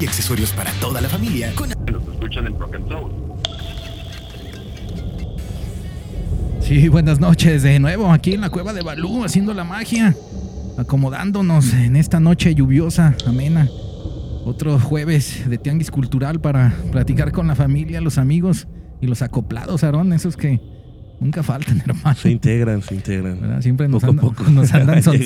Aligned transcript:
Y 0.00 0.06
accesorios 0.06 0.50
para 0.52 0.72
toda 0.80 1.02
la 1.02 1.10
familia 1.10 1.52
con 1.54 1.68
Nos 1.68 2.08
escuchan 2.08 2.46
en 2.46 2.58
Rock 2.58 2.76
and 2.76 2.88
Soul. 2.88 3.12
Sí, 6.60 6.88
buenas 6.88 7.20
noches 7.20 7.62
de 7.62 7.78
nuevo 7.78 8.10
aquí 8.10 8.32
en 8.32 8.40
la 8.40 8.48
cueva 8.48 8.72
de 8.72 8.80
Balú 8.82 9.24
haciendo 9.24 9.52
la 9.52 9.62
magia, 9.62 10.16
acomodándonos 10.78 11.74
en 11.74 11.94
esta 11.94 12.18
noche 12.18 12.54
lluviosa, 12.54 13.14
amena. 13.26 13.68
Otro 14.46 14.80
jueves 14.80 15.50
de 15.50 15.58
tianguis 15.58 15.90
cultural 15.90 16.40
para 16.40 16.74
platicar 16.90 17.30
con 17.32 17.46
la 17.46 17.54
familia, 17.54 18.00
los 18.00 18.16
amigos 18.16 18.66
y 19.02 19.06
los 19.06 19.20
acoplados, 19.20 19.84
Aarón, 19.84 20.14
esos 20.14 20.38
que 20.38 20.77
nunca 21.20 21.42
faltan, 21.42 21.80
hermano. 21.86 22.14
Se 22.16 22.30
integran, 22.30 22.82
se 22.82 22.94
integran. 22.94 23.40
¿verdad? 23.40 23.60
Siempre 23.62 23.88
nos, 23.88 24.02
Poco 24.02 24.06
a 24.06 24.10
andan, 24.10 24.24
poco 24.24 24.44
nos 24.50 24.72
andan 24.74 25.02
son- 25.02 25.16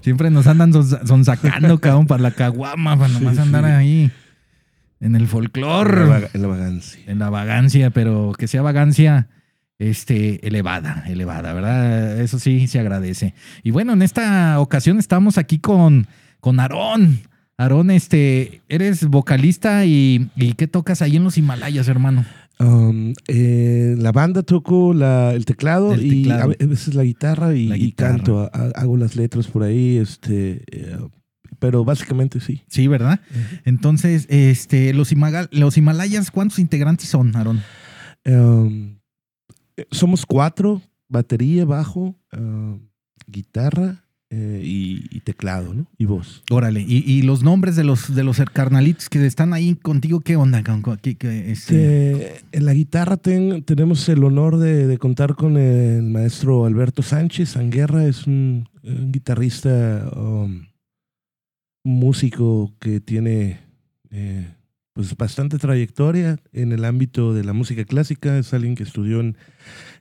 siempre 0.00 0.30
nos 0.30 0.46
andan 0.46 0.72
son- 0.72 1.06
sonsacando, 1.06 1.78
cabrón, 1.78 2.06
para 2.06 2.22
la 2.22 2.30
caguama, 2.32 2.96
para 2.96 3.12
nomás 3.12 3.34
Sí, 3.36 3.40
andar 3.42 3.64
sí. 3.64 3.70
ahí 3.70 4.10
en 5.00 5.16
el 5.16 5.22
En 5.24 5.30
la, 6.08 6.28
en 6.32 6.42
la 6.42 6.48
vagancia. 6.48 7.00
en 7.06 7.18
la 7.18 7.30
vagancia, 7.30 7.90
pero 7.90 8.32
que 8.38 8.46
sea 8.46 8.62
vagancia 8.62 9.28
este, 9.78 10.46
elevada, 10.46 11.02
elevada, 11.08 11.52
¿verdad? 11.54 12.20
Eso 12.20 12.38
sí 12.38 12.68
se 12.68 12.78
agradece. 12.78 13.34
Y 13.64 13.72
bueno, 13.72 13.94
en 13.94 14.02
esta 14.02 14.60
ocasión 14.60 14.98
estamos 15.00 15.38
aquí 15.38 15.58
con, 15.58 16.06
con 16.38 16.60
Aarón. 16.60 17.18
Aarón, 17.58 17.90
este, 17.90 18.62
eres 18.68 19.04
vocalista 19.06 19.84
y, 19.84 20.30
y 20.36 20.52
¿qué 20.54 20.68
tocas 20.68 21.02
ahí 21.02 21.16
en 21.16 21.24
los 21.24 21.36
Himalayas, 21.36 21.88
hermano? 21.88 22.24
Um, 22.62 23.12
eh, 23.28 23.96
la 23.98 24.12
banda 24.12 24.42
toco 24.42 24.94
la- 24.94 25.32
el 25.32 25.44
teclado 25.44 25.94
y 26.00 26.22
teclado. 26.22 26.52
a 26.60 26.66
veces 26.66 26.94
la 26.94 27.02
guitarra 27.02 27.54
y, 27.54 27.66
La 27.68 27.76
y 27.76 27.80
guitarra. 27.86 28.16
canto. 28.16 28.38
ha- 28.52 28.70
hago 28.76 28.96
las 28.96 29.16
letras 29.16 29.48
por 29.48 29.62
ahí, 29.64 29.96
este, 29.96 30.62
eh, 30.70 30.98
pero 31.58 31.84
básicamente 31.84 32.40
sí. 32.40 32.62
Sí, 32.68 32.86
¿verdad? 32.88 33.20
Entonces, 33.64 34.26
este, 34.28 34.94
los, 34.94 35.12
Himaga- 35.12 35.48
los 35.50 35.76
Himalayas, 35.76 36.30
¿cuántos 36.30 36.58
integrantes 36.58 37.08
son, 37.08 37.34
Aarón? 37.36 37.60
Um, 38.24 38.96
eh, 39.76 39.86
somos 39.90 40.24
cuatro, 40.26 40.82
batería, 41.08 41.64
bajo, 41.64 42.16
um, 42.36 42.80
guitarra 43.26 44.04
eh, 44.34 44.62
y, 44.64 45.06
y 45.10 45.20
teclado, 45.20 45.74
¿no? 45.74 45.86
Y 45.98 46.06
voz. 46.06 46.42
Órale, 46.50 46.80
y, 46.80 47.04
y 47.06 47.20
los 47.20 47.42
nombres 47.42 47.76
de 47.76 47.84
los, 47.84 48.14
de 48.14 48.24
los 48.24 48.40
carnalitos 48.52 49.10
que 49.10 49.24
están 49.26 49.52
ahí 49.52 49.74
contigo, 49.74 50.20
¿qué 50.20 50.36
onda? 50.36 50.62
Qué- 51.02 51.16
qué, 51.16 51.50
este? 51.52 51.74
Eh, 52.12 52.40
en 52.52 52.64
la 52.64 52.72
guitarra 52.72 53.18
ten- 53.18 53.62
tenemos 53.62 54.08
el 54.08 54.24
honor 54.24 54.56
de, 54.56 54.86
de 54.86 54.96
contar 54.96 55.34
con 55.34 55.58
el 55.58 56.02
maestro 56.04 56.64
Alberto 56.64 57.02
Sánchez. 57.02 57.58
Anguerra 57.58 58.06
es 58.06 58.26
un, 58.26 58.68
un 58.82 59.12
guitarrista, 59.12 60.10
um, 60.16 60.62
músico 61.84 62.72
que 62.80 63.00
tiene 63.00 63.60
eh, 64.10 64.48
pues 64.94 65.16
bastante 65.16 65.58
trayectoria 65.58 66.38
en 66.52 66.72
el 66.72 66.84
ámbito 66.84 67.32
de 67.34 67.44
la 67.44 67.52
música 67.52 67.84
clásica. 67.84 68.38
Es 68.38 68.52
alguien 68.52 68.74
que 68.74 68.82
estudió 68.82 69.20
en, 69.20 69.36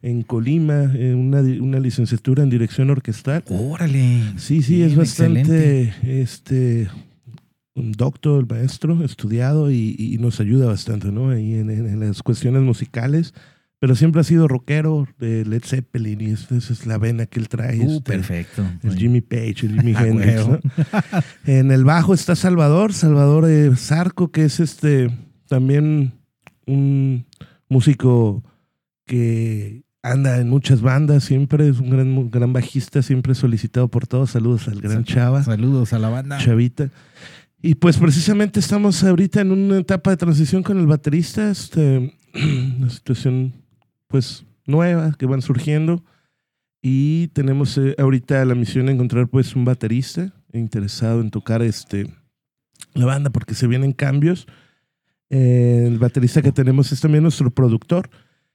en 0.02 0.22
Colima, 0.24 0.92
eh, 0.96 1.14
una, 1.16 1.42
licenciatura 1.80 2.44
en 2.44 2.50
dirección 2.50 2.90
orquestal. 2.90 3.44
Órale. 3.48 4.22
Sí, 4.38 4.62
sí, 4.62 4.82
es 4.84 4.96
bastante 4.96 5.94
este 6.04 6.90
un 7.74 7.94
doctor, 7.94 8.42
el 8.42 8.48
maestro, 8.48 9.02
estudiado 9.04 9.72
y, 9.72 9.96
y 9.98 10.18
nos 10.18 10.42
ayuda 10.42 10.66
bastante, 10.68 11.10
¿no? 11.10 11.30
Ahí 11.30 11.54
en, 11.54 11.70
en- 11.70 11.88
en 11.88 12.00
las 12.02 12.22
cuestiones 12.22 12.62
musicales. 12.64 13.34
Pero 13.82 13.96
siempre 13.96 14.22
ha 14.22 14.24
sido 14.24 14.48
rockero 14.48 15.08
de 15.18 15.44
Led 15.44 15.64
Zeppelin 15.66 16.22
y 16.22 16.26
esa 16.26 16.56
es 16.56 16.86
la 16.86 17.00
vena 17.00 17.26
que 17.26 17.40
él 17.40 17.50
trae. 17.50 17.80
Uh, 17.80 17.98
este, 17.98 18.12
perfecto. 18.12 18.64
El 18.84 18.96
Jimmy 18.96 19.22
Page, 19.22 19.66
el 19.66 19.82
Jimi 19.82 19.96
Ah, 19.96 20.06
Hendrix. 20.06 20.46
En 21.46 21.72
el 21.72 21.84
bajo 21.84 22.14
está 22.14 22.36
Salvador, 22.36 22.94
Salvador 22.94 23.50
eh, 23.50 23.76
Zarco, 23.76 24.32
que 24.32 24.46
es 24.46 24.60
este 24.60 25.10
también 25.48 26.14
un 26.68 27.26
músico 27.70 28.44
que 29.08 29.82
anda 30.04 30.38
en 30.38 30.48
muchas 30.48 30.82
bandas, 30.82 31.24
siempre 31.24 31.68
es 31.68 31.80
un 31.80 31.90
gran, 31.90 32.30
gran 32.30 32.54
bajista, 32.54 33.02
siempre 33.02 33.34
solicitado 33.34 33.88
por 33.88 34.06
todos. 34.06 34.30
Saludos 34.30 34.68
al 34.68 34.80
gran 34.80 35.06
Chava, 35.06 35.42
Saludos 35.42 35.92
a 35.94 35.98
la 35.98 36.10
banda. 36.10 36.38
Chavita. 36.38 36.92
Y 37.64 37.74
pues 37.76 37.98
precisamente 37.98 38.60
estamos 38.60 39.04
ahorita 39.04 39.42
en 39.42 39.52
una 39.52 39.80
etapa 39.80 40.12
de 40.12 40.18
transición 40.18 40.62
con 40.62 40.78
el 40.78 40.86
baterista, 40.86 41.50
este, 41.50 42.16
una 42.78 42.92
situación 42.92 43.54
pues 44.12 44.46
nueva 44.66 45.14
que 45.18 45.26
van 45.26 45.42
surgiendo 45.42 46.04
y 46.82 47.28
tenemos 47.30 47.78
eh, 47.78 47.96
ahorita 47.98 48.44
la 48.46 48.56
misión 48.56 48.88
de 48.88 48.94
encontrar 48.94 49.28
pues 49.28 49.56
un 49.56 49.66
baterista 49.66 50.34
interesado 50.54 51.22
en 51.22 51.32
tocar 51.32 51.62
este 51.62 52.08
la 52.94 53.06
banda 53.06 53.30
porque 53.30 53.56
se 53.56 53.68
vienen 53.68 53.94
cambios. 53.94 54.48
Eh, 55.30 55.86
el 55.88 55.98
baterista 55.98 56.42
que 56.42 56.52
tenemos 56.52 56.92
es 56.92 57.00
también 57.00 57.24
nuestro 57.24 57.52
productor, 57.52 58.10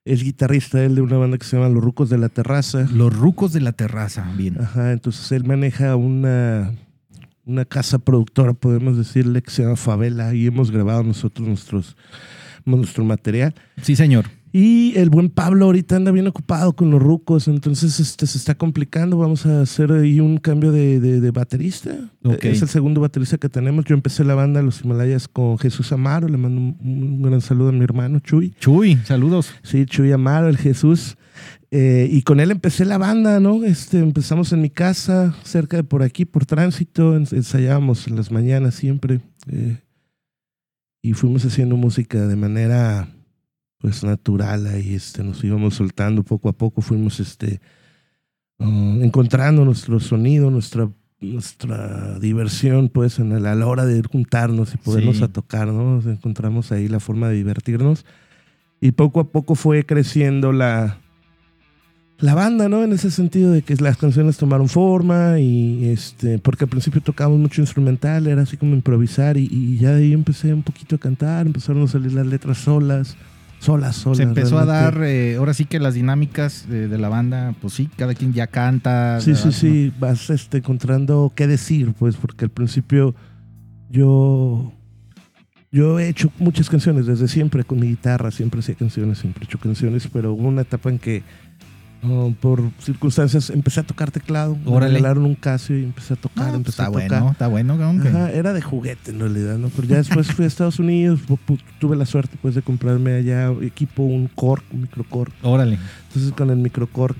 es 0.04 0.22
guitarrista 0.22 0.84
él 0.84 0.94
de 0.94 1.00
una 1.00 1.16
banda 1.16 1.38
que 1.38 1.46
se 1.46 1.56
llama 1.56 1.70
Los 1.70 1.82
Rucos 1.82 2.10
de 2.10 2.18
la 2.18 2.28
Terraza. 2.28 2.86
Los 2.92 3.16
rucos 3.16 3.52
de 3.52 3.60
la 3.60 3.72
terraza, 3.72 4.30
bien. 4.36 4.60
Ajá, 4.60 4.92
entonces 4.92 5.32
él 5.32 5.44
maneja 5.44 5.96
una, 5.96 6.74
una 7.44 7.64
casa 7.64 7.98
productora, 7.98 8.52
podemos 8.52 8.98
decirle, 8.98 9.42
que 9.42 9.50
se 9.50 9.62
llama 9.62 9.76
Favela, 9.76 10.34
y 10.34 10.46
hemos 10.46 10.70
grabado 10.70 11.02
nosotros 11.02 11.48
nuestros, 11.48 11.96
nuestro 12.64 13.04
material. 13.04 13.54
Sí, 13.82 13.96
señor. 13.96 14.26
Y 14.58 14.96
el 14.96 15.10
buen 15.10 15.28
Pablo 15.28 15.66
ahorita 15.66 15.96
anda 15.96 16.10
bien 16.12 16.26
ocupado 16.28 16.74
con 16.74 16.90
los 16.90 17.02
rucos, 17.02 17.46
entonces 17.46 18.00
este, 18.00 18.26
se 18.26 18.38
está 18.38 18.54
complicando. 18.54 19.18
Vamos 19.18 19.44
a 19.44 19.60
hacer 19.60 19.92
ahí 19.92 20.18
un 20.18 20.38
cambio 20.38 20.72
de, 20.72 20.98
de- 20.98 21.20
de 21.20 21.30
baterista. 21.30 21.90
Ok. 22.24 22.42
Es 22.46 22.62
el 22.62 22.68
segundo 22.68 23.02
baterista 23.02 23.36
que 23.36 23.50
tenemos. 23.50 23.84
Yo 23.84 23.94
empecé 23.94 24.24
la 24.24 24.34
banda 24.34 24.62
Los 24.62 24.82
Himalayas 24.82 25.28
con 25.28 25.58
Jesús 25.58 25.92
Amaro. 25.92 26.26
Le 26.28 26.38
mando 26.38 26.58
un, 26.58 26.76
un 26.80 27.20
gran 27.22 27.42
saludo 27.42 27.68
a 27.68 27.72
mi 27.72 27.84
hermano 27.84 28.18
Chuy. 28.20 28.54
Chuy, 28.58 28.96
saludos. 29.04 29.50
Sí, 29.62 29.84
Chuy 29.84 30.10
Amaro, 30.12 30.48
el 30.48 30.56
Jesús. 30.56 31.18
Eh, 31.70 32.08
y 32.10 32.22
con 32.22 32.40
él 32.40 32.50
empecé 32.50 32.86
la 32.86 32.96
banda, 32.96 33.40
¿no? 33.40 33.62
Este, 33.62 33.98
empezamos 33.98 34.52
en 34.54 34.62
mi 34.62 34.70
casa, 34.70 35.34
cerca 35.42 35.76
de 35.76 35.84
por 35.84 36.02
aquí, 36.02 36.24
por 36.24 36.46
tránsito. 36.46 37.14
ens- 37.14 37.34
Ensayábamos 37.36 38.08
en 38.08 38.16
las 38.16 38.30
mañanas 38.30 38.74
siempre. 38.74 39.20
eh, 39.50 39.80
y 41.02 41.12
fuimos 41.12 41.44
haciendo 41.44 41.76
música 41.76 42.26
de 42.26 42.36
manera, 42.36 43.08
pues, 43.90 44.02
natural. 44.02 44.66
Ahí 44.66 44.94
este, 44.94 45.22
nos 45.22 45.42
íbamos 45.44 45.74
soltando 45.74 46.24
poco 46.24 46.48
a 46.48 46.52
poco. 46.52 46.80
Fuimos 46.82 47.20
este, 47.20 47.60
ah, 48.58 48.96
encontrando 49.00 49.64
nuestro 49.64 50.00
sonido, 50.00 50.50
nuestra 50.50 50.88
nuestra 51.18 52.18
diversión 52.18 52.90
pues 52.90 53.18
en 53.18 53.32
el- 53.32 53.46
a 53.46 53.54
la 53.54 53.66
hora 53.66 53.86
de 53.86 54.02
juntarnos 54.02 54.74
y 54.74 54.76
podernos 54.76 55.16
Sí. 55.16 55.24
a 55.24 55.28
tocar, 55.28 55.68
¿no? 55.68 55.98
Encontramos 56.10 56.72
ahí 56.72 56.88
la 56.88 57.00
forma 57.00 57.28
de 57.30 57.36
divertirnos. 57.36 58.04
Y 58.82 58.90
poco 58.92 59.20
a 59.20 59.30
poco 59.30 59.54
fue 59.54 59.86
creciendo 59.86 60.52
la, 60.52 60.98
la 62.18 62.34
banda, 62.34 62.68
¿no? 62.68 62.84
En 62.84 62.92
ese 62.92 63.10
sentido 63.10 63.50
de 63.50 63.62
que 63.62 63.74
las 63.76 63.96
canciones 63.96 64.36
tomaron 64.36 64.68
forma 64.68 65.38
y 65.40 65.86
este, 65.88 66.38
porque 66.38 66.64
al 66.64 66.70
principio 66.70 67.00
tocábamos 67.00 67.38
mucho 67.40 67.62
instrumental, 67.62 68.26
era 68.26 68.42
así 68.42 68.58
como 68.58 68.74
improvisar 68.74 69.38
y, 69.38 69.48
y 69.50 69.78
ya 69.78 69.92
de 69.92 70.04
ahí 70.04 70.12
empecé 70.12 70.52
un 70.52 70.62
poquito 70.64 70.96
a 70.96 70.98
cantar, 70.98 71.46
empezaron 71.46 71.82
a 71.84 71.88
salir 71.88 72.12
las 72.12 72.26
letras 72.26 72.58
solas, 72.58 73.16
solas, 73.58 73.96
solas. 73.96 74.18
Se 74.18 74.22
empezó 74.22 74.58
a 74.58 74.64
dar, 74.64 75.02
eh, 75.02 75.36
ahora 75.36 75.54
sí 75.54 75.64
que 75.64 75.80
las 75.80 75.94
dinámicas 75.94 76.68
de, 76.68 76.88
de 76.88 76.98
la 76.98 77.08
banda, 77.08 77.54
pues 77.60 77.74
sí, 77.74 77.88
cada 77.96 78.14
quien 78.14 78.32
ya 78.32 78.46
canta. 78.46 79.20
Sí, 79.20 79.34
sí, 79.34 79.52
sí, 79.52 79.92
vas 79.98 80.30
este, 80.30 80.58
encontrando 80.58 81.32
qué 81.34 81.46
decir, 81.46 81.92
pues, 81.98 82.16
porque 82.16 82.44
al 82.44 82.50
principio 82.50 83.14
yo, 83.90 84.72
yo 85.72 85.98
he 85.98 86.08
hecho 86.08 86.30
muchas 86.38 86.68
canciones 86.68 87.06
desde 87.06 87.28
siempre 87.28 87.64
con 87.64 87.80
mi 87.80 87.88
guitarra, 87.88 88.30
siempre 88.30 88.60
hacía 88.60 88.74
canciones, 88.74 89.18
siempre 89.18 89.44
he 89.44 89.46
hecho 89.46 89.58
canciones, 89.58 90.08
pero 90.12 90.32
hubo 90.32 90.48
una 90.48 90.62
etapa 90.62 90.90
en 90.90 90.98
que 90.98 91.22
por 92.40 92.62
circunstancias 92.78 93.50
empecé 93.50 93.80
a 93.80 93.82
tocar 93.82 94.10
teclado, 94.10 94.56
me 94.64 94.70
Órale. 94.70 94.94
regalaron 94.94 95.24
un 95.24 95.34
Casio 95.34 95.78
y 95.78 95.84
empecé 95.84 96.14
a 96.14 96.16
tocar, 96.16 96.44
Ah, 96.44 96.48
pues 96.48 96.56
empecé 96.56 96.70
está 96.70 96.82
a 96.84 96.86
tocar. 96.92 97.08
bueno, 97.08 97.30
está 97.32 97.46
bueno, 97.48 97.74
Ajá, 98.08 98.30
era 98.32 98.52
de 98.52 98.62
juguete 98.62 99.10
en 99.10 99.20
realidad, 99.20 99.58
¿no? 99.58 99.68
Pero 99.70 99.88
ya 99.88 99.96
después 99.96 100.30
fui 100.32 100.44
a 100.44 100.48
Estados 100.48 100.78
Unidos, 100.78 101.20
tuve 101.80 101.96
la 101.96 102.06
suerte 102.06 102.36
pues 102.40 102.54
de 102.54 102.62
comprarme 102.62 103.14
allá 103.14 103.50
equipo, 103.62 104.02
un 104.04 104.28
Korg, 104.28 104.62
un 104.72 104.82
microcork. 104.82 105.32
Órale. 105.42 105.78
Entonces 106.08 106.32
con 106.32 106.50
el 106.50 106.58
microcork 106.58 107.16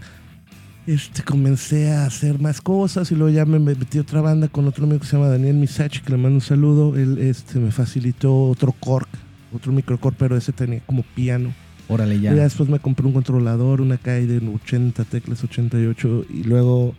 este, 0.87 1.23
comencé 1.25 1.91
a 1.93 2.07
hacer 2.07 2.39
más 2.39 2.61
cosas 2.61 3.11
y 3.11 3.17
luego 3.17 3.31
ya 3.35 3.45
me 3.45 3.59
metí 3.59 3.99
a 3.99 4.03
otra 4.03 4.21
banda 4.21 4.47
con 4.47 4.69
otro 4.69 4.85
amigo 4.85 5.01
que 5.01 5.07
se 5.07 5.17
llama 5.17 5.29
Daniel 5.29 5.57
Misachi, 5.57 6.01
que 6.01 6.13
le 6.13 6.17
mando 6.19 6.37
un 6.37 6.41
saludo. 6.41 6.97
Él 6.97 7.19
este, 7.19 7.59
me 7.59 7.73
facilitó 7.73 8.45
otro 8.45 8.71
cork, 8.79 9.09
otro 9.53 9.73
microcork, 9.73 10.15
pero 10.17 10.37
ese 10.37 10.53
tenía 10.53 10.81
como 10.87 11.03
piano. 11.03 11.53
Órale, 11.89 12.17
Y 12.17 12.21
ya. 12.23 12.35
ya 12.35 12.43
después 12.45 12.69
me 12.69 12.79
compré 12.81 13.07
un 13.07 13.13
controlador, 13.13 13.81
una 13.81 13.99
de 14.27 14.39
80 14.39 15.05
teclas, 15.05 15.43
88, 15.45 16.25
y 16.31 16.43
luego 16.45 16.95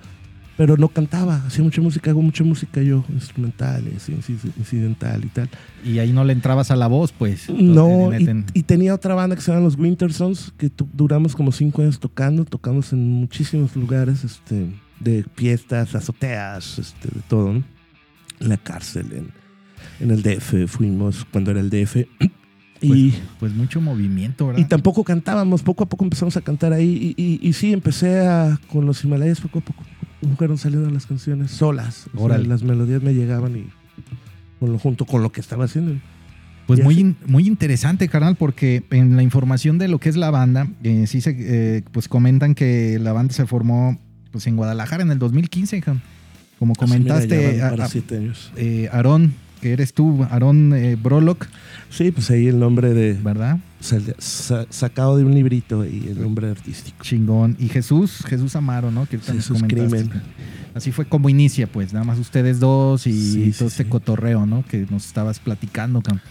pero 0.56 0.76
no 0.76 0.88
cantaba, 0.88 1.36
hacía 1.46 1.64
mucha 1.64 1.82
música, 1.84 2.10
hago 2.10 2.24
mucha 2.24 2.44
música 2.44 2.82
yo, 2.82 3.06
instrumentales, 3.10 4.10
inci- 4.10 4.52
incidental 4.58 5.24
y 5.24 5.28
tal. 5.28 5.50
Y 5.86 6.00
ahí 6.00 6.12
no 6.12 6.24
le 6.26 6.34
entrabas 6.34 6.72
a 6.72 6.76
la 6.76 6.88
voz, 6.88 7.12
pues. 7.12 7.48
No, 7.48 8.10
y, 8.18 8.44
y 8.56 8.64
tenía 8.64 8.96
otra 8.96 9.14
banda 9.14 9.36
que 9.36 9.44
se 9.44 9.52
llama 9.52 9.64
los 9.64 9.78
Wintersons, 9.78 10.54
que 10.58 10.72
duramos 10.94 11.36
como 11.36 11.52
cinco 11.52 11.84
años 11.84 12.00
tocando, 12.00 12.44
tocamos 12.44 12.92
en 12.92 13.08
muchísimos 13.08 13.76
lugares, 13.76 14.24
este, 14.24 14.66
de 15.00 15.24
fiestas, 15.36 15.94
azoteas, 15.94 16.80
este, 16.80 17.10
de 17.10 17.22
todo, 17.30 17.54
¿no? 17.54 17.64
En 18.40 18.50
la 18.50 18.58
cárcel, 18.58 19.06
en, 19.12 19.30
en 20.00 20.10
el 20.10 20.24
DF, 20.24 20.66
fuimos 20.68 21.24
cuando 21.32 21.52
era 21.52 21.60
el 21.60 21.70
DF. 21.70 21.98
Y, 22.82 23.14
Pues 23.40 23.54
mucho 23.54 23.82
movimiento, 23.82 24.48
¿verdad? 24.48 24.62
y 24.62 24.66
tampoco 24.66 25.04
cantábamos, 25.04 25.64
poco 25.64 25.84
a 25.84 25.90
poco 25.90 26.04
empezamos 26.04 26.36
a 26.38 26.42
cantar 26.42 26.74
ahí. 26.74 27.16
Y, 27.18 27.22
y- 27.24 27.40
y 27.48 27.54
sí, 27.54 27.74
empecé 27.74 28.20
a, 28.28 28.60
con 28.72 28.86
los 28.86 29.04
Himalayas, 29.04 29.40
poco 29.42 29.60
a 29.60 29.62
poco 29.62 29.84
fueron 30.36 30.58
saliendo 30.58 30.90
las 30.90 31.06
canciones 31.06 31.52
solas. 31.52 32.08
O 32.16 32.28
sea, 32.28 32.38
las 32.40 32.64
melodías 32.64 33.02
me 33.04 33.14
llegaban 33.14 33.56
y 33.58 33.68
junto 34.82 35.06
con 35.06 35.22
lo 35.22 35.32
que 35.32 35.42
estaba 35.42 35.66
haciendo. 35.66 35.94
Pues 36.66 36.84
muy, 36.84 37.00
in- 37.00 37.16
muy 37.26 37.48
interesante, 37.48 38.10
carnal, 38.10 38.36
porque 38.36 38.84
en 38.92 39.16
la 39.16 39.24
información 39.24 39.78
de 39.78 39.88
lo 39.88 40.00
que 40.00 40.10
es 40.10 40.18
la 40.18 40.32
banda, 40.32 40.68
eh, 40.84 41.06
sí 41.08 41.22
se, 41.22 41.36
eh, 41.40 41.84
pues 41.94 42.10
comentan 42.10 42.56
que 42.56 43.00
la 43.00 43.14
banda 43.14 43.34
se 43.34 43.46
formó 43.46 43.98
pues 44.32 44.48
en 44.48 44.58
Guadalajara 44.58 45.04
en 45.04 45.12
el 45.12 45.20
2015, 45.20 45.80
cabrón. 45.82 46.04
como 46.60 46.74
mira, 46.74 46.88
comentaste, 46.88 47.62
a- 47.62 47.68
a- 47.70 48.18
años. 48.18 48.52
eh, 48.58 48.90
Aarón, 48.92 49.34
que 49.62 49.74
eres 49.74 49.94
tú, 49.94 50.24
Aarón 50.30 50.74
eh, 50.74 50.96
Brolock, 50.96 51.48
Sí, 51.90 52.12
pues 52.12 52.30
ahí 52.32 52.48
el 52.48 52.60
nombre 52.60 52.94
de 52.94 53.14
¿verdad? 53.14 53.60
sal- 53.80 54.16
sa- 54.18 54.66
sacado 54.70 55.18
de 55.18 55.24
un 55.24 55.34
librito 55.34 55.86
y 55.86 56.08
el 56.10 56.22
nombre 56.22 56.50
artístico. 56.50 56.98
Chingón. 57.04 57.56
Y 57.60 57.70
Jesús, 57.70 58.24
Jesús 58.28 58.56
Amaro, 58.56 58.92
¿no? 58.92 59.06
Que 59.06 59.18
Jesús. 59.20 59.64
Crimen. 59.68 60.12
Así 60.76 60.92
fue 60.92 61.06
como 61.06 61.30
inicia, 61.30 61.66
pues, 61.68 61.94
nada 61.94 62.06
más 62.06 62.20
ustedes 62.20 62.60
dos 62.60 63.08
y 63.08 63.14
Sí, 63.14 63.52
todo 63.58 63.70
sí, 63.70 63.74
este 63.74 63.84
sí. 63.84 63.90
cotorreo, 63.90 64.46
¿no? 64.46 64.64
Que 64.66 64.86
nos 64.90 65.06
estabas 65.06 65.40
platicando, 65.40 66.02
cabrón. 66.02 66.22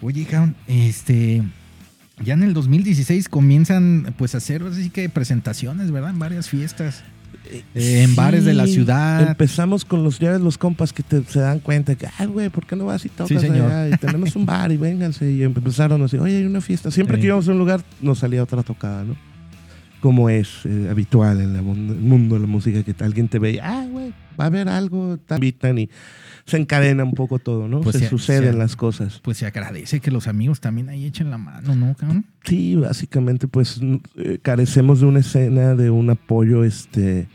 Oye, 0.00 0.24
cabrón, 0.24 0.54
este. 0.68 1.42
Ya 2.24 2.34
en 2.34 2.42
el 2.42 2.54
2016 2.54 3.28
comienzan, 3.28 4.14
pues, 4.16 4.34
a 4.34 4.38
hacer 4.38 4.62
así 4.62 4.90
que 4.90 5.08
presentaciones, 5.08 5.90
¿verdad? 5.90 6.10
En 6.10 6.18
varias 6.18 6.48
fiestas. 6.48 7.02
Eh, 7.74 8.02
en 8.02 8.14
bares 8.14 8.44
de 8.44 8.52
la 8.54 8.66
ciudad. 8.66 9.26
Empezamos 9.28 9.84
con 9.84 10.04
los 10.04 10.18
ya 10.18 10.38
los 10.38 10.58
compas 10.58 10.92
que 10.92 11.02
te- 11.02 11.24
se 11.24 11.40
dan 11.40 11.60
cuenta 11.60 11.94
que, 11.94 12.06
ay, 12.18 12.26
güey, 12.26 12.50
¿por 12.50 12.66
qué 12.66 12.76
no 12.76 12.86
vas 12.86 13.04
y 13.06 13.08
tocas 13.08 13.28
Sí, 13.28 13.38
señor. 13.38 13.70
allá? 13.72 13.94
Y 13.94 13.98
tenemos 13.98 14.36
un 14.36 14.44
bar 14.44 14.70
y 14.70 14.76
vénganse. 14.76 15.30
Y 15.30 15.42
empezaron 15.42 16.02
así, 16.02 16.18
oye, 16.18 16.36
hay 16.38 16.44
una 16.44 16.60
fiesta. 16.60 16.90
Siempre 16.90 17.16
Sí. 17.16 17.22
que 17.22 17.26
íbamos 17.28 17.48
a 17.48 17.52
un 17.52 17.58
lugar, 17.58 17.80
nos 18.02 18.18
salía 18.18 18.42
otra 18.42 18.62
tocada, 18.62 19.04
¿no? 19.04 19.16
Como 20.00 20.28
es 20.30 20.48
eh, 20.64 20.88
habitual 20.90 21.40
en 21.40 21.56
el 21.56 21.62
mundo 21.62 22.34
de 22.36 22.42
la 22.42 22.46
música, 22.46 22.82
que 22.82 22.94
alguien 23.02 23.28
te 23.28 23.38
ve 23.38 23.52
y, 23.52 23.58
ah, 23.58 23.86
güey, 23.90 24.10
va 24.38 24.44
a 24.44 24.46
haber 24.48 24.68
algo, 24.68 25.18
te 25.26 25.34
invitan 25.34 25.78
y 25.78 25.88
se 26.48 26.56
encadena 26.56 27.04
un 27.04 27.12
poco 27.12 27.38
todo, 27.38 27.68
¿no? 27.68 27.82
Pues 27.82 27.96
se 27.96 28.08
suceden 28.08 28.58
las 28.58 28.74
cosas. 28.74 29.20
Pues 29.22 29.36
se 29.36 29.44
agradece 29.44 30.00
que 30.00 30.10
los 30.10 30.28
amigos 30.28 30.60
también 30.60 30.88
ahí 30.88 31.04
echen 31.04 31.30
la 31.30 31.36
mano, 31.36 31.74
¿no, 31.74 31.94
cabrón? 31.94 32.24
Sí, 32.42 32.74
básicamente, 32.74 33.46
pues 33.46 33.80
eh, 34.16 34.38
carecemos 34.40 35.00
de 35.00 35.06
una 35.06 35.18
escena, 35.18 35.74
de 35.74 35.90
un 35.90 36.08
apoyo. 36.08 36.64
Este, 36.64 37.28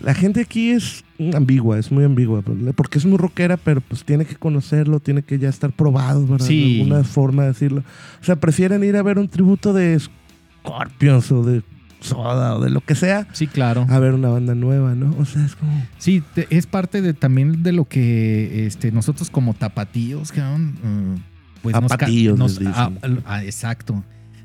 la 0.00 0.12
gente 0.12 0.42
aquí 0.42 0.72
es 0.72 1.06
ambigua, 1.32 1.78
es 1.78 1.90
muy 1.90 2.04
ambigua, 2.04 2.42
pues, 2.42 2.58
porque 2.76 2.98
es 2.98 3.06
muy 3.06 3.16
rockera, 3.16 3.56
pero 3.56 3.80
pues 3.80 4.04
tiene 4.04 4.26
que 4.26 4.36
conocerlo, 4.36 5.00
tiene 5.00 5.22
que 5.22 5.38
ya 5.38 5.48
estar 5.48 5.72
probado, 5.72 6.26
¿verdad? 6.26 6.46
Sí. 6.46 6.74
De 6.74 6.82
alguna 6.82 7.04
forma 7.04 7.44
de 7.44 7.48
decirlo. 7.48 7.82
O 8.20 8.24
sea, 8.24 8.36
prefieren 8.36 8.84
ir 8.84 8.94
a 8.96 9.02
ver 9.02 9.18
un 9.18 9.28
tributo 9.28 9.72
de 9.72 9.98
Scorpions 9.98 11.32
o 11.32 11.42
de 11.42 11.62
Soda 12.00 12.56
o 12.56 12.60
de 12.60 12.70
lo 12.70 12.80
que 12.80 12.94
sea 12.94 13.26
Sí, 13.32 13.46
claro. 13.46 13.86
a 13.88 13.98
ver 13.98 14.14
una 14.14 14.28
banda 14.30 14.54
nueva, 14.54 14.94
¿no? 14.94 15.14
O 15.18 15.24
sea, 15.24 15.44
es 15.44 15.54
como. 15.56 15.72
Sí, 15.98 16.22
te- 16.34 16.46
es 16.50 16.66
parte 16.66 17.02
de 17.02 17.12
también 17.14 17.62
de 17.62 17.72
lo 17.72 17.84
que 17.86 18.66
este, 18.66 18.90
nosotros 18.92 19.30
como 19.30 19.54
tapatíos, 19.54 20.32
cabrón, 20.32 20.76
eh, 20.82 21.20
pues 21.62 21.74
nos 21.74 21.82
ca- 21.90 21.98
Tapatíos, 21.98 22.38
nos- 22.38 22.60
les 22.60 22.74
ah, 22.74 22.90
ah, 23.26 23.44
exacto. 23.44 24.02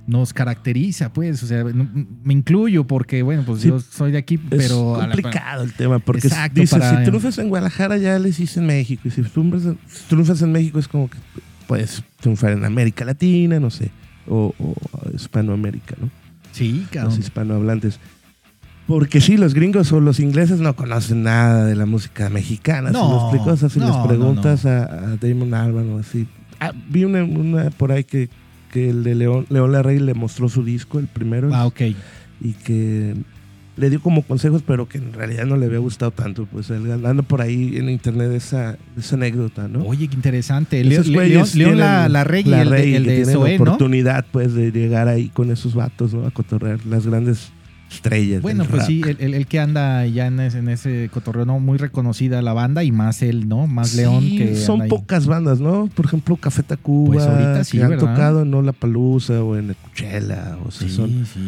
Nos 0.08 0.34
caracteriza, 0.34 1.12
pues, 1.12 1.42
o 1.42 1.48
sea, 1.48 1.64
me 1.64 2.32
incluyo 2.34 2.86
porque, 2.86 3.24
bueno, 3.24 3.42
pues 3.44 3.62
Sí, 3.62 3.70
yo 3.70 3.80
soy 3.80 4.12
de 4.12 4.20
aquí, 4.20 4.38
pero... 4.38 4.98
es 4.98 5.04
a 5.04 5.08
la- 5.08 5.14
complicado 5.16 5.64
el 5.64 5.74
tema, 5.74 5.98
porque 5.98 6.28
Exacto, 6.28 6.62
dices, 6.62 6.78
para- 6.78 7.00
si 7.00 7.04
triunfas 7.06 7.38
en 7.40 7.50
Guadalajara 7.50 7.98
ya 7.98 8.20
les 8.20 8.40
hice 8.40 8.60
en 8.60 8.68
México, 8.68 9.02
y 9.08 9.10
si 9.12 9.24
triunfas, 9.24 9.66
en- 9.66 9.80
si 9.88 10.04
triunfas 10.08 10.42
en 10.44 10.52
México 10.52 10.78
es 10.78 10.88
como 10.88 11.10
que 11.10 11.18
puedes 11.68 12.04
triunfar 12.20 12.52
en 12.52 12.66
América 12.66 13.04
Latina, 13.04 13.60
no 13.60 13.72
sé, 13.72 13.90
o, 14.28 14.54
o 14.60 14.76
Hispanoamérica, 15.16 15.96
¿no? 16.00 16.12
Sí, 16.56 16.88
cabrón. 16.92 17.12
Los 17.12 17.20
hispanohablantes. 17.20 18.00
Porque 18.88 19.20
sí, 19.20 19.36
los 19.38 19.54
gringos 19.56 19.92
o 19.94 20.00
los 20.00 20.20
ingleses 20.20 20.60
no 20.60 20.76
conocen 20.76 21.24
nada 21.24 21.66
de 21.66 21.76
la 21.76 21.86
música 21.88 22.30
mexicana. 22.30 22.92
No, 22.92 23.02
si 23.04 23.10
me 23.10 23.18
explico, 23.22 23.50
o 23.52 23.58
sea, 23.58 23.70
si 23.70 23.80
no, 23.80 23.88
les 23.88 23.96
no, 23.96 24.08
preguntas 24.08 24.66
A, 24.66 24.84
a 24.84 25.18
Damon 25.18 25.54
Albarn 25.56 25.92
o 25.94 25.98
así. 26.00 26.28
Ah, 26.60 26.72
vi 26.90 27.04
una, 27.04 27.24
una 27.24 27.72
por 27.72 27.92
ahí 27.92 28.04
que, 28.04 28.30
que 28.72 28.90
el 28.92 29.04
de 29.04 29.16
León, 29.16 29.48
León 29.50 29.72
Larrey 29.72 29.98
le 30.00 30.14
mostró 30.14 30.50
su 30.50 30.64
disco, 30.64 31.00
el 31.00 31.08
primero, 31.08 31.50
Ah, 31.54 31.66
ok. 31.66 31.82
y 32.42 32.54
que 32.64 33.16
le 33.78 33.90
dio 33.90 34.00
como 34.02 34.22
consejos, 34.22 34.64
pero 34.66 34.88
que 34.88 34.98
en 34.98 35.12
realidad 35.14 35.46
no 35.46 35.58
le 35.58 35.66
había 35.66 35.80
gustado 35.80 36.12
tanto. 36.12 36.46
Pues 36.52 36.70
él 36.70 36.84
por 37.28 37.42
ahí 37.42 37.76
en 37.78 37.90
internet 37.90 38.32
esa, 38.32 38.78
esa 38.98 39.16
anécdota, 39.16 39.68
¿no? 39.68 39.84
Oye, 39.86 40.08
qué 40.08 40.16
interesante. 40.16 40.84
Leo- 40.84 41.04
León, 41.04 41.48
León 41.56 41.78
la, 41.78 42.08
la 42.10 42.24
Reggae, 42.24 42.52
la 42.52 42.62
el, 42.62 42.70
Reggae 42.70 42.96
el 42.98 43.06
de 43.06 43.26
Zoé, 43.26 43.52
la 43.54 43.58
¿no? 43.58 43.64
oportunidad, 43.64 44.26
pues, 44.32 44.54
de 44.54 44.72
llegar 44.72 45.08
ahí 45.08 45.30
con 45.30 45.52
esos 45.52 45.76
vatos, 45.76 46.14
¿no? 46.14 46.26
A 46.26 46.32
cotorrear 46.32 46.80
las 46.86 47.06
grandes 47.06 47.50
estrellas. 47.92 48.42
Bueno, 48.42 48.66
pues 48.66 48.80
rap. 48.80 48.88
sí, 48.88 49.02
el, 49.08 49.18
el- 49.20 49.34
el 49.36 49.48
que 49.48 49.60
anda 49.60 50.06
ya 50.08 50.28
en 50.28 50.40
ese, 50.40 50.60
en 50.60 50.70
ese 50.70 51.10
cotorreo, 51.14 51.46
¿no? 51.46 51.60
Muy 51.60 51.78
reconocida 51.78 52.42
la 52.42 52.54
banda 52.54 52.84
y 52.84 52.92
más 52.92 53.22
él, 53.22 53.48
¿no? 53.48 53.68
Más 53.68 53.96
León 53.96 54.22
que 54.22 54.56
son 54.56 54.82
anda 54.82 54.84
ahí. 54.86 54.90
pocas 54.90 55.28
bandas, 55.28 55.60
¿no? 55.62 55.88
Por 55.96 56.06
ejemplo, 56.06 56.36
Café 56.38 56.64
Tacuba, 56.64 57.14
Pues 57.16 57.26
ahorita 57.26 57.64
sí, 57.64 57.78
que 57.78 57.84
han 57.84 57.90
¿verdad? 57.92 58.14
tocado 58.14 58.42
en 58.42 58.54
Ola 58.54 58.74
Palusa 58.74 59.44
o 59.44 59.56
en 59.58 59.76
Coachella, 59.82 60.58
o 60.66 60.72
sea, 60.72 60.88
Sí, 60.88 60.94
son, 60.94 61.10
sí. 61.26 61.40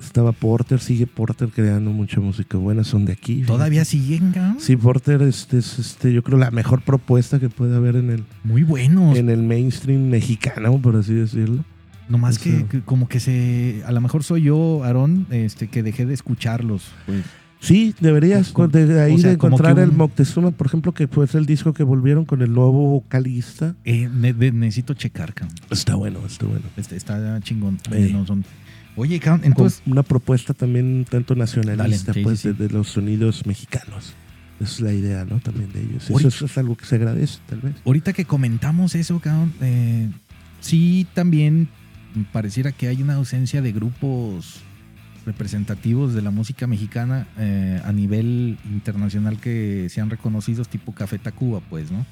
estaba 0.00 0.32
Porter, 0.32 0.80
sigue 0.80 1.06
Porter 1.06 1.48
creando 1.54 1.90
mucha 1.90 2.20
música 2.20 2.58
buena, 2.58 2.82
son 2.84 3.04
de 3.04 3.12
aquí. 3.12 3.42
Todavía 3.46 3.84
siguen, 3.84 4.32
cabrón. 4.32 4.56
Sí, 4.58 4.76
Porter 4.76 5.22
este, 5.22 5.58
es 5.58 5.78
este, 5.78 6.12
yo 6.12 6.22
creo 6.22 6.38
la 6.38 6.50
mejor 6.50 6.80
propuesta 6.82 7.38
que 7.38 7.48
puede 7.48 7.76
haber 7.76 7.96
en 7.96 8.10
el, 8.10 8.24
Muy 8.44 8.62
buenos. 8.62 9.16
en 9.16 9.28
el 9.30 9.42
mainstream 9.42 10.08
mexicano, 10.08 10.78
por 10.80 10.96
así 10.96 11.14
decirlo. 11.14 11.64
Nomás 12.08 12.36
o 12.38 12.40
que, 12.40 12.50
sea- 12.52 12.68
que 12.68 12.80
como 12.82 13.08
que 13.08 13.20
se. 13.20 13.82
A 13.86 13.92
lo 13.92 14.00
mejor 14.00 14.22
soy 14.24 14.42
yo, 14.42 14.82
Aarón, 14.84 15.26
este, 15.30 15.68
que 15.68 15.82
dejé 15.82 16.06
de 16.06 16.14
escucharlos. 16.14 16.84
Pues. 17.06 17.22
Sí, 17.58 17.94
deberías 18.00 18.52
de 18.54 18.86
de 18.86 19.00
ahí 19.02 19.14
o 19.14 19.18
sea, 19.18 19.28
de 19.30 19.34
encontrar 19.34 19.78
el 19.78 19.88
un- 19.90 19.96
Moctezuma, 19.96 20.50
por 20.50 20.66
ejemplo, 20.66 20.92
que 20.92 21.08
fue 21.08 21.26
el 21.32 21.46
disco 21.46 21.72
que 21.72 21.82
volvieron 21.82 22.24
con 22.26 22.42
el 22.42 22.52
nuevo 22.52 22.90
vocalista. 22.90 23.74
Eh, 23.84 24.08
ne- 24.12 24.34
de- 24.34 24.52
necesito 24.52 24.94
checar, 24.94 25.32
cabrón. 25.34 25.56
Está 25.70 25.94
bueno, 25.94 26.20
está 26.26 26.44
bueno. 26.46 26.64
Este, 26.76 26.96
está 26.96 27.40
chingón. 27.40 27.78
Eh. 27.90 28.10
No 28.12 28.26
son- 28.26 28.44
Oye, 28.94 29.18
cabrón, 29.20 29.40
Con 29.40 29.48
entonces. 29.52 29.82
una 29.86 30.02
propuesta 30.02 30.54
también 30.54 30.86
un 30.86 31.04
tanto 31.04 31.34
nacionalista, 31.34 32.12
Dale, 32.12 32.20
sí, 32.20 32.24
pues, 32.24 32.40
sí, 32.40 32.50
sí. 32.52 32.54
De, 32.56 32.68
de 32.68 32.72
los 32.74 32.88
sonidos 32.88 33.44
mexicanos. 33.46 34.14
Esa 34.60 34.72
es 34.72 34.80
la 34.80 34.92
idea, 34.92 35.24
¿no? 35.24 35.38
También 35.40 35.72
de 35.72 35.82
ellos. 35.82 36.10
Ahorita- 36.10 36.28
Eso, 36.28 36.46
es 36.46 36.56
algo 36.58 36.76
que 36.76 36.84
se 36.86 36.94
agradece, 36.94 37.38
tal 37.46 37.60
vez. 37.60 37.74
Ahorita 37.84 38.12
que 38.12 38.24
comentamos 38.26 38.94
eso, 38.94 39.18
cabrón, 39.18 39.52
eh, 39.60 40.08
sí 40.60 41.06
también 41.14 41.68
pareciera 42.24 42.72
que 42.72 42.88
hay 42.88 43.02
una 43.02 43.14
ausencia 43.14 43.62
de 43.62 43.72
grupos 43.72 44.60
representativos 45.24 46.14
de 46.14 46.22
la 46.22 46.30
música 46.30 46.66
mexicana 46.66 47.26
eh, 47.38 47.80
a 47.84 47.92
nivel 47.92 48.58
internacional 48.70 49.38
que 49.40 49.88
sean 49.90 50.08
reconocidos 50.10 50.68
tipo 50.68 50.92
Café 50.92 51.18
Tacuba, 51.18 51.60
pues, 51.68 51.90
¿no? 51.90 52.06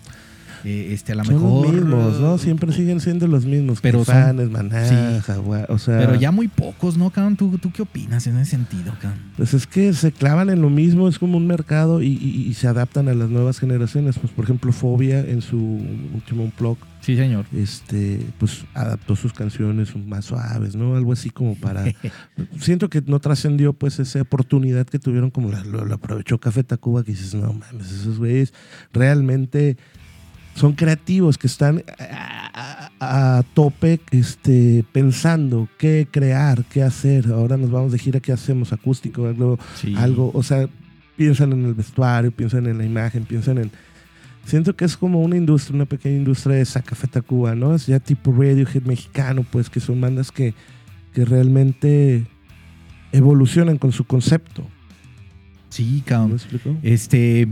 Eh, 0.64 0.94
este, 0.94 1.12
a 1.12 1.16
lo 1.16 1.24
mejor... 1.24 1.66
los 1.66 1.72
mismos, 1.74 2.20
¿no? 2.20 2.38
Siempre 2.38 2.72
siguen 2.72 2.98
siendo 3.00 3.26
los 3.28 3.44
mismos. 3.44 3.80
Pero 3.82 4.02
son- 4.04 4.50
Maná, 4.50 4.88
sí. 4.88 5.20
Jaguar, 5.22 5.66
o 5.70 5.78
sea... 5.78 5.98
Pero 5.98 6.14
ya 6.14 6.30
muy 6.32 6.48
pocos, 6.48 6.96
¿no, 6.96 7.10
cabrón? 7.10 7.36
¿Tú, 7.36 7.58
¿Tú 7.58 7.70
qué 7.70 7.82
opinas 7.82 8.26
en 8.26 8.38
ese 8.38 8.52
sentido, 8.52 8.94
cabrón? 9.00 9.20
Pues 9.36 9.52
es 9.52 9.66
que 9.66 9.92
se 9.92 10.10
clavan 10.10 10.48
en 10.48 10.62
lo 10.62 10.70
mismo, 10.70 11.06
es 11.06 11.18
como 11.18 11.36
un 11.36 11.46
mercado 11.46 12.02
y, 12.02 12.08
y- 12.08 12.46
y 12.48 12.54
se 12.54 12.66
adaptan 12.66 13.08
a 13.08 13.14
las 13.14 13.28
nuevas 13.28 13.58
generaciones. 13.60 14.18
Pues, 14.18 14.32
por 14.32 14.44
ejemplo, 14.46 14.72
Fobia 14.72 15.20
en 15.20 15.42
su 15.42 15.58
último 16.14 16.50
blog, 16.58 16.78
Sí, 17.04 17.16
señor. 17.16 17.44
este, 17.54 18.20
pues 18.38 18.64
adaptó 18.74 19.14
sus 19.14 19.32
canciones 19.32 19.94
más 19.96 20.24
suaves, 20.24 20.74
¿no? 20.74 20.96
Algo 20.96 21.12
así 21.12 21.30
como 21.30 21.54
para... 21.54 21.84
Siento 22.60 22.88
que 22.88 23.02
no 23.06 23.20
trascendió 23.20 23.72
pues 23.74 23.98
esa 23.98 24.22
oportunidad 24.22 24.86
que 24.86 24.98
tuvieron 24.98 25.30
como 25.30 25.50
la- 25.50 25.64
lo, 25.64 25.84
lo 25.84 25.94
aprovechó 25.94 26.38
Café 26.38 26.64
Tacuba, 26.64 27.04
que 27.04 27.12
dices, 27.12 27.34
no 27.34 27.52
mames, 27.52 27.90
esos 27.92 28.18
güeyes 28.18 28.54
realmente 28.92 29.76
son 30.54 30.72
creativos, 30.74 31.36
que 31.36 31.46
están 31.48 31.82
a, 31.98 32.90
a- 33.00 33.38
a 33.38 33.42
tope 33.54 34.00
este, 34.12 34.84
pensando 34.92 35.68
qué 35.78 36.06
crear, 36.10 36.64
qué 36.66 36.82
hacer. 36.84 37.26
Ahora 37.32 37.56
nos 37.56 37.70
vamos 37.70 37.92
de 37.92 37.98
gira, 37.98 38.20
¿qué 38.20 38.32
hacemos? 38.32 38.72
Acústico, 38.72 39.26
algo 39.26 39.58
Sí. 39.74 39.94
algo, 39.96 40.30
o 40.32 40.42
sea, 40.42 40.68
piensan 41.16 41.52
en 41.52 41.64
el 41.64 41.74
vestuario, 41.74 42.30
piensan 42.32 42.66
en 42.66 42.78
la 42.78 42.84
imagen, 42.84 43.24
piensan 43.24 43.58
en... 43.58 43.70
Siento 44.44 44.76
que 44.76 44.84
es 44.84 44.96
como 44.96 45.20
una 45.20 45.36
industria, 45.36 45.74
una 45.76 45.86
pequeña 45.86 46.16
industria 46.16 46.56
de 46.56 46.62
esa 46.62 46.82
Café 46.82 47.06
Tacuba, 47.06 47.54
¿no? 47.54 47.74
Es 47.74 47.86
ya 47.86 47.98
tipo 48.00 48.30
Radiohead 48.32 48.82
mexicano, 48.82 49.44
pues 49.50 49.70
que 49.70 49.80
son 49.80 50.00
bandas 50.00 50.30
que, 50.30 50.54
que 51.12 51.24
realmente 51.24 52.26
evolucionan 53.12 53.78
con 53.78 53.92
su 53.92 54.04
concepto. 54.04 54.66
Sí, 55.70 55.96
¿Me 55.98 56.02
cabrón. 56.04 56.32
explico? 56.32 56.76
Este. 56.82 57.48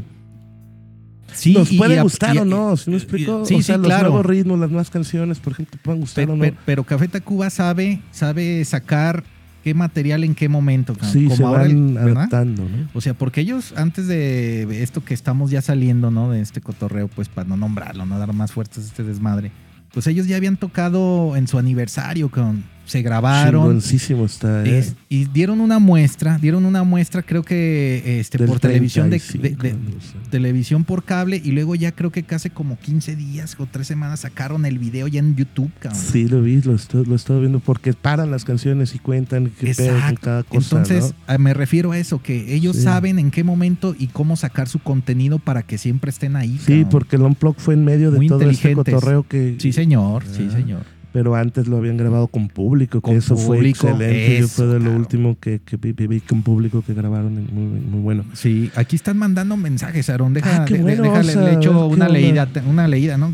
Sí, 1.33 1.55
Nos 1.55 1.73
puede 1.73 1.97
y 1.97 2.01
gustar 2.01 2.37
y- 2.37 2.39
o 2.41 2.45
no, 2.45 2.77
¿sí 2.77 2.91
me 2.91 2.97
explico? 2.97 3.47
Sí, 3.47 3.55
o 3.55 3.63
sea, 3.63 3.77
sí, 3.77 3.81
los 3.81 3.89
claro. 3.89 4.09
nuevos 4.11 4.27
ritmos, 4.27 4.59
las 4.59 4.69
nuevas 4.69 4.91
canciones, 4.91 5.39
por 5.41 5.55
ejemplo, 5.55 5.79
te 5.79 5.83
pueden 5.83 6.01
gustar 6.03 6.25
Pero, 6.25 6.35
o 6.35 6.37
no. 6.37 6.43
pero, 6.43 6.57
pero 6.67 6.85
Café 6.85 7.09
Tacuba 7.09 7.49
sabe, 7.49 8.03
sabe 8.11 8.63
sacar 8.67 9.25
qué 9.63 9.75
material 9.75 10.25
en 10.25 10.35
qué 10.35 10.49
momento. 10.49 10.95
sí, 11.03 11.25
Como 11.25 11.37
se 11.37 11.45
ahora 11.45 11.63
van 11.63 11.97
adaptando, 11.97 12.63
¿no? 12.63 12.89
O 12.95 13.01
sea, 13.01 13.15
porque 13.15 13.41
ellos, 13.41 13.75
antes 13.77 14.07
de 14.07 14.83
esto 14.83 15.05
que 15.05 15.15
estamos 15.15 15.51
ya 15.51 15.63
saliendo, 15.63 16.11
¿no? 16.11 16.31
De 16.31 16.41
este 16.41 16.61
cotorreo, 16.61 17.09
pues 17.09 17.29
para 17.29 17.49
no 17.49 17.57
nombrarlo, 17.57 18.07
no 18.07 18.19
dar 18.19 18.33
más 18.33 18.53
fuertes 18.53 18.79
a 18.79 18.87
este 18.87 19.05
desmadre. 19.05 19.53
Pues 19.93 20.07
ellos 20.07 20.27
ya 20.27 20.37
habían 20.37 20.57
tocado 20.57 21.37
en 21.37 21.47
su 21.47 21.59
aniversario, 21.59 22.31
con, 22.31 22.65
se 22.85 23.03
grabaron. 23.03 23.79
Está. 23.79 24.65
¿eh? 24.65 24.79
es- 24.79 24.95
y 25.09 25.27
dieron 25.27 25.61
una 25.61 25.79
muestra, 25.79 26.39
dieron 26.39 26.65
una 26.65 26.83
muestra, 26.83 27.23
creo 27.23 27.43
que 27.43 28.21
este, 28.21 28.39
Del 28.39 28.49
por 28.49 28.61
televisión 28.61 29.11
de, 29.11 29.19
35, 29.21 29.63
de- 29.63 29.69
de- 29.71 29.75
no 29.75 30.01
sé. 30.01 30.15
televisión 30.31 30.85
por 30.85 31.05
cable, 31.05 31.41
y 31.43 31.53
luego 31.53 31.75
ya 31.75 31.93
creo 31.93 32.11
que 32.11 32.23
casi 32.23 32.51
como 32.51 32.79
15 32.79 33.17
días 33.17 33.57
o 33.59 33.67
3 33.67 33.87
semanas 33.87 34.21
sacaron 34.21 34.65
el 34.67 34.79
video 34.79 35.07
ya 35.09 35.21
en 35.21 35.37
YouTube, 35.37 35.71
cabrón. 35.79 36.01
Sí, 36.01 36.29
lo 36.29 36.43
vi, 36.43 36.61
lo 36.63 36.75
estoy, 36.75 37.05
lo 37.05 37.15
estoy 37.15 37.41
viendo 37.41 37.61
porque 37.61 37.93
paran 37.93 38.31
las 38.31 38.45
canciones 38.45 38.95
y 38.95 38.99
cuentan 38.99 39.51
qué 39.61 39.75
pedo 39.75 39.97
cada 40.21 40.43
cosa. 40.43 40.77
Entonces, 40.79 41.15
me 41.39 41.55
refiero 41.55 41.93
a 41.93 41.99
eso, 41.99 42.21
que 42.23 42.55
ellos 42.55 42.77
Sí. 42.77 42.83
saben 42.83 43.19
en 43.19 43.31
qué 43.31 43.45
momento 43.45 43.95
y 43.99 44.09
cómo 44.09 44.37
sacar 44.37 44.69
su 44.69 44.79
contenido 44.79 45.39
para 45.39 45.63
que 45.63 45.79
siempre 45.79 46.11
estén 46.11 46.37
ahí. 46.37 46.59
Sí, 46.59 46.73
cabrón. 46.83 46.89
porque 46.91 47.17
el 47.17 47.23
Unplug 47.23 47.57
fue 47.59 47.75
en 47.75 47.85
medio 47.85 48.11
de 48.11 48.19
Muy 48.19 48.29
todo 48.29 48.43
este 48.49 48.73
cotorreo 48.75 49.27
que. 49.27 49.57
Sí, 49.59 49.73
señor, 49.73 50.25
sí, 50.31 50.49
Ah. 50.51 50.53
señor. 50.53 51.02
Pero 51.13 51.35
antes 51.35 51.67
lo 51.69 51.77
habían 51.77 51.97
grabado 51.99 52.27
con 52.27 52.49
público, 52.49 53.01
Con 53.03 53.17
eso 53.17 53.35
público, 53.37 53.81
fue 53.81 53.91
excelente. 53.91 54.39
Yo 54.39 54.45
eso, 54.47 54.49
fue 54.49 54.67
de 54.67 54.81
lo 54.81 54.93
último 54.97 55.37
que, 55.39 55.61
que 55.65 55.77
vi, 55.77 55.93
vi- 55.93 56.07
vi 56.07 56.21
con 56.21 56.43
público 56.43 56.83
que 56.87 56.95
grabaron, 56.95 57.35
muy, 57.53 57.81
muy 57.81 58.01
bueno. 58.01 58.25
Sí, 58.33 58.71
aquí 58.77 58.97
están 58.97 59.19
mandando 59.19 59.57
mensajes, 59.59 60.09
Aaron. 60.09 60.33
Deja, 60.33 60.63
Ah, 60.63 60.65
de- 60.65 60.79
bueno, 60.81 61.03
déjale, 61.03 61.35
le 61.37 61.53
echo 61.55 61.87
una 61.87 62.09
leída, 62.09 62.49
una 62.67 62.89
leída, 62.89 63.19
¿no? 63.19 63.31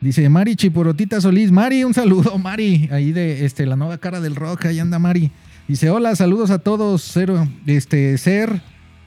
Dice 0.00 0.28
Mari 0.28 0.56
Chiporotita 0.56 1.20
Solís. 1.20 1.50
Mari, 1.52 1.84
un 1.84 1.92
saludo, 1.94 2.38
Mari. 2.38 2.88
Ahí 2.92 3.12
de 3.12 3.44
este, 3.44 3.66
la 3.66 3.76
nueva 3.76 3.98
cara 3.98 4.20
del 4.20 4.34
rock, 4.36 4.66
ahí 4.66 4.78
anda 4.78 4.98
Mari. 4.98 5.30
Dice, 5.68 5.90
hola, 5.90 6.16
saludos 6.16 6.50
a 6.50 6.58
todos. 6.60 7.02
Cero, 7.12 7.46
este, 7.66 8.16
ser, 8.18 8.62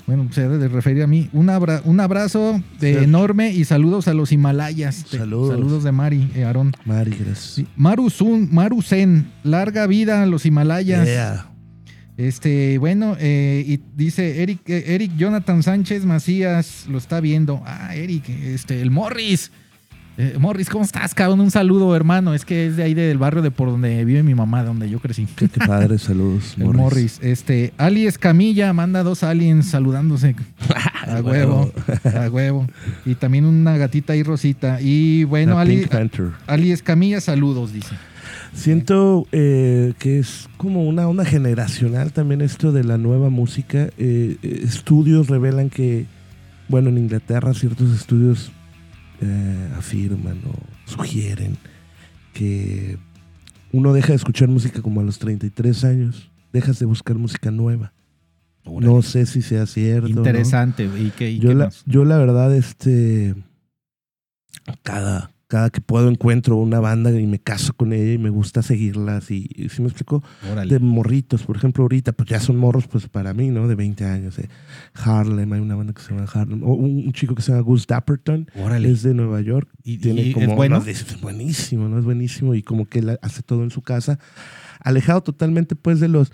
bueno, 0.07 0.27
se 0.31 0.41
debe 0.41 0.57
de 0.57 0.67
referir 0.67 1.03
a 1.03 1.07
mí. 1.07 1.29
Un, 1.33 1.49
abra- 1.49 1.81
un 1.85 1.99
abrazo 1.99 2.61
de 2.79 3.03
enorme 3.03 3.51
y 3.51 3.63
saludos 3.65 4.07
a 4.07 4.13
los 4.13 4.31
Himalayas. 4.31 5.05
Saludos. 5.09 5.51
Saludos 5.55 5.83
de 5.83 5.91
Mari, 5.91 6.29
eh, 6.35 6.43
Aarón. 6.43 6.73
Mari, 6.85 7.11
gracias. 7.11 7.39
Sí, 7.55 7.67
Maru 7.75 8.09
Sun, 8.09 8.49
Maru 8.51 8.81
Zen, 8.81 9.31
larga 9.43 9.87
vida 9.87 10.21
a 10.23 10.25
los 10.25 10.45
Himalayas. 10.45 11.05
Yeah. 11.07 11.49
Este, 12.15 12.77
bueno, 12.77 13.15
eh, 13.19 13.63
y 13.65 13.79
dice 13.95 14.43
Eric, 14.43 14.69
eh, 14.69 14.83
Eric 14.93 15.15
Jonathan 15.17 15.63
Sánchez 15.63 16.05
Macías, 16.05 16.85
lo 16.87 16.97
está 16.99 17.19
viendo. 17.19 17.63
Ah, 17.65 17.95
Eric, 17.95 18.29
este, 18.29 18.81
el 18.81 18.91
Morris. 18.91 19.51
Eh, 20.15 20.35
Morris, 20.39 20.69
¿cómo 20.69 20.83
estás, 20.83 21.15
cabrón? 21.15 21.39
Un 21.39 21.49
saludo, 21.49 21.95
hermano. 21.95 22.35
Es 22.35 22.45
que 22.45 22.67
es 22.67 22.77
de 22.77 22.83
ahí 22.83 22.93
del 22.93 23.17
barrio 23.17 23.41
de 23.41 23.49
por 23.49 23.69
donde 23.69 24.05
vive 24.05 24.21
mi 24.21 24.35
mamá, 24.35 24.63
donde 24.63 24.87
yo 24.87 24.99
crecí. 24.99 25.27
Qué, 25.35 25.49
qué 25.49 25.59
padre, 25.65 25.97
saludos. 25.97 26.53
El 26.57 26.65
Morris. 26.65 27.19
Este, 27.23 27.73
Ali 27.77 28.05
Escamilla 28.05 28.71
manda 28.73 29.01
dos 29.01 29.23
aliens 29.23 29.67
saludándose. 29.67 30.35
A 31.05 31.21
huevo, 31.21 31.69
a 32.05 32.29
huevo. 32.29 32.65
Y 33.05 33.15
también 33.15 33.43
una 33.43 33.75
gatita 33.75 34.13
ahí 34.13 34.23
rosita. 34.23 34.79
Y 34.79 35.25
bueno, 35.25 35.59
Ali. 35.59 35.85
Ali 36.47 36.71
Escamilla, 36.71 37.19
saludos, 37.19 37.73
dice. 37.73 37.93
Siento 38.53 39.27
eh, 39.33 39.93
que 39.99 40.19
es 40.19 40.47
como 40.55 40.87
una 40.87 41.05
onda 41.09 41.25
generacional 41.25 42.13
también 42.13 42.39
esto 42.39 42.71
de 42.71 42.85
la 42.85 42.97
nueva 42.97 43.29
música. 43.29 43.89
Eh, 43.97 44.37
estudios 44.41 45.27
revelan 45.27 45.69
que, 45.69 46.05
bueno, 46.69 46.87
en 46.87 46.99
Inglaterra 46.99 47.53
ciertos 47.53 47.93
estudios 47.93 48.53
eh, 49.25 49.73
afirman 49.77 50.41
o 50.45 50.53
sugieren 50.89 51.57
que 52.33 52.97
uno 53.71 53.93
deja 53.93 54.09
de 54.09 54.15
escuchar 54.15 54.49
música 54.49 54.81
como 54.81 55.01
a 55.01 55.03
los 55.03 55.19
33 55.19 55.83
años, 55.83 56.31
dejas 56.51 56.79
de 56.79 56.85
buscar 56.85 57.15
música 57.15 57.51
nueva. 57.51 57.93
No 58.65 59.01
sé 59.01 59.25
si 59.25 59.41
sea 59.41 59.65
cierto. 59.65 60.07
¿no? 60.07 60.17
Interesante. 60.17 60.85
¿Y 60.85 61.11
qué, 61.17 61.31
y 61.31 61.39
Yo 61.39 61.49
qué 61.49 61.55
la, 61.55 61.65
más? 61.65 61.83
yo 61.85 62.05
la 62.05 62.17
verdad, 62.17 62.55
este, 62.55 63.35
cada, 64.83 65.31
cada 65.53 65.69
que 65.69 65.81
puedo 65.81 66.09
encuentro 66.09 66.55
una 66.55 66.79
banda 66.79 67.11
y 67.11 67.27
me 67.27 67.37
caso 67.37 67.73
con 67.73 67.93
ella 67.93 68.13
y 68.13 68.17
me 68.17 68.31
gusta 68.31 68.63
seguirlas 68.63 69.29
y, 69.29 69.47
y 69.53 69.69
si 69.69 69.83
me 69.83 69.87
explico, 69.89 70.23
Órale. 70.51 70.73
de 70.73 70.79
morritos, 70.79 71.43
por 71.43 71.55
ejemplo, 71.57 71.83
ahorita, 71.83 72.11
pues 72.13 72.27
ya 72.27 72.39
son 72.39 72.57
morros, 72.57 72.87
pues 72.87 73.07
para 73.07 73.35
mí, 73.35 73.49
¿no? 73.49 73.67
De 73.67 73.75
20 73.75 74.03
años. 74.03 74.39
eh. 74.39 74.49
Harlem, 74.95 75.53
hay 75.53 75.59
una 75.59 75.75
banda 75.75 75.93
que 75.93 76.01
se 76.01 76.09
llama 76.11 76.25
Harlem, 76.33 76.63
o 76.63 76.73
un, 76.73 77.05
un 77.05 77.13
chico 77.13 77.35
que 77.35 77.43
se 77.43 77.51
llama 77.51 77.61
Gus 77.61 77.85
Dapperton, 77.85 78.47
Órale. 78.55 78.89
es 78.89 79.03
de 79.03 79.13
Nueva 79.13 79.41
York, 79.41 79.69
¿Y- 79.83 79.99
tiene 79.99 80.23
y 80.23 80.29
es 80.29 80.33
como, 80.33 80.55
bueno? 80.55 80.79
no, 80.79 80.85
es 80.87 81.21
buenísimo, 81.21 81.87
¿no? 81.87 81.99
Es 81.99 82.03
buenísimo 82.05 82.55
y 82.55 82.63
como 82.63 82.87
que 82.87 82.97
él 82.99 83.19
hace 83.21 83.43
todo 83.43 83.61
en 83.63 83.69
su 83.69 83.83
casa, 83.83 84.17
alejado 84.79 85.21
totalmente 85.21 85.75
pues 85.75 85.99
de 85.99 86.07
los 86.07 86.31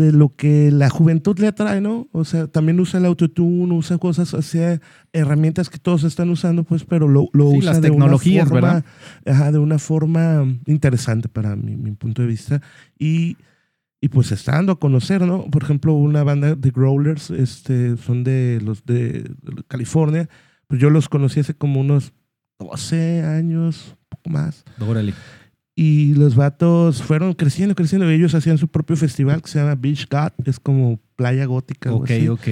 de 0.00 0.12
lo 0.12 0.34
que 0.34 0.70
la 0.70 0.88
juventud 0.88 1.38
le 1.38 1.48
atrae, 1.48 1.82
¿no? 1.82 2.08
O 2.12 2.24
sea, 2.24 2.46
también 2.46 2.80
usa 2.80 2.98
el 2.98 3.04
autotune, 3.04 3.74
usa 3.74 3.98
cosas, 3.98 4.32
o 4.32 4.40
sea, 4.40 4.80
herramientas 5.12 5.68
que 5.68 5.78
todos 5.78 6.04
están 6.04 6.30
usando, 6.30 6.64
pues, 6.64 6.84
pero 6.84 7.06
lo, 7.06 7.28
lo 7.32 7.50
Sí, 7.50 7.58
usa 7.58 7.72
las 7.72 7.82
de 7.82 7.90
tecnologías, 7.90 8.50
una 8.50 8.60
forma, 8.60 8.68
¿verdad? 8.68 8.84
ajá, 9.26 9.52
de 9.52 9.58
una 9.58 9.78
forma 9.78 10.44
interesante 10.66 11.28
para 11.28 11.54
mi, 11.54 11.76
mi 11.76 11.92
punto 11.92 12.22
de 12.22 12.28
vista. 12.28 12.62
Y, 12.98 13.36
y 14.00 14.08
pues 14.08 14.32
está 14.32 14.52
dando 14.52 14.72
a 14.72 14.78
conocer, 14.78 15.26
¿no? 15.26 15.44
Por 15.50 15.64
ejemplo, 15.64 15.92
una 15.92 16.24
banda 16.24 16.54
de 16.54 16.70
Growlers, 16.70 17.30
este, 17.30 17.98
son 17.98 18.24
de 18.24 18.58
los 18.64 18.86
de, 18.86 19.24
de 19.42 19.62
California, 19.68 20.30
pues 20.66 20.80
yo 20.80 20.88
los 20.88 21.10
conocí 21.10 21.40
hace 21.40 21.52
como 21.52 21.80
unos 21.80 22.14
12 22.58 23.22
años, 23.22 23.96
un 24.00 24.06
poco 24.08 24.30
más. 24.30 24.64
Órale. 24.80 25.12
Y 25.82 26.12
los 26.12 26.34
vatos 26.34 27.02
fueron 27.02 27.32
creciendo, 27.32 27.74
creciendo. 27.74 28.06
Ellos 28.10 28.34
hacían 28.34 28.58
su 28.58 28.68
propio 28.68 28.96
festival 28.96 29.40
que 29.40 29.48
se 29.48 29.60
llama 29.60 29.76
Beach 29.76 30.06
God, 30.10 30.32
es 30.44 30.60
como 30.60 31.00
playa 31.16 31.46
gótica. 31.46 31.90
Ok, 31.94 32.10
así. 32.10 32.28
ok. 32.28 32.46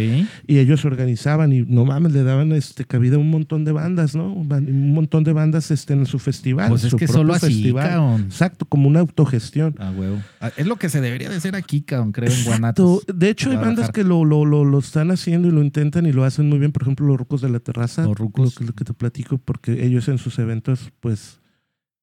Y 0.47 0.58
ellos 0.58 0.87
organizaban 0.87 1.52
y 1.52 1.61
no 1.61 1.85
mames, 1.85 2.12
le 2.12 2.23
daban 2.23 2.52
este, 2.52 2.87
cabida 2.87 3.16
a 3.16 3.18
un 3.18 3.28
montón 3.28 3.66
de 3.66 3.73
bandas, 3.73 4.14
¿no? 4.16 4.32
Un 4.32 4.94
montón 4.94 5.25
de 5.25 5.35
bandas 5.35 5.70
este, 5.70 5.92
en 5.92 6.06
su 6.06 6.18
festival. 6.18 6.70
Pues 6.70 6.85
es 6.85 6.90
su 6.90 6.97
que 6.97 7.04
propio 7.04 7.20
solo 7.20 7.35
así, 7.35 7.47
festival. 7.49 7.87
cabrón. 7.87 8.23
Exacto, 8.23 8.64
como 8.64 8.88
una 8.88 9.00
autogestión. 9.00 9.75
Ah, 9.78 9.92
huevo. 9.94 10.23
Ah, 10.40 10.50
Es 10.56 10.66
lo 10.66 10.76
que 10.76 10.88
se 10.88 11.02
debería 11.02 11.28
de 11.28 11.37
hacer 11.37 11.54
aquí, 11.54 11.82
cabrón, 11.82 12.12
creo, 12.12 12.28
en 12.30 12.32
Exacto. 12.32 12.50
Guanatos. 12.50 13.04
De 13.14 13.28
hecho, 13.28 13.50
hay 13.50 13.56
bandas 13.58 13.90
que 13.90 14.04
lo, 14.04 14.25
lo, 14.25 14.47
lo, 14.47 14.64
lo 14.64 14.78
están 14.78 15.11
haciendo 15.11 15.49
y 15.49 15.50
lo 15.50 15.62
intentan 15.62 16.06
y 16.06 16.12
lo 16.12 16.25
hacen 16.25 16.49
muy 16.49 16.58
bien. 16.58 16.73
Por 16.73 16.80
ejemplo, 16.82 17.06
los 17.06 17.18
Rucos 17.18 17.42
de 17.42 17.50
la 17.50 17.61
Terraza. 17.61 18.04
Los 18.04 18.16
Rucos. 18.16 18.54
Lo 18.54 18.58
que, 18.58 18.64
lo 18.64 18.73
que 18.73 18.85
te 18.85 18.94
platico, 18.94 19.37
porque 19.37 19.85
ellos 19.85 20.08
en 20.08 20.16
sus 20.16 20.38
eventos, 20.38 20.92
pues, 21.00 21.40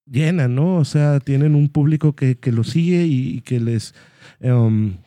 llenan, 0.06 0.56
¿no? 0.56 0.78
O 0.78 0.86
sea, 0.86 1.20
tienen 1.20 1.56
un 1.56 1.70
público 1.70 2.16
que, 2.16 2.36
que 2.38 2.52
los 2.52 2.70
sigue 2.70 3.06
y, 3.06 3.38
y 3.38 3.42
que 3.42 3.60
les... 3.60 3.94
em, 4.40 4.98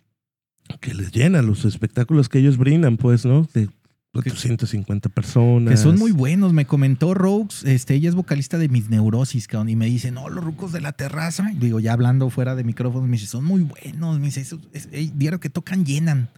que 0.80 0.94
les 0.94 1.12
llena 1.12 1.42
los 1.42 1.64
espectáculos 1.64 2.28
que 2.28 2.38
ellos 2.38 2.58
brindan, 2.58 2.98
pues, 2.98 3.24
¿no? 3.24 3.48
De 3.54 3.68
450 4.12 5.08
personas. 5.10 5.70
Que 5.70 5.76
son 5.76 5.98
muy 5.98 6.12
buenos. 6.12 6.52
Me 6.52 6.66
comentó 6.66 7.14
Rogues, 7.14 7.64
este, 7.64 7.94
ella 7.94 8.08
es 8.08 8.14
vocalista 8.14 8.58
de 8.58 8.68
Mis 8.68 8.88
Neurosis, 8.88 9.46
cabrón, 9.46 9.68
y 9.68 9.76
me 9.76 9.86
dice, 9.86 10.10
no, 10.10 10.28
los 10.28 10.44
rucos 10.44 10.72
de 10.72 10.80
la 10.80 10.92
terraza. 10.92 11.50
Digo, 11.54 11.80
ya 11.80 11.92
hablando 11.92 12.28
fuera 12.30 12.54
de 12.54 12.64
micrófonos, 12.64 13.08
me 13.08 13.16
dice, 13.16 13.26
son 13.26 13.44
muy 13.44 13.62
buenos. 13.62 14.18
Me 14.18 14.26
dice, 14.26 14.40
eso, 14.40 14.58
es, 14.72 14.90
diario 15.18 15.40
que 15.40 15.50
tocan 15.50 15.84
llenan. 15.84 16.28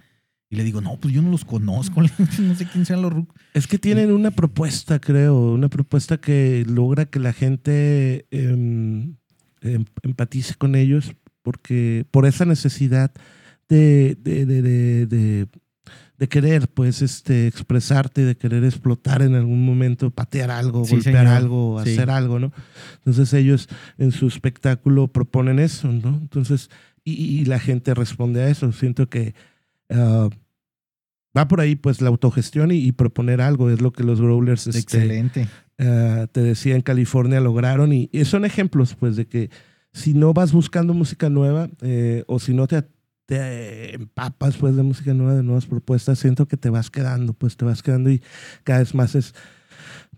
Y 0.52 0.56
le 0.56 0.64
digo, 0.64 0.80
no, 0.80 0.96
pues 0.98 1.14
yo 1.14 1.22
no 1.22 1.30
los 1.30 1.44
conozco, 1.44 2.02
no 2.40 2.54
sé 2.56 2.66
quién 2.66 2.84
sean 2.84 3.02
los 3.02 3.12
rucos. 3.12 3.40
Es 3.54 3.68
que 3.68 3.78
tienen 3.78 4.10
una 4.10 4.32
propuesta, 4.32 4.98
creo, 5.00 5.52
una 5.52 5.68
propuesta 5.68 6.18
que 6.18 6.64
logra 6.68 7.06
que 7.06 7.20
la 7.20 7.32
gente 7.32 8.26
em, 8.32 9.14
em- 9.62 9.84
empatice 10.02 10.54
con 10.56 10.74
ellos 10.74 11.14
porque 11.42 12.04
por 12.10 12.26
esa 12.26 12.44
necesidad 12.44 13.12
de, 13.68 14.16
de, 14.20 14.44
de, 14.44 14.62
de- 14.62 15.06
de- 15.06 15.46
de 16.18 16.28
querer, 16.28 16.68
pues, 16.68 17.00
este, 17.00 17.46
expresarte, 17.46 18.26
de 18.26 18.36
querer 18.36 18.62
explotar 18.64 19.22
en 19.22 19.34
algún 19.36 19.64
momento, 19.64 20.10
patear 20.10 20.50
algo, 20.50 20.84
Sí, 20.84 20.96
golpear 20.96 21.24
señor. 21.24 21.26
algo, 21.28 21.82
Sí. 21.82 21.92
hacer 21.92 22.10
algo, 22.10 22.38
¿no? 22.38 22.52
Entonces 22.98 23.32
ellos 23.32 23.68
en 23.96 24.12
su 24.12 24.26
espectáculo 24.26 25.08
proponen 25.08 25.58
eso, 25.58 25.88
¿no? 25.90 26.08
Entonces, 26.20 26.68
y, 27.04 27.12
y 27.12 27.44
la 27.46 27.58
gente 27.58 27.94
responde 27.94 28.42
a 28.42 28.50
eso. 28.50 28.70
Siento 28.72 29.08
que 29.08 29.34
ah, 29.88 30.28
va 31.36 31.48
por 31.48 31.60
ahí, 31.60 31.76
pues, 31.76 32.00
la 32.00 32.08
autogestión 32.08 32.70
y, 32.72 32.76
y 32.76 32.92
proponer 32.92 33.40
algo. 33.40 33.70
Es 33.70 33.80
lo 33.80 33.92
que 33.92 34.02
los 34.02 34.20
Growlers, 34.20 34.66
este, 34.66 34.80
Excelente. 34.80 35.48
ah, 35.78 36.26
te 36.30 36.40
decía, 36.42 36.74
en 36.74 36.82
California 36.82 37.40
lograron. 37.40 37.92
Y, 37.92 38.08
y 38.12 38.24
son 38.24 38.44
ejemplos, 38.44 38.94
pues, 38.94 39.16
de 39.16 39.26
que 39.26 39.50
si 39.92 40.14
no 40.14 40.32
vas 40.32 40.52
buscando 40.52 40.94
música 40.94 41.30
nueva 41.30 41.68
eh, 41.82 42.24
o 42.26 42.38
si 42.38 42.54
no 42.54 42.66
te, 42.66 42.82
te 43.26 43.94
empapas, 43.94 44.56
pues, 44.56 44.76
de 44.76 44.82
música 44.82 45.14
nueva, 45.14 45.34
de 45.34 45.42
nuevas 45.42 45.66
propuestas, 45.66 46.18
siento 46.18 46.46
que 46.46 46.56
te 46.56 46.70
vas 46.70 46.90
quedando, 46.90 47.32
pues, 47.32 47.56
te 47.56 47.64
vas 47.64 47.82
quedando 47.82 48.10
y 48.10 48.22
cada 48.64 48.80
vez 48.80 48.94
más 48.94 49.14
es 49.14 49.34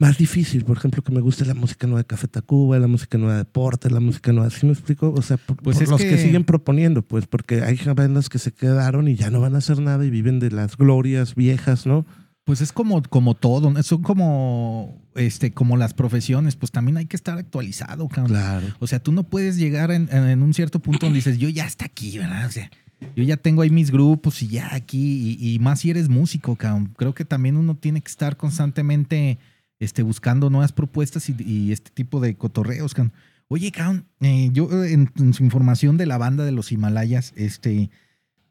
más 0.03 0.19
difícil, 0.19 0.65
por 0.65 0.77
ejemplo, 0.77 1.01
que 1.03 1.13
me 1.13 1.21
guste 1.21 1.45
la 1.45 1.55
música 1.55 1.87
nueva 1.87 2.01
de 2.01 2.07
Café 2.07 2.27
Tacuba, 2.27 2.77
la 2.81 2.89
música 2.89 3.19
nueva 3.19 3.35
de 3.35 3.39
Deporte, 3.39 3.89
la 3.89 4.01
música 4.01 4.33
nueva, 4.33 4.51
¿sí 4.51 4.67
me 4.67 4.73
explico? 4.73 5.15
O 5.17 5.23
sea, 5.23 5.37
por, 5.37 5.57
Pues 5.59 5.79
por 5.79 5.89
los 5.91 6.01
que... 6.01 6.09
que- 6.11 6.19
siguen 6.19 6.43
proponiendo, 6.45 7.03
pues, 7.03 7.27
porque 7.29 7.63
hay 7.63 7.79
bandas 7.95 8.29
que 8.29 8.39
se 8.41 8.53
quedaron 8.53 9.07
y 9.07 9.15
ya 9.15 9.31
no 9.31 9.41
van 9.41 9.55
a 9.55 9.59
hacer 9.59 9.79
nada 9.81 10.05
y 10.05 10.11
viven 10.11 10.41
de 10.41 10.51
las 10.51 10.77
glorias 10.77 11.37
viejas, 11.37 11.87
¿no? 11.87 12.05
Pues 12.45 12.61
es 12.61 12.73
como, 12.73 13.01
como 13.05 13.35
todo, 13.37 13.81
son 13.85 14.03
como, 14.03 15.01
este, 15.15 15.53
como 15.53 15.77
las 15.77 15.95
profesiones, 15.95 16.57
pues 16.57 16.73
también 16.73 16.97
hay 16.97 17.07
que 17.07 17.15
estar 17.15 17.39
actualizado, 17.39 18.09
cabrón. 18.09 18.33
Claro. 18.33 18.67
O 18.81 18.89
sea, 18.89 18.99
tú 18.99 19.13
no 19.13 19.23
puedes 19.23 19.57
llegar 19.57 19.93
en, 19.93 20.09
en 20.13 20.43
un 20.43 20.53
cierto 20.53 20.81
punto 20.81 21.07
donde 21.07 21.19
dices, 21.19 21.39
yo 21.39 21.49
ya 21.49 21.65
está 21.65 21.85
aquí, 21.85 22.19
¿verdad? 22.19 22.47
O 22.47 22.51
sea, 22.51 22.69
yo 23.15 23.23
ya 23.23 23.37
tengo 23.37 23.63
ahí 23.63 23.71
mis 23.71 23.93
grupos 23.93 24.43
y 24.43 24.49
ya 24.49 24.75
aquí, 24.75 25.37
y, 25.41 25.55
y 25.55 25.59
más 25.61 25.79
si 25.81 25.91
eres 25.91 26.09
músico, 26.09 26.57
cabrón. 26.57 26.93
Creo 26.97 27.15
que 27.15 27.25
también 27.25 27.57
uno 27.57 27.77
tiene 27.77 28.01
que 28.01 28.11
estar 28.11 28.37
constantemente 28.37 29.39
este, 29.83 30.03
buscando 30.03 30.51
nuevas 30.51 30.73
propuestas 30.73 31.29
y, 31.29 31.73
este 31.73 31.91
tipo 31.91 32.21
de 32.21 32.37
cotorreos, 32.37 32.95
cabrón. 32.95 33.13
Oye, 33.49 33.71
cabrón, 33.73 34.07
eh, 34.21 34.51
yo 34.53 34.69
eh, 34.85 34.93
en, 34.93 35.35
su 35.35 35.43
información 35.43 35.97
de 35.97 36.07
la 36.07 36.19
banda 36.19 36.45
de 36.45 36.53
los 36.53 36.71
Himalayas, 36.73 37.33
este, 37.37 37.91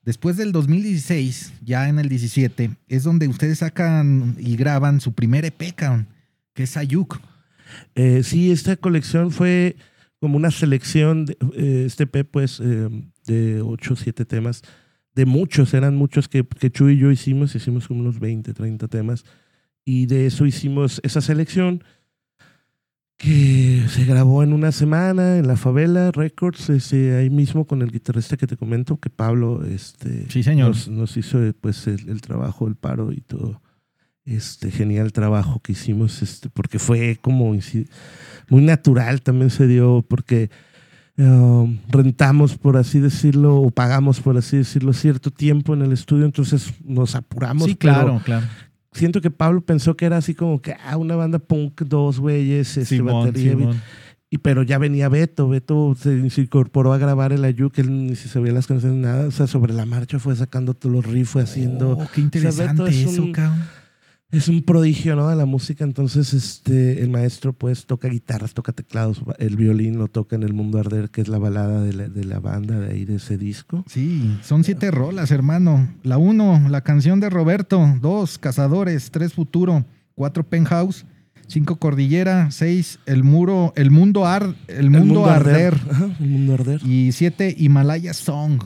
después 0.04 0.38
del 0.38 0.52
2016, 0.52 1.54
ya 1.64 1.88
en 1.90 2.00
el 2.00 2.10
17, 2.10 2.72
es 2.88 3.04
donde 3.04 3.28
ustedes 3.28 3.60
sacan 3.60 4.36
y 4.40 4.56
graban 4.58 5.00
su 5.00 5.14
primer 5.14 5.46
EP, 5.46 5.74
cabrón, 5.74 6.08
que 6.54 6.64
es 6.64 6.78
Ayuk. 6.78 7.20
Eh, 7.96 8.24
sí, 8.24 8.52
esta 8.52 8.76
colección 8.76 9.32
fue 9.32 9.76
como 10.20 10.38
una 10.38 10.52
selección, 10.52 11.26
de, 11.26 11.38
eh, 11.56 11.84
este 11.88 12.06
P, 12.06 12.24
pues, 12.24 12.60
eh, 12.60 12.90
de 13.26 13.62
8 13.62 13.94
o 13.94 13.96
7 13.96 14.26
temas, 14.26 14.62
de 15.16 15.26
muchos, 15.26 15.74
eran 15.74 15.96
muchos 15.96 16.28
que, 16.28 16.46
que 16.46 16.70
Chu 16.70 16.90
y 16.90 16.98
yo 16.98 17.12
hicimos, 17.12 17.56
hicimos 17.56 17.88
como 17.88 18.02
unos 18.02 18.20
20, 18.20 18.54
30 18.54 18.88
temas, 18.88 19.26
y 19.86 20.06
de 20.06 20.26
eso 20.28 20.46
hicimos 20.46 21.00
esa 21.04 21.22
selección 21.22 21.84
que 23.22 23.86
se 23.88 24.04
grabó 24.06 24.42
en 24.42 24.52
una 24.52 24.72
semana 24.72 25.38
en 25.38 25.48
la 25.48 25.56
Favela 25.56 26.10
Records, 26.12 26.72
ese, 26.72 27.16
ahí 27.16 27.30
mismo 27.30 27.66
con 27.66 27.84
el 27.84 27.92
guitarrista 27.92 28.36
que 28.36 28.48
te 28.48 28.58
comento, 28.58 28.98
que 28.98 29.12
Pablo 29.12 29.64
este, 29.64 30.26
Sí, 30.30 30.42
señor. 30.42 30.70
Nos, 30.70 30.88
nos 30.88 31.18
hizo 31.18 31.40
pues, 31.62 31.86
el, 31.86 32.10
el 32.10 32.22
trabajo, 32.22 32.68
el 32.68 32.76
paro 32.76 33.12
y 33.12 33.22
todo. 33.22 33.62
Este 34.26 34.72
genial 34.72 35.14
trabajo 35.14 35.60
que 35.60 35.74
hicimos, 35.74 36.24
este, 36.24 36.50
porque 36.50 36.80
fue 36.80 37.20
como 37.22 37.56
muy 38.50 38.64
natural, 38.64 39.22
también 39.22 39.52
se 39.52 39.68
dio, 39.68 40.04
porque 40.08 40.50
um, 41.18 41.78
rentamos, 41.90 42.58
por 42.58 42.76
así 42.76 43.00
decirlo, 43.00 43.58
o 43.58 43.70
pagamos, 43.70 44.20
por 44.20 44.36
así 44.36 44.58
decirlo, 44.58 44.94
cierto 44.94 45.30
tiempo 45.30 45.76
en 45.76 45.84
el 45.84 45.92
estudio, 45.92 46.26
entonces 46.26 46.74
nos 46.84 47.14
apuramos. 47.14 47.66
Sí, 47.66 47.76
claro, 47.76 48.20
claro. 48.26 48.48
Siento 48.94 49.22
que 49.22 49.32
Pablo 49.32 49.62
pensó 49.62 49.96
que 49.96 50.06
era 50.06 50.18
así 50.18 50.36
como 50.36 50.62
que 50.62 50.76
ah, 50.86 50.98
una 50.98 51.16
banda 51.16 51.40
punk, 51.40 51.82
dos 51.84 52.20
güeyes, 52.20 52.78
este, 52.78 52.98
Simón, 52.98 53.26
batería, 53.26 53.52
Simón. 53.52 53.82
y 54.30 54.38
pero 54.40 54.64
ya 54.64 54.78
venía 54.78 55.08
Beto, 55.08 55.48
Beto 55.48 55.96
se, 55.98 56.30
se 56.30 56.42
incorporó 56.42 56.92
a 56.92 56.98
grabar 56.98 57.32
el 57.32 57.46
Ayuk, 57.46 57.78
él 57.80 58.08
ni 58.08 58.16
se 58.16 58.28
sabía 58.28 58.52
las 58.52 58.68
canciones, 58.68 58.98
nada, 58.98 59.28
o 59.28 59.32
sea, 59.32 59.48
sobre 59.48 59.74
la 59.74 59.86
marcha 59.86 60.20
fue 60.20 60.36
sacando 60.36 60.74
todos 60.74 60.94
los 60.94 61.06
riffs, 61.06 61.30
fue 61.30 61.44
haciendo... 61.44 61.92
Oh, 61.92 62.08
qué 62.14 62.20
interesante 62.20 62.84
Beto 62.84 62.88
es 62.88 62.98
eso, 62.98 63.32
cabrón. 63.32 63.81
Es 64.32 64.48
un 64.48 64.62
prodigio, 64.64 65.16
¿no? 65.18 65.28
De 65.28 65.36
la 65.36 65.46
música, 65.46 65.84
entonces 65.84 66.34
este, 66.34 67.02
el 67.04 67.10
maestro 67.10 67.52
pues 67.52 67.86
toca 67.86 68.08
guitarras, 68.08 68.54
toca 68.54 68.72
teclados, 68.72 69.22
el 69.40 69.58
violín 69.58 69.98
lo 69.98 70.08
toca 70.08 70.38
en 70.38 70.44
El 70.44 70.54
Mundo 70.54 70.80
Arder, 70.80 71.10
que 71.10 71.20
es 71.20 71.28
la 71.28 71.38
balada 71.38 71.82
de 71.84 71.92
la, 71.94 72.08
de 72.08 72.24
la 72.24 72.40
banda 72.40 72.80
de 72.80 72.94
ahí, 72.94 73.04
de 73.04 73.16
ese 73.16 73.38
disco. 73.38 73.84
Sí, 73.88 74.38
son 74.42 74.64
siete 74.64 74.90
rolas, 74.90 75.32
hermano. 75.32 75.94
La 76.04 76.18
uno, 76.18 76.62
la 76.70 76.80
canción 76.82 77.20
de 77.20 77.30
Roberto. 77.30 77.86
Dos, 78.02 78.38
Cazadores. 78.38 79.12
Tres, 79.12 79.34
Futuro. 79.34 79.86
Cuatro, 80.16 80.44
Penthouse. 80.44 81.06
Cinco, 81.48 81.76
Cordillera. 81.76 82.52
Seis, 82.52 83.00
El 83.06 83.26
Muro, 83.26 83.74
El 83.76 83.92
Mundo, 83.92 84.26
Ar, 84.26 84.56
el 84.70 84.90
mundo, 84.90 85.26
Arder. 85.26 85.74
Ajá, 85.90 86.10
el 86.22 86.30
Mundo 86.30 86.54
Arder. 86.54 86.80
Y 86.86 87.12
siete, 87.12 87.54
Himalaya 87.58 88.14
Song. 88.14 88.64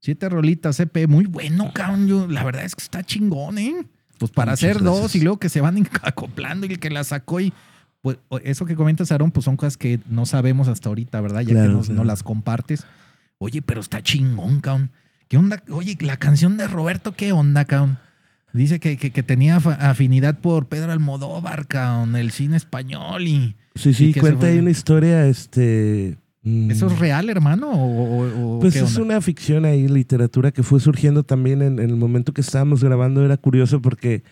Siete 0.00 0.28
rolitas, 0.28 0.78
EP. 0.78 1.08
Muy 1.08 1.26
bueno, 1.26 1.72
cabrón. 1.74 2.06
Yo- 2.06 2.28
la 2.28 2.44
verdad 2.44 2.64
es 2.64 2.76
que 2.76 2.82
está 2.84 3.02
chingón, 3.02 3.58
¿eh? 3.58 3.74
Pues 4.20 4.30
para 4.32 4.52
Muchas 4.52 4.70
hacer 4.70 4.82
dos 4.82 5.14
y 5.16 5.20
luego 5.22 5.38
que 5.38 5.48
se 5.48 5.62
van 5.62 5.88
acoplando 6.02 6.66
y 6.66 6.72
el 6.72 6.78
que 6.78 6.90
la 6.90 7.02
sacó 7.04 7.40
y... 7.40 7.54
Pues 8.02 8.18
eso 8.44 8.64
que 8.66 8.76
comentas, 8.76 9.12
Aaron, 9.12 9.30
pues 9.30 9.44
son 9.44 9.56
cosas 9.56 9.76
que 9.76 10.00
no 10.08 10.24
sabemos 10.24 10.68
hasta 10.68 10.88
ahorita, 10.88 11.20
¿verdad? 11.20 11.40
Ya 11.40 11.52
Claro, 11.52 11.68
que 11.68 11.74
nos, 11.74 11.86
claro. 11.86 11.98
nos 11.98 12.06
las 12.06 12.22
compartes. 12.22 12.86
Oye, 13.38 13.60
pero 13.62 13.80
está 13.80 14.02
chingón, 14.02 14.60
cabrón. 14.60 14.90
¿Qué 15.28 15.36
onda? 15.36 15.62
Oye, 15.70 15.96
la 16.00 16.18
canción 16.18 16.56
de 16.56 16.66
Roberto, 16.66 17.14
¿qué 17.14 17.32
onda, 17.32 17.64
cabrón? 17.64 17.98
Dice 18.52 18.80
que, 18.80 18.96
que, 18.96 19.10
que 19.10 19.22
tenía 19.22 19.56
afinidad 19.56 20.38
por 20.38 20.66
Pedro 20.66 20.92
Almodóvar, 20.92 21.66
cabrón, 21.66 22.16
el 22.16 22.30
cine 22.30 22.56
español 22.56 23.26
y... 23.26 23.56
Sí, 23.74 23.94
sí, 23.94 24.10
Y 24.10 24.14
cuenta 24.14 24.46
ahí 24.46 24.58
una 24.58 24.70
historia, 24.70 25.26
este... 25.26 26.18
mm, 26.42 26.70
¿Eso 26.70 26.86
es 26.86 26.98
real, 26.98 27.28
hermano? 27.30 27.70
¿O, 27.70 28.56
o- 28.56 28.60
Pues 28.60 28.74
qué 28.74 28.80
es 28.80 28.96
onda? 28.96 29.02
una 29.14 29.20
ficción 29.20 29.64
ahí, 29.64 29.88
literatura 29.88 30.50
que 30.52 30.62
fue 30.62 30.80
surgiendo 30.80 31.22
también 31.22 31.62
en, 31.62 31.78
en 31.78 31.90
el 31.90 31.96
momento 31.96 32.32
que 32.32 32.40
estábamos 32.40 32.82
grabando. 32.84 33.24
Era 33.24 33.36
curioso 33.36 33.80
porque 33.82 34.22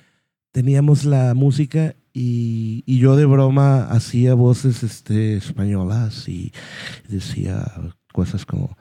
teníamos 0.53 1.05
la 1.05 1.35
música 1.35 1.94
y, 2.12 2.83
y 2.87 2.99
yo 2.99 3.16
de 3.16 3.27
broma 3.27 3.85
hacía 3.85 4.35
voces 4.35 4.83
este, 4.83 5.37
españolas 5.37 6.29
y 6.29 6.53
decía 7.09 7.64
cosas 8.12 8.44
como 8.47 8.77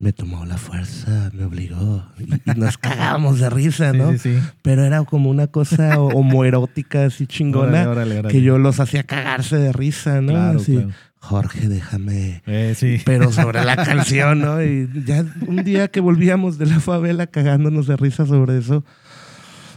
me 0.00 0.12
tomó 0.12 0.44
la 0.46 0.58
fuerza, 0.58 1.28
me 1.34 1.42
obligó. 1.44 2.04
Y, 2.20 2.28
nos 2.56 2.78
cagábamos 2.78 3.40
de 3.40 3.50
risa, 3.50 3.90
Sí, 3.90 3.98
¿no? 3.98 4.12
sí, 4.12 4.18
sí. 4.18 4.38
Pero 4.62 4.84
era 4.84 5.02
como 5.04 5.28
una 5.28 5.48
cosa 5.48 5.98
homoerótica 6.00 7.06
así 7.06 7.26
chingona 7.26 7.68
Órale, 7.82 7.86
órale, 7.88 8.18
órale. 8.20 8.32
que 8.32 8.40
yo 8.42 8.58
los 8.58 8.78
hacía 8.78 9.02
cagarse 9.02 9.56
de 9.56 9.72
risa, 9.72 10.20
¿no? 10.20 10.32
Claro, 10.34 10.60
Así, 10.60 10.72
claro. 10.74 10.90
Jorge, 11.20 11.68
déjame 11.68 12.42
Eh, 12.46 12.74
sí. 12.76 12.98
pero 13.04 13.32
sobre 13.32 13.64
la 13.64 13.76
canción, 13.76 14.40
¿no? 14.40 14.62
Y 14.62 14.88
ya 15.04 15.24
un 15.46 15.64
día 15.64 15.88
que 15.88 16.00
volvíamos 16.00 16.58
de 16.58 16.66
la 16.66 16.80
favela 16.80 17.26
cagándonos 17.26 17.86
de 17.86 17.96
risa 17.96 18.24
sobre 18.26 18.58
eso, 18.58 18.84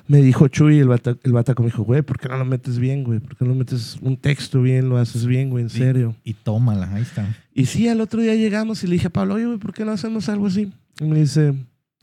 me 0.07 0.21
dijo 0.21 0.47
Chuy, 0.49 0.79
el, 0.79 0.87
bata, 0.87 1.15
el 1.23 1.31
bataco 1.31 1.63
me 1.63 1.69
dijo, 1.69 1.83
güey, 1.83 2.01
¿por 2.01 2.19
qué 2.19 2.27
no 2.27 2.37
lo 2.37 2.45
metes 2.45 2.79
bien, 2.79 3.03
güey? 3.03 3.19
¿Por 3.19 3.37
qué 3.37 3.45
no 3.45 3.55
metes 3.55 3.97
un 4.01 4.17
texto 4.17 4.61
bien, 4.61 4.89
lo 4.89 4.97
haces 4.97 5.25
bien, 5.25 5.49
güey, 5.49 5.63
en 5.63 5.69
serio? 5.69 6.15
Y 6.23 6.33
tómala, 6.33 6.93
ahí 6.93 7.01
está. 7.01 7.35
Y 7.53 7.65
sí, 7.65 7.87
al 7.87 8.01
otro 8.01 8.21
día 8.21 8.35
llegamos 8.35 8.83
y 8.83 8.87
le 8.87 8.93
dije 8.93 9.07
a 9.07 9.11
Pablo, 9.11 9.35
oye, 9.35 9.45
güey, 9.45 9.57
¿por 9.57 9.73
qué 9.73 9.85
no 9.85 9.91
hacemos 9.91 10.27
algo 10.29 10.47
así? 10.47 10.71
Y 10.99 11.05
me 11.05 11.19
dice, 11.19 11.53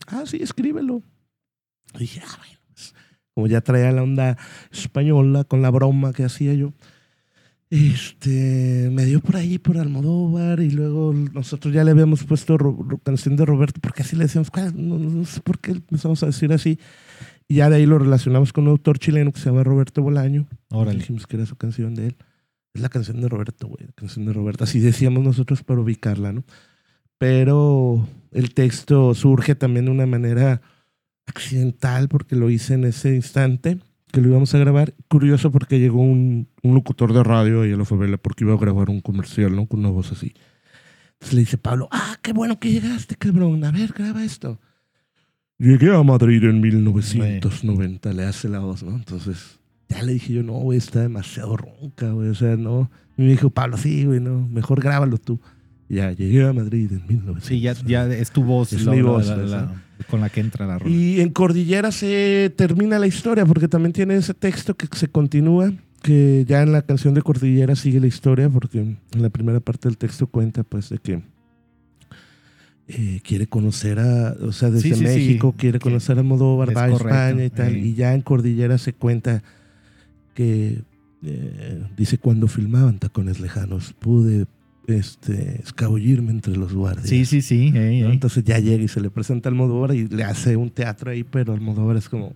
ah, 0.07 0.23
sí, 0.25 0.37
escríbelo. 0.41 1.01
Y 1.95 1.99
dije, 1.99 2.21
ah, 2.25 2.35
bueno, 2.37 2.59
pues, 2.73 2.93
como 3.33 3.47
ya 3.47 3.61
traía 3.61 3.91
la 3.91 4.03
onda 4.03 4.37
española 4.71 5.43
con 5.43 5.61
la 5.61 5.69
broma 5.69 6.11
que 6.13 6.23
hacía 6.23 6.53
yo, 6.55 6.73
este, 7.69 8.89
me 8.91 9.05
dio 9.05 9.19
por 9.19 9.35
ahí, 9.35 9.59
por 9.59 9.77
Almodóvar, 9.77 10.59
y 10.59 10.71
luego 10.71 11.13
nosotros 11.13 11.73
ya 11.73 11.83
le 11.83 11.91
habíamos 11.91 12.23
puesto 12.23 12.57
canción 13.03 13.35
de 13.35 13.45
Roberto, 13.45 13.79
porque 13.79 14.01
así 14.01 14.15
le 14.15 14.23
decíamos, 14.23 14.49
"¿Cuál? 14.49 14.73
no, 14.75 14.97
no 14.97 15.25
sé 15.25 15.41
por 15.41 15.59
qué 15.59 15.71
empezamos 15.71 16.23
a 16.23 16.27
decir 16.27 16.51
así. 16.51 16.79
Y 17.47 17.55
ya 17.55 17.69
de 17.69 17.77
ahí 17.77 17.85
lo 17.85 17.97
relacionamos 17.97 18.53
con 18.53 18.65
un 18.65 18.71
autor 18.71 18.99
chileno 18.99 19.31
que 19.31 19.39
se 19.39 19.45
llama 19.49 19.63
Roberto 19.63 20.03
Bolaño. 20.03 20.47
Órale. 20.69 20.99
Dijimos 20.99 21.25
que 21.25 21.35
era 21.35 21.47
su 21.47 21.55
canción 21.55 21.95
de 21.95 22.07
él. 22.07 22.15
Es 22.75 22.81
la 22.81 22.89
canción 22.89 23.19
de 23.21 23.27
Roberto, 23.27 23.67
güey. 23.67 23.87
La 23.87 23.93
canción 23.93 24.25
de 24.25 24.33
Roberto. 24.33 24.63
Así 24.63 24.79
decíamos 24.79 25.23
nosotros 25.23 25.63
para 25.63 25.79
ubicarla, 25.81 26.31
¿no? 26.31 26.43
Pero 27.17 28.07
el 28.31 28.53
texto 28.53 29.15
surge 29.15 29.55
también 29.55 29.85
de 29.85 29.91
una 29.91 30.05
manera 30.05 30.61
accidental 31.25 32.07
porque 32.07 32.35
lo 32.35 32.51
hice 32.51 32.75
en 32.75 32.83
ese 32.85 33.15
instante 33.15 33.79
que 34.11 34.21
lo 34.21 34.29
íbamos 34.29 34.53
a 34.55 34.59
grabar. 34.59 34.93
Curioso 35.07 35.51
porque 35.51 35.79
llegó 35.79 36.01
un, 36.01 36.47
un 36.63 36.73
locutor 36.73 37.13
de 37.13 37.23
radio 37.23 37.61
ahí 37.61 37.71
a 37.71 37.77
la 37.77 37.85
favela 37.85 38.17
porque 38.17 38.43
iba 38.43 38.53
a 38.53 38.57
grabar 38.57 38.89
un 38.89 39.01
comercial, 39.01 39.55
¿no? 39.55 39.67
Con 39.67 39.79
una 39.79 39.89
voz 39.89 40.11
así. 40.11 40.33
Entonces 41.13 41.33
le 41.33 41.39
dice 41.41 41.57
Pablo, 41.57 41.89
ah, 41.91 42.17
qué 42.21 42.33
bueno 42.33 42.59
que 42.59 42.71
llegaste, 42.71 43.15
cabrón. 43.15 43.63
A 43.63 43.71
ver, 43.71 43.93
graba 43.93 44.23
esto. 44.23 44.59
Llegué 45.57 45.93
a 45.93 46.01
Madrid 46.03 46.41
en 46.45 46.61
1990, 46.61 48.13
le 48.13 48.23
hace 48.23 48.47
la 48.47 48.59
voz, 48.59 48.81
¿no? 48.81 48.95
Entonces, 48.95 49.59
ya 49.89 50.01
le 50.03 50.13
dije 50.13 50.31
yo, 50.31 50.43
no, 50.43 50.53
güey, 50.53 50.77
está 50.77 51.01
demasiado 51.01 51.57
ronca, 51.57 52.11
güey, 52.11 52.29
o 52.29 52.35
sea, 52.35 52.55
no. 52.55 52.89
Y 53.17 53.23
me 53.23 53.31
dijo, 53.31 53.49
Pablo, 53.49 53.75
sí, 53.75 54.05
güey, 54.05 54.21
no, 54.21 54.47
mejor 54.47 54.81
grábalo 54.81 55.17
tú. 55.17 55.41
Ya, 55.89 56.11
llegué 56.11 56.45
a 56.45 56.53
Madrid 56.53 56.87
en 56.91 57.01
1990. 57.07 57.45
Sí, 57.47 57.59
ya, 57.61 57.73
ya 57.85 58.05
es 58.07 58.29
tu 58.31 58.43
voz, 58.43 58.71
Es 58.73 58.85
la- 58.85 58.91
mi 58.91 59.01
voz, 59.01 59.27
la- 59.27 59.37
la- 59.37 59.73
con 60.09 60.21
la 60.21 60.29
que 60.29 60.39
entra 60.39 60.65
la 60.67 60.77
rola. 60.79 60.89
Y 60.95 61.19
en 61.19 61.29
Cordillera 61.31 61.91
se 61.91 62.53
termina 62.55 62.99
la 62.99 63.07
historia, 63.07 63.45
porque 63.45 63.67
también 63.67 63.91
tiene 63.91 64.15
ese 64.15 64.33
texto 64.33 64.75
que 64.75 64.87
se 64.95 65.07
continúa, 65.07 65.73
que 66.03 66.45
ya 66.47 66.61
en 66.61 66.71
la 66.71 66.83
canción 66.83 67.13
de 67.15 67.21
Cordillera 67.23 67.75
sigue 67.75 67.99
la 67.99 68.07
historia, 68.07 68.49
porque 68.49 68.79
en 68.79 68.97
la 69.21 69.29
primera 69.29 69.59
parte 69.59 69.89
del 69.89 69.97
texto 69.97 70.27
cuenta, 70.27 70.63
pues, 70.63 70.89
de 70.89 70.99
que 70.99 71.21
eh, 72.87 73.19
quiere 73.23 73.47
conocer 73.47 73.99
a, 73.99 74.35
o 74.41 74.51
sea, 74.51 74.69
desde 74.71 74.89
Sí, 74.89 74.95
sí, 74.95 74.99
sí, 74.99 75.03
México 75.03 75.53
quiere 75.57 75.79
conocer 75.79 76.17
a 76.17 76.23
Modóvar, 76.23 76.75
va 76.75 76.83
a 76.85 76.89
España 76.89 77.45
y 77.45 77.49
tal, 77.51 77.77
y 77.77 77.93
ya 77.93 78.13
en 78.15 78.21
Cordillera 78.21 78.77
se 78.79 78.93
cuenta 78.93 79.43
que, 80.33 80.81
eh, 81.23 81.83
dice, 81.97 82.17
cuando 82.17 82.47
filmaban 82.47 82.97
Tacones 82.97 83.39
Lejanos, 83.39 83.93
pude 83.99 84.45
este, 84.91 85.61
escabullirme 85.61 86.31
entre 86.31 86.55
los 86.55 86.73
guardias. 86.73 87.07
Sí, 87.09 87.25
sí, 87.25 87.41
sí. 87.41 87.71
Entonces 87.75 88.43
ya 88.43 88.59
llega 88.59 88.83
y 88.83 88.87
se 88.87 89.01
le 89.01 89.09
presenta 89.09 89.49
a 89.49 89.51
Almodóvar 89.51 89.93
y 89.95 90.07
le 90.07 90.23
hace 90.23 90.55
un 90.55 90.69
teatro 90.69 91.11
ahí, 91.11 91.23
pero 91.23 91.53
Almodóvar 91.53 91.97
es 91.97 92.09
como, 92.09 92.33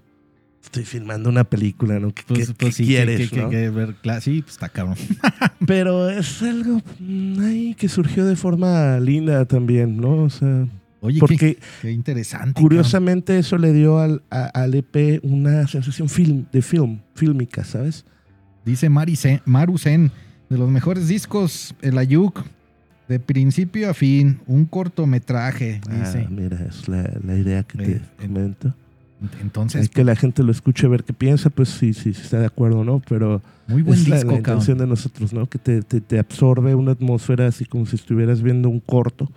estoy 0.63 0.83
filmando 0.85 1.29
una 1.29 1.43
película, 1.43 1.99
¿no? 1.99 2.13
¿Qué, 2.13 2.23
Pues, 2.27 2.47
qué- 2.49 2.53
pues 2.53 2.77
qué 2.77 2.83
sí, 2.83 2.85
quieres, 2.87 3.29
que, 3.29 3.41
no? 3.41 3.49
que 3.49 3.69
ver, 3.69 3.95
cla- 4.01 4.21
sí, 4.21 4.41
pues 4.41 4.53
está 4.53 4.69
cabrón. 4.69 4.95
Pero 5.67 6.09
es 6.09 6.41
algo 6.41 6.81
mm, 6.99 7.39
ahí 7.41 7.75
que 7.75 7.87
surgió 7.89 8.25
de 8.25 8.35
forma 8.35 8.99
linda 8.99 9.45
también, 9.45 9.97
¿no? 9.97 10.23
O 10.23 10.29
sea, 10.29 10.67
Oye, 11.01 11.19
porque 11.19 11.57
qué 11.81 11.91
interesante. 11.91 12.61
curiosamente 12.61 13.37
eso 13.37 13.57
le 13.57 13.73
dio 13.73 13.99
al, 13.99 14.23
a- 14.29 14.45
al 14.45 14.73
EP 14.75 15.19
una 15.23 15.67
sensación 15.67 16.07
film, 16.09 16.45
de 16.51 16.61
film, 16.61 16.99
fílmica, 17.15 17.63
¿sabes? 17.65 18.05
Dice 18.65 18.87
Maru 18.89 19.77
Zen, 19.77 20.11
de 20.49 20.57
los 20.57 20.69
mejores 20.69 21.07
discos, 21.07 21.73
el 21.81 21.97
Ayuk, 21.97 22.43
de 23.07 23.19
principio 23.19 23.89
a 23.89 23.93
fin, 23.93 24.39
un 24.47 24.65
cortometraje, 24.65 25.81
dice. 25.89 26.25
Ah, 26.25 26.29
mira, 26.29 26.59
es 26.67 26.87
la, 26.87 27.09
la 27.25 27.35
idea 27.35 27.63
que 27.63 27.81
Eh, 27.81 27.85
te 27.85 27.91
eh, 27.95 28.01
comento. 28.27 28.73
Entonces, 29.41 29.83
Es 29.83 29.89
que 29.89 30.03
la 30.03 30.15
gente 30.17 30.43
lo 30.43 30.51
escuche, 30.51 30.85
ver 30.87 31.03
qué 31.05 31.13
piensa, 31.13 31.49
pues 31.49 31.69
sí, 31.69 31.93
sí, 31.93 32.13
sí 32.13 32.21
está 32.23 32.39
de 32.39 32.45
acuerdo 32.45 32.79
o 32.79 32.83
no, 32.83 33.01
pero 33.07 33.41
muy 33.67 33.81
buen 33.81 33.97
es 33.97 34.07
la, 34.09 34.17
disco, 34.17 34.31
la 34.31 34.37
cabrón. 34.41 34.59
intención 34.61 34.77
de 34.79 34.87
nosotros, 34.87 35.31
¿no? 35.31 35.47
Que 35.47 35.57
te, 35.59 35.81
te, 35.81 36.01
te 36.01 36.19
absorbe 36.19 36.75
una 36.75 36.91
atmósfera 36.91 37.47
así 37.47 37.63
como 37.65 37.85
si 37.85 37.95
estuvieras 37.95 38.41
viendo 38.41 38.67
un 38.69 38.81
corto. 38.81 39.31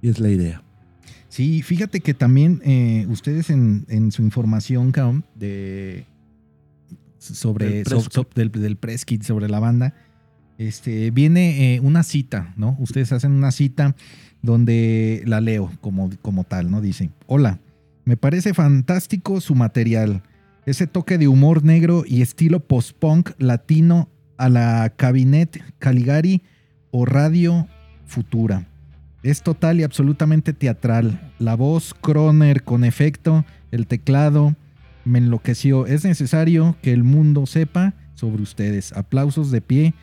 Y 0.00 0.08
es 0.08 0.18
la 0.20 0.30
idea. 0.30 0.62
Sí, 1.28 1.60
fíjate 1.62 2.00
que 2.00 2.14
también 2.14 2.62
eh, 2.64 3.06
ustedes 3.10 3.50
en, 3.50 3.84
en 3.88 4.10
su 4.10 4.22
información, 4.22 4.90
cabrón, 4.90 5.24
de 5.34 6.06
sobre 7.18 7.84
Del 7.84 7.86
so- 7.86 8.00
so- 8.10 8.26
del, 8.34 8.50
del 8.50 8.76
press 8.76 9.04
kit 9.04 9.22
sobre 9.22 9.48
la 9.48 9.60
banda, 9.60 9.94
este 10.60 11.10
viene 11.10 11.74
eh, 11.74 11.80
una 11.80 12.02
cita, 12.02 12.52
¿no? 12.56 12.76
Ustedes 12.78 13.12
hacen 13.12 13.32
una 13.32 13.50
cita 13.50 13.96
donde 14.42 15.22
la 15.26 15.40
leo 15.40 15.72
como, 15.80 16.10
como 16.20 16.44
tal, 16.44 16.70
¿no? 16.70 16.82
Dice, 16.82 17.10
hola, 17.26 17.58
me 18.04 18.18
parece 18.18 18.52
fantástico 18.52 19.40
su 19.40 19.54
material, 19.54 20.22
ese 20.66 20.86
toque 20.86 21.16
de 21.16 21.28
humor 21.28 21.64
negro 21.64 22.04
y 22.06 22.20
estilo 22.20 22.60
post-punk 22.60 23.30
latino 23.38 24.10
a 24.36 24.50
la 24.50 24.92
Cabinet 24.96 25.62
Caligari 25.78 26.42
o 26.90 27.06
Radio 27.06 27.66
Futura. 28.06 28.66
Es 29.22 29.42
total 29.42 29.80
y 29.80 29.82
absolutamente 29.82 30.52
teatral. 30.52 31.32
La 31.38 31.54
voz 31.54 31.94
Croner 31.94 32.64
con 32.64 32.84
efecto, 32.84 33.44
el 33.70 33.86
teclado, 33.86 34.56
me 35.04 35.18
enloqueció. 35.18 35.86
Es 35.86 36.04
necesario 36.04 36.76
que 36.82 36.92
el 36.92 37.02
mundo 37.02 37.46
sepa 37.46 37.94
sobre 38.14 38.42
ustedes. 38.42 38.92
Aplausos 38.92 39.50
de 39.50 39.60
pie. 39.60 39.94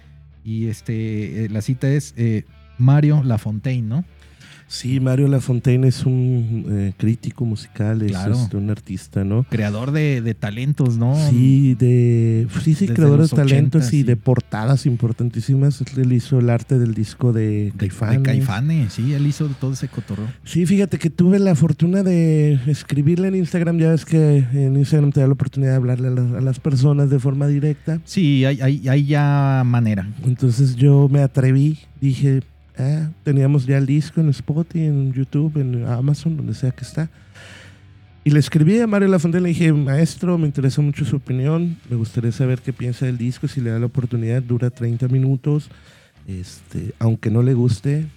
Y 0.47 0.69
este, 0.69 1.43
eh, 1.43 1.49
la 1.49 1.61
cita 1.61 1.89
es 1.89 2.13
eh, 2.15 2.45
Mario 2.77 3.21
Lafontaine, 3.21 3.85
¿no? 3.85 4.05
Sí, 4.67 4.99
Mario 4.99 5.27
Lafontaine 5.29 5.87
es 5.87 6.05
un 6.05 6.65
eh, 6.69 6.93
crítico 6.97 7.45
musical, 7.45 8.01
es 8.01 8.11
Claro. 8.11 8.33
este, 8.35 8.57
un 8.57 8.69
artista, 8.69 9.23
¿no? 9.23 9.43
Creador 9.49 9.91
de, 9.91 10.21
de 10.21 10.33
talentos, 10.33 10.97
¿no? 10.97 11.15
Sí, 11.29 11.73
de 11.75 12.47
sí, 12.61 12.73
sí, 12.75 12.85
Desde 12.85 12.93
creadores 12.95 13.29
de 13.31 13.35
talentos 13.37 13.81
80, 13.83 13.95
y 13.95 13.99
sí. 13.99 14.03
de 14.03 14.15
portadas 14.17 14.85
importantísimas. 14.85 15.81
Él 15.95 16.11
hizo 16.13 16.39
el 16.39 16.49
arte 16.49 16.77
del 16.79 16.93
disco 16.93 17.31
de 17.33 17.47
De, 17.47 17.73
Caifanes. 17.77 18.17
de 18.17 18.23
Caifanes, 18.23 18.93
sí, 18.93 19.13
él 19.13 19.25
hizo 19.25 19.47
todo 19.59 19.73
ese 19.73 19.87
cotorreo. 19.87 20.27
Sí, 20.43 20.65
fíjate 20.65 20.97
que 20.99 21.09
tuve 21.09 21.39
la 21.39 21.55
fortuna 21.55 22.03
de 22.03 22.59
escribirle 22.67 23.29
en 23.29 23.35
Instagram. 23.35 23.77
Ya 23.77 23.91
ves 23.91 24.03
que 24.05 24.37
en 24.53 24.75
Instagram 24.75 25.11
te 25.11 25.21
da 25.21 25.27
la 25.27 25.33
oportunidad 25.33 25.71
de 25.71 25.77
hablarle 25.77 26.07
a 26.09 26.11
las, 26.11 26.31
a 26.33 26.41
las 26.41 26.59
personas 26.59 27.09
de 27.09 27.19
forma 27.19 27.47
directa. 27.47 28.01
Sí, 28.03 28.43
hay, 28.45 28.59
hay, 28.61 28.87
hay 28.87 29.05
ya 29.05 29.63
manera. 29.65 30.09
Entonces 30.25 30.75
yo 30.75 31.07
me 31.09 31.21
atreví, 31.21 31.79
dije, 32.01 32.41
ah, 32.77 33.09
teníamos 33.23 33.65
ya 33.65 33.77
el 33.77 33.85
disco 33.85 34.21
en 34.21 34.29
Spotify, 34.29 34.85
en 34.85 35.13
YouTube, 35.13 35.57
en 35.59 35.85
Amazon, 35.85 36.37
donde 36.37 36.53
sea 36.53 36.71
que 36.71 36.83
está. 36.83 37.09
Y 38.23 38.31
le 38.31 38.39
escribí 38.39 38.79
a 38.79 38.87
Mario 38.87 39.07
Lafontaine, 39.07 39.43
le 39.43 39.49
dije, 39.49 39.71
maestro, 39.71 40.37
me 40.37 40.47
interesa 40.47 40.81
mucho 40.81 41.05
su 41.05 41.15
opinión, 41.15 41.77
me 41.89 41.95
gustaría 41.95 42.31
saber 42.33 42.59
qué 42.59 42.73
piensa 42.73 43.05
del 43.05 43.17
disco, 43.17 43.47
si 43.47 43.61
le 43.61 43.69
da 43.69 43.79
la 43.79 43.85
oportunidad, 43.85 44.41
dura 44.43 44.69
30 44.69 45.07
minutos, 45.07 45.69
este, 46.27 46.93
aunque 46.99 47.31
no 47.31 47.41
le 47.41 47.53
guste, 47.53 48.07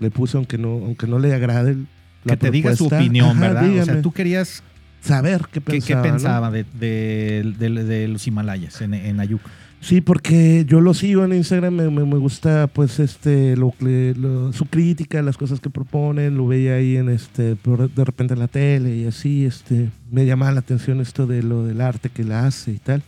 le 0.00 0.10
puse 0.10 0.38
aunque 0.38 0.56
no, 0.56 0.70
aunque 0.70 1.06
no 1.06 1.18
le 1.18 1.34
agrade 1.34 1.76
la 2.24 2.36
que 2.36 2.46
te 2.46 2.50
diga 2.50 2.70
su 2.74 2.84
propuesta. 2.88 3.04
opinión, 3.04 3.30
Ajá, 3.32 3.40
¿verdad? 3.40 3.62
O 3.64 3.72
sea, 3.72 3.82
dígame. 3.84 4.02
tú 4.02 4.12
querías 4.12 4.62
saber 5.02 5.42
qué 5.52 5.60
qué, 5.60 5.72
pensaba. 5.72 6.02
qué 6.02 6.08
¿no? 6.08 6.14
pensaba 6.14 6.50
de, 6.50 6.64
de- 6.80 7.54
de- 7.58 7.84
de 7.84 8.08
los 8.08 8.26
Himalayas 8.26 8.80
en, 8.80 8.94
en 8.94 9.20
Ayuk. 9.20 9.42
Sí, 9.86 10.00
porque 10.00 10.64
yo 10.66 10.80
lo 10.80 10.94
sigo 10.94 11.24
en 11.26 11.34
Instagram, 11.34 11.74
me, 11.74 11.90
me- 11.90 12.06
me 12.06 12.16
gusta 12.16 12.68
pues 12.68 12.98
este 13.00 13.54
lo, 13.54 13.74
lo- 13.80 14.50
su 14.54 14.64
crítica, 14.64 15.20
las 15.20 15.36
cosas 15.36 15.60
que 15.60 15.68
proponen, 15.68 16.38
lo 16.38 16.46
veía 16.46 16.76
ahí 16.76 16.96
en 16.96 17.10
este 17.10 17.54
de 17.54 18.04
repente 18.04 18.32
en 18.32 18.40
la 18.40 18.48
tele 18.48 18.96
y 18.96 19.06
así, 19.06 19.44
este 19.44 19.90
me 20.10 20.24
llamaba 20.24 20.52
la 20.52 20.60
atención 20.60 21.02
esto 21.02 21.26
de 21.26 21.42
lo 21.42 21.64
del 21.66 21.82
arte 21.82 22.08
que 22.08 22.24
la 22.24 22.46
hace 22.46 22.70
y 22.72 22.78
tal. 22.78 23.02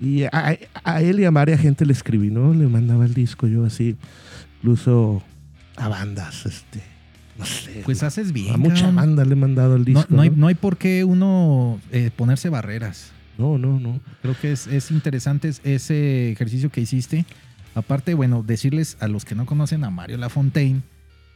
Y 0.00 0.24
a, 0.24 0.58
a 0.82 1.00
él 1.00 1.20
y 1.20 1.24
a 1.26 1.30
varias 1.30 1.60
gente 1.60 1.86
le 1.86 1.92
escribí, 1.92 2.28
¿no? 2.28 2.52
Le 2.52 2.66
mandaba 2.66 3.04
el 3.04 3.14
disco 3.14 3.46
yo 3.46 3.64
así, 3.64 3.96
incluso 4.58 5.22
a 5.76 5.86
bandas, 5.88 6.44
este, 6.44 6.80
no 7.38 7.44
sé. 7.46 7.82
Pues 7.84 8.02
haces 8.02 8.32
bien. 8.32 8.52
a 8.52 8.56
mucha 8.56 8.90
banda 8.90 9.24
le 9.24 9.34
he 9.34 9.36
mandado 9.36 9.76
el 9.76 9.82
No, 9.82 10.00
disco. 10.00 10.06
no 10.14 10.22
hay, 10.22 10.30
¿no? 10.30 10.36
no 10.38 10.46
hay 10.48 10.56
por 10.56 10.76
qué 10.76 11.04
uno 11.04 11.78
eh, 11.92 12.10
ponerse 12.16 12.48
barreras. 12.48 13.12
No, 13.38 13.58
no, 13.58 13.78
no. 13.80 14.00
Creo 14.22 14.34
que 14.40 14.52
es, 14.52 14.66
es 14.66 14.90
interesante 14.90 15.48
es- 15.48 15.60
ese 15.64 16.32
ejercicio 16.32 16.70
que 16.70 16.80
hiciste. 16.80 17.24
Aparte, 17.74 18.14
bueno, 18.14 18.44
decirles 18.46 18.96
a 19.00 19.08
los 19.08 19.24
que 19.24 19.34
no 19.34 19.46
conocen 19.46 19.82
a 19.84 19.90
Mario 19.90 20.16
Lafontaine. 20.18 20.82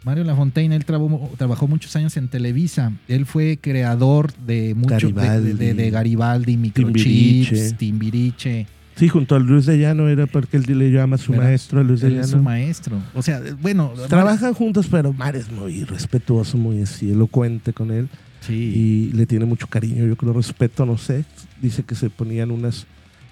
Mario 0.05 0.23
Lafontaine, 0.23 0.77
él 0.77 0.85
trabó- 0.85 1.29
trabajó 1.37 1.67
muchos 1.67 1.97
años 1.97 2.17
en 2.17 2.29
Televisa. 2.29 2.93
Él 3.09 3.27
fue 3.27 3.59
creador 3.61 4.33
de 4.47 4.75
mucho 4.77 4.95
de- 5.09 5.13
Garibaldi. 5.13 5.53
de, 5.55 5.75
de 5.75 5.91
Garibaldi, 5.91 6.57
Timbiriche. 6.71 7.09
Microchips, 7.55 7.77
Timbiriche. 7.79 8.67
Sí, 8.95 9.09
junto 9.09 9.35
a 9.37 9.39
Luis 9.41 9.67
de 9.67 9.79
Llano 9.79 10.09
era 10.09 10.27
porque 10.27 10.57
él 10.57 10.65
le 10.79 10.91
llama 10.91 11.17
a 11.17 11.19
su 11.19 11.31
¿Verdad? 11.33 11.47
maestro, 11.47 11.81
a 11.81 11.85
Luis 11.85 12.01
de 12.01 12.19
es 12.21 12.27
su 12.27 12.33
Llano. 12.33 12.43
maestro. 12.45 12.99
O 13.15 13.23
sea, 13.23 13.41
bueno. 13.61 13.93
Trabajan 14.09 14.55
juntos, 14.55 14.87
pero 14.91 15.13
Mar 15.13 15.37
es 15.37 15.51
muy 15.53 15.85
respetuoso, 15.85 16.57
muy 16.59 16.83
así, 16.83 17.11
elocuente 17.13 17.73
con 17.73 17.91
él. 17.93 18.09
Sí. 18.41 18.55
Y 18.55 19.13
le 19.17 19.27
tiene 19.27 19.45
mucho 19.45 19.67
cariño, 19.67 20.07
yo 20.07 20.17
creo, 20.17 20.33
respeto, 20.33 20.87
no 20.87 20.97
sé. 20.99 21.25
Dice 21.61 21.83
que 21.83 21.95
se 21.95 22.09
ponían 22.11 22.51
unas, 22.51 22.87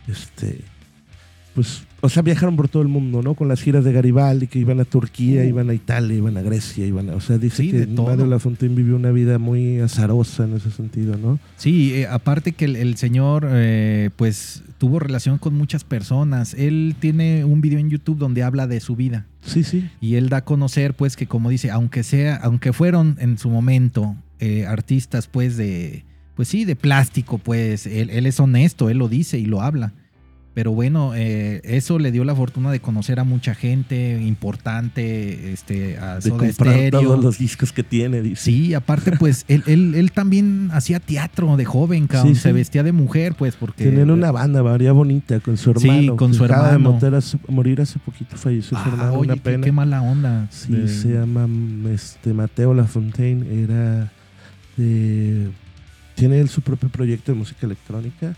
este, 0.09 0.61
pues, 1.55 1.85
o 2.03 2.09
sea, 2.11 2.23
viajaron 2.23 2.55
por 2.55 2.69
todo 2.69 2.83
el 2.83 2.89
mundo, 2.89 3.23
¿no? 3.23 3.35
Con 3.35 3.49
las 3.49 3.63
giras 3.63 3.83
de 3.83 3.93
Garibaldi, 3.93 4.47
que 4.47 4.59
iban 4.59 4.79
a 4.79 4.85
Turquía, 4.85 5.43
Uh. 5.43 5.49
iban 5.49 5.71
a 5.71 5.75
Italia, 5.75 6.17
iban 6.17 6.37
a 6.37 6.43
Grecia, 6.43 6.87
iban 6.87 7.09
a, 7.09 7.15
o 7.15 7.21
sea, 7.21 7.39
dice 7.39 7.63
Sí, 7.63 7.71
que. 7.71 7.87
Mario 7.87 8.27
Lafontaine 8.27 8.75
vivió 8.75 8.95
una 8.97 9.11
vida 9.11 9.39
muy 9.39 9.81
azarosa 9.81 10.45
en 10.45 10.55
ese 10.57 10.71
sentido, 10.71 11.17
¿no? 11.17 11.39
Sí, 11.57 11.95
eh, 11.95 12.07
aparte 12.07 12.53
que 12.53 12.67
el, 12.67 12.77
el 12.77 12.97
señor, 12.97 13.49
eh, 13.51 14.11
pues, 14.17 14.63
tuvo 14.79 14.99
relación 14.99 15.39
con 15.39 15.55
muchas 15.55 15.85
personas. 15.85 16.53
Él 16.53 16.95
tiene 17.01 17.45
un 17.47 17.63
video 17.63 17.79
en 17.79 17.89
YouTube 17.89 18.19
donde 18.19 18.43
habla 18.43 18.67
de 18.67 18.81
su 18.81 18.95
vida. 18.95 19.25
Sí, 19.43 19.65
sí. 19.65 19.89
Y 20.03 20.17
él 20.17 20.29
da 20.29 20.39
a 20.39 20.45
conocer, 20.45 20.93
pues, 20.95 21.17
que 21.17 21.27
como 21.27 21.49
dice, 21.49 21.71
aunque 21.71 22.03
sea, 22.03 22.37
aunque 22.37 22.75
fueron 22.75 23.17
en 23.19 23.39
su 23.39 23.49
momento 23.49 24.15
eh, 24.41 24.67
artistas, 24.67 25.27
pues, 25.29 25.57
de, 25.57 26.05
pues 26.35 26.49
sí, 26.49 26.65
de 26.65 26.77
plástico, 26.77 27.39
pues, 27.39 27.87
él, 27.87 28.11
él 28.11 28.27
es 28.27 28.39
honesto, 28.41 28.91
él 28.91 28.99
lo 28.99 29.09
dice 29.09 29.39
y 29.39 29.47
lo 29.47 29.63
habla. 29.63 29.93
Pero 30.55 30.73
bueno, 30.73 31.13
eh, 31.15 31.61
eso 31.65 31.99
le 31.99 32.11
dio 32.11 32.25
la 32.25 32.35
fortuna 32.35 32.71
de 32.73 32.81
conocer 32.81 33.21
a 33.21 33.25
mucha 33.25 33.55
gente 33.55 34.19
importante, 34.23 35.53
este, 35.53 35.99
a 35.99 36.15
De 36.17 36.23
Soda 36.23 36.39
comprar 36.47 36.75
Stereo. 36.75 36.91
todos 37.03 37.23
los 37.23 37.39
discos 37.39 37.73
que 37.75 37.83
tiene, 37.83 38.23
dice. 38.23 38.43
Sí, 38.45 38.73
aparte, 38.73 39.13
pues, 39.19 39.45
él, 39.49 39.63
él, 39.67 39.95
él 39.95 40.13
también 40.13 40.71
hacía 40.73 40.99
teatro 40.99 41.57
de 41.59 41.67
joven, 41.67 42.07
cabrón. 42.07 42.35
Sí, 42.35 42.41
Se 42.41 42.49
sí. 42.49 42.55
vestía 42.55 42.83
de 42.83 42.93
mujer, 42.93 43.35
pues, 43.37 43.55
porque... 43.55 43.85
Tenían 43.85 44.11
una 44.11 44.33
banda, 44.33 44.63
María 44.63 44.93
Bonita, 44.93 45.41
con 45.41 45.59
su 45.59 45.75
Sí, 45.75 45.89
hermano. 45.89 46.17
con 46.17 46.31
que 46.31 46.39
su 46.39 46.45
acaba 46.45 46.69
de 46.69 46.73
hermano. 46.75 46.93
morir 47.01 47.15
hace- 47.15 47.39
morir 47.49 47.81
hace 47.83 47.99
poquito, 47.99 48.37
falleció 48.39 48.79
su 48.79 48.83
Ah, 48.83 48.89
hermano, 48.91 49.13
oye, 49.19 49.33
una 49.33 49.43
pena. 49.43 49.63
qué 49.65 49.73
mala 49.73 50.01
onda. 50.01 50.49
Sí, 50.51 50.73
De- 50.73 50.89
se 50.89 51.13
llama 51.13 51.47
este, 51.93 52.33
Mateo 52.33 52.73
Lafontaine. 52.73 53.63
Era 53.63 54.11
de. 54.77 55.49
Tiene 56.15 56.41
él 56.41 56.49
su 56.49 56.63
propio 56.63 56.89
proyecto 56.89 57.33
de 57.33 57.39
música 57.39 57.67
electrónica. 57.67 58.35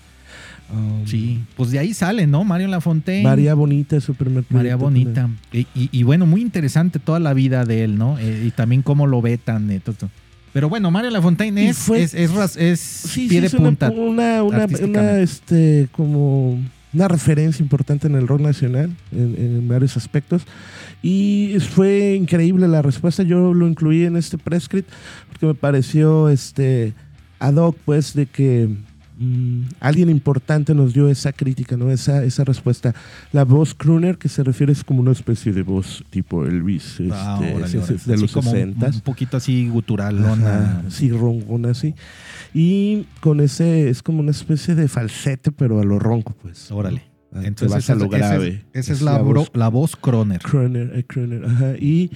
Um, 0.73 1.07
Sí, 1.07 1.41
pues 1.57 1.71
de 1.71 1.79
ahí 1.79 1.95
sale, 1.95 2.27
¿no? 2.27 2.45
Mario 2.45 2.69
Lafontaine. 2.69 3.23
María 3.23 3.55
Bonita 3.55 3.97
es 3.97 4.05
su 4.05 4.15
primer 4.15 4.43
proyecto. 4.45 4.55
María 4.57 4.77
Bonita. 4.77 5.29
Y, 5.53 5.61
y- 5.75 5.89
y 5.93 6.03
bueno, 6.03 6.27
muy 6.27 6.43
interesante 6.43 6.99
toda 6.99 7.21
la 7.21 7.33
vida 7.35 7.65
de 7.65 7.85
él, 7.85 7.97
¿no? 7.97 8.19
Eh, 8.19 8.45
y 8.47 8.51
también 8.51 8.83
cómo 8.83 9.07
lo 9.07 9.23
vetan. 9.23 9.71
eh, 9.71 9.81
todo, 9.83 9.95
todo. 9.95 10.11
Pero 10.53 10.69
bueno, 10.69 10.91
Mario 10.91 11.11
Lafontaine 11.11 11.69
es, 11.69 11.79
fue- 11.79 12.03
es, 12.03 12.15
es 12.15 12.33
ras- 12.33 12.57
es 12.57 12.81
Sí, 12.81 13.29
pie 13.29 13.37
sí, 13.37 13.41
de 13.41 13.47
es 13.47 13.55
punta. 13.55 13.91
Una, 13.91 14.43
una, 14.43 14.67
una, 14.67 15.21
este, 15.21 15.89
como 15.93 16.59
una 16.93 17.07
referencia 17.07 17.63
importante 17.63 18.07
en 18.07 18.15
el 18.17 18.27
rock 18.27 18.41
nacional 18.41 18.91
en, 19.13 19.35
en 19.39 19.69
varios 19.69 19.97
aspectos. 19.97 20.43
Y 21.03 21.57
fue 21.61 22.17
increíble 22.17 22.67
la 22.67 22.83
respuesta. 22.83 23.23
Yo 23.23 23.55
lo 23.55 23.69
incluí 23.69 24.05
en 24.05 24.17
este 24.17 24.37
press 24.37 24.69
porque 25.39 25.47
me 25.47 25.55
pareció 25.55 26.29
este 26.29 26.95
ad 27.39 27.55
hoc, 27.55 27.77
pues, 27.85 28.15
de 28.15 28.27
que 28.27 28.69
mm, 29.19 29.63
alguien 29.81 30.11
importante 30.11 30.75
nos 30.75 30.93
dio 30.95 31.09
esa 31.09 31.33
crítica, 31.33 31.77
¿no? 31.77 31.91
Esa, 31.91 32.25
esa 32.25 32.45
respuesta. 32.45 32.95
La 33.33 33.45
voz 33.45 33.75
crooner, 33.75 34.19
que 34.19 34.29
se 34.29 34.43
refiere 34.43 34.73
es 34.73 34.83
como 34.83 35.01
una 35.01 35.13
especie 35.13 35.53
de 35.53 35.63
voz 35.63 36.05
tipo 36.11 36.45
Elvis, 36.45 36.99
este, 37.01 37.11
Ah, 37.13 37.37
órale, 37.39 37.65
ese- 37.67 37.79
órale. 37.79 37.95
ese 37.97 38.09
de 38.09 38.15
Así 38.15 38.23
los 38.23 38.33
como 38.33 38.51
un- 38.51 38.57
60 38.57 38.87
Un 38.89 39.01
poquito 39.03 39.37
así 39.37 39.69
guturalona. 39.69 40.85
Sí, 40.89 41.11
roncona, 41.11 41.75
sí. 41.75 41.95
Y 42.55 43.07
con 43.21 43.41
ese, 43.41 43.89
es 43.91 44.03
como 44.03 44.21
una 44.21 44.31
especie 44.33 44.75
de 44.75 44.89
falsete, 44.89 45.53
pero 45.53 45.81
a 45.81 45.85
lo 45.85 45.99
ronco, 45.99 46.35
pues. 46.43 46.71
Órale. 46.73 47.03
Ah, 47.33 47.41
Entonces, 47.45 47.71
vas 47.77 47.91
a 47.91 47.95
lo 47.95 48.07
esa 48.07 48.17
es- 48.17 48.21
grave. 48.31 48.65
Esa 48.73 48.93
es, 48.95 49.03
la, 49.03 49.21
bro- 49.23 49.51
la 49.53 49.69
voz 49.69 49.95
Croner. 49.97 50.41
Croner, 50.41 50.93
eh, 50.95 51.05
Croner, 51.05 51.45
ajá. 51.45 51.75
Y 51.79 52.11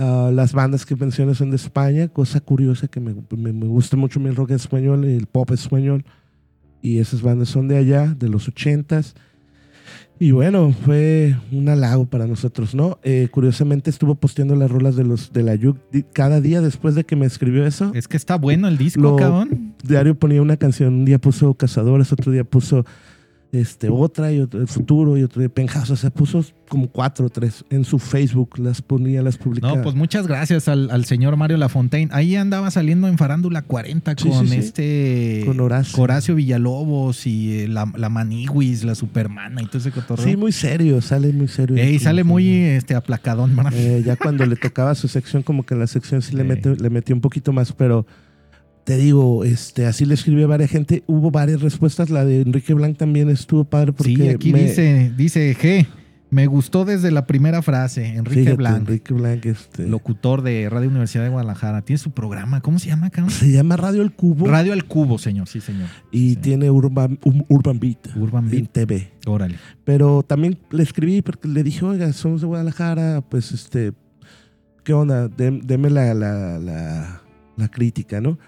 ah, 0.00 0.30
las 0.32 0.52
bandas 0.52 0.84
que 0.84 0.96
mencionas 0.96 1.36
son 1.38 1.50
de 1.50 1.56
España, 1.56 2.08
cosa 2.08 2.40
curiosa 2.40 2.88
que 2.88 2.98
me, 2.98 3.14
me- 3.36 3.52
me 3.52 3.66
gusta 3.66 3.96
mucho 3.96 4.18
el 4.20 4.34
rock 4.34 4.50
español, 4.50 5.04
el 5.04 5.26
pop 5.26 5.50
español. 5.52 6.04
Y 6.82 6.98
esas 6.98 7.20
bandas 7.22 7.48
son 7.50 7.68
de 7.68 7.76
allá, 7.76 8.06
de 8.18 8.28
los 8.28 8.48
ochentas. 8.48 9.14
Y 10.18 10.32
bueno, 10.32 10.74
fue 10.84 11.34
un 11.50 11.68
halago 11.70 12.04
para 12.06 12.26
nosotros, 12.26 12.74
¿no? 12.74 12.98
Eh, 13.02 13.28
curiosamente 13.30 13.88
estuvo 13.88 14.14
posteando 14.14 14.54
las 14.54 14.70
rolas 14.70 14.94
de 14.96 15.04
los 15.04 15.32
de 15.32 15.42
la 15.42 15.54
Yuk 15.54 15.78
cada 16.12 16.40
día 16.42 16.60
después 16.60 16.94
de 16.94 17.04
que 17.04 17.16
me 17.16 17.24
escribió 17.26 17.64
eso. 17.66 17.90
Es 17.94 18.06
que 18.06 18.18
está 18.18 18.36
bueno 18.36 18.68
el 18.68 18.76
disco, 18.76 19.00
Lo- 19.00 19.16
cabrón. 19.16 19.74
Diario 19.82 20.14
ponía 20.18 20.42
una 20.42 20.56
canción, 20.58 20.92
un 20.94 21.04
día 21.06 21.18
puso 21.18 21.54
Cazadores, 21.54 22.12
otro 22.12 22.32
día 22.32 22.44
puso 22.44 22.84
este, 23.52 23.88
otra 23.88 24.32
y 24.32 24.40
otro, 24.40 24.60
El 24.60 24.68
Futuro 24.68 25.16
y 25.18 25.22
otro 25.22 25.40
día 25.40 25.48
Penthouse, 25.48 25.90
o 25.90 25.96
sea, 25.96 26.10
puso 26.10 26.44
como 26.68 26.88
cuatro 26.88 27.26
o 27.26 27.28
tres 27.30 27.64
en 27.70 27.84
su 27.84 27.98
Facebook, 27.98 28.58
las 28.58 28.80
ponía, 28.80 29.22
las 29.22 29.36
publicaba. 29.36 29.76
No, 29.76 29.82
pues 29.82 29.96
muchas 29.96 30.28
gracias 30.28 30.68
al, 30.68 30.88
al 30.90 31.04
señor 31.04 31.36
Mario 31.36 31.56
Lafontaine. 31.56 32.10
Ahí 32.12 32.36
andaba 32.36 32.70
saliendo 32.70 33.08
en 33.08 33.18
Farándula 33.18 33.62
40 33.62 34.14
Sí, 34.16 34.28
con 34.28 34.46
sí, 34.46 34.52
sí. 34.52 34.58
este. 34.58 35.42
Con 35.46 35.60
Horacio. 35.60 36.34
Villalobos 36.34 37.26
y 37.26 37.60
eh, 37.60 37.68
la, 37.68 37.92
la 37.96 38.08
Maniwis, 38.08 38.84
la 38.84 38.94
Supermana 38.94 39.62
y 39.62 39.66
todo 39.66 39.78
ese 39.78 39.90
cotorreo. 39.90 40.24
Sí, 40.24 40.36
muy 40.36 40.52
serio, 40.52 41.00
sale 41.00 41.32
muy 41.32 41.48
serio. 41.48 41.76
Ey, 41.76 41.98
sale 41.98 42.22
muy 42.22 42.48
este, 42.54 42.94
aplacadón. 42.94 43.56
Eh, 43.72 44.02
ya 44.04 44.16
cuando 44.16 44.46
le 44.46 44.56
tocaba 44.56 44.94
su 44.94 45.08
sección, 45.08 45.42
como 45.42 45.64
que 45.64 45.74
en 45.74 45.80
la 45.80 45.86
sección 45.86 46.22
sí 46.22 46.36
le, 46.36 46.44
mete, 46.44 46.76
le 46.76 46.90
metió 46.90 47.14
un 47.14 47.20
poquito 47.20 47.52
más, 47.52 47.72
pero 47.72 48.06
te 48.84 48.96
digo, 48.96 49.44
este, 49.44 49.86
así 49.86 50.04
le 50.04 50.14
escribió 50.14 50.44
a 50.46 50.48
varias 50.48 50.70
gente. 50.70 51.02
Hubo 51.06 51.30
varias 51.30 51.60
respuestas. 51.60 52.10
La 52.10 52.24
de 52.24 52.42
Enrique 52.42 52.74
Blanc 52.74 52.96
también 52.96 53.28
estuvo 53.30 53.64
padre 53.64 53.92
porque. 53.92 54.14
Sí, 54.16 54.28
aquí 54.28 54.52
me- 54.52 54.62
dice, 54.64 55.12
dice 55.16 55.56
G. 55.56 55.86
Me 56.32 56.46
gustó 56.46 56.84
desde 56.84 57.10
la 57.10 57.26
primera 57.26 57.60
frase. 57.60 58.06
Enrique 58.06 58.42
fíjate, 58.42 58.56
Blanc, 58.56 58.76
Enrique 58.88 59.12
Blanc, 59.12 59.44
este, 59.46 59.88
locutor 59.88 60.42
de 60.42 60.68
Radio 60.70 60.88
Universidad 60.88 61.24
de 61.24 61.30
Guadalajara. 61.30 61.82
Tiene 61.82 61.98
su 61.98 62.12
programa. 62.12 62.60
¿Cómo 62.60 62.78
se 62.78 62.86
llama, 62.88 63.10
cabrón? 63.10 63.32
se 63.32 63.50
llama 63.50 63.76
Radio 63.76 64.00
El 64.02 64.12
Cubo 64.12 64.46
Radio 64.46 64.72
al 64.72 64.84
Cubo, 64.84 65.18
señor. 65.18 65.48
Sí, 65.48 65.60
señor. 65.60 65.88
y 66.12 66.30
Sí. 66.30 66.36
tiene 66.36 66.70
Urban, 66.70 67.18
Urban 67.48 67.80
Beat 67.80 68.16
Urban 68.16 68.44
en 68.44 68.50
Beat. 68.50 68.68
TV. 68.70 69.08
Órale. 69.26 69.56
Pero 69.84 70.22
también 70.22 70.56
le 70.70 70.84
escribí 70.84 71.20
porque 71.20 71.48
le 71.48 71.64
dije, 71.64 71.84
oiga, 71.84 72.12
somos 72.12 72.42
de 72.42 72.46
Guadalajara, 72.46 73.22
pues 73.28 73.50
este, 73.50 73.92
¿qué 74.84 74.92
onda? 74.92 75.28
Dem- 75.28 75.62
deme 75.62 75.90
la, 75.90 76.14
la, 76.14 76.60
la, 76.60 77.22
la 77.56 77.68
crítica, 77.72 78.20
¿no? 78.20 78.38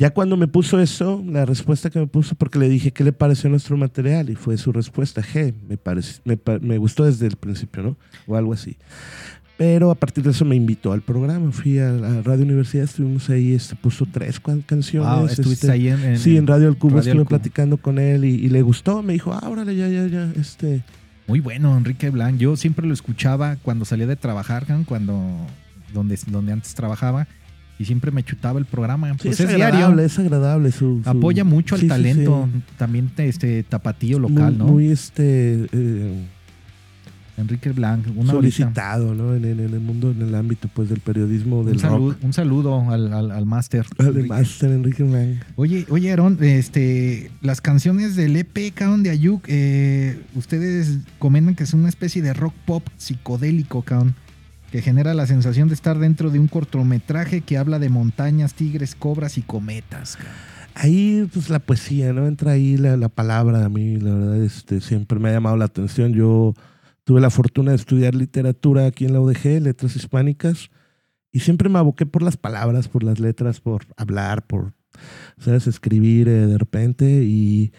Ya 0.00 0.10
cuando 0.10 0.36
me 0.36 0.48
puso 0.48 0.80
eso, 0.80 1.22
la 1.28 1.44
respuesta 1.44 1.90
que 1.90 1.98
me 2.00 2.06
puso, 2.06 2.34
porque 2.34 2.58
le 2.58 2.68
dije, 2.68 2.90
¿qué 2.90 3.04
le 3.04 3.12
pareció 3.12 3.48
nuestro 3.50 3.76
material? 3.76 4.30
Y 4.30 4.34
fue 4.34 4.56
su 4.56 4.72
respuesta, 4.72 5.22
G, 5.22 5.54
me, 5.68 5.78
me, 6.24 6.58
me 6.60 6.78
gustó 6.78 7.04
desde 7.04 7.26
el 7.26 7.36
principio, 7.36 7.82
¿no? 7.82 7.96
O 8.26 8.34
algo 8.34 8.52
así. 8.54 8.76
Pero 9.58 9.90
a 9.90 9.94
partir 9.94 10.24
de 10.24 10.30
eso 10.30 10.46
me 10.46 10.56
invitó 10.56 10.92
al 10.94 11.02
programa, 11.02 11.52
fui 11.52 11.78
a 11.78 11.90
la 11.92 12.22
Radio 12.22 12.44
Universidad, 12.44 12.84
estuvimos 12.84 13.28
ahí, 13.28 13.52
este, 13.52 13.76
puso 13.76 14.06
tres 14.10 14.40
canciones. 14.64 15.06
Wow, 15.18 15.26
estuviste 15.26 15.66
este, 15.66 15.70
ahí 15.72 15.88
en, 15.88 16.02
en- 16.02 16.18
Sí, 16.18 16.38
en 16.38 16.46
Radio 16.46 16.68
El 16.68 16.78
Cubo 16.78 16.92
Radio 16.96 17.00
estuve 17.00 17.12
El 17.20 17.26
Cubo. 17.26 17.28
platicando 17.28 17.76
con 17.76 17.98
él 17.98 18.24
y, 18.24 18.36
y 18.36 18.48
le 18.48 18.62
gustó, 18.62 19.02
me 19.02 19.12
dijo, 19.12 19.34
ah, 19.34 19.46
órale, 19.50 19.76
ya, 19.76 19.86
ya, 19.88 20.06
ya, 20.06 20.32
este... 20.40 20.82
Muy 21.26 21.40
bueno, 21.40 21.76
Enrique 21.76 22.08
Blanc. 22.08 22.38
Yo 22.38 22.56
siempre 22.56 22.86
lo 22.86 22.94
escuchaba 22.94 23.56
cuando 23.62 23.84
salía 23.84 24.06
de 24.06 24.16
trabajar, 24.16 24.66
cuando 24.86 25.46
donde, 25.92 26.18
donde 26.28 26.52
antes 26.52 26.74
trabajaba 26.74 27.28
y 27.80 27.84
siempre 27.86 28.10
me 28.10 28.22
chutaba 28.22 28.58
el 28.60 28.66
programa. 28.66 29.10
Sí, 29.14 29.28
Pues 29.28 29.40
es, 29.40 29.48
es, 29.50 29.56
diario. 29.56 29.98
es 29.98 30.18
agradable 30.18 30.70
su, 30.70 31.00
su- 31.02 31.08
Apoya 31.10 31.42
mucho 31.44 31.74
al 31.76 31.80
sí, 31.80 31.88
talento, 31.88 32.48
sí. 32.52 32.60
también 32.76 33.08
te- 33.08 33.26
este 33.28 33.62
tapatío 33.62 34.18
local, 34.18 34.52
muy, 34.52 34.58
¿no? 34.58 34.66
Muy 34.66 34.86
este 34.88 35.66
eh, 35.72 36.26
Enrique 37.38 37.70
Blanc, 37.70 38.04
una 38.16 38.34
horita. 38.34 38.54
solicitado, 38.58 39.14
¿no? 39.14 39.34
En, 39.34 39.46
en- 39.46 39.60
en 39.60 39.72
el 39.72 39.80
mundo, 39.80 40.10
en 40.10 40.20
el 40.20 40.34
ámbito 40.34 40.68
pues 40.74 40.90
del 40.90 41.00
periodismo 41.00 41.64
del 41.64 41.76
Un, 41.76 41.80
salud- 41.80 42.10
rock. 42.12 42.18
un 42.24 42.32
saludo 42.34 42.90
al, 42.90 43.14
al, 43.14 43.30
al 43.30 43.46
máster. 43.46 43.86
Además, 43.98 44.48
ser 44.48 44.72
Enrique 44.72 45.02
Blanc. 45.02 45.38
Oye, 45.56 45.86
oye, 45.88 46.12
Aaron, 46.12 46.36
este, 46.42 47.30
las 47.40 47.62
canciones 47.62 48.14
del 48.14 48.36
EP, 48.36 48.74
cabrón, 48.74 49.02
de 49.02 49.08
Ayuk, 49.10 49.44
eh, 49.48 50.20
ustedes 50.34 50.98
comentan 51.18 51.54
que 51.54 51.64
es 51.64 51.72
una 51.72 51.88
especie 51.88 52.20
de 52.20 52.34
rock 52.34 52.52
pop 52.66 52.86
psicodélico, 52.98 53.80
cabrón, 53.80 54.14
que 54.70 54.82
genera 54.82 55.14
la 55.14 55.26
sensación 55.26 55.68
de 55.68 55.74
estar 55.74 55.98
dentro 55.98 56.30
de 56.30 56.38
un 56.38 56.48
cortometraje 56.48 57.40
que 57.40 57.58
habla 57.58 57.78
de 57.78 57.88
montañas, 57.88 58.54
tigres, 58.54 58.94
cobras 58.94 59.38
y 59.38 59.42
cometas. 59.42 60.16
Ahí, 60.74 61.28
pues 61.32 61.50
la 61.50 61.58
poesía, 61.58 62.12
¿no? 62.12 62.26
Entra 62.26 62.52
ahí 62.52 62.76
la, 62.76 62.96
la 62.96 63.08
palabra 63.08 63.64
a 63.64 63.68
mí, 63.68 63.96
la 63.96 64.14
verdad, 64.14 64.42
este, 64.42 64.80
siempre 64.80 65.18
me 65.18 65.28
ha 65.28 65.32
llamado 65.32 65.56
la 65.56 65.64
atención. 65.64 66.12
Yo 66.12 66.54
tuve 67.04 67.20
la 67.20 67.30
fortuna 67.30 67.72
de 67.72 67.76
estudiar 67.76 68.14
literatura 68.14 68.86
aquí 68.86 69.04
en 69.04 69.12
la 69.12 69.20
UDG, 69.20 69.60
letras 69.60 69.96
hispánicas, 69.96 70.70
y 71.32 71.40
siempre 71.40 71.68
me 71.68 71.78
aboqué 71.78 72.06
por 72.06 72.22
las 72.22 72.36
palabras, 72.36 72.88
por 72.88 73.02
las 73.02 73.18
letras, 73.18 73.60
por 73.60 73.86
hablar, 73.96 74.46
por, 74.46 74.74
¿sabes? 75.38 75.66
Escribir 75.66 76.28
eh, 76.28 76.46
de 76.46 76.58
repente. 76.58 77.24
Y 77.24 77.72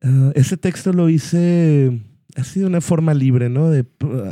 eh, 0.00 0.32
ese 0.34 0.56
texto 0.56 0.92
lo 0.92 1.08
hice 1.10 2.00
así 2.38 2.60
de 2.60 2.66
una 2.66 2.80
forma 2.80 3.12
libre, 3.14 3.48
¿no? 3.48 3.68
De 3.70 3.84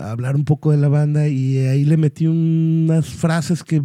hablar 0.02 0.36
un 0.36 0.44
poco 0.44 0.70
de 0.70 0.78
la 0.78 0.88
banda 0.88 1.28
y 1.28 1.58
ahí 1.58 1.84
le 1.84 1.96
metí 1.96 2.26
unas 2.26 3.06
frases 3.08 3.62
que 3.64 3.82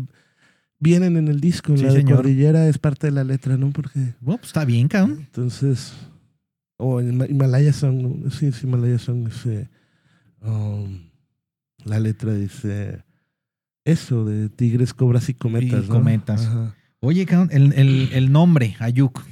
vienen 0.79 1.17
en 1.17 1.27
el 1.27 1.39
disco. 1.39 1.75
Sí, 1.75 1.83
la 1.83 1.93
de. 1.93 2.03
Cordillera 2.05 2.67
es 2.67 2.77
parte 2.77 3.07
de 3.07 3.11
la 3.11 3.23
letra, 3.23 3.57
¿no? 3.57 3.71
Porque 3.71 3.99
Bueno, 4.21 4.37
pues 4.39 4.47
está 4.47 4.65
bien, 4.65 4.87
cabrón. 4.87 5.19
entonces, 5.19 5.93
o 6.77 6.99
en 7.01 7.13
Hima- 7.19 7.29
Himalaya 7.29 7.73
Song, 7.73 8.29
sí, 8.31 8.47
es 8.47 8.63
Himalaya 8.63 8.97
Song, 8.97 9.25
dice, 9.27 9.69
um, 10.41 10.99
la 11.85 11.99
letra 11.99 12.33
dice 12.33 13.03
eso 13.85 14.25
de 14.25 14.49
tigres, 14.49 14.93
cobras 14.93 15.29
y 15.29 15.33
cometas. 15.33 15.85
Y 15.85 15.87
¿no? 15.87 15.93
cometas. 15.95 16.45
Ajá. 16.45 16.75
Oye, 16.99 17.25
cabrón, 17.25 17.49
el, 17.51 17.73
el- 17.73 18.09
el 18.13 18.31
nombre, 18.31 18.75
Ayuk, 18.79 19.23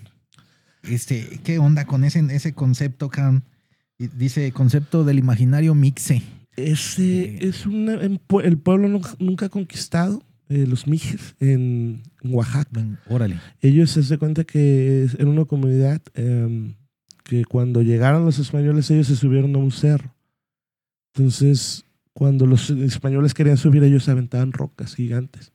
este, 0.83 1.39
¿qué 1.43 1.59
onda 1.59 1.85
con 1.85 2.03
ese, 2.03 2.19
ese 2.35 2.53
concepto, 2.53 3.09
cabrón? 3.09 3.43
Dice 3.99 4.51
concepto 4.53 5.03
del 5.03 5.19
imaginario 5.19 5.75
mixe. 5.75 6.21
Ese 6.55 7.23
Eh. 7.35 7.39
es 7.49 7.65
en 7.65 8.19
pue- 8.27 8.45
el 8.45 8.57
pueblo 8.57 8.87
nunca, 8.87 9.13
nunca 9.19 9.49
conquistado, 9.49 10.23
eh, 10.47 10.65
los 10.67 10.87
Mijes, 10.87 11.35
en, 11.39 12.01
en 12.23 12.33
Oaxaca. 12.33 12.85
Órale. 13.07 13.39
Ellos 13.61 13.91
se 13.91 14.01
dan 14.01 14.17
cuenta 14.19 14.43
que 14.45 15.03
era 15.17 15.27
una 15.29 15.45
comunidad 15.45 16.01
em, 16.15 16.75
que 17.25 17.43
cuando 17.45 17.81
llegaron 17.81 18.25
los 18.25 18.39
españoles, 18.39 18.89
ellos 18.89 19.07
se 19.07 19.15
subieron 19.17 19.53
a 19.55 19.59
un 19.59 19.71
cerro. 19.71 20.15
Entonces, 21.13 21.83
cuando 22.13 22.45
los 22.45 22.69
españoles 22.69 23.33
querían 23.33 23.57
subir, 23.57 23.83
ellos 23.83 24.07
aventaban 24.09 24.53
rocas 24.53 24.95
gigantes 24.95 25.51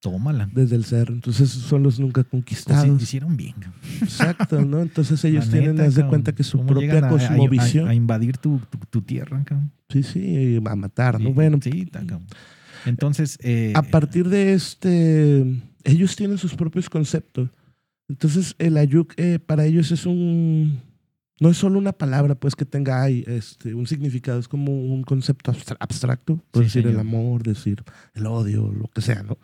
Tómala. 0.00 0.48
desde 0.52 0.76
el 0.76 0.84
cerro. 0.84 1.14
Entonces, 1.14 1.50
son 1.50 1.82
los 1.82 1.98
nunca 1.98 2.22
Pues 2.22 2.30
conquistados. 2.30 3.02
hicieron 3.02 3.36
bien. 3.36 3.54
Exacto, 4.02 4.64
¿no? 4.64 4.80
Entonces, 4.80 5.24
ellos 5.24 5.50
tienen, 5.50 5.80
haz 5.80 5.94
de 5.96 6.06
cuenta 6.06 6.32
que 6.34 6.42
su 6.44 6.58
¿Cómo 6.58 6.68
propia 6.68 6.88
llegan 6.94 7.04
a- 7.04 7.06
a- 7.08 7.10
a- 7.10 7.12
cosmovisión. 7.28 7.88
A, 7.88 7.94
invadir 7.94 8.36
tu, 8.38 8.58
tu, 8.70 8.78
tu 8.90 9.02
tierra, 9.02 9.42
cabrón. 9.44 9.72
Sí, 9.88 10.02
sí, 10.02 10.60
a 10.64 10.76
matar, 10.76 11.20
¿no? 11.20 11.28
Sí, 11.28 11.32
Bueno, 11.34 11.58
sí, 11.62 11.86
cabrón. 11.86 12.26
Entonces, 12.84 13.38
eh, 13.42 13.72
a 13.74 13.82
partir 13.82 14.28
de 14.28 14.52
este, 14.52 15.60
ellos 15.84 16.14
tienen 16.14 16.38
sus 16.38 16.54
propios 16.54 16.88
conceptos. 16.88 17.50
Entonces, 18.08 18.54
el 18.58 18.76
ayuk 18.76 19.12
eh, 19.16 19.40
para 19.40 19.64
ellos 19.64 19.90
es 19.90 20.06
un, 20.06 20.80
no 21.40 21.48
es 21.50 21.56
solo 21.56 21.78
una 21.80 21.92
palabra, 21.92 22.36
pues 22.36 22.54
que 22.54 22.64
tenga 22.64 23.02
ay, 23.02 23.24
este, 23.26 23.74
un 23.74 23.88
significado, 23.88 24.38
es 24.38 24.46
como 24.46 24.72
un 24.72 25.02
concepto 25.02 25.50
abstra- 25.50 25.76
abstracto, 25.80 26.36
por 26.52 26.62
Sí, 26.62 26.66
decir 26.80 26.86
el 26.86 27.00
amor, 27.00 27.42
decir 27.42 27.82
el 28.14 28.26
odio, 28.26 28.70
lo 28.70 28.86
que 28.88 29.00
sea, 29.00 29.24
¿no? 29.24 29.36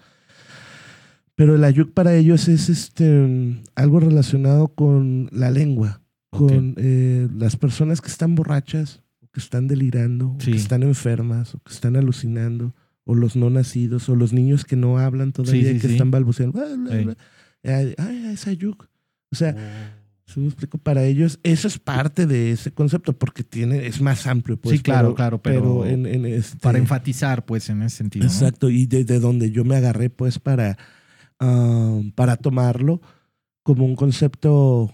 Pero 1.42 1.56
el 1.56 1.64
ayuk 1.64 1.92
para 1.92 2.14
ellos 2.14 2.46
es 2.46 2.68
este, 2.68 3.60
algo 3.74 3.98
relacionado 4.00 4.68
con 4.68 5.28
la 5.32 5.50
lengua, 5.50 6.00
Ok. 6.30 6.38
con 6.48 6.74
eh, 6.76 7.26
las 7.36 7.56
personas 7.56 8.00
que 8.00 8.08
están 8.08 8.36
borrachas, 8.36 9.02
o 9.20 9.26
que 9.32 9.40
están 9.40 9.66
delirando, 9.66 10.28
o 10.30 10.36
Sí. 10.40 10.52
que 10.52 10.56
están 10.56 10.84
enfermas, 10.84 11.54
o 11.56 11.58
que 11.60 11.72
están 11.72 11.96
alucinando, 11.96 12.74
o 13.04 13.16
los 13.16 13.34
no 13.34 13.50
nacidos, 13.50 14.08
o 14.08 14.14
los 14.14 14.32
niños 14.32 14.64
que 14.64 14.76
no 14.76 14.98
hablan 14.98 15.32
todavía 15.32 15.70
Sí, 15.72 15.74
sí, 15.74 15.86
que 15.86 15.92
están 15.92 16.12
balbuceando. 16.12 16.52
bla, 16.60 16.76
bla, 16.76 17.02
bla. 17.02 17.16
Ay, 17.64 17.94
ay, 17.98 18.26
es 18.32 18.46
ayuk. 18.46 18.86
O 19.32 19.34
sea, 19.34 19.56
si 20.26 20.38
me 20.38 20.46
explico, 20.46 20.78
para 20.78 21.02
ellos 21.04 21.40
eso 21.42 21.66
es 21.66 21.78
parte 21.78 22.26
de 22.28 22.52
ese 22.52 22.70
concepto 22.70 23.12
porque 23.18 23.42
tiene, 23.42 23.86
es 23.88 24.00
más 24.00 24.26
amplio. 24.28 24.56
Pues, 24.56 24.76
Sí, 24.76 24.82
claro, 24.82 25.08
pero- 25.08 25.14
claro, 25.16 25.42
pero 25.42 25.86
en, 25.86 26.06
en 26.06 26.24
este- 26.24 26.58
para 26.58 26.78
enfatizar, 26.78 27.44
pues, 27.44 27.68
en 27.68 27.82
ese 27.82 27.96
sentido. 27.96 28.24
¿no? 28.26 28.30
Exacto, 28.30 28.70
y 28.70 28.86
desde 28.86 29.18
donde 29.18 29.50
yo 29.50 29.64
me 29.64 29.74
agarré, 29.76 30.08
pues, 30.08 30.38
para, 30.38 30.78
para 32.14 32.36
tomarlo 32.36 33.00
como 33.62 33.84
un 33.84 33.96
concepto 33.96 34.92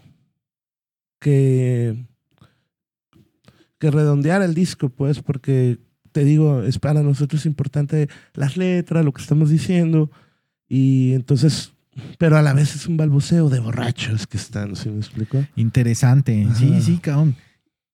que, 1.21 2.07
que 3.79 3.91
redondear 3.91 4.43
el 4.43 4.55
disco, 4.55 4.89
pues, 4.89 5.21
porque 5.23 5.79
te 6.13 6.25
digo, 6.25 6.63
es 6.63 6.79
para 6.79 7.03
nosotros 7.03 7.47
importante 7.47 8.09
las 8.35 8.57
letras, 8.57 9.05
lo 9.05 9.13
que 9.13 9.23
estamos 9.23 9.51
diciendo, 9.51 10.11
y 10.69 11.13
entonces, 11.15 11.73
pero 12.19 12.37
a 12.37 12.43
la 12.43 12.53
vez 12.53 12.75
es 12.75 12.87
un 12.87 12.97
balbuceo 12.97 13.49
de 13.49 13.61
borrachos 13.61 14.27
que 14.27 14.37
están, 14.37 14.77
¿sí 14.77 14.91
me 14.91 14.99
explico? 14.99 15.45
Interesante. 15.57 16.47
Sí, 16.55 16.81
sí, 16.83 16.99
cabrón. 16.99 17.37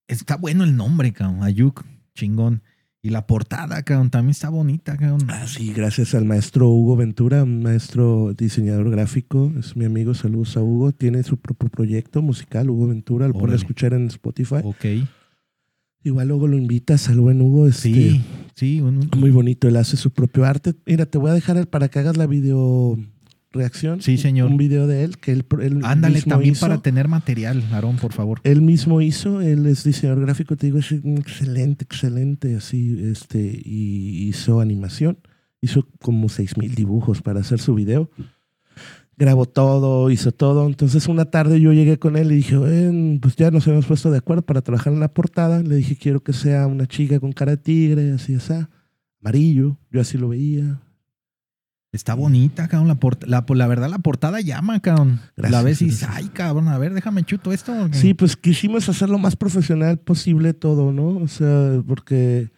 Está 0.08 0.36
bueno 0.36 0.64
el 0.64 0.76
nombre, 0.76 1.12
cabrón. 1.12 1.42
Ayuk, 1.42 1.84
chingón. 2.14 2.62
Y 3.04 3.10
la 3.10 3.26
portada, 3.26 3.82
cabrón, 3.82 4.08
también 4.08 4.30
está 4.30 4.48
bonita, 4.48 4.96
cabrón. 4.96 5.20
Ah, 5.28 5.46
sí, 5.46 5.74
gracias 5.74 6.14
al 6.14 6.24
maestro 6.24 6.70
Hugo 6.70 6.96
Ventura, 6.96 7.42
un 7.42 7.62
maestro 7.62 8.32
diseñador 8.32 8.88
gráfico, 8.90 9.52
es 9.58 9.76
mi 9.76 9.84
amigo, 9.84 10.14
saludos 10.14 10.56
a 10.56 10.62
Hugo, 10.62 10.90
tiene 10.92 11.22
su 11.22 11.36
propio 11.36 11.68
proyecto 11.68 12.22
musical, 12.22 12.70
Hugo 12.70 12.86
Ventura, 12.86 13.28
lo 13.28 13.34
pueden 13.34 13.56
escuchar 13.56 13.92
en 13.92 14.06
Spotify. 14.06 14.56
Ok. 14.64 14.86
Igual 16.02 16.28
luego 16.28 16.48
lo 16.48 16.56
invitas 16.56 17.10
al 17.10 17.20
buen 17.20 17.42
Hugo, 17.42 17.66
este, 17.68 17.92
Sí, 17.92 18.22
sí. 18.54 18.80
un- 18.80 18.96
un- 18.96 19.10
muy 19.20 19.30
bonito, 19.30 19.68
él 19.68 19.76
hace 19.76 19.98
su 19.98 20.10
propio 20.10 20.46
arte. 20.46 20.72
Mira, 20.86 21.04
te 21.04 21.18
voy 21.18 21.30
a 21.30 21.34
dejar 21.34 21.58
el 21.58 21.66
para 21.66 21.88
que 21.88 21.98
hagas 21.98 22.16
la 22.16 22.26
video 22.26 22.98
reacción. 23.54 24.02
Sí, 24.02 24.18
señor. 24.18 24.50
Un 24.50 24.56
video 24.58 24.86
de 24.86 25.04
él 25.04 25.16
que 25.18 25.32
él, 25.32 25.46
él 25.62 25.80
Ándale 25.82 26.16
mismo 26.16 26.30
también 26.30 26.52
hizo. 26.52 26.60
para 26.66 26.82
tener 26.82 27.08
material, 27.08 27.62
Aarón, 27.72 27.96
por 27.96 28.12
favor. 28.12 28.40
Él 28.44 28.60
mismo 28.60 29.00
hizo, 29.00 29.40
él 29.40 29.64
es 29.66 29.84
diseñador 29.84 30.20
gráfico, 30.26 30.56
te 30.56 30.66
digo, 30.66 30.78
es 30.78 30.90
un 30.92 31.16
excelente, 31.18 31.84
excelente, 31.84 32.56
así, 32.56 32.98
este, 33.10 33.40
y 33.64 34.28
hizo 34.28 34.60
animación, 34.60 35.18
hizo 35.62 35.88
como 36.02 36.28
seis 36.28 36.56
mil 36.58 36.74
dibujos 36.74 37.22
para 37.22 37.40
hacer 37.40 37.58
su 37.60 37.74
video. 37.74 38.10
Grabó 39.16 39.46
todo, 39.46 40.10
hizo 40.10 40.32
todo. 40.32 40.66
Entonces 40.66 41.06
una 41.06 41.26
tarde 41.26 41.60
yo 41.60 41.72
llegué 41.72 42.00
con 42.00 42.16
él 42.16 42.32
y 42.32 42.36
dije, 42.36 42.58
"Ven, 42.58 43.20
pues 43.22 43.36
ya 43.36 43.52
nos 43.52 43.64
habíamos 43.68 43.86
puesto 43.86 44.10
de 44.10 44.18
acuerdo 44.18 44.42
para 44.42 44.60
trabajar 44.60 44.92
en 44.92 44.98
la 44.98 45.14
portada. 45.14 45.62
Le 45.62 45.76
dije, 45.76 45.94
quiero 45.96 46.18
que 46.20 46.32
sea 46.32 46.66
una 46.66 46.86
chica 46.88 47.20
con 47.20 47.30
cara 47.32 47.52
de 47.52 47.58
tigre, 47.58 48.10
así, 48.10 48.34
así, 48.34 48.52
amarillo. 49.22 49.78
Yo 49.92 50.00
así 50.00 50.18
lo 50.18 50.30
veía. 50.30 50.80
Está 51.94 52.14
bonita, 52.14 52.66
cabrón. 52.68 52.88
La, 52.88 52.96
port- 52.96 53.24
la, 53.24 53.46
pues, 53.46 53.56
la 53.56 53.66
verdad, 53.66 53.88
la 53.88 53.98
portada 54.00 54.40
llama, 54.40 54.80
cabrón. 54.80 55.20
la 55.36 55.48
Gracias, 55.48 55.64
ves 55.64 55.82
y 55.82 55.84
dices, 55.86 56.08
ay, 56.10 56.28
cabrón, 56.28 56.68
a 56.68 56.76
ver, 56.76 56.92
déjame 56.92 57.22
chuto 57.24 57.52
esto. 57.52 57.72
Sí, 57.92 58.14
pues 58.14 58.36
quisimos 58.36 58.88
hacer 58.88 59.08
lo 59.08 59.18
más 59.18 59.36
profesional 59.36 59.98
posible 59.98 60.52
todo, 60.54 60.92
¿no? 60.92 61.16
O 61.18 61.28
sea, 61.28 61.80
porque 61.86 62.50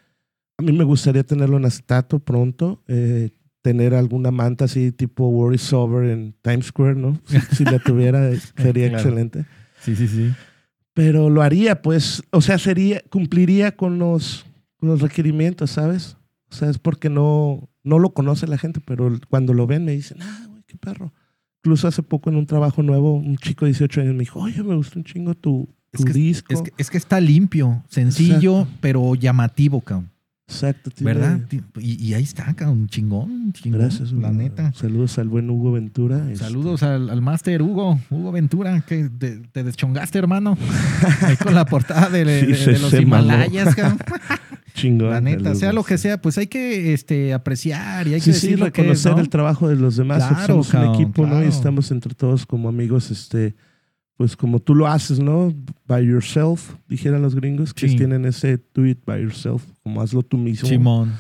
a 0.58 0.62
mí 0.62 0.72
me 0.72 0.84
gustaría 0.84 1.22
tenerlo 1.22 1.58
en 1.58 1.66
acetato 1.66 2.18
pronto, 2.18 2.82
eh, 2.88 3.30
tener 3.62 3.94
alguna 3.94 4.30
manta 4.30 4.64
así 4.64 4.90
tipo 4.92 5.28
Worry 5.28 5.60
Over 5.72 6.08
en 6.10 6.34
Times 6.40 6.66
Square, 6.66 6.94
¿no? 6.94 7.20
Si, 7.26 7.38
si 7.56 7.64
la 7.64 7.78
tuviera, 7.78 8.30
sería 8.56 8.88
Claro. 8.88 9.02
excelente. 9.02 9.44
Sí, 9.82 9.94
sí, 9.96 10.08
sí. 10.08 10.32
Pero 10.94 11.28
lo 11.28 11.42
haría, 11.42 11.82
pues, 11.82 12.22
o 12.30 12.40
sea, 12.40 12.56
sería, 12.58 13.02
cumpliría 13.10 13.76
con 13.76 13.98
los, 13.98 14.46
con 14.78 14.88
los 14.88 15.02
requerimientos, 15.02 15.72
¿sabes? 15.72 16.16
O 16.50 16.54
sea, 16.54 16.70
es 16.70 16.78
porque 16.78 17.10
no, 17.10 17.68
no 17.86 17.98
lo 17.98 18.10
conoce 18.10 18.46
la 18.46 18.58
gente, 18.58 18.80
pero 18.84 19.10
cuando 19.30 19.54
lo 19.54 19.66
ven 19.66 19.84
me 19.86 19.92
dicen, 19.92 20.18
ah, 20.20 20.44
güey, 20.50 20.62
qué 20.66 20.76
perro. 20.76 21.12
Incluso 21.62 21.88
hace 21.88 22.02
poco 22.02 22.28
en 22.30 22.36
un 22.36 22.46
trabajo 22.46 22.82
nuevo, 22.82 23.14
un 23.14 23.36
chico 23.38 23.64
de 23.64 23.70
18 23.72 24.02
años 24.02 24.12
me 24.14 24.20
dijo, 24.20 24.40
oye, 24.40 24.62
me 24.62 24.74
gustó 24.76 24.98
un 24.98 25.04
chingo 25.04 25.34
tu, 25.34 25.68
tu 25.90 26.02
Es 26.02 26.04
que, 26.04 26.12
disco. 26.12 26.52
es, 26.54 26.62
que, 26.62 26.72
es 26.76 26.90
que 26.90 26.98
está 26.98 27.18
limpio, 27.20 27.82
sencillo, 27.88 28.68
pero 28.80 29.14
llamativo, 29.14 29.80
cabrón. 29.80 30.10
Exacto. 30.48 30.90
tiene- 30.92 31.12
¿Verdad? 31.14 31.40
Y, 31.80 32.04
y 32.06 32.14
ahí 32.14 32.22
está, 32.22 32.54
cabrón. 32.54 32.86
Chingón, 32.86 33.52
chingón. 33.52 33.80
Gracias. 33.80 34.12
La 34.12 34.30
neta. 34.30 34.72
Saludos 34.74 35.18
al 35.18 35.28
buen 35.28 35.50
Hugo 35.50 35.72
Ventura. 35.72 36.18
este, 36.30 36.44
Saludos 36.44 36.84
al, 36.84 37.10
al 37.10 37.20
máster 37.20 37.62
Hugo, 37.62 37.98
Hugo 38.10 38.30
Ventura, 38.30 38.80
que 38.82 39.08
te, 39.08 39.38
te 39.40 39.64
deschongaste, 39.64 40.18
hermano. 40.20 40.56
Ahí 41.22 41.36
con 41.36 41.52
la 41.52 41.64
portada 41.64 42.10
de, 42.10 42.24
de- 42.24 42.54
Sí, 42.54 42.70
de 42.70 42.78
los. 42.78 42.92
Himalayas, 42.94 43.74
cabrón. 43.74 43.98
Chingón. 44.76 45.10
La 45.10 45.20
neta, 45.20 45.54
sea 45.54 45.72
lo 45.72 45.82
que 45.82 45.98
sea, 45.98 46.20
pues 46.20 46.38
hay 46.38 46.46
que 46.46 46.92
este, 46.92 47.32
apreciar 47.34 48.06
y 48.06 48.14
hay 48.14 48.20
Sí, 48.20 48.30
que 48.30 48.36
sí, 48.36 48.46
decir 48.48 48.58
lo 48.60 48.72
que 48.72 48.82
es, 48.82 48.86
reconocer 48.86 49.12
¿no? 49.14 49.18
el 49.20 49.28
trabajo 49.28 49.68
de 49.68 49.76
los 49.76 49.96
demás. 49.96 50.18
Claro, 50.28 50.62
somos 50.62 50.74
un 50.74 50.94
equipo, 50.94 51.26
¿no? 51.26 51.42
Y 51.42 51.46
estamos 51.48 51.90
entre 51.90 52.14
todos 52.14 52.44
como 52.46 52.68
amigos, 52.68 53.10
este, 53.10 53.54
pues 54.16 54.36
como 54.36 54.60
tú 54.60 54.74
lo 54.74 54.86
haces, 54.86 55.18
¿no? 55.18 55.52
By 55.86 56.06
yourself, 56.06 56.74
dijeran 56.88 57.22
los 57.22 57.34
gringos, 57.34 57.74
que 57.74 57.88
Sí. 57.88 57.96
tienen 57.96 58.24
ese 58.26 58.58
do 58.74 58.86
it 58.86 58.98
by 59.04 59.20
yourself, 59.22 59.64
como 59.82 60.00
hazlo 60.00 60.22
tú 60.22 60.36
mismo. 60.38 60.68
Simón. 60.68 61.12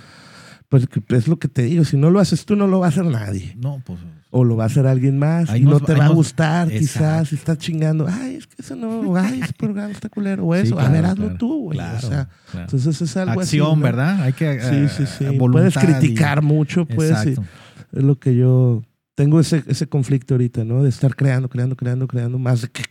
Pues 0.68 0.88
es 1.10 1.28
lo 1.28 1.38
que 1.38 1.46
te 1.48 1.62
digo, 1.62 1.84
si 1.84 1.96
no 1.96 2.10
lo 2.10 2.18
haces 2.18 2.44
tú, 2.44 2.56
no 2.56 2.66
lo 2.66 2.80
va 2.80 2.86
a 2.86 2.88
hacer 2.88 3.04
nadie. 3.04 3.56
No, 3.60 3.80
pues. 3.86 4.00
O 4.30 4.42
lo 4.42 4.56
va 4.56 4.64
a 4.64 4.66
hacer 4.66 4.86
alguien 4.86 5.18
más 5.18 5.56
y 5.56 5.62
no 5.62 5.78
te 5.80 5.94
va 5.94 6.06
a 6.06 6.08
gustar, 6.08 6.68
quizás, 6.68 7.28
si 7.28 7.36
estás 7.36 7.56
chingando. 7.58 8.06
Ay, 8.10 8.34
es 8.36 8.46
que 8.48 8.56
eso 8.60 8.74
no, 8.74 9.16
ay, 9.16 9.40
ese 9.42 9.52
programa 9.52 9.90
está 9.92 10.08
culero, 10.08 10.44
o 10.46 10.54
Sí, 10.56 10.62
eso. 10.62 10.78
a 10.80 10.88
ver, 10.88 11.06
hazlo 11.06 11.24
claro, 11.26 11.38
tú, 11.38 11.60
güey. 11.62 11.78
Claro, 11.78 11.98
O 12.06 12.10
sea, 12.10 12.28
entonces 12.54 13.00
es 13.00 13.16
algo 13.16 13.40
así. 13.40 13.58
Acción, 13.58 13.78
¿no? 13.78 13.84
¿verdad? 13.84 14.20
Hay 14.22 14.32
que. 14.32 14.60
Sí, 14.60 14.68
eh, 14.74 14.88
sí, 14.88 15.04
sí. 15.06 15.24
voluntad 15.38 15.70
Puedes 15.72 15.76
y- 15.76 15.78
criticar 16.00 16.42
mucho, 16.42 16.86
y 16.90 16.92
Exacto. 16.94 17.44
es 17.92 18.02
lo 18.02 18.18
que 18.18 18.34
yo 18.36 18.82
tengo 19.14 19.38
ese, 19.40 19.62
ese 19.68 19.86
conflicto 19.86 20.34
ahorita, 20.34 20.64
¿no? 20.64 20.82
De 20.82 20.88
estar 20.90 21.14
creando, 21.14 21.48
creando, 21.48 21.76
creando, 21.76 22.06
creando, 22.08 22.38
más 22.38 22.62
de 22.62 22.68
que 22.68 22.82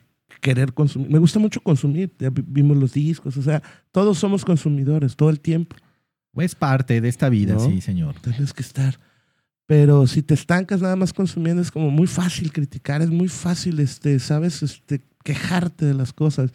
querer 0.41 0.73
consumir. 0.73 1.11
Me 1.11 1.19
gusta 1.19 1.37
mucho 1.39 1.59
consumir. 1.61 2.11
Ya 2.17 2.29
vi- 2.29 2.43
vimos 2.47 2.77
los 2.77 2.93
discos, 2.93 3.35
o 3.37 3.41
sea, 3.43 3.61
todos 3.91 4.17
somos 4.17 4.45
consumidores 4.45 5.15
todo 5.15 5.29
el 5.29 5.39
tiempo. 5.41 5.75
Es 6.37 6.55
parte 6.55 7.01
de 7.01 7.07
esta 7.09 7.29
vida, 7.29 7.53
¿No? 7.55 7.59
sí, 7.59 7.81
señor. 7.81 8.15
Tienes 8.21 8.53
que 8.53 8.61
estar. 8.61 8.99
Pero 9.67 10.05
si 10.05 10.21
te 10.21 10.33
estancas 10.35 10.81
nada 10.81 10.95
más 10.95 11.11
consumiendo, 11.13 11.61
es 11.61 11.71
como 11.71 11.89
muy 11.89 12.05
fácil 12.07 12.51
criticar, 12.51 13.01
es 13.01 13.09
muy 13.09 13.27
fácil, 13.27 13.79
este, 13.79 14.19
¿sabes? 14.19 14.61
Este, 14.61 15.01
quejarte 15.23 15.85
de 15.85 15.93
las 15.95 16.13
cosas. 16.13 16.51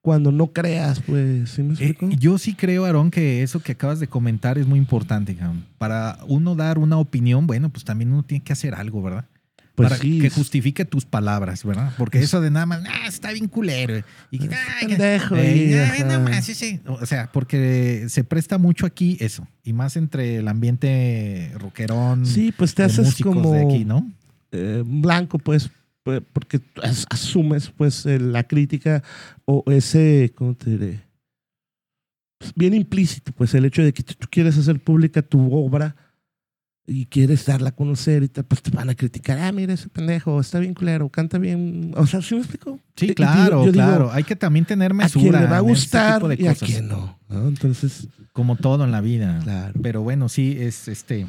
Cuando 0.00 0.30
no 0.30 0.52
creas, 0.52 1.00
pues, 1.00 1.50
¿sí 1.50 1.62
me 1.62 1.74
Eh, 1.74 1.88
explico? 1.88 2.08
yo 2.16 2.36
sí 2.38 2.54
creo, 2.54 2.84
Aarón, 2.84 3.10
que 3.10 3.42
eso 3.42 3.60
que 3.60 3.72
acabas 3.72 3.98
de 4.00 4.06
comentar 4.06 4.58
es 4.58 4.66
muy 4.66 4.78
importante. 4.78 5.36
Para 5.78 6.18
uno 6.28 6.54
dar 6.54 6.78
una 6.78 6.98
opinión, 6.98 7.46
bueno, 7.46 7.70
pues 7.70 7.84
también 7.84 8.12
uno 8.12 8.22
tiene 8.22 8.44
que 8.44 8.52
hacer 8.52 8.74
algo, 8.74 9.02
¿verdad? 9.02 9.24
Pues 9.74 9.88
Para 9.88 10.00
sí. 10.00 10.20
que 10.20 10.30
justifique 10.30 10.84
tus 10.84 11.04
palabras, 11.04 11.64
¿verdad? 11.64 11.92
Porque 11.98 12.18
Es- 12.18 12.24
eso 12.26 12.40
de 12.40 12.50
nada 12.50 12.64
más, 12.66 12.82
ah, 12.88 13.06
está 13.08 13.32
bien 13.32 13.48
culero. 13.48 14.04
Y 14.30 14.38
que, 14.38 14.44
Es 14.46 14.52
"Ay, 14.52 14.86
que- 14.86 14.96
pendejo, 14.96 15.36
eh, 15.36 15.86
nada 16.00 16.18
más, 16.20 16.44
sí, 16.44 16.54
sí". 16.54 16.80
O 16.86 17.04
sea, 17.06 17.30
porque 17.32 18.06
se 18.08 18.22
presta 18.22 18.56
mucho 18.58 18.86
aquí 18.86 19.16
eso. 19.20 19.48
Y 19.64 19.72
más 19.72 19.96
entre 19.96 20.36
el 20.36 20.46
ambiente 20.48 21.50
rockerón. 21.58 22.24
Sí, 22.24 22.52
pues 22.56 22.74
te 22.74 22.82
de 22.82 22.86
haces 22.86 23.16
como 23.22 23.52
de 23.52 23.64
aquí, 23.64 23.84
¿no? 23.84 24.10
eh, 24.52 24.84
blanco, 24.86 25.40
pues, 25.40 25.68
pues, 26.04 26.22
porque 26.32 26.60
as- 26.82 27.06
asumes, 27.10 27.72
pues, 27.76 28.06
eh, 28.06 28.20
la 28.20 28.44
crítica 28.44 29.02
o 29.44 29.64
ese, 29.72 30.32
¿cómo 30.36 30.54
te 30.54 30.70
diré? 30.70 31.00
Pues, 32.38 32.52
bien 32.54 32.74
implícito, 32.74 33.32
pues, 33.32 33.54
el 33.54 33.64
hecho 33.64 33.82
de 33.82 33.92
que 33.92 34.02
tú 34.02 34.26
quieres 34.30 34.56
hacer 34.58 34.78
pública 34.78 35.22
tu 35.22 35.52
obra 35.52 35.96
y 36.86 37.06
quieres 37.06 37.46
darla 37.46 37.70
a 37.70 37.72
conocer 37.72 38.22
y 38.24 38.28
te, 38.28 38.42
pues 38.44 38.60
te 38.62 38.70
van 38.70 38.90
a 38.90 38.94
criticar, 38.94 39.38
ah, 39.38 39.50
mira 39.52 39.72
ese 39.72 39.88
pendejo, 39.88 40.38
está 40.40 40.58
bien 40.58 40.74
culero, 40.74 41.08
canta 41.08 41.38
bien, 41.38 41.92
o 41.96 42.06
sea, 42.06 42.20
¿sí 42.20 42.34
me 42.34 42.40
explico? 42.42 42.78
Sí, 42.96 43.06
Y- 43.10 43.14
claro, 43.14 43.60
digo, 43.60 43.72
claro. 43.72 44.12
Hay 44.12 44.24
que 44.24 44.36
también 44.36 44.64
tener 44.66 44.90
a 44.90 44.94
mesura. 44.94 45.22
quien 45.22 45.32
le 45.42 45.46
va 45.48 45.56
a 45.56 45.60
este 45.60 45.68
gustar 45.70 46.22
y 46.38 46.46
a 46.46 46.54
quien 46.54 46.88
no, 46.88 47.18
¿no? 47.28 47.48
Entonces, 47.48 48.08
Como 48.32 48.56
todo 48.56 48.84
en 48.84 48.90
la 48.92 49.00
vida. 49.00 49.40
claro. 49.42 49.72
Pero 49.82 50.02
bueno, 50.02 50.28
sí, 50.28 50.56
es 50.60 50.88
este. 50.88 51.26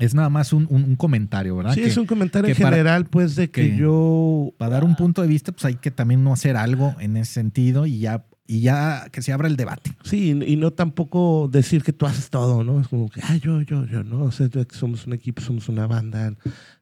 Es 0.00 0.12
nada 0.14 0.28
más 0.28 0.52
un, 0.52 0.66
un- 0.70 0.82
un 0.84 0.96
comentario, 0.96 1.56
¿verdad? 1.56 1.74
Sí, 1.74 1.82
Que 1.82 1.86
es 1.86 1.96
un 1.96 2.06
comentario 2.06 2.50
en 2.50 2.56
para- 2.56 2.70
general, 2.70 3.04
pues, 3.04 3.36
de 3.36 3.50
que, 3.50 3.70
que 3.70 3.76
yo... 3.76 4.52
Para 4.58 4.72
dar 4.72 4.84
un 4.84 4.96
punto 4.96 5.22
de 5.22 5.28
vista, 5.28 5.52
pues 5.52 5.64
hay 5.66 5.74
que 5.76 5.90
también 5.92 6.24
no 6.24 6.32
hacer 6.32 6.56
algo 6.56 6.96
en 6.98 7.16
ese 7.16 7.34
sentido 7.34 7.86
y 7.86 8.00
ya, 8.00 8.24
y 8.46 8.60
ya 8.60 9.08
que 9.10 9.22
se 9.22 9.32
abra 9.32 9.48
el 9.48 9.56
debate. 9.56 9.96
Sí, 10.02 10.30
y 10.46 10.56
no 10.56 10.70
tampoco 10.70 11.48
decir 11.50 11.82
que 11.82 11.92
tú 11.92 12.04
haces 12.06 12.28
todo, 12.30 12.62
¿no? 12.64 12.80
Es 12.80 12.88
como 12.88 13.08
que, 13.08 13.20
ah, 13.22 13.36
yo, 13.36 13.62
yo, 13.62 13.86
yo, 13.86 14.04
¿no? 14.04 14.24
O 14.24 14.30
sea, 14.32 14.48
somos 14.72 15.06
un 15.06 15.14
equipo, 15.14 15.40
somos 15.40 15.68
una 15.68 15.86
banda. 15.86 16.34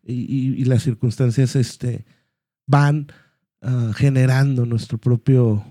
Y, 0.04 0.12
y- 0.14 0.54
y 0.60 0.64
las 0.64 0.82
circunstancias 0.82 1.54
este, 1.54 2.04
van 2.66 3.06
ah, 3.60 3.92
generando 3.94 4.66
nuestro 4.66 4.98
propio 4.98 5.64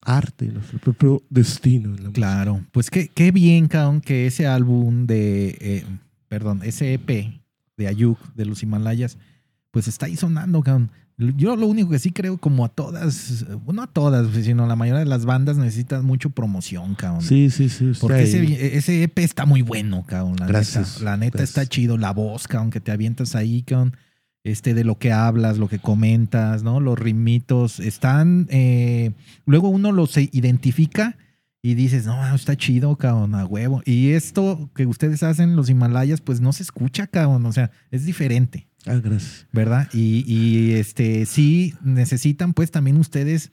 arte, 0.00 0.46
nuestro 0.46 0.78
propio 0.78 1.22
destino. 1.30 1.94
en 1.96 2.04
la 2.04 2.10
Claro, 2.10 2.64
pues 2.72 2.90
qué, 2.90 3.08
qué 3.08 3.30
bien, 3.30 3.68
cabrón, 3.68 4.00
que 4.00 4.26
ese 4.26 4.46
álbum 4.46 5.06
de, 5.06 5.56
eh, 5.60 5.84
perdón, 6.28 6.60
ese 6.64 6.94
EP 6.94 7.40
de 7.76 7.86
Ayuk, 7.86 8.18
de 8.34 8.46
los 8.46 8.62
Himalayas, 8.62 9.18
pues 9.70 9.86
está 9.86 10.06
ahí 10.06 10.16
sonando, 10.16 10.62
cabrón. 10.62 10.90
Yo 11.18 11.56
lo 11.56 11.66
único 11.66 11.90
que 11.90 11.98
sí 11.98 12.12
creo, 12.12 12.38
como 12.38 12.64
a 12.64 12.68
todas, 12.68 13.44
no 13.66 13.82
a 13.82 13.88
todas, 13.88 14.28
sino 14.44 14.68
la 14.68 14.76
mayoría 14.76 15.00
de 15.00 15.06
las 15.06 15.24
bandas 15.24 15.56
necesitan 15.56 16.04
mucho 16.04 16.30
promoción, 16.30 16.94
cabrón. 16.94 17.22
Sí, 17.22 17.50
sí, 17.50 17.68
sí. 17.68 17.90
Porque 18.00 18.22
ese, 18.22 18.76
ese 18.76 19.02
EP 19.02 19.18
está 19.18 19.44
muy 19.44 19.62
bueno, 19.62 20.04
cabrón. 20.06 20.36
La 20.38 20.46
Gracias, 20.46 20.98
Neta. 20.98 21.04
La 21.04 21.16
neta 21.16 21.38
gracias. 21.38 21.58
está 21.58 21.66
chido. 21.66 21.98
La 21.98 22.12
voz, 22.12 22.46
cabrón, 22.46 22.70
que 22.70 22.80
te 22.80 22.92
avientas 22.92 23.34
ahí, 23.34 23.62
cabrón. 23.62 23.96
Este, 24.44 24.74
de 24.74 24.84
lo 24.84 24.96
que 24.98 25.10
hablas, 25.10 25.58
lo 25.58 25.68
que 25.68 25.80
comentas, 25.80 26.62
¿no? 26.62 26.78
Los 26.78 26.96
ritmitos 26.96 27.80
están. 27.80 28.46
eh, 28.50 29.10
luego 29.44 29.68
uno 29.68 29.90
los 29.90 30.16
identifica 30.16 31.16
y 31.60 31.74
dices, 31.74 32.06
no, 32.06 32.34
está 32.34 32.56
chido, 32.56 32.94
cabrón, 32.96 33.34
a 33.34 33.44
huevo. 33.44 33.82
Y 33.84 34.10
esto 34.10 34.70
que 34.74 34.86
ustedes 34.86 35.24
hacen, 35.24 35.56
los 35.56 35.68
Himalayas, 35.68 36.20
pues 36.20 36.40
no 36.40 36.52
se 36.52 36.62
escucha, 36.62 37.08
cabrón. 37.08 37.44
O 37.46 37.52
sea, 37.52 37.72
es 37.90 38.06
diferente, 38.06 38.67
Ah, 38.86 39.00
gracias. 39.02 39.46
¿verdad? 39.52 39.88
Y, 39.92 40.24
y 40.26 40.72
este, 40.72 41.26
sí 41.26 41.74
necesitan, 41.82 42.54
pues 42.54 42.70
también 42.70 42.96
ustedes 42.96 43.52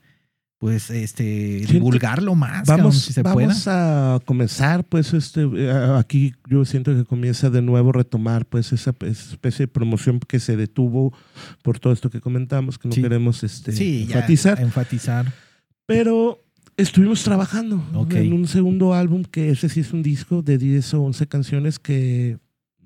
pues, 0.58 0.88
este, 0.88 1.58
Siento- 1.58 1.72
divulgarlo 1.74 2.34
más, 2.34 2.66
cabrón, 2.66 2.86
Vamos, 2.86 3.02
si 3.02 3.12
se 3.12 3.20
vamos 3.22 3.34
pueda. 3.64 4.14
a 4.14 4.20
comenzar, 4.20 4.84
pues, 4.84 5.12
este, 5.12 5.42
eh, 5.42 5.70
aquí 5.98 6.32
yo 6.48 6.64
siento 6.64 6.94
que 6.96 7.04
comienza 7.04 7.50
de 7.50 7.60
nuevo 7.60 7.90
a 7.90 7.92
retomar, 7.92 8.46
pues, 8.46 8.72
esa 8.72 8.94
especie 9.02 9.64
de 9.66 9.68
promoción 9.68 10.18
que 10.18 10.40
se 10.40 10.56
detuvo 10.56 11.12
por 11.62 11.78
todo 11.78 11.92
esto 11.92 12.08
que 12.08 12.22
comentamos, 12.22 12.78
que 12.78 12.88
no 12.88 12.94
Sí. 12.94 13.02
queremos 13.02 13.44
este, 13.44 13.72
Sí, 13.72 14.06
ya, 14.06 14.14
enfatizar. 14.16 14.58
enfatizar. 14.62 15.32
Pero 15.84 16.42
estuvimos 16.78 17.22
trabajando 17.22 17.84
en 18.10 18.32
un 18.32 18.48
segundo 18.48 18.94
álbum, 18.94 19.24
que 19.24 19.50
ese 19.50 19.68
sí 19.68 19.80
es 19.80 19.92
un 19.92 20.02
disco 20.02 20.40
de 20.40 20.56
10 20.56 20.94
o 20.94 21.02
11 21.02 21.26
canciones 21.26 21.78
que 21.78 22.38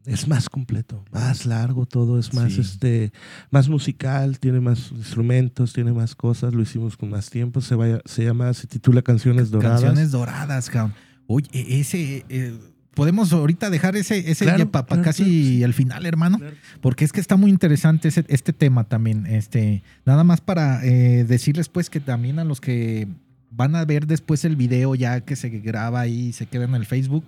es 0.06 0.26
más 0.28 0.48
completo, 0.48 1.04
más 1.12 1.46
largo, 1.46 1.86
todo 1.86 2.18
es 2.18 2.32
más, 2.34 2.52
Sí. 2.54 2.60
este, 2.62 3.12
más 3.50 3.68
musical, 3.68 4.38
tiene 4.38 4.60
más 4.60 4.90
instrumentos, 4.92 5.72
tiene 5.72 5.92
más 5.92 6.14
cosas, 6.14 6.54
lo 6.54 6.62
hicimos 6.62 6.96
con 6.96 7.10
más 7.10 7.30
tiempo, 7.30 7.60
se, 7.60 7.74
vaya, 7.74 8.00
se 8.04 8.24
llama, 8.24 8.52
se 8.54 8.66
titula 8.66 9.02
Canciones 9.02 9.50
Doradas. 9.50 9.80
Canciones 9.82 10.10
doradas, 10.10 10.70
cabrón. 10.70 10.94
Oye, 11.26 11.48
ese. 11.52 12.24
eh, 12.28 12.58
Podemos 12.92 13.32
ahorita 13.32 13.70
dejar 13.70 13.94
ese, 13.94 14.30
ese 14.32 14.44
Claro, 14.44 14.58
ya 14.58 14.66
pa- 14.66 14.82
pa 14.84 14.96
claro, 14.96 15.02
casi 15.04 15.22
claro, 15.22 15.32
sí. 15.38 15.64
al 15.64 15.74
final, 15.74 16.06
hermano. 16.06 16.40
Porque 16.80 17.04
es 17.04 17.12
que 17.12 17.20
está 17.20 17.36
muy 17.36 17.48
interesante 17.50 18.08
ese- 18.08 18.24
este 18.28 18.52
tema 18.52 18.84
también. 18.88 19.26
Este, 19.26 19.84
nada 20.04 20.24
más 20.24 20.40
para 20.40 20.84
eh, 20.84 21.24
decirles 21.24 21.68
pues 21.68 21.88
que 21.88 22.00
también 22.00 22.40
a 22.40 22.44
los 22.44 22.60
que 22.60 23.06
van 23.52 23.76
a 23.76 23.84
ver 23.84 24.08
después 24.08 24.44
el 24.44 24.56
video 24.56 24.96
ya 24.96 25.20
que 25.20 25.36
se 25.36 25.50
graba 25.50 26.00
ahí 26.00 26.26
y 26.28 26.32
se 26.32 26.46
queda 26.46 26.64
en 26.64 26.74
el 26.74 26.84
Facebook, 26.84 27.24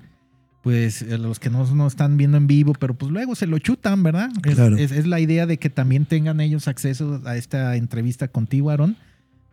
pues 0.62 1.02
a 1.02 1.18
los 1.18 1.38
que 1.40 1.50
no, 1.50 1.66
no 1.74 1.86
están 1.86 2.16
viendo 2.16 2.36
en 2.36 2.46
vivo, 2.46 2.72
pero 2.72 2.94
pues 2.94 3.10
luego 3.10 3.34
se 3.34 3.46
lo 3.46 3.58
chutan, 3.58 4.02
¿verdad? 4.02 4.30
Es, 4.46 4.54
Claro. 4.54 4.76
es- 4.76 4.92
es 4.92 5.06
la 5.06 5.18
idea 5.20 5.46
de 5.46 5.58
que 5.58 5.70
también 5.70 6.06
tengan 6.06 6.40
ellos 6.40 6.68
acceso 6.68 7.20
a 7.24 7.36
esta 7.36 7.74
entrevista 7.76 8.28
contigo, 8.28 8.70
Aaron, 8.70 8.96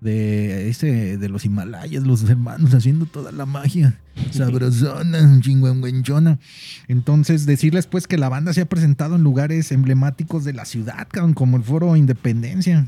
de 0.01 0.69
ese 0.69 1.17
de 1.17 1.27
los 1.29 1.43
Himalayas, 1.43 2.03
los 2.03 2.23
hermanos 2.29 2.73
haciendo 2.73 3.05
toda 3.05 3.31
la 3.33 3.45
magia 3.45 3.99
sabrosona, 4.31 5.39
chingüengüenchona. 5.41 6.39
Entonces, 6.87 7.45
decirles 7.45 7.87
pues 7.87 8.07
que 8.07 8.17
la 8.17 8.29
banda 8.29 8.53
se 8.53 8.61
ha 8.61 8.65
presentado 8.65 9.15
en 9.15 9.23
lugares 9.23 9.71
emblemáticos 9.71 10.45
de 10.45 10.53
la 10.53 10.65
ciudad, 10.65 11.07
como 11.33 11.57
el 11.57 11.63
Foro 11.63 11.95
Independencia, 11.97 12.85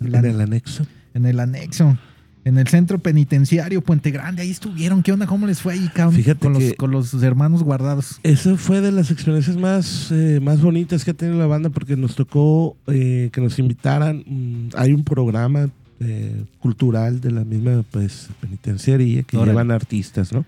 En 0.00 0.14
el 0.14 0.40
anexo. 0.40 0.86
en 1.14 1.26
el 1.26 1.40
anexo, 1.40 1.98
en 2.44 2.58
el 2.58 2.66
centro 2.68 2.98
penitenciario 2.98 3.82
Puente 3.82 4.10
Grande, 4.10 4.42
ahí 4.42 4.50
estuvieron. 4.50 5.02
¿Qué 5.02 5.12
onda? 5.12 5.26
¿Cómo 5.26 5.46
les 5.46 5.60
fue 5.60 5.74
ahí, 5.74 5.88
cabrón? 5.94 6.16
Fíjate 6.16 6.40
con, 6.40 6.52
los, 6.54 6.72
con 6.76 6.90
los 6.90 7.14
hermanos 7.22 7.62
guardados. 7.62 8.18
Esa 8.22 8.56
fue 8.56 8.80
de 8.80 8.90
las 8.92 9.10
experiencias 9.10 9.56
más, 9.56 10.08
eh, 10.10 10.40
más 10.42 10.60
bonitas 10.60 11.04
que 11.04 11.12
ha 11.12 11.14
tenido 11.14 11.38
la 11.38 11.46
banda 11.46 11.70
porque 11.70 11.96
nos 11.96 12.14
tocó 12.16 12.76
eh, 12.88 13.30
que 13.32 13.40
nos 13.40 13.58
invitaran. 13.58 14.24
mm, 14.26 14.70
hay 14.76 14.92
un 14.92 15.04
programa 15.04 15.68
eh, 16.00 16.42
cultural 16.58 17.20
de 17.20 17.30
la 17.30 17.44
misma 17.44 17.84
pues, 17.92 18.28
penitenciaría 18.40 19.22
que 19.22 19.36
Órale. 19.36 19.52
llevan 19.52 19.70
artistas, 19.70 20.32
¿no? 20.32 20.44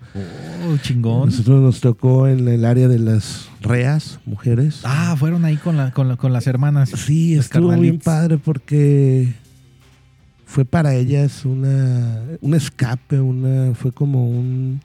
Oh, 0.69 0.75
chingón. 0.81 1.29
Nosotros 1.29 1.61
nos 1.61 1.79
tocó 1.79 2.27
en 2.27 2.45
el 2.49 2.65
área 2.65 2.89
de 2.89 2.99
las 2.99 3.47
reas, 3.61 4.19
mujeres. 4.25 4.81
Ah, 4.83 5.15
fueron 5.17 5.45
ahí 5.45 5.55
con, 5.55 5.77
la, 5.77 5.91
con, 5.91 6.09
la- 6.09 6.17
con 6.17 6.33
las 6.33 6.45
hermanas. 6.47 6.89
sí, 6.89 7.35
estuvo 7.35 7.69
bien 7.79 7.99
padre 7.99 8.37
porque 8.37 9.33
fue 10.55 10.63
para 10.63 10.95
ellas 10.95 11.43
una, 11.43 12.21
un 12.39 12.53
escape, 12.53 13.19
una, 13.19 13.73
fue 13.75 13.91
como 13.91 14.29
un 14.29 14.79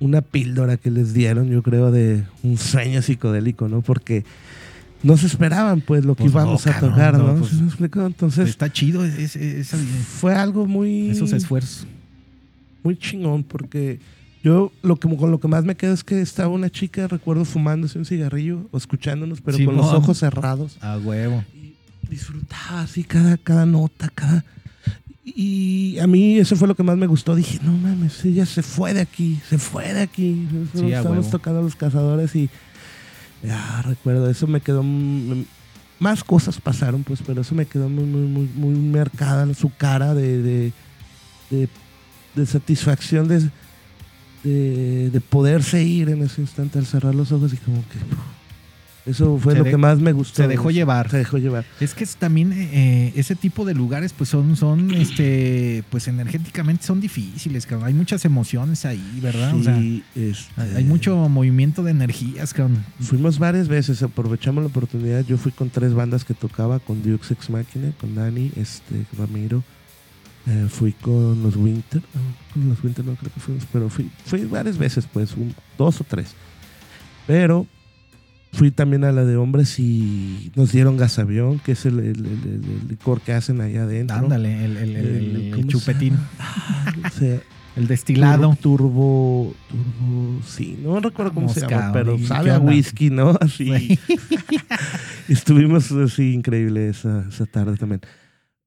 una 0.00 0.22
píldora 0.22 0.78
que 0.78 0.90
les 0.90 1.12
dieron, 1.12 1.50
yo 1.50 1.62
creo, 1.62 1.90
de 1.90 2.24
un 2.42 2.56
sueño 2.56 3.02
psicodélico, 3.02 3.68
¿no? 3.68 3.82
Porque 3.82 4.24
no 5.02 5.18
se 5.18 5.26
esperaban, 5.26 5.82
pues, 5.82 6.06
lo 6.06 6.14
que 6.14 6.22
Pues 6.22 6.32
no, 6.34 6.40
íbamos 6.40 6.66
a 6.66 6.72
cabrón, 6.72 6.90
tocar, 6.92 7.18
no, 7.18 7.32
¿no? 7.34 7.38
pues, 7.40 7.50
¿Sí 7.50 7.56
me 7.60 7.66
explico? 7.66 8.06
Entonces, 8.06 8.48
Está 8.48 8.72
chido 8.72 9.04
ese- 9.04 9.60
esa- 9.60 9.76
fue 9.76 10.34
algo 10.34 10.66
muy... 10.66 11.10
esos 11.10 11.32
esfuerzos. 11.34 11.86
muy 12.82 12.96
chingón 12.96 13.42
porque 13.42 13.98
yo 14.42 14.72
lo 14.82 14.96
que 14.96 15.14
con 15.14 15.30
lo 15.30 15.40
que 15.40 15.48
más 15.48 15.64
me 15.64 15.74
quedo 15.74 15.92
es 15.92 16.04
que 16.04 16.22
estaba 16.22 16.48
una 16.48 16.70
chica, 16.70 17.06
recuerdo 17.06 17.44
fumándose 17.44 17.98
un 17.98 18.06
cigarrillo 18.06 18.66
o 18.70 18.78
escuchándonos, 18.78 19.42
pero 19.42 19.58
con 19.62 19.76
los 19.76 19.92
ojos 19.92 20.16
cerrados. 20.18 20.78
A 20.80 20.96
huevo. 20.96 21.44
Disfrutaba 22.08 22.82
así 22.82 23.04
cada, 23.04 23.36
cada 23.36 23.66
nota, 23.66 24.08
cada 24.14 24.44
y 25.34 25.98
a 25.98 26.06
mí 26.06 26.38
eso 26.38 26.56
fue 26.56 26.68
lo 26.68 26.74
que 26.74 26.82
más 26.82 26.96
me 26.96 27.06
gustó. 27.06 27.34
Dije, 27.34 27.60
no 27.62 27.72
mames, 27.72 28.24
ella 28.24 28.46
se 28.46 28.62
fue 28.62 28.94
de 28.94 29.00
aquí, 29.00 29.40
se 29.48 29.58
fue 29.58 29.92
de 29.92 30.00
aquí. 30.00 30.48
Sí, 30.74 30.80
huevo. 30.80 31.22
tocando 31.22 31.60
a 31.60 31.62
los 31.62 31.76
cazadores 31.76 32.34
y 32.34 32.48
ya 33.42 33.82
recuerdo, 33.82 34.28
eso 34.28 34.46
me 34.46 34.60
quedó 34.60 34.82
más 36.00 36.24
cosas 36.24 36.60
pasaron, 36.60 37.02
pues, 37.02 37.20
pero 37.26 37.42
eso 37.42 37.54
me 37.54 37.66
quedó 37.66 37.88
muy, 37.88 38.04
muy, 38.04 38.22
muy, 38.22 38.48
muy 38.54 38.74
marcada 38.74 39.42
en 39.42 39.54
su 39.54 39.70
cara 39.70 40.14
de, 40.14 40.42
de, 40.42 40.72
de, 41.50 41.68
de 42.34 42.46
satisfacción 42.46 43.28
de, 43.28 43.50
de, 44.44 45.10
de 45.10 45.20
poderse 45.20 45.82
ir 45.82 46.08
en 46.08 46.22
ese 46.22 46.40
instante 46.40 46.78
al 46.78 46.86
cerrar 46.86 47.14
los 47.14 47.32
ojos 47.32 47.52
y 47.52 47.56
como 47.56 47.82
que 47.88 47.98
eso 49.08 49.38
fue 49.38 49.52
Se 49.54 49.58
lo 49.58 49.64
de- 49.64 49.70
que 49.70 49.76
más 49.76 49.98
me 49.98 50.12
gustó. 50.12 50.36
se 50.42 50.48
dejó 50.48 50.70
llevar. 50.70 51.10
Se 51.10 51.16
dejó 51.18 51.38
llevar. 51.38 51.64
Es 51.80 51.94
que 51.94 52.06
también 52.18 52.52
eh, 52.52 53.12
ese 53.16 53.34
tipo 53.34 53.64
de 53.64 53.74
lugares, 53.74 54.12
pues 54.12 54.30
son, 54.30 54.56
son, 54.56 54.92
este, 54.94 55.82
pues 55.90 56.08
energéticamente 56.08 56.84
son 56.84 57.00
difíciles, 57.00 57.66
cabrón. 57.66 57.88
Hay 57.88 57.94
muchas 57.94 58.24
emociones 58.24 58.84
ahí, 58.84 59.18
¿verdad? 59.22 59.54
O 59.54 59.62
sea, 59.62 59.76
Sí, 59.78 60.02
este, 60.14 60.60
hay 60.76 60.84
mucho 60.84 61.16
movimiento 61.28 61.82
de 61.82 61.90
energías, 61.92 62.52
cabrón. 62.54 62.84
Fuimos 63.00 63.38
varias 63.38 63.68
veces, 63.68 64.02
aprovechamos 64.02 64.62
la 64.62 64.68
oportunidad. 64.68 65.24
Yo 65.26 65.36
fui 65.38 65.52
con 65.52 65.70
tres 65.70 65.94
bandas 65.94 66.24
que 66.24 66.34
tocaba, 66.34 66.78
con 66.78 67.02
Dux 67.02 67.30
Ex 67.30 67.50
Machina, 67.50 67.92
con 68.00 68.14
Dani, 68.14 68.52
este, 68.56 69.04
Ramiro. 69.18 69.62
Eh, 70.46 70.66
fui 70.70 70.92
con 70.92 71.42
los 71.42 71.56
Winter, 71.56 72.00
con 72.54 72.68
los 72.70 72.82
Winter 72.82 73.04
no 73.04 73.14
creo 73.16 73.30
que 73.34 73.40
fuimos, 73.40 73.64
pero 73.70 73.90
fui, 73.90 74.10
fui 74.24 74.44
varias 74.46 74.78
veces, 74.78 75.06
pues, 75.12 75.34
un- 75.36 75.54
dos 75.76 76.00
o 76.00 76.04
tres. 76.04 76.34
Pero 77.26 77.66
fui 78.52 78.70
también 78.70 79.04
a 79.04 79.12
la 79.12 79.24
de 79.24 79.36
hombres 79.36 79.78
y 79.78 80.50
nos 80.56 80.72
dieron 80.72 80.96
gasavión, 80.96 81.58
que 81.60 81.72
es 81.72 81.84
el, 81.86 81.98
el- 82.00 82.06
el- 82.06 82.26
el- 82.26 82.64
el 82.82 82.88
licor 82.88 83.20
que 83.20 83.32
hacen 83.32 83.60
allá 83.60 83.82
adentro. 83.84 84.16
Ándale, 84.16 84.64
el, 84.64 84.76
el- 84.76 84.96
el- 84.96 85.06
El- 85.06 85.36
el 85.36 85.50
¿cómo 85.52 85.62
se 85.62 85.68
chupetín, 85.68 86.14
o 87.06 87.10
sea, 87.10 87.40
el 87.76 87.86
destilado. 87.86 88.56
Turbo, 88.60 89.54
turbo, 89.68 90.40
sí, 90.46 90.78
no 90.82 90.98
recuerdo 90.98 91.32
cómo 91.32 91.48
se 91.48 91.60
llama, 91.60 91.92
pero 91.92 92.16
¿y 92.16 92.26
sabe 92.26 92.50
a 92.50 92.58
whisky, 92.58 93.10
¿no? 93.10 93.36
Así. 93.40 93.98
Sí. 94.08 94.18
Estuvimos 95.28 95.92
así 95.92 96.32
increíble 96.32 96.88
esa, 96.88 97.26
esa 97.28 97.46
tarde 97.46 97.76
también. 97.76 98.00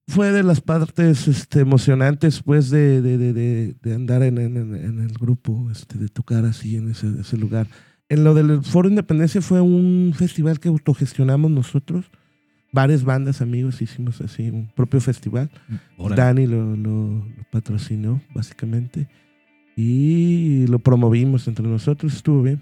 Fue 0.07 0.31
de 0.31 0.43
las 0.43 0.61
partes 0.61 1.27
este, 1.27 1.61
emocionantes, 1.61 2.41
pues, 2.43 2.69
de, 2.69 3.01
de, 3.01 3.17
de, 3.17 3.33
de, 3.33 3.75
de 3.81 3.95
andar 3.95 4.23
en, 4.23 4.37
en, 4.37 4.57
en- 4.57 4.75
en 4.75 4.99
el 4.99 5.13
grupo, 5.13 5.69
este, 5.71 5.97
de 5.97 6.07
tocar 6.09 6.45
así 6.45 6.75
en 6.75 6.89
ese, 6.91 7.07
ese 7.19 7.37
lugar. 7.37 7.67
En 8.11 8.23
lo 8.25 8.33
del 8.33 8.61
Foro 8.63 8.89
Independencia 8.89 9.41
fue 9.41 9.61
un 9.61 10.13
festival 10.15 10.59
que 10.59 10.67
autogestionamos 10.69 11.49
nosotros. 11.49 12.11
Varias 12.73 13.03
bandas, 13.03 13.41
amigos, 13.41 13.81
hicimos 13.81 14.19
así 14.21 14.49
un 14.49 14.69
propio 14.75 14.99
festival. 15.01 15.49
Órale. 15.97 16.21
Dani 16.21 16.47
lo, 16.47 16.75
lo- 16.75 17.25
lo 17.25 17.43
patrocinó, 17.51 18.21
básicamente. 18.35 19.07
Y 19.77 20.67
lo 20.67 20.79
promovimos 20.79 21.47
entre 21.47 21.65
nosotros. 21.67 22.13
Estuvo 22.13 22.41
bien. 22.43 22.61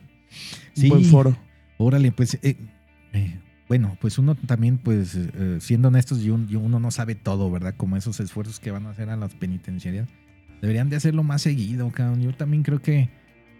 Un 0.75 0.81
Sí. 0.81 0.89
buen 0.89 1.03
foro. 1.05 1.35
Órale, 1.77 2.11
pues, 2.11 2.35
eh, 2.43 2.55
eh, 3.13 3.39
bueno, 3.67 3.97
pues 3.99 4.17
uno 4.19 4.35
también, 4.35 4.77
pues, 4.77 5.15
eh, 5.15 5.57
siendo 5.61 5.87
honestos, 5.87 6.19
un- 6.25 6.47
y 6.49 6.55
uno 6.55 6.79
no 6.79 6.91
sabe 6.91 7.15
todo, 7.15 7.49
¿verdad? 7.49 7.73
Como 7.75 7.97
esos 7.97 8.19
esfuerzos 8.19 8.59
que 8.59 8.71
van 8.71 8.85
a 8.85 8.91
hacer 8.91 9.09
a 9.09 9.17
las 9.17 9.33
penitenciarias. 9.33 10.07
Deberían 10.61 10.89
de 10.89 10.97
hacerlo 10.97 11.23
más 11.23 11.41
seguido, 11.41 11.89
cabrón. 11.89 12.21
Yo 12.21 12.33
también 12.33 12.63
creo 12.63 12.81
que, 12.81 13.09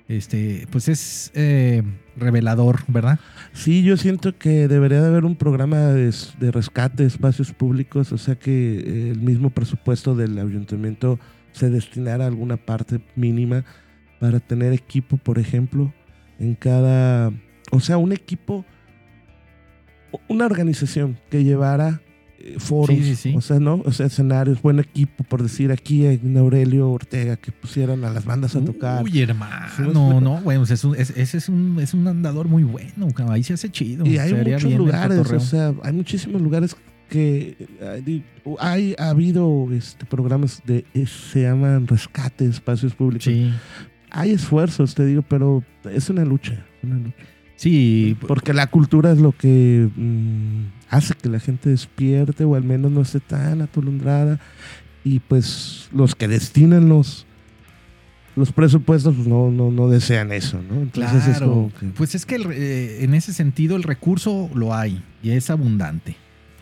este, 0.10 0.68
pues 0.72 0.90
es 0.90 1.32
eh, 1.36 1.84
revelador, 2.18 2.80
¿verdad? 2.88 3.20
Sí, 3.54 3.84
yo 3.84 3.96
siento 3.96 4.38
que 4.38 4.68
debería 4.68 5.02
de 5.02 5.08
haber 5.08 5.24
un 5.24 5.36
programa 5.36 5.78
de, 5.78 6.12
de 6.40 6.52
rescate 6.52 7.04
de 7.04 7.08
espacios 7.08 7.54
públicos, 7.54 8.12
o 8.12 8.18
sea 8.18 8.36
que 8.36 8.80
eh, 8.80 9.12
el 9.12 9.22
mismo 9.22 9.52
presupuesto 9.52 10.16
del 10.16 10.40
ayuntamiento 10.40 11.20
se 11.52 11.70
destinara 11.70 12.26
a 12.26 12.28
alguna 12.28 12.58
parte 12.58 13.00
mínima 13.16 13.64
para 14.20 14.40
tener 14.40 14.74
equipo, 14.74 15.18
por 15.18 15.38
ejemplo, 15.38 15.94
en 16.40 16.56
cada, 16.56 17.32
o 17.72 17.80
sea, 17.80 17.98
un 17.98 18.12
equipo, 18.12 18.66
una 20.28 20.48
organización 20.48 21.20
que 21.30 21.44
llevara 21.44 22.02
foros, 22.58 22.96
Sí, 22.96 23.04
sí, 23.04 23.16
sí. 23.16 23.34
o 23.36 23.42
sea, 23.42 23.60
¿no? 23.60 23.82
O 23.86 23.92
sea, 23.92 24.06
escenarios, 24.08 24.62
buen 24.62 24.80
equipo, 24.80 25.24
por 25.24 25.44
decir 25.44 25.72
aquí 25.72 26.06
en 26.06 26.38
Aurelio 26.38 26.90
Ortega, 26.90 27.36
que 27.38 27.52
pusieran 27.52 28.04
a 28.06 28.10
las 28.10 28.26
bandas 28.26 28.56
a 28.56 28.62
tocar. 28.64 29.04
Uy, 29.04 29.12
¿Sí 29.12 29.18
me 29.18 29.24
hermano, 29.24 29.66
explico? 29.66 30.22
no, 30.22 30.42
güey, 30.42 30.58
pues 30.58 30.72
es 30.72 30.84
un- 30.84 30.96
es- 30.96 31.12
ese 31.18 31.38
es 31.38 31.50
un, 31.50 31.78
es 31.82 31.94
un 31.94 32.08
andador 32.08 32.48
muy 32.48 32.64
bueno. 32.64 33.08
Ahí 33.30 33.44
se 33.44 33.54
hace 33.54 33.70
chido. 33.70 34.06
Y 34.06 34.18
hay 34.18 34.34
muchos 34.34 34.72
lugares, 34.74 35.20
o 35.32 35.40
sea, 35.40 35.74
hay 35.84 35.94
muchísimos 35.94 36.42
lugares 36.42 36.76
que 37.10 37.56
eh, 37.82 38.22
hay, 38.60 38.96
ha 39.00 39.10
habido 39.10 39.68
este, 39.72 40.06
programas 40.06 40.62
de 40.66 40.86
eh, 40.94 41.06
se 41.08 41.42
llaman 41.42 41.88
rescate 41.88 42.44
de 42.44 42.52
espacios 42.52 42.94
públicos. 42.94 43.24
Sí, 43.26 43.52
Hay 44.12 44.32
esfuerzos, 44.32 44.94
te 44.96 45.06
digo, 45.06 45.24
pero 45.24 45.64
es 45.92 46.10
una 46.12 46.24
lucha, 46.24 46.64
una 46.84 46.98
lucha. 46.98 47.16
sí, 47.56 48.16
Porque 48.28 48.54
la 48.54 48.68
cultura 48.68 49.12
es 49.12 49.18
lo 49.18 49.32
que 49.32 49.90
mm, 49.96 50.66
hace 50.90 51.14
que 51.14 51.30
la 51.30 51.40
gente 51.40 51.70
despierte 51.70 52.44
o 52.44 52.56
al 52.56 52.64
menos 52.64 52.92
no 52.92 53.02
esté 53.02 53.20
tan 53.20 53.62
atolondrada. 53.62 54.40
y 55.04 55.20
pues 55.22 55.88
los 55.94 56.14
que 56.14 56.28
destinan 56.28 56.90
los, 56.90 57.26
los 58.36 58.52
presupuestos 58.52 59.16
pues, 59.16 59.28
no, 59.28 59.50
no, 59.50 59.72
no 59.72 59.90
desean 59.90 60.32
eso, 60.32 60.60
¿no? 60.70 60.82
Entonces 60.82 61.26
es 61.28 61.38
Claro. 61.38 61.48
como 61.54 61.74
que- 61.74 61.88
Pues 61.88 62.16
es 62.16 62.26
que 62.26 62.36
el 62.36 62.48
eh, 62.52 63.04
en 63.04 63.14
ese 63.14 63.34
sentido 63.34 63.76
el 63.76 63.84
recurso 63.84 64.50
lo 64.54 64.74
hay 64.76 65.02
y 65.24 65.32
es 65.32 65.50
abundante. 65.50 66.16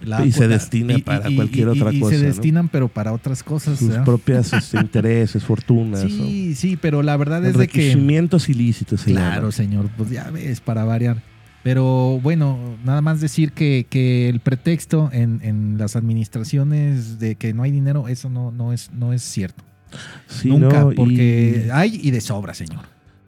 La- 0.06 0.24
Y 0.24 0.32
se 0.32 0.48
destina 0.48 0.96
para 1.04 1.22
cualquier 1.36 1.70
otra 1.70 1.92
y 1.92 2.00
cosa, 2.00 2.16
se 2.16 2.22
¿no? 2.22 2.28
destinan, 2.28 2.70
pero 2.70 2.88
para 2.88 3.12
otras 3.14 3.42
cosas. 3.42 3.80
sus 3.80 3.96
propias 4.06 4.54
este, 4.54 4.78
intereses, 4.82 5.44
fortunas. 5.44 6.02
Sí, 6.02 6.54
sí, 6.56 6.78
pero 6.80 7.02
la 7.02 7.18
verdad 7.18 7.44
es 7.44 7.58
de 7.58 7.68
que. 7.68 7.80
enriquecimientos 7.80 8.48
ilícitos. 8.50 9.02
se 9.02 9.12
Claro, 9.12 9.52
señor, 9.52 9.90
pues 9.98 10.12
ya 10.12 10.30
ves, 10.30 10.62
para 10.62 10.84
variar. 10.86 11.24
Pero 11.68 12.18
bueno, 12.24 12.78
nada 12.86 13.02
más 13.02 13.20
decir 13.20 13.52
que, 13.52 13.88
que 13.90 14.30
el 14.30 14.40
pretexto 14.40 15.10
en, 15.12 15.42
en 15.44 15.78
las 15.78 15.98
administraciones 15.98 17.20
de 17.20 17.36
que 17.36 17.54
no 17.54 17.62
hay 17.62 17.72
dinero, 17.72 18.08
eso 18.08 18.30
no, 18.30 18.52
no, 18.52 18.72
es, 18.72 18.90
no 18.94 19.12
es 19.12 19.22
cierto. 19.22 19.66
Sí, 20.28 20.48
Nunca, 20.48 20.84
¿no? 20.84 20.94
Y, 20.94 20.96
porque 20.96 21.70
hay 21.74 22.00
y 22.02 22.12
de 22.12 22.22
sobra, 22.22 22.54
señor. 22.54 22.86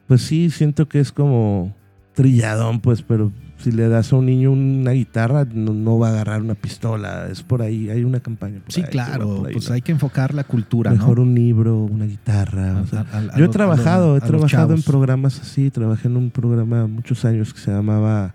pues 0.07 0.21
sí, 0.21 0.49
siento 0.51 0.87
que 0.87 1.01
es 1.01 1.11
como 1.11 1.75
trilladón, 2.21 2.81
pues, 2.81 3.01
pero 3.01 3.31
si 3.59 3.71
le 3.71 3.87
das 3.87 4.11
a 4.11 4.17
un 4.17 4.25
niño 4.25 4.51
una 4.51 4.91
guitarra, 4.91 5.45
no, 5.45 5.73
no 5.73 5.97
va 5.97 6.09
a 6.09 6.11
agarrar 6.11 6.41
una 6.41 6.53
pistola. 6.55 7.27
Es 7.31 7.43
por 7.43 7.61
ahí, 7.61 7.89
hay 7.89 8.03
una 8.03 8.19
campaña. 8.19 8.59
por 8.59 8.73
Sí, 8.73 8.81
ahí 8.81 8.87
claro, 8.89 9.45
ahí, 9.45 9.53
pues 9.53 9.69
¿no? 9.69 9.75
hay 9.75 9.81
que 9.81 9.91
enfocar 9.93 10.33
la 10.33 10.43
cultura, 10.43 10.91
Mejor 10.91 11.17
¿no? 11.17 11.23
un 11.23 11.33
libro, 11.35 11.77
una 11.83 12.05
guitarra. 12.05 12.75
o 12.75 12.83
A- 12.83 12.87
sea, 12.87 13.05
a- 13.11 13.17
a- 13.17 13.19
a 13.19 13.37
yo 13.37 13.43
he 13.43 13.47
los- 13.47 13.51
trabajado, 13.51 14.15
los- 14.15 14.23
he 14.23 14.27
trabajado 14.27 14.73
en 14.73 14.81
programas 14.81 15.39
así. 15.39 15.69
Trabajé 15.71 16.07
en 16.09 16.17
un 16.17 16.29
programa 16.29 16.87
muchos 16.87 17.23
años 17.25 17.53
que 17.53 17.59
se 17.61 17.71
llamaba. 17.71 18.33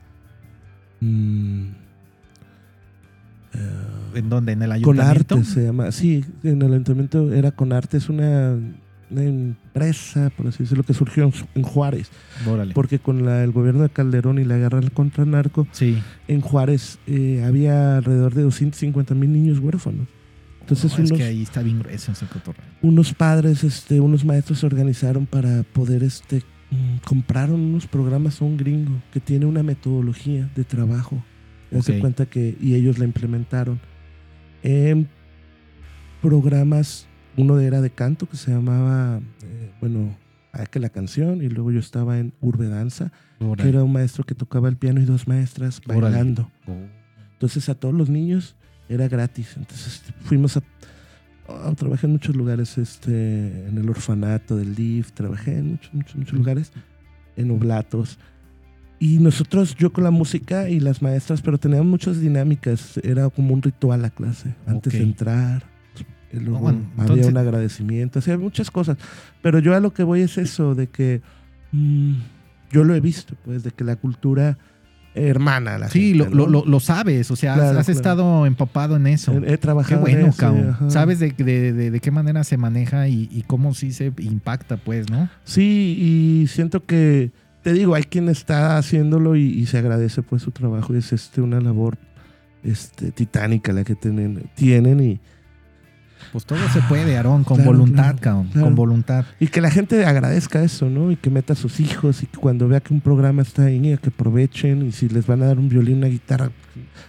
mm, 1.01 1.65
eh, 3.55 3.59
¿En 4.15 4.29
dónde? 4.31 4.53
¿En 4.53 4.63
el 4.63 4.69
con 4.83 4.99
ayuntamiento? 5.01 5.35
arte 5.37 5.45
se 5.45 5.65
llama. 5.67 5.93
Sí, 5.93 6.25
en 6.43 6.63
el 6.63 6.73
ayuntamiento 6.73 7.33
era 7.33 7.51
con 7.51 7.73
arte. 7.73 7.97
Es 7.99 8.09
una 8.09 8.57
empresa, 9.11 10.31
por 10.37 10.47
así 10.49 10.63
decirlo, 10.65 10.83
que 10.85 10.95
surgió 10.95 11.25
en, 11.25 11.33
en 11.55 11.63
Juárez. 11.63 12.11
Órale. 12.47 12.75
Porque 12.75 12.99
con 12.99 13.25
la- 13.25 13.43
el 13.45 13.53
gobierno 13.53 13.83
de 13.83 13.91
Calderón 13.91 14.39
y 14.39 14.45
la 14.45 14.57
guerra 14.57 14.81
contra 14.93 15.25
el 15.25 15.31
narco, 15.31 15.67
Sí. 15.73 15.99
en 16.29 16.41
Juárez 16.41 16.99
eh, 17.07 17.43
había 17.47 17.97
alrededor 17.99 18.35
de 18.35 18.43
250 18.43 19.15
mil 19.15 19.33
niños 19.33 19.59
huérfanos. 19.59 20.07
Entonces, 20.61 20.97
No, 20.99 21.05
es 21.05 21.11
unos, 21.11 21.19
que 21.19 21.25
ahí 21.27 21.43
está 21.43 21.63
bien 21.63 21.79
grueso 21.81 22.13
ese 22.13 22.25
cotorreo. 22.27 22.65
unos 22.83 23.13
padres, 23.13 23.65
este, 23.65 24.01
unos 24.01 24.25
maestros 24.25 24.61
se 24.61 24.67
organizaron 24.67 25.27
para 25.27 25.63
poder, 25.63 26.03
este, 26.03 26.39
mm, 26.71 26.99
compraron 27.05 27.61
unos 27.61 27.87
programas 27.87 28.41
a 28.41 28.45
un 28.47 28.57
gringo 28.57 29.03
que 29.13 29.21
tiene 29.21 29.45
una 29.47 29.63
metodología 29.63 30.51
de 30.57 30.65
trabajo. 30.65 31.23
Cuenta 32.01 32.27
que, 32.27 32.57
y 32.61 32.75
ellos 32.75 32.99
la 32.99 33.05
implementaron 33.05 33.81
en 34.63 35.09
programas, 36.23 37.07
uno 37.37 37.59
era 37.59 37.81
de 37.81 37.91
canto 37.91 38.29
que 38.29 38.37
se 38.37 38.51
llamaba, 38.51 39.21
eh, 39.43 39.73
bueno, 39.81 40.17
ah, 40.53 40.67
que 40.67 40.79
la 40.79 40.89
canción, 40.89 41.43
y 41.43 41.49
luego 41.49 41.73
yo 41.73 41.81
estaba 41.81 42.19
en 42.19 42.33
Urbe 42.41 42.69
Danza, 42.69 43.13
que 43.57 43.69
era 43.69 43.83
un 43.83 43.93
maestro 43.93 44.25
que 44.25 44.35
tocaba 44.35 44.69
el 44.69 44.77
piano 44.77 45.01
y 45.01 45.05
dos 45.05 45.27
maestras 45.27 45.81
bailando. 45.87 46.51
Oh. 46.67 46.73
Entonces 47.33 47.69
a 47.69 47.75
todos 47.75 47.95
los 47.95 48.09
niños 48.09 48.57
era 48.89 49.09
gratis. 49.09 49.57
Entonces 49.57 50.03
fuimos 50.21 50.57
a... 50.57 50.63
oh, 51.49 51.75
trabajé 51.75 52.07
en 52.07 52.13
muchos 52.13 52.37
lugares, 52.37 52.79
este, 52.79 53.69
en 53.69 53.79
el 53.79 53.89
orfanato 53.89 54.57
del 54.57 54.75
DIF, 54.75 55.13
trabajé 55.13 55.59
en 55.59 55.73
muchos, 55.73 55.95
muchos, 55.95 56.17
muchos 56.17 56.39
lugares, 56.39 56.73
en 57.37 57.51
oblatos. 57.51 58.19
Y 59.01 59.19
nosotros, 59.19 59.75
yo 59.75 59.93
con 59.93 60.05
la 60.05 60.11
música 60.11 60.71
y 60.71 60.81
las 60.81 61.03
maestras, 61.03 61.43
pero 61.43 61.59
teníamos 61.59 61.87
muchas 61.87 62.21
dinámicas. 62.21 62.99
Era 62.99 63.29
como 63.29 63.53
un 63.53 63.61
ritual 63.61 64.01
la 64.01 64.11
clase. 64.11 64.55
Antes 64.67 64.93
de 64.93 65.03
entrar, 65.03 65.74
luego 66.41 66.73
había 66.99 67.27
un 67.27 67.37
agradecimiento, 67.37 68.19
hacía 68.19 68.37
muchas 68.39 68.71
cosas. 68.71 68.97
Pero 69.43 69.59
yo 69.59 69.75
a 69.75 69.81
lo 69.81 69.93
que 69.93 70.03
voy 70.03 70.21
es 70.23 70.39
eso, 70.39 70.75
de 70.75 70.87
que 70.89 71.21
mm, 71.73 72.13
yo 72.71 72.85
lo 72.85 72.95
he 72.95 73.01
visto, 73.01 73.35
pues, 73.45 73.63
de 73.65 73.71
que 73.71 73.85
la 73.85 73.97
cultura 73.97 74.59
hermana 75.17 75.79
la 75.79 75.89
Sí, 75.89 76.09
gente, 76.13 76.19
lo, 76.19 76.31
lo, 76.31 76.47
¿no? 76.47 76.51
lo- 76.51 76.67
lo 76.67 76.81
sabes, 76.81 77.31
o 77.31 77.37
sea, 77.37 77.53
has- 77.53 77.59
Claro, 77.61 77.79
has, 77.79 77.87
claro. 77.87 77.99
estado 77.99 78.47
empapado 78.47 78.97
en 78.97 79.07
eso. 79.07 79.33
He, 79.33 79.37
he 79.37 79.41
Qué 79.43 79.59
trabajado 79.59 79.97
en 80.09 80.15
bueno, 80.15 80.27
eso, 80.29 80.37
cabrón. 80.39 80.91
Sabes 80.91 81.21
de, 81.21 81.31
de, 81.31 81.73
de- 81.73 81.91
de 81.93 82.01
qué 82.01 82.11
manera 82.11 82.43
se 82.43 82.57
maneja 82.57 83.07
y, 83.07 83.29
y 83.31 83.43
cómo 83.43 83.75
sí 83.75 83.93
se 83.93 84.13
impacta, 84.19 84.77
pues, 84.77 85.09
¿no? 85.11 85.29
Sí, 85.45 85.97
y 86.43 86.47
siento 86.49 86.85
que, 86.85 87.31
te 87.63 87.73
digo, 87.73 87.95
hay 87.95 88.03
quien 88.03 88.29
está 88.29 88.77
haciéndolo 88.77 89.37
y, 89.37 89.43
y 89.45 89.67
se 89.67 89.79
agradece 89.79 90.23
pues 90.23 90.43
su 90.43 90.51
trabajo. 90.51 90.93
Es 90.95 91.13
este 91.13 91.41
una 91.41 91.61
labor 91.61 91.97
este, 92.65 93.13
titánica 93.13 93.73
la 93.73 93.85
que 93.85 93.95
tienen, 93.95 94.51
tienen 94.57 95.01
y, 95.01 95.21
Pues 96.33 96.45
todo 96.47 96.59
se 96.73 96.81
puede, 96.83 97.17
Aarón, 97.17 97.45
con 97.45 97.57
Claro, 97.59 97.73
voluntad, 97.73 98.03
claro, 98.03 98.19
cabrón, 98.21 98.49
claro. 98.49 98.67
con 98.67 98.75
voluntad. 98.75 99.25
y 99.41 99.47
que 99.49 99.61
la 99.61 99.71
gente 99.71 100.05
agradezca 100.05 100.63
eso, 100.63 100.89
¿no? 100.91 101.11
Y 101.13 101.17
que 101.17 101.31
meta 101.31 101.53
a 101.53 101.57
sus 101.57 101.81
hijos 101.81 102.23
y 102.23 102.27
que 102.27 102.39
cuando 102.39 102.67
vea 102.69 102.81
que 102.81 102.93
un 102.95 103.01
programa 103.01 103.43
está 103.43 103.65
ahí, 103.65 103.81
que 104.03 104.09
aprovechen 104.09 104.87
y 104.87 104.93
si 104.93 105.09
les 105.09 105.27
van 105.27 105.43
a 105.43 105.47
dar 105.47 105.59
un 105.59 105.69
violín, 105.69 105.99
una 105.99 106.09
guitarra, 106.09 106.51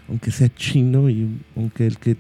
aunque 0.10 0.32
sea 0.32 0.54
chino 0.54 1.10
y 1.10 1.42
aunque 1.56 1.88
el 1.88 1.98
que 1.98 2.18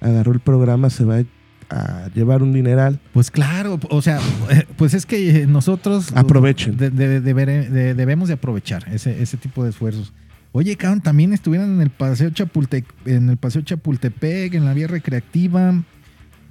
agarró 0.00 0.32
el 0.32 0.40
programa 0.40 0.90
se 0.90 1.04
va 1.04 1.22
a 1.70 2.08
llevar 2.14 2.42
un 2.42 2.52
dineral, 2.52 3.00
Pues 3.14 3.30
claro, 3.30 3.80
o 3.88 4.02
sea, 4.02 4.20
eh, 4.50 4.64
pues 4.76 4.92
es 4.92 5.06
que 5.06 5.42
eh, 5.42 5.46
nosotros 5.46 6.12
Aprovechen. 6.14 6.76
de- 6.76 6.90
de- 6.90 7.94
debemos 7.94 8.28
de 8.28 8.34
aprovechar 8.34 8.84
ese, 8.92 9.22
ese 9.22 9.36
tipo 9.38 9.64
de 9.64 9.70
esfuerzos. 9.70 10.12
Oye, 10.52 10.76
cabrón, 10.76 11.00
también 11.00 11.32
estuvieron 11.32 11.74
en 11.74 11.80
el 11.80 11.90
Paseo 11.90 12.30
Chapultepec, 12.30 12.86
en 13.06 13.28
el 13.30 13.38
Paseo 13.38 13.62
Chapultepec, 13.62 14.54
en 14.54 14.64
la 14.66 14.72
vía 14.74 14.86
recreativa, 14.86 15.82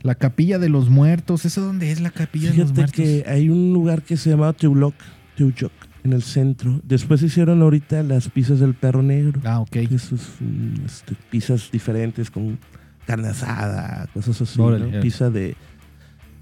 la 0.03 0.15
Capilla 0.15 0.59
de 0.59 0.69
los 0.69 0.89
Muertos. 0.89 1.45
¿Eso 1.45 1.61
dónde 1.61 1.91
es 1.91 2.01
la 2.01 2.11
Capilla 2.11 2.51
de 2.51 2.57
los 2.57 2.73
Muertos? 2.73 2.95
que 2.95 3.23
hay 3.27 3.49
un 3.49 3.73
lugar 3.73 4.03
que 4.03 4.17
se 4.17 4.29
llama 4.29 4.53
Teuloc, 4.53 4.93
Teuyoc, 5.35 5.71
en 6.03 6.13
el 6.13 6.21
centro. 6.21 6.79
Después 6.83 7.23
hicieron 7.23 7.61
ahorita 7.61 8.03
las 8.03 8.29
pizzas 8.29 8.59
del 8.59 8.75
perro 8.75 9.01
negro. 9.01 9.41
Ah, 9.45 9.61
ok. 9.61 9.75
mm, 9.75 10.85
este, 10.85 11.15
pizzas 11.31 11.71
diferentes 11.71 12.29
con 12.29 12.59
carne 13.07 13.29
asada, 13.29 14.07
cosas 14.13 14.39
así. 14.41 14.59
¿no? 14.59 14.65
Órale, 14.65 14.91
ya. 14.91 14.99
Pizza 14.99 15.29
de, 15.29 15.55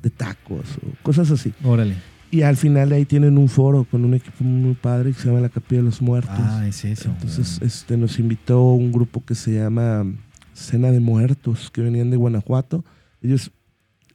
de 0.02 0.10
tacos 0.10 0.78
o 0.78 1.04
cosas 1.04 1.30
así. 1.32 1.54
Órale. 1.64 1.96
Y 2.32 2.44
al 2.44 2.56
final 2.56 2.94
ahí 2.94 3.04
tienen 3.06 3.38
un 3.38 3.50
foro 3.50 3.84
con 3.84 4.06
un 4.06 4.14
equipo 4.14 4.44
muy 4.44 4.74
padre 4.74 5.12
que 5.12 5.20
se 5.20 5.28
llama 5.28 5.42
la 5.42 5.50
Capilla 5.50 5.82
de 5.82 5.86
los 5.86 6.02
Muertos. 6.02 6.34
Ah, 6.40 6.66
es 6.66 6.86
eso. 6.86 7.10
Entonces 7.10 7.60
este, 7.62 7.98
nos 7.98 8.18
invitó 8.20 8.64
un 8.64 8.92
grupo 8.92 9.24
que 9.26 9.36
se 9.36 9.56
llama 9.56 10.06
Cena 10.54 10.92
de 10.92 11.02
Muertos, 11.02 11.70
que 11.70 11.82
venían 11.82 12.10
de 12.10 12.16
Guanajuato. 12.16 12.86
Ellos 13.22 13.52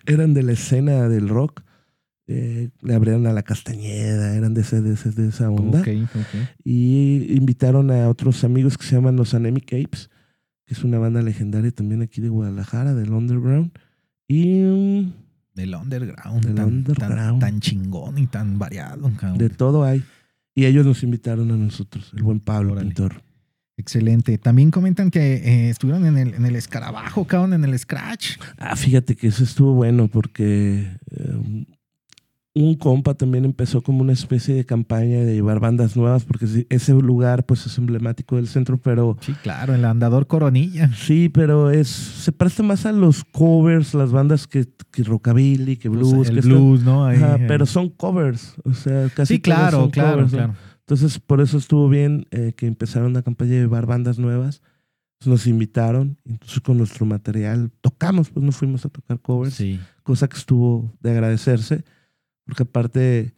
eran 0.06 0.34
de 0.34 0.42
la 0.42 0.52
escena 0.52 1.08
del 1.08 1.28
rock. 1.28 1.62
eh, 2.28 2.70
le 2.82 2.92
abrieron 2.94 3.24
a 3.28 3.32
la 3.32 3.44
Castañeda, 3.44 4.34
eran 4.34 4.52
de, 4.52 4.62
ese- 4.62 4.82
de, 4.82 4.94
ese- 4.94 5.12
de 5.12 5.28
esa 5.28 5.48
onda. 5.48 5.80
Ok, 5.80 5.86
ok. 6.12 6.48
Y 6.64 7.32
invitaron 7.36 7.92
a 7.92 8.08
otros 8.08 8.42
amigos 8.42 8.76
que 8.76 8.84
se 8.84 8.96
llaman 8.96 9.14
los 9.14 9.32
Anemic 9.34 9.66
Apes, 9.74 10.10
que 10.64 10.74
es 10.74 10.82
una 10.82 10.98
banda 10.98 11.22
legendaria 11.22 11.70
también 11.70 12.02
aquí 12.02 12.20
de 12.20 12.28
Guadalajara, 12.28 12.94
del 12.94 13.12
Underground. 13.12 13.70
Y 14.26 14.58
mm, 14.60 15.12
Del 15.54 15.74
underground. 15.76 16.44
Del 16.44 16.54
tan, 16.56 16.64
underground. 16.66 17.16
Tan, 17.16 17.38
tan 17.38 17.60
chingón 17.60 18.18
y 18.18 18.26
tan 18.26 18.58
variado, 18.58 19.08
cabrón. 19.16 19.38
de 19.38 19.48
todo 19.48 19.84
hay. 19.84 20.02
Y 20.52 20.64
ellos 20.64 20.84
nos 20.84 21.04
invitaron 21.04 21.52
a 21.52 21.56
nosotros, 21.56 22.10
el 22.16 22.24
buen 22.24 22.40
Pablo 22.40 22.72
Órale. 22.72 22.88
Pintor. 22.88 23.22
Excelente. 23.78 24.38
También 24.38 24.70
comentan 24.70 25.10
que 25.10 25.34
eh, 25.34 25.70
estuvieron 25.70 26.06
en 26.06 26.16
el, 26.16 26.34
en 26.34 26.46
el 26.46 26.56
escarabajo, 26.56 27.26
cabrón, 27.26 27.52
en 27.52 27.64
el 27.64 27.78
scratch. 27.78 28.38
Ah, 28.58 28.74
fíjate 28.76 29.16
que 29.16 29.26
eso 29.28 29.44
estuvo 29.44 29.74
bueno 29.74 30.08
porque 30.08 30.90
eh, 31.10 31.66
un 32.54 32.74
compa 32.76 33.12
también 33.12 33.44
empezó 33.44 33.82
como 33.82 34.00
una 34.00 34.14
especie 34.14 34.54
de 34.54 34.64
campaña 34.64 35.18
de 35.18 35.34
llevar 35.34 35.60
bandas 35.60 35.94
nuevas 35.94 36.24
porque 36.24 36.46
ese 36.70 36.94
lugar 36.94 37.44
pues 37.44 37.66
es 37.66 37.76
emblemático 37.76 38.36
del 38.36 38.48
centro, 38.48 38.78
pero 38.78 39.18
Sí, 39.20 39.34
claro, 39.42 39.74
el 39.74 39.84
andador 39.84 40.26
coronilla. 40.26 40.90
sí, 40.94 41.28
pero 41.28 41.70
es 41.70 41.88
se 41.88 42.32
presta 42.32 42.62
más 42.62 42.86
a 42.86 42.92
los 42.92 43.24
covers, 43.24 43.92
las 43.92 44.10
bandas 44.10 44.46
que, 44.46 44.66
que 44.90 45.02
rockabilly, 45.04 45.76
que 45.76 45.90
blues, 45.90 46.14
Pues, 46.14 46.28
que 46.28 46.32
el 46.32 46.38
esto- 46.38 46.48
blues, 46.54 46.82
¿no? 46.82 47.04
Ahí, 47.04 47.18
Ajá, 47.18 47.36
eh. 47.36 47.44
pero 47.46 47.66
son 47.66 47.90
covers, 47.90 48.54
o 48.64 48.72
sea, 48.72 49.10
casi 49.14 49.34
sí, 49.34 49.40
claro, 49.42 49.80
son 49.82 49.90
claro, 49.90 50.26
covers, 50.26 50.32
¿no? 50.32 50.54
Entonces, 50.86 51.18
por 51.18 51.40
eso 51.40 51.58
estuvo 51.58 51.88
bien 51.88 52.26
eh, 52.30 52.52
que 52.56 52.66
empezaron 52.66 53.10
una 53.10 53.22
campaña 53.22 53.52
de 53.52 53.60
llevar 53.62 53.86
bandas 53.86 54.18
nuevas. 54.20 54.62
Nos 55.24 55.48
invitaron, 55.48 56.18
entonces 56.24 56.60
con 56.60 56.78
nuestro 56.78 57.06
material 57.06 57.72
tocamos, 57.80 58.30
pues 58.30 58.44
no 58.44 58.52
fuimos 58.52 58.84
a 58.84 58.88
tocar 58.90 59.18
covers, 59.18 59.54
Sí. 59.54 59.80
cosa 60.04 60.28
que 60.28 60.36
estuvo 60.36 60.92
de 61.00 61.10
agradecerse, 61.10 61.82
porque 62.44 62.62
aparte 62.62 63.34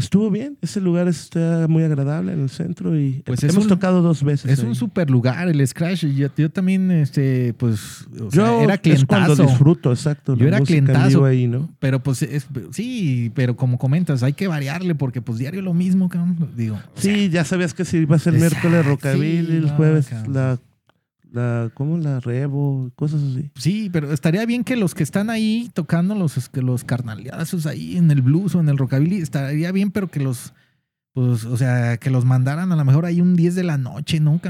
estuvo 0.00 0.30
bien, 0.30 0.58
ese 0.60 0.80
lugar 0.80 1.06
está 1.08 1.66
muy 1.68 1.82
agradable 1.84 2.32
en 2.32 2.40
el 2.40 2.50
centro 2.50 2.98
y 2.98 3.22
Pues 3.24 3.42
es 3.44 3.52
hemos 3.52 3.64
un- 3.64 3.68
tocado 3.68 4.02
dos 4.02 4.22
veces. 4.24 4.50
Es 4.50 4.60
ahí. 4.60 4.66
un 4.66 4.74
super 4.74 5.08
lugar 5.10 5.48
el 5.48 5.66
scratch. 5.66 6.04
Yo, 6.06 6.28
yo 6.36 6.50
también, 6.50 6.90
este, 6.90 7.54
pues, 7.54 8.06
o 8.20 8.30
sea, 8.30 8.44
Yo 8.46 8.60
era 8.62 8.74
es 8.74 9.04
cuando 9.04 9.34
clientazo. 9.34 9.42
disfruto, 9.44 9.90
exacto. 9.92 10.34
Yo 10.36 10.46
era 10.48 10.60
clientazo. 10.60 11.24
ahí, 11.24 11.46
¿no? 11.46 11.68
Pero 11.78 12.02
pues 12.02 12.22
es, 12.22 12.46
sí, 12.72 13.30
pero 13.34 13.56
como 13.56 13.78
comentas, 13.78 14.22
hay 14.22 14.32
que 14.32 14.48
variarle 14.48 14.94
porque 14.94 15.22
pues 15.22 15.38
diario 15.38 15.62
lo 15.62 15.74
mismo, 15.74 16.08
cabrón. 16.08 16.50
Digo, 16.56 16.76
o 16.76 17.00
sea, 17.00 17.14
Sí, 17.14 17.28
ya 17.30 17.44
sabías 17.44 17.74
que 17.74 17.84
si 17.84 17.98
ibas 17.98 18.26
el 18.26 18.34
Exacto, 18.36 18.68
miércoles 18.68 18.86
rockabilly, 18.86 19.46
sí, 19.46 19.52
el 19.56 19.62
no, 19.66 19.68
jueves 19.76 20.06
cabrón. 20.08 20.34
la, 20.34 20.58
La, 21.32 21.70
¿Cómo? 21.74 21.98
La 21.98 22.20
Revo, 22.20 22.90
cosas 22.96 23.22
así. 23.22 23.50
Sí, 23.56 23.90
pero 23.92 24.12
estaría 24.12 24.44
bien 24.46 24.64
que 24.64 24.76
los 24.76 24.94
que 24.94 25.02
están 25.02 25.30
ahí 25.30 25.70
tocando 25.74 26.14
los, 26.14 26.36
los 26.62 26.84
ahí 27.66 27.96
en 27.96 28.10
el 28.10 28.22
blues 28.22 28.54
o 28.54 28.60
en 28.60 28.68
el 28.68 28.78
rockabilly, 28.78 29.18
estaría 29.18 29.70
bien, 29.72 29.90
pero 29.90 30.08
que 30.08 30.20
los, 30.20 30.54
pues, 31.12 31.44
o 31.44 31.56
sea, 31.56 31.96
que 31.98 32.10
los 32.10 32.24
mandaran 32.24 32.72
a 32.72 32.76
lo 32.76 32.84
mejor 32.84 33.06
ahí 33.06 33.20
un 33.20 33.36
10 33.36 33.54
de 33.54 33.64
la 33.64 33.78
noche, 33.78 34.20
¿no? 34.20 34.40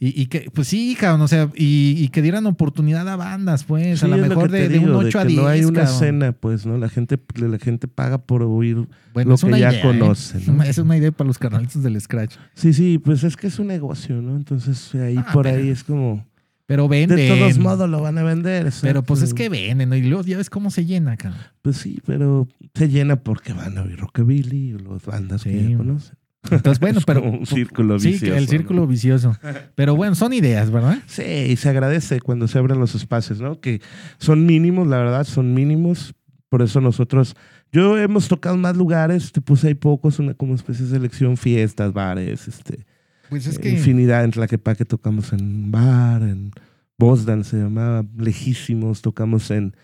Y, 0.00 0.20
y 0.22 0.26
que, 0.26 0.50
pues 0.52 0.68
sí, 0.68 0.96
cabrón, 0.98 1.22
o 1.22 1.28
sea, 1.28 1.50
y, 1.54 1.94
y 1.98 2.08
que 2.08 2.22
dieran 2.22 2.46
oportunidad 2.46 3.08
a 3.08 3.16
bandas, 3.16 3.64
pues, 3.64 4.00
Sí, 4.00 4.04
a 4.06 4.08
lo 4.08 4.16
mejor 4.16 4.50
de, 4.50 4.66
un 4.66 4.72
digo, 4.72 4.98
8 4.98 5.18
a 5.18 5.22
que 5.22 5.28
10. 5.28 5.40
No 5.42 5.48
hay 5.48 5.64
una 5.64 5.80
cabrón. 5.80 5.94
escena, 5.94 6.32
pues, 6.32 6.66
¿no? 6.66 6.78
La 6.78 6.88
gente, 6.88 7.18
la 7.36 7.58
gente 7.58 7.88
paga 7.88 8.18
por 8.18 8.42
oír 8.42 8.86
Bueno, 9.14 9.28
lo 9.30 9.34
es 9.34 9.40
que 9.40 9.46
una 9.46 9.58
ya 9.58 9.70
idea, 9.70 9.80
¿eh? 9.80 9.82
conoce, 9.82 10.38
es 10.68 10.78
una 10.78 10.96
idea 10.96 11.12
para 11.12 11.26
los 11.28 11.38
carnalitos 11.38 11.82
del 11.82 12.00
Scratch. 12.00 12.34
Sí, 12.54 12.72
sí, 12.72 12.98
pues 12.98 13.24
es 13.24 13.36
que 13.36 13.48
es 13.48 13.58
un 13.58 13.66
negocio, 13.68 14.20
¿no? 14.22 14.36
Entonces 14.36 14.94
ahí 14.94 15.16
Ah, 15.18 15.26
por 15.32 15.44
pero- 15.44 15.56
ahí 15.58 15.68
es 15.68 15.84
como... 15.84 16.26
Pero 16.66 16.86
venden. 16.86 17.16
De 17.16 17.28
todos 17.28 17.56
modos 17.58 17.88
lo 17.88 18.02
van 18.02 18.18
a 18.18 18.22
vender. 18.22 18.70
Pero 18.82 19.02
pues 19.02 19.20
es 19.22 19.30
exacto. 19.30 19.36
que 19.42 19.48
venden, 19.68 19.88
¿no? 19.88 19.96
Y 19.96 20.02
luego 20.02 20.22
ya 20.22 20.36
ves 20.36 20.50
cómo 20.50 20.70
se 20.70 20.84
llena, 20.84 21.16
cabrón. 21.16 21.40
Pues 21.62 21.78
sí, 21.78 21.98
pero 22.04 22.46
se 22.74 22.90
llena 22.90 23.16
porque 23.16 23.54
van 23.54 23.78
a 23.78 23.82
oír 23.84 23.96
rockabilly 23.98 24.74
o 24.74 24.78
las 24.92 25.02
bandas 25.06 25.44
que 25.44 25.70
ya 25.70 25.76
conocen. 25.78 26.16
Entonces, 26.50 26.80
bueno, 26.80 26.98
Es 26.98 27.04
pero. 27.04 27.22
un 27.22 27.46
círculo 27.46 27.98
sí, 27.98 28.12
vicioso. 28.12 28.34
el 28.36 28.44
¿no? 28.44 28.50
círculo 28.50 28.86
vicioso. 28.86 29.36
Pero 29.74 29.96
bueno, 29.96 30.14
son 30.14 30.32
ideas, 30.32 30.70
¿verdad? 30.70 30.98
Sí, 31.06 31.22
y 31.22 31.56
se 31.56 31.68
agradece 31.68 32.20
cuando 32.20 32.48
se 32.48 32.58
abren 32.58 32.78
los 32.78 32.94
espacios, 32.94 33.40
¿no? 33.40 33.60
Que 33.60 33.80
son 34.18 34.46
mínimos, 34.46 34.86
la 34.86 34.98
verdad, 34.98 35.24
son 35.24 35.54
mínimos. 35.54 36.14
Por 36.48 36.62
eso 36.62 36.80
nosotros, 36.80 37.36
yo 37.72 37.98
hemos 37.98 38.26
tocado 38.28 38.56
más 38.56 38.76
lugares, 38.76 39.32
te 39.32 39.40
puse 39.42 39.68
ahí 39.68 39.74
pocos, 39.74 40.18
una 40.18 40.32
como 40.34 40.54
especie 40.54 40.86
de 40.86 40.92
selección, 40.92 41.36
fiestas, 41.36 41.92
bares, 41.92 42.48
este, 42.48 42.86
Pues 43.28 43.46
es 43.46 43.58
eh, 43.58 43.60
que. 43.60 43.70
infinidad 43.70 44.24
en 44.24 44.30
Tlaquepaque 44.30 44.84
tocamos 44.86 45.32
en 45.34 45.42
un 45.42 45.70
bar, 45.70 46.22
en 46.22 46.50
Bosdan 46.98 47.44
se 47.44 47.58
llamaba, 47.58 48.04
lejísimos, 48.16 49.02
tocamos 49.02 49.50
en 49.50 49.76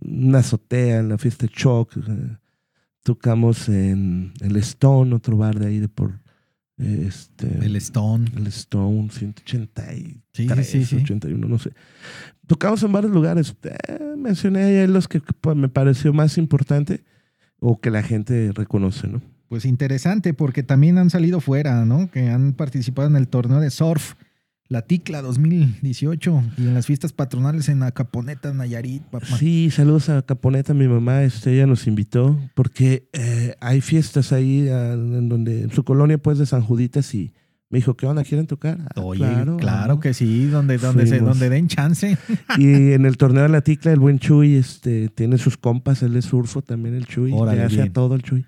una 0.00 0.38
azotea, 0.38 1.00
en 1.00 1.10
la 1.10 1.18
fiesta 1.18 1.46
Choc, 1.46 1.94
eh, 1.96 2.36
tocamos 3.08 3.70
en 3.70 4.34
el 4.42 4.56
Stone, 4.56 5.14
otro 5.14 5.38
bar 5.38 5.58
de 5.58 5.68
ahí 5.68 5.78
de 5.78 5.88
por 5.88 6.20
eh, 6.76 7.06
este 7.08 7.46
El 7.64 7.74
Stone. 7.76 8.30
el 8.36 8.46
Stone 8.48 9.08
183, 9.10 10.20
Sí, 10.34 10.46
sí, 10.46 10.64
sí, 10.64 10.84
sí. 10.84 10.96
81, 10.96 11.48
no 11.48 11.58
sé. 11.58 11.70
Tocamos 12.46 12.82
en 12.82 12.92
varios 12.92 13.10
lugares. 13.10 13.56
Eh, 13.62 14.14
mencioné 14.14 14.62
ahí 14.62 14.86
los 14.86 15.08
que 15.08 15.22
pues, 15.40 15.56
me 15.56 15.70
pareció 15.70 16.12
más 16.12 16.36
importante 16.36 17.02
o 17.60 17.80
que 17.80 17.90
la 17.90 18.02
gente 18.02 18.52
reconoce, 18.52 19.08
¿no? 19.08 19.22
Pues 19.48 19.64
interesante, 19.64 20.34
porque 20.34 20.62
también 20.62 20.98
han 20.98 21.08
salido 21.08 21.40
fuera, 21.40 21.86
¿no? 21.86 22.10
Que 22.10 22.28
han 22.28 22.52
participado 22.52 23.08
en 23.08 23.16
el 23.16 23.28
torneo 23.28 23.60
de 23.60 23.70
surf, 23.70 24.16
la 24.68 24.82
Ticla 24.82 25.22
2018, 25.22 26.42
y 26.58 26.62
en 26.62 26.74
las 26.74 26.86
fiestas 26.86 27.12
patronales 27.12 27.68
en 27.70 27.82
Acaponeta, 27.82 28.52
Nayarit, 28.52 29.02
papá. 29.04 29.26
Sí, 29.38 29.70
saludos 29.70 30.10
a 30.10 30.20
Caponeta, 30.22 30.74
mi 30.74 30.88
mamá, 30.88 31.22
este, 31.22 31.54
ella 31.54 31.66
nos 31.66 31.86
invitó 31.86 32.38
porque 32.54 33.08
eh, 33.14 33.54
hay 33.60 33.80
fiestas 33.80 34.32
ahí 34.32 34.68
ah, 34.68 34.92
en 34.92 35.28
donde 35.28 35.62
en 35.62 35.70
su 35.70 35.84
colonia 35.84 36.18
pues 36.18 36.38
de 36.38 36.44
San 36.44 36.60
Juditas 36.62 37.14
y 37.14 37.32
me 37.70 37.78
dijo, 37.78 37.94
¿qué 37.94 38.06
onda? 38.06 38.24
¿Quieren 38.24 38.46
tocar? 38.46 38.78
Ah, 38.94 39.00
Oye, 39.00 39.26
claro, 39.58 40.00
que 40.00 40.12
sí, 40.14 40.46
donde, 40.46 40.78
donde, 40.78 41.06
se, 41.06 41.18
donde 41.18 41.50
den 41.50 41.68
chance. 41.68 42.16
Y 42.56 42.92
en 42.92 43.04
el 43.04 43.16
torneo 43.16 43.42
de 43.42 43.50
la 43.50 43.60
Ticla, 43.60 43.92
el 43.92 44.00
buen 44.00 44.18
Chuy 44.18 44.56
este, 44.56 45.08
tiene 45.08 45.38
sus 45.38 45.56
compas, 45.56 46.02
él 46.02 46.16
es 46.16 46.26
surfo 46.26 46.62
también, 46.62 46.94
el 46.94 47.06
Chuy, 47.06 47.32
Órale, 47.32 47.58
le 47.58 47.64
hace 47.64 47.76
bien. 47.76 47.88
a 47.88 47.92
todo 47.92 48.14
el 48.14 48.22
Chuy. 48.22 48.46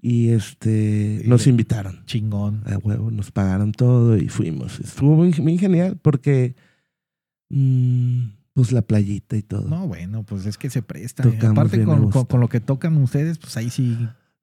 Y 0.00 0.30
este, 0.30 1.22
Y 1.24 1.28
nos 1.28 1.46
invitaron. 1.46 2.04
Chingón. 2.06 2.62
A 2.66 2.78
huevo, 2.78 3.10
nos 3.10 3.30
pagaron 3.30 3.72
todo 3.72 4.16
y 4.16 4.28
fuimos. 4.28 4.80
Estuvo 4.80 5.14
muy, 5.16 5.32
muy 5.40 5.58
genial 5.58 5.98
porque, 6.00 6.54
mm, 7.50 8.24
pues 8.52 8.72
la 8.72 8.82
playita 8.82 9.36
y 9.36 9.42
todo. 9.42 9.68
No, 9.68 9.86
bueno, 9.86 10.22
pues 10.24 10.46
es 10.46 10.58
que 10.58 10.70
se 10.70 10.82
presta. 10.82 11.22
Tocamos 11.22 11.50
Aparte 11.52 11.84
con, 11.84 12.02
gusto. 12.02 12.20
con, 12.20 12.26
con 12.26 12.40
lo 12.40 12.48
que 12.48 12.60
tocan 12.60 12.96
ustedes, 12.98 13.38
pues 13.38 13.56
ahí 13.56 13.70
sí. 13.70 13.96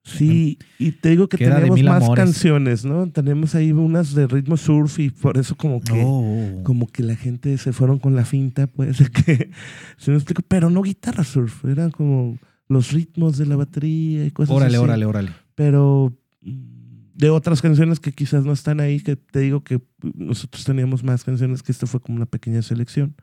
Sí, 0.04 0.58
y 0.80 0.90
te 0.92 1.10
digo 1.10 1.28
que 1.28 1.38
Queda 1.38 1.56
tenemos 1.56 1.80
más 1.84 2.02
amores. 2.02 2.24
canciones, 2.24 2.84
¿no? 2.84 3.08
Tenemos 3.10 3.54
ahí 3.54 3.70
unas 3.70 4.14
de 4.14 4.26
ritmo 4.26 4.56
surf 4.56 4.98
y 4.98 5.10
por 5.10 5.38
eso 5.38 5.54
como 5.56 5.80
que... 5.80 6.02
Oh. 6.04 6.60
Como 6.64 6.88
que 6.88 7.04
la 7.04 7.14
gente 7.14 7.56
se 7.56 7.72
fueron 7.72 8.00
con 8.00 8.16
la 8.16 8.24
finta, 8.24 8.66
pues, 8.66 8.98
de 8.98 9.06
que, 9.10 9.50
se 9.98 10.10
me 10.10 10.16
explico, 10.16 10.42
pero 10.48 10.70
no 10.70 10.82
guitarra 10.82 11.22
surf, 11.22 11.64
eran 11.66 11.92
como 11.92 12.36
los 12.68 12.92
ritmos 12.92 13.36
de 13.38 13.46
la 13.46 13.56
batería 13.56 14.24
y 14.24 14.30
cosas 14.30 14.54
Órale, 14.54 14.76
así. 14.76 14.84
órale, 14.84 15.04
órale. 15.06 15.30
Pero 15.54 16.12
mm, 16.40 17.14
de 17.14 17.30
otras 17.30 17.60
canciones 17.62 18.00
que 18.00 18.12
quizás 18.12 18.44
no 18.44 18.52
están 18.52 18.80
ahí, 18.80 19.00
que 19.00 19.16
te 19.16 19.40
digo 19.40 19.62
que 19.62 19.80
nosotros 20.14 20.64
teníamos 20.64 21.04
más 21.04 21.24
canciones, 21.24 21.62
que 21.62 21.72
esta 21.72 21.86
fue 21.86 22.00
como 22.00 22.16
una 22.16 22.26
pequeña 22.26 22.62
selección. 22.62 23.14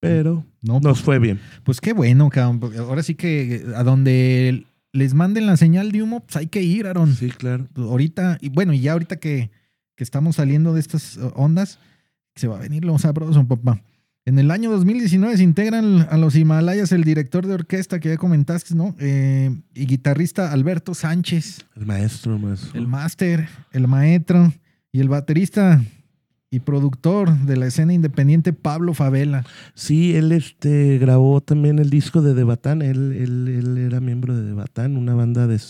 Pero 0.00 0.44
No, 0.62 0.80
nos 0.80 1.00
fue 1.02 1.18
bien. 1.18 1.40
Pues 1.64 1.80
qué 1.80 1.92
bueno, 1.92 2.28
cabrón. 2.28 2.60
porque 2.60 2.78
Ahora 2.78 3.02
sí 3.02 3.14
que 3.14 3.64
a 3.74 3.82
donde 3.82 4.66
les 4.92 5.14
manden 5.14 5.46
la 5.46 5.56
señal 5.56 5.90
de 5.92 6.02
humo, 6.02 6.20
pues 6.20 6.36
hay 6.36 6.46
que 6.48 6.62
ir, 6.62 6.86
Aaron. 6.86 7.14
Sí, 7.14 7.30
claro. 7.30 7.66
Pues 7.72 7.86
ahorita, 7.86 8.38
y 8.40 8.48
bueno, 8.50 8.72
y 8.72 8.80
ya 8.80 8.92
ahorita 8.92 9.16
que, 9.16 9.50
que 9.94 10.04
estamos 10.04 10.36
saliendo 10.36 10.74
de 10.74 10.80
estas 10.80 11.18
ondas, 11.34 11.78
se 12.34 12.46
va 12.48 12.56
a 12.56 12.60
venir 12.60 12.84
lo 12.84 12.98
sabroso, 12.98 13.46
papá. 13.46 13.80
En 14.26 14.40
el 14.40 14.50
año 14.50 14.72
2019 14.72 15.36
se 15.36 15.44
integran 15.44 16.00
a 16.10 16.16
los 16.16 16.34
Himalayas 16.34 16.90
el 16.90 17.04
director 17.04 17.46
de 17.46 17.54
orquesta 17.54 18.00
que 18.00 18.08
ya 18.08 18.16
comentaste, 18.16 18.74
¿no? 18.74 18.96
Eh, 18.98 19.56
y 19.72 19.86
guitarrista 19.86 20.50
Alberto 20.50 20.94
Sánchez, 20.94 21.64
El 21.76 21.86
maestro, 21.86 22.36
maestro. 22.36 22.76
el 22.76 22.88
máster, 22.88 23.48
el 23.70 23.86
maestro 23.86 24.52
y 24.90 24.98
el 24.98 25.08
baterista 25.08 25.80
y 26.50 26.58
productor 26.58 27.38
de 27.38 27.56
la 27.56 27.66
escena 27.66 27.92
independiente 27.92 28.52
Pablo 28.52 28.94
Favela. 28.94 29.44
Sí, 29.74 30.16
él 30.16 30.32
este, 30.32 30.98
grabó 30.98 31.40
también 31.40 31.78
el 31.78 31.88
disco 31.88 32.20
de 32.20 32.34
Debatán. 32.34 32.82
Él, 32.82 33.12
él, 33.12 33.46
él 33.46 33.78
era 33.78 34.00
miembro 34.00 34.34
de 34.34 34.42
Debatán, 34.42 34.96
una 34.96 35.14
banda 35.14 35.46
de, 35.46 35.60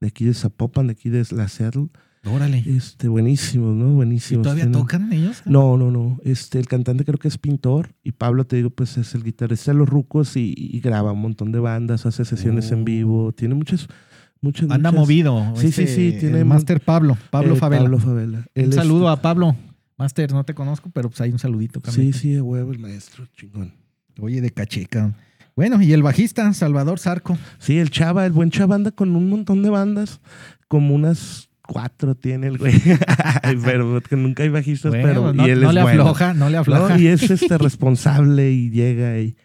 de 0.00 0.08
aquí 0.08 0.24
de 0.24 0.34
Zapopan, 0.34 0.88
de 0.88 0.94
aquí 0.94 1.10
de 1.10 1.24
la 1.30 1.46
Seattle. 1.46 1.90
Órale. 2.24 2.62
Este, 2.66 3.08
buenísimos, 3.08 3.74
¿no? 3.74 3.92
¿Y 3.92 3.94
Buenísimos. 3.94 4.42
todavía 4.42 4.64
Tienen- 4.64 4.78
tocan 4.80 5.12
ellos? 5.12 5.42
No, 5.46 5.76
no, 5.78 5.90
no. 5.90 6.18
Este, 6.22 6.58
el 6.58 6.66
cantante 6.68 7.04
creo 7.04 7.18
que 7.18 7.28
es 7.28 7.38
pintor 7.38 7.94
y 8.04 8.12
Pablo, 8.12 8.44
te 8.44 8.56
digo, 8.56 8.68
pues 8.70 8.98
es 8.98 9.14
el 9.14 9.22
guitarrista 9.24 9.72
de 9.72 9.78
los 9.78 9.88
rucos 9.88 10.36
y, 10.36 10.54
y 10.56 10.80
graba 10.80 11.12
un 11.12 11.22
montón 11.22 11.50
de 11.50 11.60
bandas, 11.60 12.04
hace 12.04 12.24
sesiones 12.26 12.70
Oh. 12.70 12.74
en 12.74 12.84
vivo, 12.84 13.32
tiene 13.32 13.54
muchas, 13.54 13.88
muchas. 14.42 14.70
Anda 14.70 14.90
muchas- 14.90 15.00
movido. 15.06 15.52
Sí, 15.56 15.72
sí, 15.72 15.86
sí, 15.86 16.16
tiene 16.20 16.40
El 16.40 16.44
Master 16.44 16.80
Pablo, 16.82 17.16
Pablo 17.30 17.54
Eh, 17.54 17.56
Favela. 17.56 17.82
Pablo 17.84 17.98
Favela. 17.98 18.46
Él 18.54 18.66
un 18.66 18.72
saludo 18.74 19.08
a 19.08 19.22
Pablo. 19.22 19.56
Master, 19.96 20.32
no 20.32 20.44
te 20.44 20.54
conozco, 20.54 20.90
pero 20.92 21.08
pues 21.08 21.20
hay 21.22 21.30
un 21.30 21.38
saludito. 21.38 21.80
Sí, 21.80 21.84
carnita. 21.96 22.18
sí, 22.18 22.30
de 22.32 22.40
huevo, 22.42 22.72
el 22.72 22.78
maestro, 22.78 23.26
chingón. 23.34 23.72
Oye, 24.18 24.40
de 24.42 24.50
cacheca. 24.50 25.14
Bueno, 25.56 25.80
y 25.82 25.92
el 25.92 26.02
bajista, 26.02 26.52
Salvador 26.52 26.98
Zarco. 26.98 27.36
Sí, 27.58 27.78
el 27.78 27.90
Chava, 27.90 28.24
el 28.26 28.32
buen 28.32 28.50
Chava 28.50 28.74
anda 28.76 28.90
con 28.92 29.14
un 29.16 29.28
montón 29.28 29.62
de 29.62 29.68
bandas, 29.70 30.20
como 30.68 30.94
unas 30.94 31.49
cuatro 31.70 32.16
tiene 32.16 32.48
el 32.48 32.58
güey. 32.58 32.74
pero 33.64 34.00
que 34.02 34.16
nunca 34.16 34.42
hay 34.42 34.48
bajistas, 34.48 34.90
Bueno, 34.90 35.06
pero 35.06 35.32
no, 35.32 35.46
y 35.46 35.50
él 35.50 35.60
no 35.60 35.68
es 35.68 35.74
le 35.76 35.82
bueno. 35.82 36.02
afloja, 36.02 36.34
no 36.34 36.46
le 36.48 36.54
¿no? 36.56 36.60
afloja. 36.62 36.98
Y 36.98 37.06
es 37.06 37.30
este 37.30 37.56
responsable 37.58 38.50
y 38.50 38.70
llega 38.70 39.18
y 39.20 39.36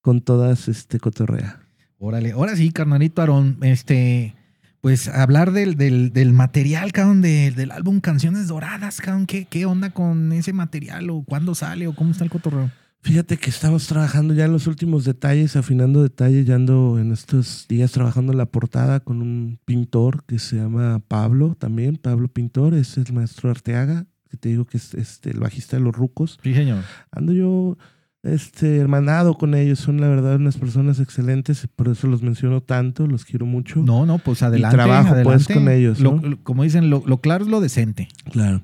con 0.00 0.22
todas 0.22 0.68
este 0.68 0.98
cotorrea. 0.98 1.60
Órale, 1.98 2.32
ahora 2.32 2.56
sí, 2.56 2.70
carnalito 2.70 3.20
Aarón, 3.20 3.58
este, 3.60 4.34
pues 4.80 5.08
hablar 5.08 5.52
del, 5.52 5.76
del, 5.76 6.12
del 6.14 6.32
material, 6.32 6.92
cabrón, 6.92 7.20
de- 7.20 7.50
del 7.50 7.70
álbum 7.72 8.00
Canciones 8.00 8.48
Doradas, 8.48 9.02
cabrón, 9.02 9.26
¿qué, 9.26 9.44
¿qué 9.44 9.66
onda 9.66 9.90
con 9.90 10.32
ese 10.32 10.54
material 10.54 11.10
o 11.10 11.22
cuándo 11.24 11.54
sale 11.54 11.86
o 11.86 11.94
cómo 11.94 12.12
está 12.12 12.24
el 12.24 12.30
cotorreo? 12.30 12.70
Fíjate 13.02 13.38
que 13.38 13.48
estamos 13.48 13.86
trabajando 13.86 14.34
ya 14.34 14.44
en 14.44 14.52
los 14.52 14.66
últimos 14.66 15.04
detalles, 15.04 15.56
afinando 15.56 16.02
detalles. 16.02 16.46
Ya 16.46 16.56
ando 16.56 16.98
en 16.98 17.12
estos 17.12 17.66
días 17.66 17.92
trabajando 17.92 18.32
en 18.32 18.38
la 18.38 18.46
portada 18.46 19.00
con 19.00 19.22
un 19.22 19.58
pintor 19.64 20.24
que 20.24 20.38
se 20.38 20.56
llama 20.56 21.00
Pablo 21.08 21.56
también. 21.58 21.96
Pablo 21.96 22.28
Pintor, 22.28 22.74
es 22.74 22.98
el 22.98 23.12
maestro 23.12 23.50
Arteaga, 23.50 24.06
que 24.28 24.36
te 24.36 24.50
digo 24.50 24.66
que 24.66 24.76
es 24.76 24.94
este, 24.94 25.30
el 25.30 25.40
bajista 25.40 25.78
de 25.78 25.82
los 25.82 25.96
Rucos. 25.96 26.38
Sí, 26.42 26.54
señor. 26.54 26.84
Ando 27.10 27.32
yo 27.32 27.78
este, 28.22 28.76
hermanado 28.76 29.34
con 29.34 29.54
ellos. 29.54 29.78
Son 29.78 30.00
la 30.00 30.08
verdad 30.08 30.36
unas 30.36 30.56
personas 30.58 31.00
excelentes, 31.00 31.66
por 31.74 31.88
eso 31.88 32.06
los 32.06 32.22
menciono 32.22 32.60
tanto, 32.60 33.06
los 33.06 33.24
quiero 33.24 33.46
mucho. 33.46 33.80
No, 33.82 34.04
no, 34.06 34.18
pues 34.18 34.42
adelante. 34.42 34.76
trabajo, 34.76 35.08
pues, 35.22 35.48
adelante. 35.48 35.54
con 35.54 35.68
ellos, 35.68 36.00
Lo- 36.00 36.16
¿no? 36.16 36.28
lo- 36.28 36.42
como 36.42 36.62
dicen, 36.64 36.90
lo, 36.90 37.02
lo 37.06 37.18
claro 37.20 37.44
es 37.44 37.50
lo 37.50 37.60
decente. 37.60 38.08
Claro. 38.30 38.62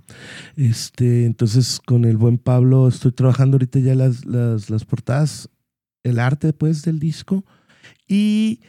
Este, 0.56 1.24
entonces 1.26 1.80
con 1.84 2.04
el 2.04 2.16
buen 2.16 2.38
Pablo 2.38 2.88
estoy 2.88 3.12
trabajando 3.12 3.56
ahorita 3.56 3.78
ya 3.80 3.94
las, 3.94 4.24
las, 4.24 4.70
las 4.70 4.84
portadas, 4.84 5.48
el 6.04 6.18
arte 6.18 6.52
pues 6.52 6.82
del 6.82 6.98
disco 6.98 7.44
y 8.06 8.60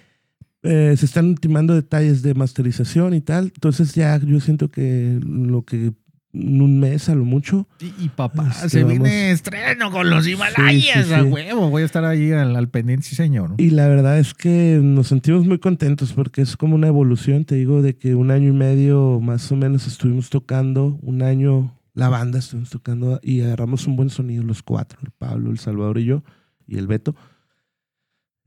eh, 0.63 0.95
se 0.97 1.05
están 1.05 1.27
ultimando 1.27 1.75
detalles 1.75 2.21
de 2.23 2.33
masterización 2.33 3.13
y 3.13 3.21
tal. 3.21 3.45
Entonces 3.53 3.93
ya 3.93 4.17
yo 4.19 4.39
siento 4.39 4.69
que 4.69 5.19
lo 5.23 5.63
que 5.63 5.93
un 6.39 6.79
mes 6.79 7.09
a 7.09 7.15
lo 7.15 7.25
mucho. 7.25 7.67
Y, 7.79 8.05
y 8.05 8.09
papá, 8.09 8.49
Este, 8.49 8.69
se 8.69 8.83
vamos. 8.83 8.99
viene 8.99 9.31
estreno 9.31 9.91
con 9.91 10.09
los 10.09 10.27
Himalayas, 10.27 11.03
Sí, 11.05 11.09
sí, 11.09 11.13
a 11.13 11.23
huevo. 11.23 11.69
Voy 11.69 11.83
a 11.83 11.85
estar 11.85 12.05
ahí 12.05 12.31
al, 12.31 12.55
al 12.55 12.69
pendiente, 12.69 13.05
sí, 13.07 13.15
señor. 13.15 13.55
Y 13.57 13.71
la 13.71 13.87
verdad 13.87 14.19
es 14.19 14.33
que 14.33 14.79
nos 14.81 15.07
sentimos 15.07 15.45
muy 15.45 15.59
contentos 15.59 16.13
porque 16.13 16.41
es 16.41 16.57
como 16.57 16.75
una 16.75 16.87
evolución, 16.87 17.45
te 17.45 17.55
digo, 17.55 17.81
de 17.81 17.95
que 17.97 18.15
un 18.15 18.31
año 18.31 18.49
y 18.49 18.53
medio 18.53 19.19
más 19.21 19.51
o 19.51 19.55
menos 19.55 19.87
estuvimos 19.87 20.29
tocando, 20.29 20.99
un 21.01 21.21
año 21.21 21.73
la 21.93 22.09
banda, 22.09 22.39
estuvimos 22.39 22.69
tocando 22.69 23.19
y 23.23 23.41
agarramos 23.41 23.87
un 23.87 23.95
buen 23.95 24.09
sonido 24.11 24.43
los 24.43 24.61
cuatro, 24.61 24.99
el 25.03 25.11
Pablo, 25.11 25.49
el 25.49 25.57
Salvador 25.57 25.97
y 25.97 26.05
yo, 26.05 26.23
y 26.67 26.77
el 26.77 26.85
Beto. 26.87 27.15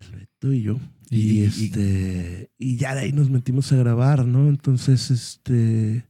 El 0.00 0.12
Beto 0.20 0.52
y 0.52 0.62
yo. 0.62 0.78
Y- 1.10 1.40
y- 1.40 1.42
este, 1.44 2.50
y 2.56 2.76
ya 2.76 2.94
de 2.94 3.00
ahí 3.00 3.12
nos 3.12 3.28
metimos 3.30 3.72
a 3.72 3.76
grabar, 3.76 4.24
¿no? 4.26 4.48
Entonces, 4.48 5.10
este, 5.10 6.06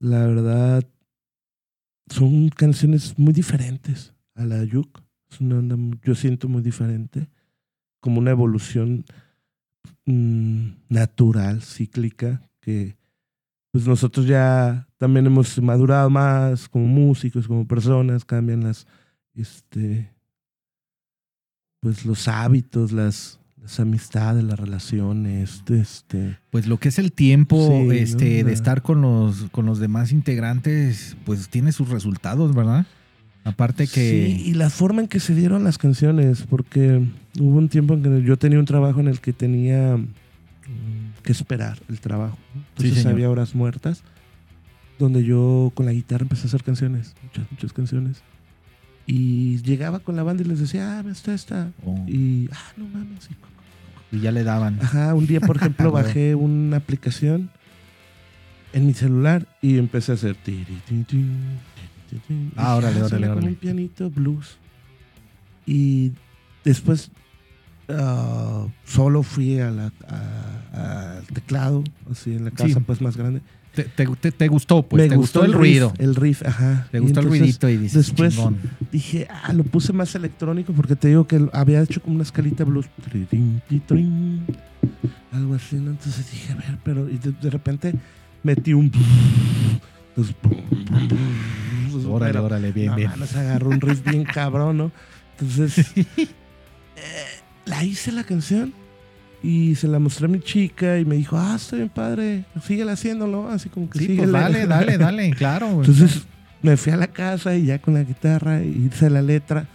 la 0.00 0.26
verdad, 0.26 0.84
son 2.08 2.48
canciones 2.50 3.18
muy 3.18 3.32
diferentes 3.32 4.14
a 4.34 4.44
la 4.44 4.64
Yuk. 4.64 5.02
Es 5.30 5.40
una 5.40 5.58
onda, 5.58 5.76
yo 6.02 6.14
siento 6.14 6.48
muy 6.48 6.62
diferente, 6.62 7.28
como 8.00 8.20
una 8.20 8.30
evolución 8.30 9.04
mm, 10.04 10.68
natural, 10.88 11.62
cíclica, 11.62 12.42
que 12.60 12.96
pues 13.72 13.86
nosotros 13.86 14.26
ya 14.26 14.86
también 14.98 15.26
hemos 15.26 15.60
madurado 15.60 16.08
más 16.08 16.68
como 16.68 16.86
músicos, 16.86 17.48
como 17.48 17.66
personas, 17.66 18.24
cambian 18.24 18.62
las, 18.62 18.86
este, 19.34 20.14
pues 21.80 22.06
los 22.06 22.28
hábitos, 22.28 22.92
las, 22.92 23.40
las 23.64 23.80
amistades, 23.80 24.44
las 24.44 24.60
relaciones, 24.60 25.62
este, 25.70 26.36
Pues 26.50 26.66
lo 26.66 26.78
que 26.78 26.88
es 26.90 26.98
el 26.98 27.12
tiempo 27.12 27.90
este, 27.92 28.44
de 28.44 28.52
estar 28.52 28.82
con 28.82 29.00
los, 29.00 29.46
con 29.50 29.64
los 29.64 29.78
demás 29.78 30.12
integrantes, 30.12 31.16
pues 31.24 31.48
tiene 31.48 31.72
sus 31.72 31.88
resultados, 31.88 32.54
¿verdad? 32.54 32.86
Aparte 33.42 33.86
que... 33.86 34.36
Sí, 34.36 34.42
y 34.50 34.52
la 34.52 34.68
forma 34.68 35.00
en 35.00 35.08
que 35.08 35.18
se 35.18 35.34
dieron 35.34 35.64
las 35.64 35.78
canciones, 35.78 36.44
porque 36.48 37.02
hubo 37.40 37.56
un 37.56 37.70
tiempo 37.70 37.94
en 37.94 38.02
que 38.02 38.22
yo 38.22 38.36
tenía 38.36 38.58
un 38.58 38.66
trabajo 38.66 39.00
en 39.00 39.08
el 39.08 39.20
que 39.20 39.32
tenía 39.32 39.96
mm, 39.96 41.22
que 41.22 41.32
esperar 41.32 41.78
el 41.88 42.00
trabajo. 42.00 42.36
Entonces 42.76 43.06
había 43.06 43.30
horas 43.30 43.54
muertas 43.54 44.02
donde 44.98 45.24
yo 45.24 45.72
con 45.74 45.86
la 45.86 45.92
guitarra 45.92 46.22
empecé 46.22 46.42
a 46.42 46.46
hacer 46.46 46.62
canciones, 46.62 47.14
muchas, 47.22 47.50
muchas 47.50 47.72
canciones. 47.72 48.22
Y 49.06 49.58
llegaba 49.62 49.98
con 50.00 50.16
la 50.16 50.22
banda 50.22 50.42
y 50.42 50.46
les 50.46 50.60
decía, 50.60 50.98
ah, 51.00 51.04
esta, 51.10 51.34
esta. 51.34 51.70
Oh, 51.84 51.94
Y, 52.08 52.48
ah, 52.52 52.72
no 52.76 52.86
mames. 52.88 53.28
y- 54.12 54.20
ya 54.20 54.30
le 54.30 54.44
daban. 54.44 54.78
Ajá, 54.80 55.12
un 55.14 55.26
día, 55.26 55.40
por 55.40 55.56
ejemplo, 55.56 55.90
bajé 55.92 56.34
una 56.36 56.76
aplicación 56.76 57.50
en 58.72 58.86
mi 58.86 58.94
celular 58.94 59.46
y 59.60 59.76
empecé 59.78 60.12
a 60.12 60.14
hacer. 60.14 60.36
tiri, 60.36 60.64
tiri, 60.86 61.04
tin. 61.04 62.52
Ah, 62.56 62.76
órale, 62.76 63.00
ya, 63.00 63.06
órale, 63.06 63.28
órale. 63.28 63.48
un 63.48 63.54
pianito 63.56 64.08
blues. 64.10 64.56
Y 65.66 66.12
después 66.64 67.10
ah, 67.88 68.66
solo 68.84 69.22
fui 69.22 69.58
a 69.60 69.70
la, 69.70 69.92
a- 70.08 71.18
al 71.18 71.26
teclado, 71.26 71.82
así 72.10 72.34
en 72.34 72.44
la 72.44 72.50
casa 72.52 72.68
Sí. 72.74 72.80
pues 72.86 73.00
más 73.00 73.16
grande. 73.16 73.42
Te, 73.74 73.84
te- 73.84 74.32
te- 74.32 74.48
gustó, 74.48 74.82
pues, 74.82 75.02
Me 75.02 75.08
te 75.08 75.16
gustó, 75.16 75.40
el 75.44 75.52
riff, 75.52 75.58
ruido. 75.58 75.92
El 75.98 76.14
riff, 76.14 76.42
ajá. 76.46 76.86
Te 76.92 77.00
gustó 77.00 77.20
el 77.20 77.26
entonces 77.26 77.40
ruidito 77.40 77.68
y 77.68 77.76
dices, 77.76 78.06
después- 78.06 78.34
chingón. 78.34 78.58
Dije, 78.92 79.26
ah, 79.30 79.52
lo 79.52 79.64
puse 79.64 79.92
más 79.92 80.14
electrónico 80.14 80.72
porque 80.72 80.94
te 80.96 81.08
digo 81.08 81.26
que 81.26 81.48
había 81.52 81.82
hecho 81.82 82.00
como 82.00 82.14
una 82.14 82.22
escalita 82.24 82.64
blues. 82.64 82.86
Algo 85.32 85.54
así, 85.54 85.76
¿no? 85.76 85.90
Entonces 85.90 86.30
dije, 86.30 86.52
a 86.52 86.56
ver, 86.56 86.78
pero. 86.84 87.08
Y 87.08 87.18
de, 87.18 87.32
de 87.32 87.50
repente 87.50 87.94
metí 88.42 88.72
un. 88.72 88.92
Entonces, 90.10 90.36
Órale, 92.06 92.32
pero, 92.32 92.44
órale, 92.44 92.72
bien, 92.72 92.90
no 92.90 92.96
bien. 92.96 93.10
mames, 93.10 93.34
agarró 93.34 93.70
un 93.70 93.80
riff 93.80 94.04
bien 94.04 94.24
cabrón, 94.24 94.76
¿no? 94.76 94.92
Entonces, 95.38 95.86
eh, 95.96 96.26
la 97.64 97.82
hice 97.84 98.12
la 98.12 98.22
canción 98.24 98.72
y 99.44 99.74
se 99.74 99.86
la 99.88 99.98
mostré 99.98 100.24
a 100.26 100.28
mi 100.28 100.40
chica 100.40 100.98
y 100.98 101.04
me 101.04 101.16
dijo, 101.16 101.36
ah, 101.38 101.54
está 101.56 101.76
bien 101.76 101.90
padre, 101.90 102.44
síguela 102.64 102.92
haciéndolo, 102.92 103.48
así 103.48 103.68
como 103.68 103.90
que 103.90 103.98
Sí, 103.98 104.06
pues 104.06 104.18
síguele. 104.28 104.32
dale, 104.38 104.66
dale, 104.66 104.98
dale, 105.06 105.30
claro. 105.32 105.68
Entonces 105.68 106.22
me 106.62 106.76
fui 106.78 106.92
a 106.92 106.96
la 106.96 107.08
casa 107.08 107.54
y 107.54 107.66
ya 107.66 107.78
con 107.78 107.92
la 107.94 108.02
guitarra 108.04 108.62
y 108.62 108.88
hice 108.90 109.10
la 109.10 109.20
letra 109.22 109.66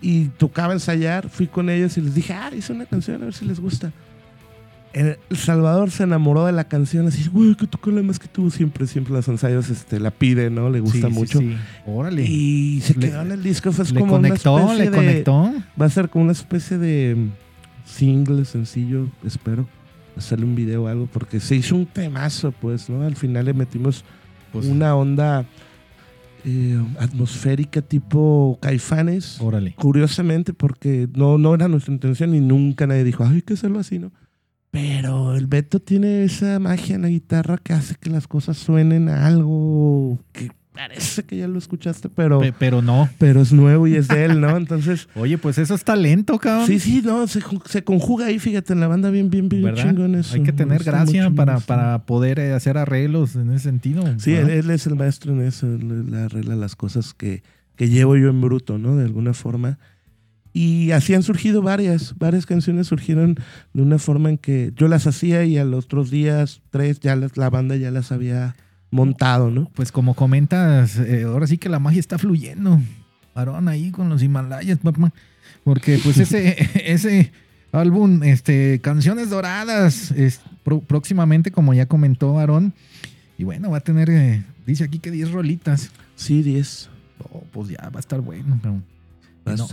y 0.00 0.26
tocaba 0.26 0.74
ensayar, 0.74 1.28
fui 1.28 1.46
con 1.46 1.70
ellos 1.70 1.96
y 1.98 2.02
les 2.02 2.14
dije, 2.14 2.32
ah, 2.34 2.50
hice 2.56 2.72
una 2.72 2.86
canción, 2.86 3.22
a 3.22 3.24
ver 3.26 3.34
si 3.34 3.44
les 3.46 3.58
gusta. 3.58 3.92
El 4.92 5.18
Salvador 5.36 5.90
se 5.90 6.04
enamoró 6.04 6.46
de 6.46 6.52
la 6.52 6.64
canción, 6.64 7.06
así, 7.08 7.28
güey, 7.28 7.54
que 7.56 7.66
tocarla 7.66 8.02
más 8.02 8.18
que 8.18 8.26
tú. 8.26 8.50
Siempre, 8.50 8.86
siempre 8.86 9.12
los 9.12 9.28
ensayos 9.28 9.68
este, 9.68 10.00
la 10.00 10.10
pide, 10.10 10.48
¿no? 10.50 10.70
Le 10.70 10.80
gusta 10.80 11.08
Sí, 11.08 11.12
mucho. 11.12 11.38
sí. 11.40 11.56
Órale. 11.86 12.24
Y 12.24 12.80
se 12.80 12.94
Le- 12.94 13.08
quedó 13.10 13.20
en 13.22 13.32
el 13.32 13.42
disco, 13.42 13.70
fue 13.70 13.84
le 13.84 14.00
como 14.00 14.14
conectó, 14.14 14.54
una 14.54 14.72
especie 14.72 14.84
le 14.84 14.90
de- 14.90 14.96
conectó. 14.96 15.52
Va 15.80 15.86
a 15.86 15.90
ser 15.90 16.08
como 16.08 16.24
una 16.24 16.32
especie 16.32 16.78
de 16.78 17.28
single, 17.88 18.44
sencillo, 18.44 19.08
espero. 19.24 19.66
Hacerle 20.16 20.46
un 20.46 20.54
video 20.54 20.84
o 20.84 20.86
algo, 20.88 21.06
porque 21.06 21.40
se 21.40 21.54
hizo 21.56 21.76
un 21.76 21.86
temazo, 21.86 22.52
pues, 22.52 22.90
¿no? 22.90 23.02
Al 23.02 23.16
final 23.16 23.44
le 23.46 23.54
metimos 23.54 24.04
Pues, 24.52 24.66
una 24.66 24.96
onda 24.96 25.46
eh, 26.44 26.80
atmosférica 26.98 27.82
tipo 27.82 28.58
caifanes. 28.60 29.40
Órale. 29.40 29.74
Curiosamente, 29.74 30.52
porque 30.54 31.08
no, 31.14 31.38
no 31.38 31.54
era 31.54 31.68
nuestra 31.68 31.92
intención 31.92 32.34
y 32.34 32.40
nunca 32.40 32.86
nadie 32.86 33.04
dijo, 33.04 33.24
ay, 33.24 33.36
hay 33.36 33.42
que 33.42 33.54
hacerlo 33.54 33.78
así, 33.78 33.98
¿no? 33.98 34.10
Pero 34.70 35.34
el 35.34 35.46
Beto 35.46 35.80
tiene 35.80 36.24
esa 36.24 36.58
magia 36.58 36.96
en 36.96 37.02
la 37.02 37.08
guitarra 37.08 37.56
que 37.56 37.72
hace 37.72 37.94
que 37.94 38.10
las 38.10 38.26
cosas 38.28 38.58
suenen 38.58 39.08
a 39.08 39.26
algo 39.26 40.18
que 40.32 40.50
parece 40.78 41.22
que 41.26 41.36
ya 41.36 41.48
lo 41.48 41.58
escuchaste, 41.58 42.08
pero, 42.08 42.38
Pe- 42.38 42.54
pero 42.58 42.80
no. 42.80 43.08
pero 43.18 43.42
es 43.42 43.52
nuevo 43.52 43.86
y 43.86 43.96
es 43.96 44.06
de 44.08 44.24
él, 44.24 44.40
¿no? 44.40 44.56
Entonces, 44.56 45.08
Oye, 45.16 45.36
pues 45.36 45.58
eso 45.58 45.74
es 45.74 45.82
talento, 45.84 46.38
cabrón. 46.38 46.66
sí, 46.66 46.78
sí, 46.78 47.02
no, 47.04 47.26
se, 47.26 47.40
se 47.66 47.82
conjuga 47.84 48.26
ahí, 48.26 48.38
fíjate, 48.38 48.72
en 48.72 48.80
la 48.80 48.86
banda 48.88 49.10
bien, 49.10 49.28
bien, 49.28 49.48
bien 49.48 49.74
chingón 49.74 50.14
eso. 50.14 50.34
Hay 50.36 50.42
que 50.44 50.52
tener 50.52 50.84
gracia 50.84 51.30
para, 51.30 51.58
para 51.60 52.06
poder 52.06 52.38
eh, 52.38 52.52
hacer 52.52 52.78
arreglos 52.78 53.34
en 53.36 53.50
ese 53.50 53.64
sentido. 53.64 54.04
Sí, 54.18 54.34
él, 54.34 54.70
es 54.70 54.86
el 54.86 54.94
maestro 54.94 55.32
en 55.32 55.42
eso, 55.42 55.66
él 55.66 56.14
arregla 56.14 56.54
las 56.56 56.76
cosas 56.76 57.12
que, 57.12 57.42
que 57.76 57.88
llevo 57.88 58.16
yo 58.16 58.28
en 58.30 58.40
bruto, 58.40 58.78
¿no? 58.78 58.96
De 58.96 59.04
alguna 59.04 59.34
forma. 59.34 59.78
Y 60.52 60.92
así 60.92 61.14
han 61.14 61.22
surgido 61.22 61.60
varias, 61.62 62.14
varias 62.18 62.46
canciones 62.46 62.86
surgieron 62.88 63.36
de 63.74 63.82
una 63.82 63.98
forma 63.98 64.30
en 64.30 64.38
que 64.38 64.72
yo 64.74 64.88
las 64.88 65.06
hacía 65.06 65.44
y 65.44 65.58
a 65.58 65.64
los 65.64 65.84
otros 65.84 66.10
días, 66.10 66.62
tres, 66.70 67.00
ya 67.00 67.14
las- 67.16 67.36
la 67.36 67.50
banda 67.50 67.76
ya 67.76 67.90
las 67.90 68.10
había 68.12 68.56
montado, 68.90 69.50
¿no? 69.50 69.70
Pues 69.74 69.92
como 69.92 70.14
comentas, 70.14 70.98
eh, 70.98 71.24
ahora 71.24 71.46
sí 71.46 71.58
que 71.58 71.68
la 71.68 71.78
magia 71.78 72.00
está 72.00 72.18
fluyendo. 72.18 72.80
Varón 73.34 73.68
ahí 73.68 73.90
con 73.90 74.08
los 74.08 74.22
Himalayas, 74.22 74.78
papá. 74.78 75.12
Porque 75.64 75.98
pues 76.02 76.18
ese, 76.18 76.56
ese 76.74 77.32
álbum, 77.72 78.22
este, 78.22 78.80
Canciones 78.80 79.30
Doradas, 79.30 80.10
es 80.12 80.40
próximamente, 80.86 81.50
como 81.50 81.74
ya 81.74 81.86
comentó 81.86 82.38
Aarón, 82.38 82.74
y 83.38 83.44
bueno, 83.44 83.70
va 83.70 83.78
a 83.78 83.80
tener, 83.80 84.10
eh, 84.10 84.42
dice 84.66 84.84
aquí 84.84 84.98
que 84.98 85.10
10 85.10 85.30
rolitas. 85.30 85.90
Sí, 86.16 86.42
10. 86.42 86.90
Oh, 87.32 87.44
pues 87.52 87.68
ya 87.68 87.88
va 87.90 87.98
a 87.98 88.00
estar 88.00 88.20
bueno, 88.20 88.58
cabrón. 88.60 88.84
No, 89.46 89.66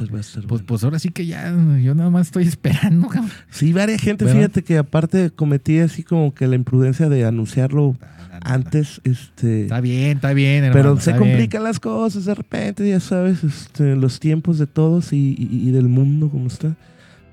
Pues, 0.48 0.62
pues 0.66 0.84
ahora 0.86 1.00
sí 1.00 1.10
que 1.10 1.26
ya, 1.26 1.50
yo 1.82 1.96
nada 1.96 2.10
más 2.10 2.28
estoy 2.28 2.44
esperando, 2.48 3.08
cabrón. 3.08 3.32
Sí, 3.50 3.74
varias 3.74 4.02
gente, 4.02 4.24
¿Verdad? 4.26 4.40
fíjate 4.40 4.64
que 4.64 4.78
aparte 4.78 5.32
cometí 5.32 5.80
así 5.80 6.04
como 6.04 6.34
que 6.34 6.48
la 6.48 6.56
imprudencia 6.56 7.10
de 7.10 7.26
anunciarlo 7.26 7.98
antes, 8.42 9.02
este... 9.04 9.64
Está 9.64 9.82
bien, 9.82 10.18
está 10.18 10.34
bien, 10.34 10.64
hermano. 10.66 10.82
Pero 10.96 11.00
se 11.02 11.12
bien. 11.14 11.24
complican 11.24 11.64
las 11.64 11.80
cosas 11.80 12.26
de 12.26 12.36
repente, 12.36 12.88
ya 12.88 13.00
sabes, 13.00 13.44
este, 13.44 13.96
los 13.96 14.20
tiempos 14.20 14.60
de 14.60 14.68
todos 14.68 15.12
y, 15.14 15.36
y- 15.38 15.68
y 15.68 15.72
del 15.72 15.88
mundo 15.90 16.30
como 16.30 16.48
está. 16.48 16.76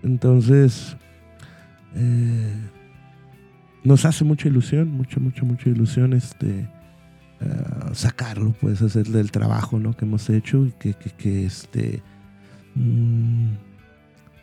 Entonces, 0.03 0.97
eh, 1.95 2.55
nos 3.85 4.05
hace 4.05 4.25
mucha 4.25 4.49
ilusión, 4.49 4.89
mucha, 4.89 5.21
mucha, 5.21 5.45
mucha 5.45 5.69
ilusión 5.69 6.13
este, 6.13 6.69
ah, 7.41 7.91
sacarlo, 7.95 8.55
pues, 8.61 8.81
hacer 8.83 9.07
del 9.09 9.31
trabajo 9.31 9.79
¿no? 9.79 9.97
que 9.97 10.05
hemos 10.05 10.29
hecho 10.31 10.67
y 10.67 10.73
que, 10.73 10.95
que, 10.95 11.11
que, 11.11 11.47
este, 11.47 12.03
mm, 12.75 13.49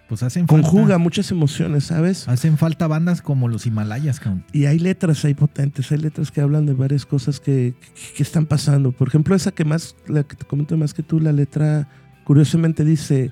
Pues 0.08 0.24
hacen 0.24 0.48
conjuga 0.48 0.84
falta, 0.84 0.98
muchas 0.98 1.32
emociones, 1.32 1.84
¿sabes? 1.86 2.28
hacen 2.28 2.58
falta 2.58 2.88
bandas 2.88 3.22
como 3.22 3.48
los 3.48 3.66
Himalayas, 3.68 4.20
cabrón. 4.20 4.44
Y 4.52 4.66
hay 4.66 4.80
letras 4.80 5.24
ahí 5.26 5.34
potentes, 5.36 5.92
hay 5.92 6.00
letras 6.00 6.32
que 6.32 6.42
hablan 6.42 6.66
de 6.66 6.74
varias 6.74 7.06
cosas 7.06 7.40
que, 7.40 7.76
que- 7.80 8.14
que 8.16 8.24
están 8.24 8.46
pasando. 8.48 8.92
Por 8.92 9.08
ejemplo, 9.08 9.36
esa 9.36 9.52
que 9.52 9.66
más, 9.66 9.96
la 10.08 10.24
que 10.24 10.36
te 10.36 10.46
comento 10.46 10.76
más 10.78 10.94
que 10.94 11.04
tú, 11.04 11.20
la 11.20 11.32
letra 11.32 11.88
curiosamente 12.24 12.84
dice, 12.84 13.32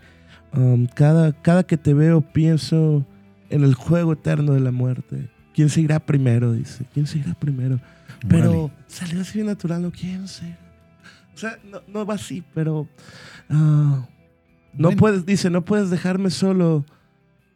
um, 0.54 0.86
cada, 0.88 1.34
cada 1.42 1.64
que 1.64 1.78
te 1.78 1.94
veo 1.96 2.22
pienso 2.22 3.06
en 3.50 3.64
el 3.64 3.74
juego 3.74 4.14
eterno 4.14 4.54
de 4.54 4.60
la 4.60 4.72
muerte. 4.72 5.30
¿Quién 5.56 5.70
se 5.70 5.82
irá 5.82 6.00
primero? 6.00 6.54
Dice, 6.54 6.86
¿quién 6.94 7.08
se 7.08 7.18
irá 7.20 7.34
primero? 7.34 7.80
Pero 8.28 8.70
salió 8.88 9.22
así 9.22 9.34
bien 9.40 9.48
natural, 9.48 9.82
¿no? 9.82 9.92
¿Quién 9.92 10.28
se 10.28 10.46
irá? 10.48 10.60
O 11.34 11.38
sea, 11.40 11.58
no, 11.72 11.82
no 11.92 12.06
va 12.06 12.16
así, 12.16 12.44
pero... 12.54 12.88
ah, 13.50 14.08
no 14.74 14.90
Bueno. 14.90 14.98
puedes, 14.98 15.26
dice, 15.26 15.50
no 15.50 15.64
puedes 15.66 15.90
dejarme 15.90 16.30
solo. 16.30 16.86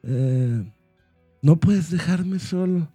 eh, 0.04 0.64
no 1.44 1.60
puedes 1.60 1.90
dejarme 1.92 2.40
solo. 2.40 2.88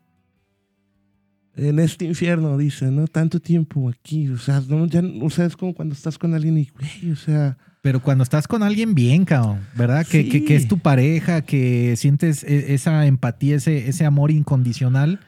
En 1.55 1.79
este 1.79 2.05
infierno, 2.05 2.59
dice, 2.59 2.91
¿no? 2.91 3.07
Tanto 3.07 3.41
tiempo 3.41 3.89
aquí. 3.89 4.29
O 4.29 4.37
sea, 4.39 4.61
no, 4.69 4.87
ya, 4.87 5.03
o 5.23 5.31
sea, 5.31 5.47
es 5.47 5.57
como 5.57 5.73
cuando 5.75 5.95
estás 5.95 6.19
con 6.19 6.35
alguien 6.35 6.59
y, 6.59 6.69
güey, 6.79 7.13
o 7.13 7.17
sea, 7.17 7.57
Pero 7.81 8.03
cuando 8.03 8.25
estás 8.25 8.47
con 8.49 8.63
alguien 8.65 8.95
bien, 8.95 9.25
cabrón, 9.25 9.61
¿verdad? 9.77 10.05
Que, 10.05 10.25
Sí. 10.25 10.29
que- 10.29 10.45
que 10.45 10.57
es 10.57 10.67
tu 10.69 10.79
pareja, 10.79 11.43
que 11.43 11.95
sientes 11.97 12.43
e- 12.43 12.75
esa 12.75 13.07
empatía, 13.07 13.57
ese, 13.57 13.89
ese 13.89 14.05
amor 14.05 14.31
incondicional. 14.31 15.21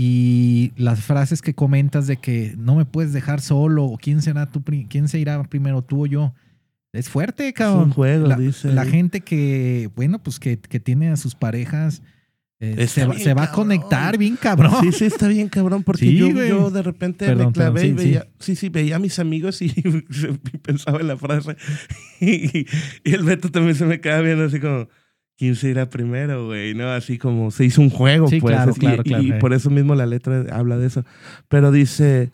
y 0.00 0.70
las 0.76 1.00
frases 1.00 1.42
que 1.42 1.54
comentas 1.54 2.06
de 2.06 2.18
que 2.18 2.54
no 2.56 2.76
me 2.76 2.84
puedes 2.84 3.12
dejar 3.12 3.40
solo, 3.40 3.84
o 3.86 3.98
quién 3.98 4.22
será 4.22 4.48
quién 4.88 5.08
se 5.08 5.18
irá 5.18 5.42
primero, 5.42 5.82
tú 5.82 6.04
o 6.04 6.06
yo. 6.06 6.34
Es 6.98 7.08
fuerte, 7.08 7.52
cabrón. 7.52 7.84
un 7.84 7.90
juego, 7.92 8.26
la, 8.26 8.36
dice 8.36 8.72
la 8.72 8.84
gente 8.84 9.20
que, 9.20 9.90
bueno, 9.96 10.18
pues 10.22 10.38
que, 10.38 10.58
que 10.58 10.80
tiene 10.80 11.08
a 11.10 11.16
sus 11.16 11.34
parejas, 11.34 12.02
eh, 12.60 12.88
se, 12.88 13.06
va- 13.06 13.16
se 13.16 13.34
va 13.34 13.44
a 13.44 13.52
conectar 13.52 14.18
bien 14.18 14.36
cabrón. 14.36 14.72
Sí, 14.82 14.90
sí, 14.92 15.04
está 15.04 15.28
bien, 15.28 15.48
cabrón, 15.48 15.84
porque 15.84 16.06
Sí, 16.06 16.16
yo, 16.16 16.28
yo 16.28 16.70
de 16.70 16.82
repente 16.82 17.24
Perdón, 17.26 17.46
me 17.46 17.52
clavé 17.52 17.80
perdón, 17.82 17.98
y 18.00 18.04
veía, 18.04 18.26
sí. 18.40 18.56
sí, 18.56 18.68
veía 18.68 18.96
a 18.96 18.98
mis 18.98 19.18
amigos 19.20 19.62
y, 19.62 19.68
pensaba 20.62 21.00
en 21.00 21.06
la 21.06 21.16
frase. 21.16 21.56
Y, 22.20 22.66
y 23.04 23.14
el 23.14 23.22
Beto 23.22 23.48
también 23.50 23.76
se 23.76 23.84
me 23.86 24.00
quedaba 24.00 24.22
viendo 24.22 24.44
así 24.44 24.58
como, 24.58 24.88
¿quién 25.36 25.54
se 25.54 25.68
irá 25.68 25.88
primero, 25.88 26.46
güey? 26.46 26.74
¿No? 26.74 26.88
Así 26.90 27.16
como 27.16 27.52
se 27.52 27.64
hizo 27.64 27.80
un 27.80 27.90
juego, 27.90 28.26
pues. 28.28 28.42
claro, 28.42 28.72
así, 28.72 28.80
claro, 28.80 29.02
y, 29.04 29.08
claro, 29.08 29.22
y 29.22 29.30
eh. 29.30 29.34
por 29.38 29.52
eso 29.54 29.70
mismo 29.70 29.94
la 29.94 30.06
letra 30.06 30.44
habla 30.50 30.76
de 30.78 30.88
eso. 30.88 31.04
Pero 31.46 31.70
dice, 31.70 32.32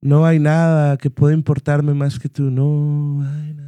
no 0.00 0.24
hay 0.24 0.38
nada 0.38 0.96
que 0.96 1.10
pueda 1.10 1.34
importarme 1.34 1.92
más 1.92 2.18
que 2.18 2.30
tú. 2.30 2.44
No 2.50 3.20
hay 3.28 3.52
nada 3.52 3.65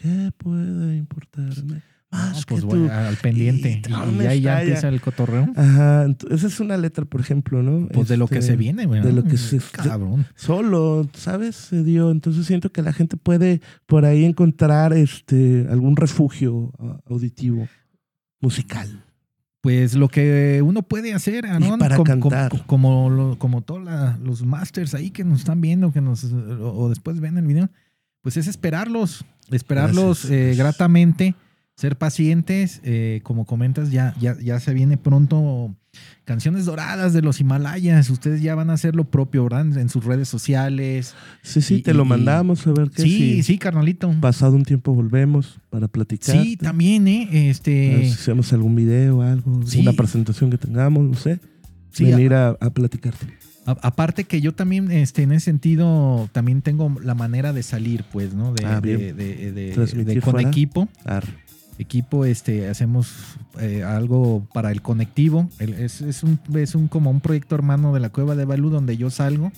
que 0.00 0.32
pueda 0.38 0.94
importarme 0.94 1.82
más 2.10 2.38
No, 2.38 2.42
que 2.44 2.54
pues 2.62 2.66
tú. 2.66 2.88
al 2.90 3.16
pendiente. 3.16 3.82
Y 3.86 3.88
Y, 3.88 3.92
no 3.92 4.06
me 4.06 4.40
ya, 4.40 4.62
empieza 4.62 4.88
el 4.88 5.00
cotorreo. 5.00 5.48
Ajá, 5.54 6.06
esa 6.30 6.46
es 6.48 6.58
una 6.58 6.76
letra, 6.76 7.04
por 7.04 7.20
ejemplo, 7.20 7.62
¿no? 7.62 7.86
Pues 7.88 8.08
de 8.08 8.16
lo 8.16 8.26
que 8.26 8.38
Este, 8.38 8.52
se 8.52 8.56
viene, 8.56 8.86
güey. 8.86 9.00
de 9.00 9.12
lo 9.12 9.22
que 9.22 9.36
se- 9.36 9.60
Cabrón. 9.72 10.26
solo, 10.34 11.08
¿sabes? 11.14 11.54
Se 11.54 11.84
dio. 11.84 12.10
Entonces 12.10 12.46
siento 12.46 12.72
que 12.72 12.82
la 12.82 12.92
gente 12.92 13.16
puede 13.16 13.60
por 13.86 14.04
ahí 14.04 14.24
encontrar 14.24 14.92
este 14.92 15.66
algún 15.70 15.94
refugio 15.96 16.72
auditivo, 17.08 17.68
musical. 18.40 19.04
Pues 19.60 19.94
lo 19.94 20.08
que 20.08 20.62
uno 20.64 20.82
puede 20.82 21.12
hacer, 21.12 21.44
Aaron, 21.46 21.78
para 21.78 21.96
com- 21.96 22.06
com- 22.06 22.30
cantar. 22.30 22.64
como, 22.66 23.10
lo- 23.10 23.38
como 23.38 23.60
todos 23.60 23.82
los 24.20 24.42
masters 24.44 24.94
ahí 24.94 25.10
que 25.10 25.22
nos 25.22 25.40
están 25.40 25.60
viendo, 25.60 25.92
que 25.92 26.00
nos 26.00 26.24
o 26.24 26.88
después 26.88 27.20
ven 27.20 27.36
el 27.36 27.46
video, 27.46 27.68
pues 28.22 28.36
es 28.36 28.46
esperarlos, 28.46 29.24
esperarlos 29.50 30.24
Gracias, 30.24 30.30
eh, 30.30 30.54
gratamente, 30.56 31.34
ser 31.76 31.96
pacientes, 31.96 32.80
eh, 32.84 33.20
como 33.22 33.46
comentas, 33.46 33.90
ya, 33.90 34.14
ya, 34.20 34.36
ya 34.38 34.60
se 34.60 34.74
viene 34.74 34.96
pronto 34.98 35.74
canciones 36.24 36.66
doradas 36.66 37.12
de 37.14 37.22
los 37.22 37.40
Himalayas, 37.40 38.10
ustedes 38.10 38.42
ya 38.42 38.54
van 38.54 38.70
a 38.70 38.74
hacer 38.74 38.94
lo 38.94 39.04
propio, 39.10 39.42
¿verdad? 39.44 39.76
En 39.78 39.88
sus 39.88 40.04
redes 40.04 40.28
sociales. 40.28 41.14
Sí, 41.42 41.60
sí, 41.62 41.74
Y- 41.76 41.82
te 41.82 41.94
lo 41.94 42.04
y- 42.04 42.08
mandamos 42.08 42.64
a 42.66 42.72
ver 42.72 42.90
qué 42.90 43.02
Sí, 43.02 43.18
si 43.36 43.42
sí, 43.42 43.58
carnalito. 43.58 44.14
pasado 44.20 44.54
un 44.54 44.64
tiempo 44.64 44.94
volvemos 44.94 45.58
para 45.70 45.88
platicar. 45.88 46.36
Sí, 46.40 46.56
también, 46.56 47.08
¿eh? 47.08 47.26
A 47.28 47.32
ver 47.32 47.44
Este, 47.50 48.04
si 48.06 48.12
hacemos 48.12 48.52
algún 48.52 48.76
video, 48.76 49.22
algo, 49.22 49.62
Sí. 49.66 49.80
una 49.80 49.94
presentación 49.94 50.50
que 50.50 50.58
tengamos, 50.58 51.02
no 51.04 51.14
sé. 51.14 51.40
sí, 51.92 52.04
venir 52.04 52.34
a, 52.34 52.50
a 52.60 52.70
platicarte. 52.70 53.26
A- 53.66 53.76
aparte 53.82 54.24
que 54.24 54.40
yo 54.40 54.52
también, 54.52 54.90
este, 54.90 55.22
en 55.22 55.32
ese 55.32 55.44
sentido, 55.46 56.28
también 56.32 56.62
tengo 56.62 56.94
la 57.02 57.14
manera 57.14 57.52
de 57.52 57.62
salir, 57.62 58.04
pues, 58.12 58.32
¿no? 58.34 58.52
De, 58.54 58.64
Ah, 58.66 58.80
de- 58.80 58.96
bien. 58.96 59.16
de- 59.16 59.52
de- 59.52 60.20
con 60.20 60.32
fuera. 60.32 60.48
equipo. 60.48 60.88
Arre. 61.04 61.28
Equipo, 61.78 62.24
este, 62.26 62.68
hacemos 62.68 63.08
eh, 63.58 63.82
algo 63.82 64.46
para 64.52 64.70
el 64.70 64.82
conectivo. 64.82 65.48
El- 65.58 65.74
es, 65.74 66.00
es 66.02 66.22
un, 66.22 66.38
es 66.54 66.74
un 66.74 66.88
como 66.88 67.10
un 67.10 67.20
proyecto 67.20 67.54
hermano 67.54 67.94
de 67.94 68.00
la 68.00 68.10
Cueva 68.10 68.34
de 68.34 68.44
Balú 68.44 68.68
donde 68.70 68.96
yo 68.98 69.08
salgo 69.10 69.50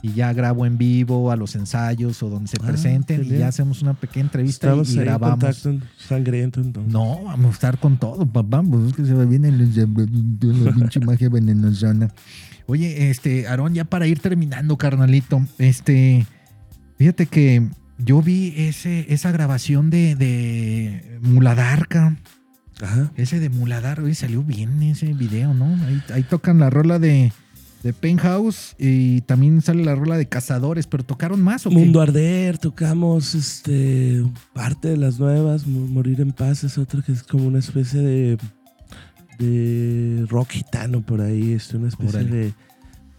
y 0.00 0.12
ya 0.12 0.32
grabo 0.32 0.64
en 0.66 0.78
vivo 0.78 1.32
a 1.32 1.36
los 1.36 1.56
ensayos 1.56 2.22
o 2.22 2.30
donde 2.30 2.48
se 2.48 2.58
Ah, 2.62 2.66
presenten 2.66 3.24
y 3.24 3.38
ya 3.38 3.48
hacemos 3.48 3.82
una 3.82 3.94
pequeña 3.94 4.26
entrevista 4.26 4.68
Estamos 4.68 4.90
y, 4.94 4.98
ahí 5.00 5.04
grabamos. 5.04 5.38
contacto 5.40 5.70
en 5.70 5.82
sangriento 5.96 6.60
entonces. 6.60 6.92
No, 6.92 7.24
vamos 7.24 7.50
a 7.50 7.54
estar 7.54 7.78
con 7.78 7.98
todo, 7.98 8.24
papá. 8.24 8.62
Pues 8.62 8.88
es 8.88 8.92
que 8.94 9.04
se 9.04 9.14
me 9.14 9.26
viene 9.26 9.48
el- 9.48 9.74
la 10.64 10.72
pinche 10.72 11.00
magia 11.00 11.28
venenosona. 11.28 12.08
Oye, 12.70 13.10
este, 13.10 13.46
Aarón, 13.48 13.74
ya 13.74 13.84
para 13.84 14.06
ir 14.06 14.20
terminando, 14.20 14.76
carnalito, 14.76 15.42
este, 15.58 16.26
fíjate 16.98 17.26
que 17.26 17.66
yo 17.96 18.20
vi 18.22 18.52
ese, 18.56 19.06
esa 19.12 19.32
grabación 19.32 19.88
de, 19.90 20.14
de 20.14 21.18
Muladar, 21.22 21.88
cabrón. 21.88 22.18
Ajá. 22.80 23.10
Ese 23.16 23.40
de 23.40 23.48
Muladar, 23.48 24.00
oye, 24.00 24.14
salió 24.14 24.42
bien 24.44 24.82
ese 24.82 25.12
video, 25.14 25.54
¿no? 25.54 25.64
Ahí, 25.86 26.00
ahí 26.14 26.22
tocan 26.22 26.58
la 26.60 26.70
rola 26.70 26.98
de, 27.00 27.32
de 27.82 27.92
Penthouse 27.94 28.76
y 28.78 29.22
también 29.22 29.62
sale 29.62 29.82
la 29.84 29.94
rola 29.96 30.16
de 30.18 30.28
Cazadores, 30.28 30.86
pero 30.86 31.02
tocaron 31.04 31.40
más 31.42 31.66
o 31.66 31.70
qué? 31.70 31.74
Mundo 31.76 32.00
Arder, 32.02 32.58
tocamos 32.58 33.34
este 33.34 34.22
parte 34.52 34.88
de 34.88 34.96
las 34.98 35.18
nuevas, 35.18 35.66
Mo- 35.66 35.88
Morir 35.88 36.20
en 36.20 36.30
Paz 36.32 36.62
es 36.64 36.76
otra 36.78 37.02
que 37.02 37.12
es 37.12 37.22
como 37.24 37.46
una 37.48 37.58
especie 37.58 38.00
de, 38.00 38.38
de 39.38 40.26
rock 40.28 40.50
gitano 40.50 41.00
por 41.02 41.20
ahí, 41.20 41.52
este, 41.52 41.76
una 41.76 41.88
especie 41.88 42.24
de, 42.24 42.52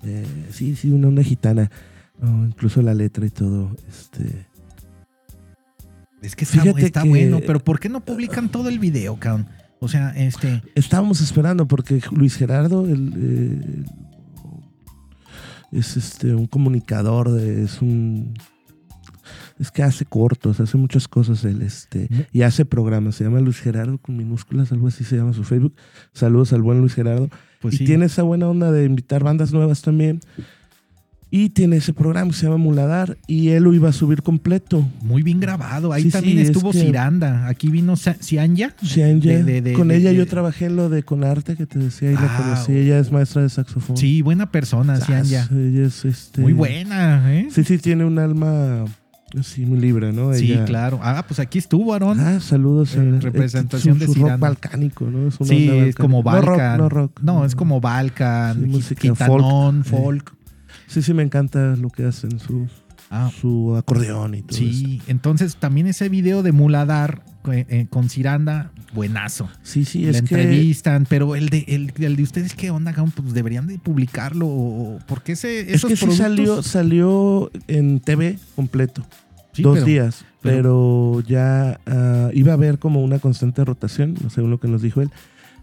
de- 0.03 0.25
sí, 0.51 0.75
sí, 0.75 0.91
una 0.91 1.07
onda 1.07 1.23
gitana, 1.23 1.69
incluso 2.21 2.81
la 2.81 2.93
letra 2.93 3.25
y 3.25 3.29
todo, 3.29 3.75
este, 3.87 4.45
Es 6.21 6.35
que 6.35 6.43
está, 6.45 7.03
que- 7.03 7.09
bueno, 7.09 7.39
pero 7.45 7.59
¿por 7.59 7.79
qué 7.79 7.87
no 7.89 8.01
publican 8.01 8.49
todo 8.49 8.67
el 8.69 8.79
video, 8.79 9.15
cabrón? 9.17 9.47
O 9.79 9.87
sea, 9.87 10.09
este... 10.09 10.61
estábamos 10.75 11.21
esperando 11.21 11.65
porque 11.67 12.01
Luis 12.11 12.35
Gerardo 12.35 12.85
el, 12.85 13.13
eh, 13.15 13.83
es 15.71 15.95
este 15.95 16.33
un 16.35 16.47
comunicador, 16.47 17.31
de- 17.31 17.63
es 17.63 17.81
un 17.81 18.33
es 19.59 19.71
que 19.71 19.83
hace 19.83 20.05
cortos, 20.05 20.59
hace 20.59 20.77
muchas 20.77 21.07
cosas 21.07 21.43
él, 21.45 21.61
este, 21.61 22.07
y 22.31 22.41
hace 22.43 22.65
programas. 22.65 23.15
Se 23.15 23.23
llama 23.25 23.39
Luis 23.41 23.59
Gerardo 23.59 23.97
con 23.97 24.15
minúsculas, 24.17 24.71
algo 24.71 24.87
así 24.87 25.03
se 25.03 25.17
llama 25.17 25.33
su 25.33 25.43
Facebook. 25.43 25.75
Saludos 26.13 26.53
al 26.53 26.61
buen 26.61 26.79
Luis 26.79 26.93
Gerardo. 26.95 27.29
Pues 27.61 27.73
y 27.75 27.77
sí. 27.79 27.85
tiene 27.85 28.05
esa 28.05 28.23
buena 28.23 28.47
onda 28.47 28.71
de 28.71 28.85
invitar 28.85 29.21
bandas 29.23 29.51
nuevas 29.51 29.81
también. 29.81 30.21
Y 31.31 31.49
tiene 31.51 31.75
ese 31.75 31.93
programa 31.93 32.31
que 32.31 32.37
se 32.37 32.45
llama 32.47 32.57
Muladar 32.57 33.15
y 33.27 33.49
él 33.49 33.61
lo 33.63 33.73
iba 33.75 33.89
a 33.89 33.93
subir 33.93 34.23
completo. 34.23 34.83
Muy 35.03 35.21
bien 35.21 35.39
grabado. 35.39 35.93
Ahí 35.93 36.03
Sí, 36.03 36.09
también 36.09 36.37
sí, 36.37 36.41
es 36.43 36.49
estuvo 36.49 36.71
que- 36.71 36.79
Ciranda. 36.79 37.47
Aquí 37.47 37.69
vino 37.69 37.95
Cianya. 37.97 38.73
Sí, 38.81 39.03
Anya. 39.03 39.33
De- 39.33 39.43
de- 39.43 39.61
de- 39.61 39.73
con 39.73 39.89
de- 39.89 39.97
ella 39.97 40.11
yo 40.11 40.25
trabajé 40.25 40.65
en 40.65 40.75
lo 40.75 40.89
de 40.89 41.03
Conarte 41.03 41.55
que 41.55 41.67
te 41.67 41.77
decía 41.77 42.09
y 42.11 42.15
la 42.15 42.21
Ah, 42.35 42.37
conocí. 42.41 42.71
Ella 42.71 42.97
es 42.97 43.11
maestra 43.11 43.43
de 43.43 43.49
saxofón. 43.49 43.95
Sí, 43.95 44.23
buena 44.23 44.49
persona, 44.51 44.99
Cianya. 45.01 45.47
Ella 45.51 45.85
es 45.85 46.03
este. 46.03 46.41
Muy 46.41 46.53
buena, 46.53 47.31
¿eh? 47.31 47.49
Sí, 47.51 47.63
sí, 47.63 47.77
tiene 47.77 48.05
un 48.05 48.17
alma 48.17 48.85
así 49.37 49.65
muy 49.65 49.79
libre, 49.79 50.13
¿no? 50.13 50.33
Sí, 50.33 50.51
Ella- 50.53 50.65
claro. 50.65 50.99
Ah, 51.03 51.23
pues 51.27 51.39
aquí 51.39 51.59
estuvo, 51.59 51.93
Aarón. 51.93 52.19
Ah, 52.19 52.39
saludos. 52.39 52.95
A- 52.95 53.03
representación 53.19 53.99
su- 53.99 54.07
de 54.07 54.13
su 54.13 54.21
rock 54.25 54.39
balcánico, 54.39 55.05
¿no? 55.09 55.27
Es 55.27 55.35
sí, 55.43 55.67
es 55.69 55.95
como. 55.95 56.23
Balkan. 56.23 56.77
No 56.77 56.89
rock, 56.89 56.89
no 56.89 56.89
rock. 56.89 57.19
No, 57.21 57.45
es 57.45 57.55
como 57.55 57.81
Balkan, 57.81 58.59
Sí, 58.61 58.65
música 58.69 59.01
gitanón, 59.01 59.83
folk. 59.83 60.03
folk. 60.03 60.33
Sí, 60.87 61.01
sí, 61.01 61.13
me 61.13 61.23
encanta 61.23 61.75
lo 61.75 61.89
que 61.89 62.05
hacen, 62.05 62.39
su, 62.39 62.67
Ah, 63.11 63.31
su 63.41 63.75
acordeón 63.75 64.35
y 64.35 64.41
todo 64.43 64.59
eso. 64.59 64.67
sí. 64.71 65.01
Entonces, 65.07 65.55
también 65.55 65.87
ese 65.87 66.09
video 66.09 66.43
de 66.43 66.51
Muladar 66.51 67.23
eh, 67.51 67.65
eh, 67.69 67.87
con 67.89 68.07
Ciranda, 68.09 68.71
buenazo. 68.93 69.49
Sí, 69.63 69.83
sí, 69.85 70.03
la 70.03 70.11
es 70.11 70.21
que 70.21 70.35
entrevistan, 70.35 71.07
pero 71.09 71.35
el 71.35 71.49
de, 71.49 71.65
el, 71.69 71.91
el 71.97 72.15
de 72.15 72.23
ustedes, 72.23 72.53
¿qué 72.53 72.69
onda? 72.69 72.93
Pues 73.15 73.33
deberían 73.33 73.65
de 73.65 73.79
publicarlo. 73.79 74.45
o- 74.47 74.99
Porque 75.07 75.31
ese, 75.31 75.73
es 75.73 75.83
que 75.85 75.95
sí 75.95 76.11
salió, 76.11 76.61
salió 76.61 77.49
en 77.67 77.99
TV 77.99 78.37
completo, 78.55 79.03
Sí, 79.53 79.63
dos 79.63 79.75
pero- 79.75 79.85
días, 79.87 80.25
pero, 80.41 81.23
ya 81.27 81.79
ah, 81.87 82.29
iba 82.33 82.51
a 82.51 82.55
haber 82.55 82.77
como 82.77 83.01
una 83.03 83.17
constante 83.19 83.65
rotación, 83.65 84.15
según 84.29 84.51
lo 84.51 84.59
que 84.59 84.67
nos 84.67 84.81
dijo 84.83 85.01
él. 85.01 85.09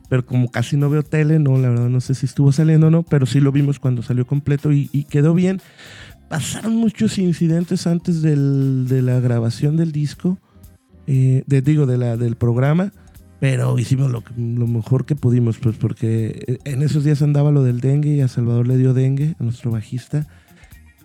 Pero 0.09 0.24
como 0.24 0.51
casi 0.51 0.76
no 0.76 0.88
veo 0.90 1.03
tele, 1.03 1.38
no, 1.40 1.59
la 1.59 1.68
verdad 1.68 1.88
no 1.88 2.01
sé 2.01 2.14
si 2.14 2.26
estuvo 2.26 2.53
saliendo 2.53 2.88
o 2.88 2.90
no, 2.90 3.03
pero 3.03 3.26
sí 3.26 3.40
lo 3.40 3.51
vimos 3.53 3.78
cuando 3.80 4.03
salió 4.03 4.24
completo 4.26 4.70
y, 4.72 4.88
y 4.92 5.05
quedó 5.05 5.34
bien. 5.34 5.61
Pasaron 6.28 6.74
muchos 6.76 7.18
incidentes 7.18 7.86
antes 7.86 8.20
del- 8.22 8.86
de 8.88 9.02
la 9.02 9.20
grabación 9.20 9.76
del 9.76 9.92
disco, 9.92 10.38
eh, 11.06 11.44
de, 11.46 11.62
digo, 11.62 11.86
de 11.86 11.98
la, 11.98 12.16
del 12.16 12.34
programa, 12.36 12.92
pero 13.38 13.78
hicimos 13.78 14.10
lo, 14.10 14.24
lo 14.36 14.66
mejor 14.66 15.04
que 15.06 15.14
pudimos, 15.14 15.58
pues 15.58 15.76
porque 15.76 16.58
en 16.64 16.82
esos 16.82 17.04
días 17.04 17.22
andaba 17.22 17.52
lo 17.52 17.62
del 17.62 17.80
dengue 17.80 18.14
y 18.16 18.20
a 18.22 18.28
Salvador 18.28 18.66
le 18.66 18.76
dio 18.76 18.92
dengue, 18.92 19.36
a 19.38 19.42
nuestro 19.44 19.70
bajista, 19.70 20.26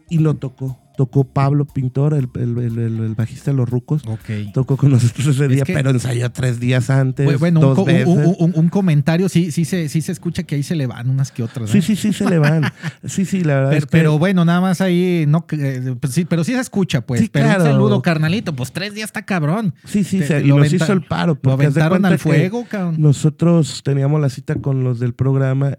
y 0.09 0.17
no 0.17 0.35
tocó. 0.37 0.79
Tocó 1.01 1.23
Pablo 1.23 1.65
Pintor, 1.65 2.13
el, 2.13 2.29
el- 2.35 2.59
el- 2.59 2.77
el- 2.77 2.99
el 2.99 3.15
bajista 3.15 3.49
de 3.49 3.57
Los 3.57 3.67
Rucos. 3.67 4.03
Ok. 4.05 4.53
Tocó 4.53 4.77
con 4.77 4.91
nosotros 4.91 5.25
ese 5.25 5.45
Es 5.45 5.49
día, 5.49 5.63
que- 5.63 5.73
pero 5.73 5.89
ensayó 5.89 6.31
tres 6.31 6.59
días 6.59 6.91
antes. 6.91 7.27
Bu- 7.27 7.39
Bueno, 7.39 7.59
un, 7.59 7.65
dos 7.65 7.75
co- 7.75 7.81
un- 7.81 7.87
veces. 7.87 8.05
un- 8.07 8.35
un- 8.37 8.53
un 8.55 8.69
comentario, 8.69 9.27
sí, 9.27 9.51
sí, 9.51 9.65
se, 9.65 9.89
sí 9.89 10.01
se 10.03 10.11
escucha 10.11 10.43
que 10.43 10.53
ahí 10.53 10.61
se 10.61 10.75
le 10.75 10.85
van 10.85 11.09
unas 11.09 11.31
que 11.31 11.41
otras. 11.41 11.71
Sí, 11.71 11.79
¿eh? 11.79 11.81
sí, 11.81 11.95
sí, 11.95 12.13
se 12.13 12.29
le 12.29 12.37
van. 12.37 12.71
Sí, 13.03 13.25
sí, 13.25 13.43
la 13.43 13.55
verdad. 13.55 13.69
Pero, 13.71 13.77
es 13.79 13.85
que- 13.85 13.91
pero 13.91 14.19
bueno, 14.19 14.45
nada 14.45 14.61
más 14.61 14.79
ahí, 14.79 15.25
no, 15.27 15.43
eh, 15.53 15.95
pues 15.99 16.13
sí, 16.13 16.25
pero 16.25 16.43
sí 16.43 16.53
se 16.53 16.59
escucha, 16.59 17.01
pues. 17.01 17.21
Sí, 17.21 17.29
pero 17.31 17.45
claro. 17.45 17.63
un 17.63 17.69
saludo, 17.71 18.01
carnalito, 18.03 18.55
pues 18.55 18.71
tres 18.71 18.93
días 18.93 19.05
está 19.09 19.23
cabrón. 19.25 19.73
sí, 19.85 20.03
sí, 20.03 20.19
te- 20.19 20.27
se- 20.27 20.41
y 20.41 20.47
lo 20.49 20.59
nos 20.59 20.71
hizo 20.71 20.93
el 20.93 21.01
paro. 21.01 21.35
Lo 21.41 21.53
aventaron 21.53 22.05
al 22.05 22.19
fuego, 22.19 22.63
cabrón. 22.69 22.97
Nosotros 22.99 23.81
teníamos 23.83 24.21
la 24.21 24.29
cita 24.29 24.53
con 24.55 24.83
los 24.83 24.99
del 24.99 25.15
programa 25.15 25.73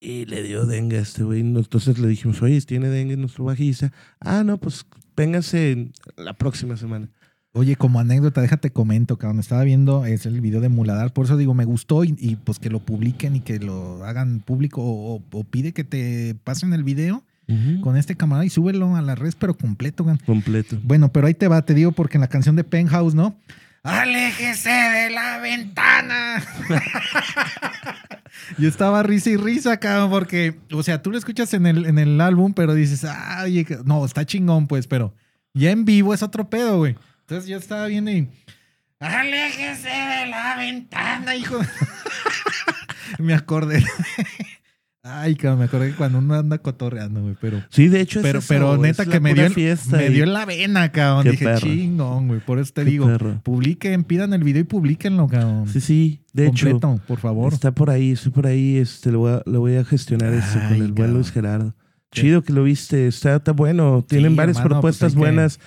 y 0.00 0.24
le 0.24 0.42
dio 0.42 0.66
dengue 0.66 0.98
a 0.98 1.02
este 1.02 1.22
güey. 1.22 1.40
Entonces 1.40 1.98
le 1.98 2.08
dijimos, 2.08 2.40
oye, 2.42 2.60
tiene 2.62 2.88
dengue 2.88 3.16
nuestro 3.16 3.44
bajista. 3.44 3.92
Ah, 4.20 4.42
no, 4.44 4.58
pues 4.58 4.86
vénganse 5.16 5.90
la 6.16 6.34
próxima 6.34 6.76
semana. 6.76 7.08
Oye, 7.52 7.74
como 7.74 7.98
anécdota, 7.98 8.40
déjate 8.40 8.70
comento, 8.70 9.18
cabrón. 9.18 9.40
Estaba 9.40 9.64
viendo 9.64 10.06
es 10.06 10.24
el 10.24 10.40
video 10.40 10.60
de 10.60 10.68
Muladar, 10.68 11.12
por 11.12 11.26
eso 11.26 11.36
digo, 11.36 11.52
me 11.52 11.64
gustó 11.64 12.04
y, 12.04 12.14
y, 12.18 12.36
pues 12.36 12.60
que 12.60 12.70
lo 12.70 12.78
publiquen 12.78 13.36
y 13.36 13.40
que 13.40 13.58
lo 13.58 14.04
hagan 14.04 14.40
público 14.40 14.82
o, 14.82 15.20
o 15.30 15.44
pide 15.44 15.72
que 15.72 15.82
te 15.84 16.36
pasen 16.44 16.72
el 16.72 16.84
video 16.84 17.24
con 17.82 17.96
este 17.96 18.14
camarada 18.14 18.44
y 18.44 18.50
súbelo 18.50 18.94
a 18.94 19.02
la 19.02 19.16
red, 19.16 19.34
pero 19.38 19.56
completo, 19.56 20.04
cabrón. 20.04 20.22
Completo. 20.24 20.78
Bueno, 20.84 21.10
pero 21.10 21.26
ahí 21.26 21.34
te 21.34 21.48
va, 21.48 21.62
te 21.62 21.74
digo, 21.74 21.90
porque 21.90 22.16
en 22.16 22.20
la 22.20 22.28
canción 22.28 22.54
de 22.54 22.62
Penthouse, 22.62 23.14
¿no? 23.14 23.34
¡Aléjese 23.82 24.70
de 24.70 25.10
la 25.10 25.38
ventana! 25.38 26.44
Yo 28.58 28.68
estaba 28.68 29.02
risa 29.02 29.30
y 29.30 29.36
risa, 29.36 29.78
cabrón, 29.78 30.10
porque, 30.10 30.58
o 30.72 30.82
sea, 30.82 31.02
tú 31.02 31.10
lo 31.10 31.18
escuchas 31.18 31.54
en 31.54 31.66
el, 31.66 31.86
en 31.86 31.98
el 31.98 32.20
álbum, 32.20 32.52
pero 32.54 32.74
dices, 32.74 33.04
ay, 33.04 33.66
no, 33.84 34.04
está 34.04 34.24
chingón, 34.26 34.66
pues, 34.66 34.86
pero 34.86 35.14
ya 35.54 35.70
en 35.70 35.84
vivo 35.84 36.14
es 36.14 36.22
otro 36.22 36.48
pedo, 36.48 36.78
güey. 36.78 36.96
Entonces 37.20 37.48
yo 37.48 37.56
estaba 37.56 37.86
viendo 37.86 38.10
y. 38.10 38.28
¡Aléjese 38.98 39.88
de 39.88 40.26
la 40.26 40.56
ventana, 40.56 41.34
hijo! 41.34 41.58
me 43.18 43.34
acordé. 43.34 43.84
Ay, 45.02 45.34
cabrón, 45.34 45.60
me 45.60 45.64
acordé 45.64 45.90
que 45.90 45.96
cuando 45.96 46.18
uno 46.18 46.34
anda 46.34 46.58
cotorreando, 46.58 47.22
güey, 47.22 47.34
pero. 47.40 47.62
Sí, 47.70 47.88
de 47.88 48.02
hecho 48.02 48.18
es 48.18 48.22
Pero, 48.22 48.40
eso, 48.40 48.48
pero 48.48 48.76
neta 48.76 49.06
que 49.06 49.18
me 49.18 49.32
dio, 49.32 49.48
fiesta 49.50 49.96
me 49.96 50.10
dio 50.10 50.24
en 50.24 50.34
la 50.34 50.44
vena, 50.44 50.92
cabrón. 50.92 51.22
Qué 51.24 51.30
Dije, 51.30 51.44
perro. 51.46 51.60
chingón, 51.60 52.28
güey. 52.28 52.40
Por 52.40 52.58
eso 52.58 52.72
te 52.74 52.84
Qué 52.84 52.90
digo, 52.90 53.06
perro. 53.06 53.40
publiquen, 53.42 54.04
pidan 54.04 54.34
el 54.34 54.44
video 54.44 54.60
y 54.60 54.64
publiquenlo, 54.64 55.26
cabrón. 55.26 55.66
Sí, 55.68 55.80
sí, 55.80 56.20
de 56.34 56.48
hecho. 56.48 56.78
Por 57.06 57.18
favor. 57.18 57.50
Está 57.54 57.72
por 57.72 57.88
ahí, 57.88 58.10
estoy 58.10 58.30
por 58.32 58.46
ahí, 58.46 58.76
este, 58.76 59.10
lo 59.10 59.20
voy 59.20 59.32
a, 59.32 59.42
lo 59.46 59.60
voy 59.60 59.76
a 59.76 59.84
gestionar 59.86 60.34
esto 60.34 60.58
con 60.68 60.82
el 60.82 60.92
buen. 60.92 61.14
Luis 61.14 61.32
Gerardo. 61.32 61.74
Sí. 62.12 62.22
Chido 62.22 62.42
que 62.42 62.52
lo 62.52 62.64
viste, 62.64 63.06
está, 63.06 63.36
está 63.36 63.52
bueno, 63.52 64.04
tienen 64.08 64.32
Sí, 64.32 64.36
varias 64.36 64.56
hermano, 64.56 64.74
propuestas 64.76 65.12
pues 65.12 65.14
que- 65.14 65.18
buenas. 65.18 65.60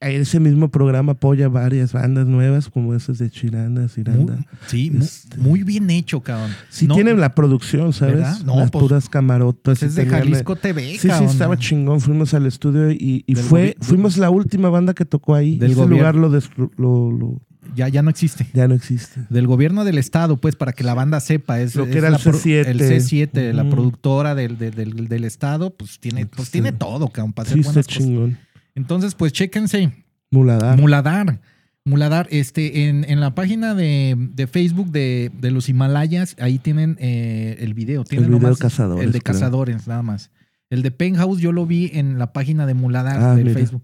Ese 0.00 0.38
mismo 0.40 0.68
programa 0.70 1.12
apoya 1.12 1.48
varias 1.48 1.92
bandas 1.92 2.26
nuevas, 2.26 2.68
como 2.68 2.94
esas 2.94 3.18
de 3.18 3.30
Chiranda, 3.30 3.88
Ciranda. 3.88 4.34
Muy- 4.34 4.44
sí, 4.66 4.92
Este- 5.00 5.38
muy, 5.38 5.62
bien 5.62 5.88
hecho, 5.90 6.20
cabrón. 6.20 6.50
Sí 6.68 6.86
No, 6.88 6.94
tienen 6.96 7.20
la 7.20 7.34
producción, 7.34 7.92
¿sabes? 7.92 8.16
¿Verdad? 8.16 8.40
No, 8.44 8.56
Las 8.58 8.70
pues, 8.70 8.82
puras 8.82 9.08
camarotas. 9.08 9.78
Pues 9.78 9.82
es 9.84 9.94
de 9.94 10.04
Jalisco 10.06 10.56
TV, 10.56 10.82
Sí, 10.92 10.98
sí, 10.98 11.08
cabrón. 11.08 11.30
estaba 11.30 11.56
chingón. 11.56 12.00
Fuimos 12.00 12.34
al 12.34 12.44
estudio 12.46 12.90
y, 12.90 13.24
fue, 13.48 13.76
fuimos 13.80 14.18
la 14.18 14.28
última 14.30 14.68
banda 14.68 14.92
que 14.94 15.04
tocó 15.04 15.34
ahí. 15.36 15.58
Del 15.58 15.70
Ese 15.70 15.80
gobierno. 15.80 15.96
lugar 15.96 16.14
lo, 16.16 16.28
lo- 16.76 17.10
lo- 17.12 17.40
Ya, 17.74 17.88
ya 17.88 18.02
no 18.02 18.10
existe. 18.10 18.46
ya 18.54 18.68
no 18.68 18.74
existe. 18.74 19.20
Del 19.30 19.46
gobierno 19.46 19.84
del 19.84 19.98
estado, 19.98 20.36
pues, 20.36 20.56
para 20.56 20.72
que 20.72 20.84
la 20.84 20.94
banda 20.94 21.20
sepa. 21.20 21.60
Es, 21.60 21.74
Lo 21.74 21.84
que 21.84 21.90
es 21.92 21.96
era 21.96 22.06
el 22.08 22.12
la 22.14 22.18
pro- 22.18 22.32
C7. 22.38 22.66
El 22.66 22.80
C7, 22.80 23.52
la 23.52 23.68
productora 23.68 24.34
del, 24.34 24.58
del, 24.58 24.74
del- 24.74 25.08
del 25.08 25.24
estado, 25.24 25.74
pues 25.76 25.98
tiene, 25.98 26.26
pues, 26.26 26.48
Sí. 26.48 26.52
tiene 26.52 26.72
todo, 26.72 27.08
cabrón, 27.08 27.32
para 27.32 27.46
hacer 27.46 27.54
Sí, 27.56 27.60
está 27.60 27.72
buenas 27.72 27.86
cosas. 27.86 28.02
chingón. 28.02 28.38
Entonces, 28.74 29.14
pues, 29.14 29.32
chéquense. 29.32 29.92
Muladar. 30.30 30.80
Muladar. 30.80 31.40
Muladar, 31.86 32.26
este, 32.30 32.88
en, 32.88 33.04
en 33.08 33.20
la 33.20 33.34
página 33.34 33.74
de, 33.74 34.16
de 34.16 34.46
Facebook 34.46 34.90
de, 34.90 35.30
de 35.38 35.50
los 35.50 35.68
Himalayas, 35.68 36.34
ahí 36.40 36.58
tienen 36.58 36.96
eh, 36.98 37.56
el 37.60 37.74
video. 37.74 38.04
Tienen 38.04 38.28
video 38.30 38.40
nomás 38.40 38.58
Cazadores, 38.58 39.04
El 39.04 39.12
de 39.12 39.20
creo. 39.20 39.34
Cazadores, 39.34 39.86
nada 39.86 40.02
más. 40.02 40.30
El 40.70 40.82
de 40.82 40.90
Penthouse 40.90 41.40
yo 41.40 41.52
lo 41.52 41.66
vi 41.66 41.90
en 41.92 42.18
la 42.18 42.32
página 42.32 42.64
de 42.66 42.72
Muladar 42.72 43.20
Ah, 43.20 43.34
del 43.34 43.44
mira. 43.44 43.58
Facebook. 43.58 43.82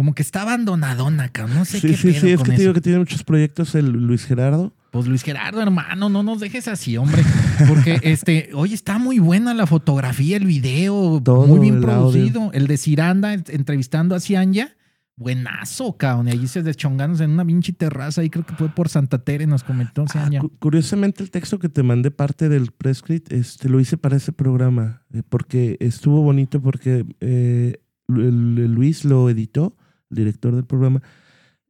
Como 0.00 0.14
que 0.14 0.22
está 0.22 0.40
abandonadona, 0.40 1.28
cabrón. 1.28 1.58
No 1.58 1.64
sé 1.66 1.78
sí, 1.78 1.88
qué 1.88 1.94
sí, 1.94 2.08
pedo 2.12 2.20
sí, 2.22 2.30
es 2.30 2.36
con 2.38 2.46
que 2.46 2.52
te 2.52 2.60
digo 2.62 2.72
que 2.72 2.80
tiene 2.80 2.98
muchos 3.00 3.22
proyectos 3.22 3.74
el 3.74 3.90
Luis 3.90 4.24
Gerardo. 4.24 4.72
Pues 4.92 5.06
Luis 5.06 5.22
Gerardo, 5.22 5.60
hermano, 5.60 6.08
no 6.08 6.22
nos 6.22 6.40
dejes 6.40 6.68
así, 6.68 6.96
hombre. 6.96 7.22
Porque, 7.68 7.98
este, 8.02 8.48
oye, 8.54 8.74
está 8.74 8.96
muy 8.98 9.18
buena 9.18 9.52
la 9.52 9.66
fotografía, 9.66 10.38
el 10.38 10.46
video, 10.46 11.20
Todo, 11.22 11.46
muy 11.46 11.58
bien 11.58 11.74
el 11.74 11.80
producido. 11.82 12.50
El 12.54 12.66
de 12.66 12.78
Ciranda 12.78 13.34
ent- 13.34 13.50
entrevistando 13.52 14.14
a 14.14 14.20
Cianya, 14.20 14.74
buenazo, 15.16 15.98
cabrón. 15.98 16.28
Y 16.28 16.30
allí 16.30 16.48
se 16.48 16.62
deschongándose 16.62 17.24
en 17.24 17.32
una 17.32 17.44
pinche 17.44 17.74
terraza, 17.74 18.22
ahí 18.22 18.30
creo 18.30 18.46
que 18.46 18.54
fue 18.54 18.70
por 18.70 18.88
Santa 18.88 19.22
Tere, 19.22 19.46
nos 19.46 19.64
comentó 19.64 20.04
Ah, 20.08 20.12
Cianya. 20.12 20.40
cu- 20.40 20.50
curiosamente 20.58 21.22
el 21.22 21.30
texto 21.30 21.58
que 21.58 21.68
te 21.68 21.82
mandé 21.82 22.10
parte 22.10 22.48
del 22.48 22.70
prescript, 22.72 23.30
este, 23.34 23.68
lo 23.68 23.78
hice 23.80 23.98
para 23.98 24.16
ese 24.16 24.32
programa, 24.32 25.02
eh, 25.12 25.22
porque 25.28 25.76
estuvo 25.78 26.22
bonito 26.22 26.62
porque 26.62 27.04
eh, 27.20 27.82
Luis 28.08 29.04
lo 29.04 29.28
editó, 29.30 29.76
director 30.10 30.54
del 30.54 30.64
programa, 30.64 31.00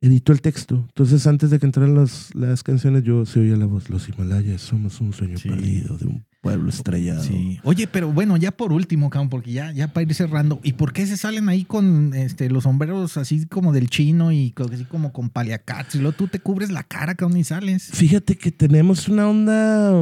editó 0.00 0.32
el 0.32 0.40
texto. 0.40 0.86
Entonces 0.88 1.26
antes 1.26 1.50
de 1.50 1.58
que 1.58 1.66
entraran 1.66 1.94
las, 1.94 2.34
las 2.34 2.62
canciones 2.62 3.02
yo 3.04 3.26
se 3.26 3.40
oía 3.40 3.56
la 3.56 3.66
voz, 3.66 3.90
los 3.90 4.08
Himalayas 4.08 4.62
somos 4.62 5.00
un 5.00 5.12
sueño 5.12 5.36
Sí. 5.38 5.48
perdido 5.50 5.98
de 5.98 6.06
un 6.06 6.24
pueblo 6.40 6.70
estrellado. 6.70 7.22
Sí. 7.22 7.58
Oye, 7.64 7.86
pero 7.86 8.10
bueno, 8.10 8.38
ya 8.38 8.50
por 8.50 8.72
último, 8.72 9.10
cabrón, 9.10 9.28
porque 9.28 9.52
ya, 9.52 9.72
ya 9.72 9.92
para 9.92 10.06
ir 10.06 10.14
cerrando, 10.14 10.58
¿y 10.62 10.72
por 10.72 10.94
qué 10.94 11.06
se 11.06 11.18
salen 11.18 11.50
ahí 11.50 11.64
con 11.66 12.14
este, 12.14 12.48
los 12.48 12.62
sombreros 12.64 13.18
así 13.18 13.44
como 13.44 13.74
del 13.74 13.90
chino 13.90 14.32
y 14.32 14.54
así 14.72 14.86
como 14.86 15.12
con 15.12 15.28
paliacats? 15.28 15.96
Y 15.96 15.98
luego 15.98 16.16
tú 16.16 16.28
te 16.28 16.38
cubres 16.40 16.70
la 16.70 16.82
cara, 16.82 17.14
cabrón, 17.14 17.36
y 17.36 17.44
sales. 17.44 17.90
Fíjate 17.92 18.36
que 18.38 18.50
tenemos 18.52 19.06
una 19.06 19.28
onda, 19.28 19.92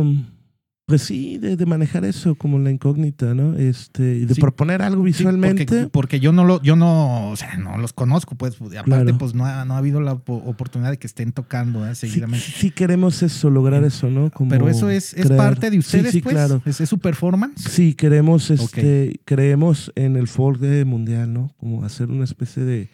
pues 0.88 1.02
sí, 1.02 1.36
de, 1.36 1.56
de 1.56 1.66
manejar 1.66 2.04
eso 2.06 2.34
como 2.34 2.58
la 2.58 2.70
incógnita, 2.70 3.34
¿no? 3.34 3.54
Este, 3.56 4.16
y 4.16 4.24
de 4.24 4.34
Sí. 4.34 4.40
proponer 4.40 4.80
algo 4.80 5.02
Sí, 5.02 5.06
visualmente. 5.08 5.66
porque, 5.66 5.88
porque 5.90 6.18
yo 6.20 6.32
no 6.32 6.44
lo, 6.46 6.62
yo 6.62 6.76
no, 6.76 7.28
o 7.30 7.36
sea, 7.36 7.56
no 7.58 7.76
los 7.76 7.92
conozco, 7.92 8.34
pues. 8.36 8.54
aparte, 8.56 8.82
Claro. 8.84 9.18
pues 9.18 9.34
no 9.34 9.44
ha, 9.44 9.66
no 9.66 9.74
ha 9.74 9.78
habido 9.78 10.00
la 10.00 10.16
po- 10.16 10.42
oportunidad 10.46 10.90
de 10.90 10.96
que 10.98 11.06
estén 11.06 11.32
tocando 11.32 11.86
¿eh? 11.86 11.94
Seguidamente. 11.94 12.44
sí 12.56 12.70
queremos 12.70 13.22
eso, 13.22 13.50
lograr 13.50 13.84
eso, 13.84 14.08
¿no? 14.08 14.30
Como 14.30 14.48
Pero 14.50 14.66
eso 14.68 14.88
es, 14.88 15.12
es 15.12 15.28
parte 15.30 15.70
de 15.70 15.78
ustedes, 15.78 16.10
sí, 16.10 16.22
pues. 16.22 16.34
claro. 16.34 16.62
Es, 16.64 16.80
es 16.80 16.88
su 16.88 16.98
performance. 16.98 17.62
Sí, 17.70 17.92
queremos, 17.92 18.50
este, 18.50 19.20
creemos 19.26 19.92
en 19.94 20.16
el 20.16 20.26
folk 20.26 20.58
mundial, 20.86 21.32
¿no? 21.34 21.54
Como 21.58 21.84
hacer 21.84 22.08
una 22.10 22.24
especie 22.24 22.64
de, 22.64 22.88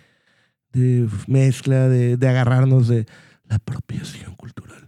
de 0.72 1.08
mezcla, 1.28 1.88
de, 1.88 2.16
de 2.16 2.28
agarrarnos 2.28 2.88
de 2.88 3.06
la 3.48 3.56
apropiación 3.56 4.34
cultural, 4.34 4.83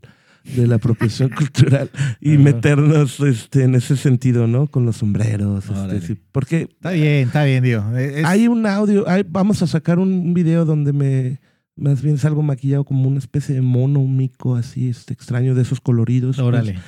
de 0.54 0.66
la 0.66 0.76
apropiación 0.76 1.28
cultural 1.36 1.90
y 2.20 2.34
Ajá. 2.34 2.42
meternos 2.42 3.20
este, 3.20 3.64
en 3.64 3.74
ese 3.74 3.96
sentido, 3.96 4.46
¿no? 4.46 4.68
Con 4.68 4.84
los 4.86 4.96
sombreros, 4.98 5.64
este, 5.68 6.00
sí, 6.00 6.18
porque 6.32 6.68
Está 6.70 6.90
bien, 6.92 7.26
está 7.28 7.44
bien, 7.44 7.64
digo. 7.64 7.82
Es- 7.96 8.24
hay 8.24 8.46
un 8.48 8.66
audio, 8.66 9.08
hay- 9.08 9.24
vamos 9.28 9.62
a 9.62 9.66
sacar 9.66 9.98
un, 9.98 10.12
un 10.12 10.34
video 10.34 10.64
donde 10.64 10.92
me, 10.92 11.40
más 11.76 12.02
bien 12.02 12.18
salgo 12.18 12.42
maquillado 12.42 12.84
como 12.84 13.08
una 13.08 13.18
especie 13.18 13.54
de 13.54 13.60
mono, 13.62 14.00
un 14.00 14.16
mico 14.16 14.54
así, 14.56 14.88
este 14.88 15.12
extraño 15.14 15.54
de 15.54 15.62
esos 15.62 15.80
coloridos. 15.80 16.36
pues. 16.36 16.46
Órale. 16.46 16.78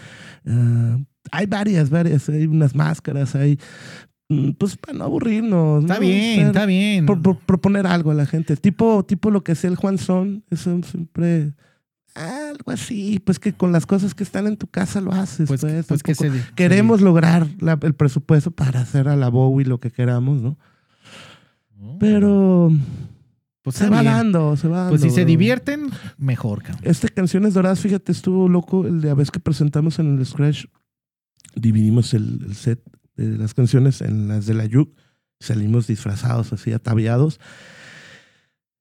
Ah, 0.47 0.99
hay 1.33 1.47
varias, 1.47 1.91
varias, 1.91 2.29
hay 2.29 2.47
unas 2.47 2.75
máscaras, 2.75 3.35
hay, 3.35 3.59
mm, 4.31 4.53
pues 4.53 4.77
para 4.77 4.97
no 4.99 5.05
aburrirnos. 5.05 5.83
Está 5.83 5.95
¿no? 5.95 6.01
bien, 6.01 6.47
está 6.47 6.65
bien. 6.65 7.07
por- 7.07 7.21
por- 7.21 7.39
proponer 7.41 7.87
algo 7.87 8.11
a 8.13 8.15
la 8.15 8.25
gente, 8.25 8.57
tipo, 8.57 9.05
tipo 9.05 9.31
lo 9.31 9.43
que 9.45 9.53
es 9.53 9.65
el 9.65 9.77
Juan 9.77 9.99
Son, 9.99 10.45
eso 10.51 10.81
siempre, 10.85 11.53
algo 12.19 12.71
así, 12.73 13.21
pues 13.21 13.39
que 13.39 13.53
con 13.53 13.73
las 13.73 13.87
cosas 13.87 14.15
que 14.15 14.23
están 14.25 14.47
en 14.47 14.57
tu 14.57 14.67
casa 14.67 15.01
lo 15.01 15.13
haces. 15.13 15.47
Pues, 15.49 15.61
Pues, 15.61 15.87
pues 15.87 16.03
que 16.03 16.15
tampoco- 16.15 16.39
se. 16.39 16.55
Queremos 16.55 17.01
lograr 17.01 17.47
la- 17.61 17.79
el 17.83 17.95
presupuesto 17.95 18.51
para 18.51 18.81
hacer 18.81 19.09
a 19.09 19.17
la 19.17 19.29
Bowie 19.29 19.65
lo 19.67 19.79
que 19.81 19.91
queramos, 19.91 20.43
¿no? 20.43 20.59
Pero 22.01 22.71
pues 23.63 23.77
se 23.77 23.89
va 23.89 24.01
bien. 24.01 24.13
dando, 24.13 24.57
se 24.57 24.69
va 24.69 24.79
dando. 24.79 24.91
Pues 24.91 25.03
si 25.03 25.11
se 25.11 25.25
divierten, 25.25 25.91
mejor, 26.17 26.63
cabrón. 26.63 26.83
Este 26.85 27.09
Canciones 27.09 27.55
Doradas, 27.55 27.81
fíjate, 27.81 28.13
estuvo 28.13 28.49
loco. 28.49 28.87
El 28.87 29.01
de 29.01 29.09
la 29.09 29.15
vez 29.15 29.31
que 29.31 29.41
presentamos 29.41 29.99
en 29.99 30.19
el 30.19 30.27
Scratch, 30.27 30.67
dividimos 31.55 32.15
el, 32.15 32.45
el 32.47 32.55
set 32.55 32.81
de 33.17 33.37
las 33.39 33.55
canciones 33.55 34.01
en 34.01 34.29
las 34.29 34.47
de 34.47 34.55
la 34.55 34.65
Yuk. 34.67 34.95
Salimos 35.41 35.87
disfrazados, 35.87 36.53
así 36.53 36.73
ataviados, 36.73 37.39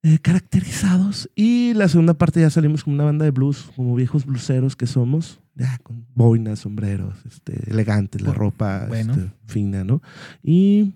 eh, 0.04 0.20
caracterizados. 0.20 1.30
Y 1.36 1.74
la 1.74 1.88
segunda 1.90 2.14
parte 2.14 2.42
ya 2.42 2.50
salimos 2.50 2.84
como 2.84 2.96
una 2.96 3.04
banda 3.06 3.26
de 3.26 3.32
blues, 3.32 3.70
como 3.76 3.96
viejos 3.96 4.26
blueseros 4.26 4.76
que 4.76 4.88
somos, 4.88 5.40
ya 5.56 5.78
con 5.84 6.06
boinas, 6.16 6.60
sombreros, 6.60 7.16
este, 7.26 7.70
elegantes, 7.72 8.22
la 8.22 8.34
ropa 8.34 8.86
bueno. 8.88 9.14
este, 9.14 9.32
fina, 9.46 9.84
¿no? 9.84 10.02
Y 10.44 10.94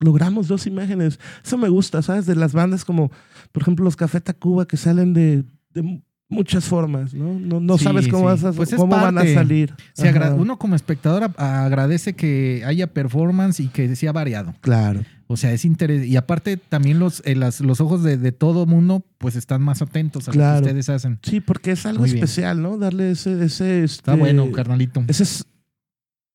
logramos 0.00 0.48
dos 0.48 0.66
imágenes. 0.66 1.18
Eso 1.44 1.56
me 1.58 1.68
gusta, 1.68 2.02
¿sabes? 2.02 2.26
De 2.26 2.34
las 2.36 2.52
bandas 2.52 2.84
como, 2.84 3.10
por 3.52 3.62
ejemplo, 3.62 3.84
los 3.84 3.96
Café 3.96 4.20
Tacuba 4.20 4.66
que 4.66 4.76
salen 4.76 5.14
de, 5.14 5.44
de 5.72 6.02
muchas 6.28 6.64
formas, 6.66 7.14
¿no? 7.14 7.38
No, 7.38 7.60
no 7.60 7.78
Sí, 7.78 7.84
sabes 7.84 8.08
cómo, 8.08 8.24
sí. 8.36 8.42
vas 8.42 8.44
a- 8.44 8.52
Pues 8.52 8.74
cómo 8.74 8.94
van 8.96 9.16
a 9.18 9.24
salir. 9.32 9.74
Se 9.94 10.12
uno 10.36 10.58
como 10.58 10.74
espectador 10.74 11.30
agradece 11.36 12.14
que 12.14 12.62
haya 12.66 12.92
performance 12.92 13.60
y 13.60 13.68
que 13.68 13.94
sea 13.96 14.12
variado. 14.12 14.54
Claro. 14.60 15.04
O 15.34 15.36
sea, 15.36 15.52
es 15.52 15.64
interés. 15.64 16.06
Y 16.06 16.16
aparte, 16.16 16.56
también 16.56 16.98
los, 16.98 17.20
eh, 17.26 17.34
las- 17.34 17.60
los 17.60 17.80
ojos 17.80 18.02
de, 18.02 18.16
de 18.16 18.32
todo 18.32 18.64
mundo, 18.66 19.04
pues 19.18 19.36
están 19.36 19.60
más 19.62 19.82
atentos 19.82 20.28
a 20.28 20.32
lo 20.32 20.38
que 20.38 20.60
ustedes 20.62 20.88
hacen. 20.88 21.18
Sí, 21.22 21.40
porque 21.40 21.72
es 21.72 21.84
algo 21.86 22.00
Muy 22.00 22.10
bien. 22.12 22.24
especial, 22.24 22.62
¿no? 22.62 22.78
Darle 22.78 23.10
ese... 23.10 23.44
ese 23.44 23.84
Está 23.84 24.12
este, 24.12 24.20
bueno, 24.20 24.50
carnalito. 24.52 25.04
ese 25.08 25.24
es- 25.24 25.44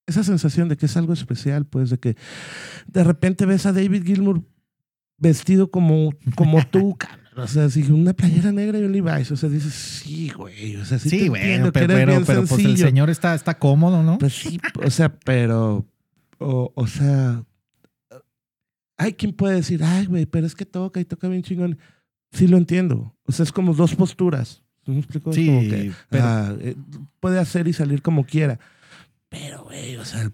esa 0.07 0.23
sensación 0.23 0.69
de 0.69 0.77
que 0.77 0.85
es 0.87 0.97
algo 0.97 1.13
especial, 1.13 1.65
pues, 1.65 1.89
de 1.91 1.97
que 1.99 2.15
de 2.87 3.03
repente 3.03 3.45
ves 3.45 3.65
a 3.67 3.73
David 3.73 4.03
Gilmour 4.05 4.41
vestido 5.17 5.69
como, 5.69 6.13
como 6.35 6.63
tú. 6.71 6.97
O 7.37 7.47
sea, 7.47 7.65
así, 7.65 7.83
una 7.91 8.13
playera 8.13 8.51
negra 8.51 8.79
y 8.79 8.83
un 8.83 8.91
Levi's. 8.91 9.31
O 9.31 9.37
sea, 9.37 9.47
dices, 9.49 9.73
sí, 9.73 10.29
güey. 10.35 10.75
O 10.77 10.83
sea, 10.85 10.99
sí, 10.99 11.09
Sí, 11.09 11.19
te 11.19 11.25
entiendo 11.27 11.71
que 11.71 11.79
pero, 11.79 11.93
eres 11.93 12.05
pero, 12.05 12.11
bien 12.11 12.25
pero, 12.25 12.45
pues 12.47 12.65
el 12.65 12.77
señor 12.77 13.09
está, 13.09 13.33
está 13.35 13.57
cómodo, 13.59 14.03
¿no? 14.03 14.17
Pues 14.17 14.33
sí, 14.33 14.59
o 14.83 14.89
sea, 14.89 15.09
pero, 15.19 15.85
o, 16.39 16.71
o 16.75 16.87
sea, 16.87 17.43
hay 18.99 19.13
quien 19.13 19.33
puede 19.33 19.55
decir, 19.55 19.83
ay, 19.83 20.05
güey, 20.05 20.27
pero 20.27 20.45
es 20.45 20.53
que 20.53 20.65
toca 20.65 20.99
y 20.99 21.05
toca 21.05 21.27
bien 21.27 21.41
chingón. 21.41 21.79
sí 22.31 22.47
lo 22.47 22.57
entiendo. 22.57 23.15
O 23.23 23.31
sea, 23.31 23.41
es 23.43 23.51
como 23.51 23.73
dos 23.73 23.95
posturas. 23.95 24.61
¿Sí 24.85 24.91
¿Me 24.91 24.99
explico? 24.99 25.33
Sí, 25.33 25.47
como 25.47 25.61
que, 25.61 25.91
pero- 26.09 26.23
ah, 26.25 26.55
eh, 26.59 26.75
puede 27.19 27.39
hacer 27.39 27.67
y 27.67 27.73
salir 27.73 28.01
como 28.03 28.23
quiera. 28.25 28.59
Pero, 29.29 29.63
güey, 29.63 29.95
o 29.97 30.05
sea, 30.05 30.31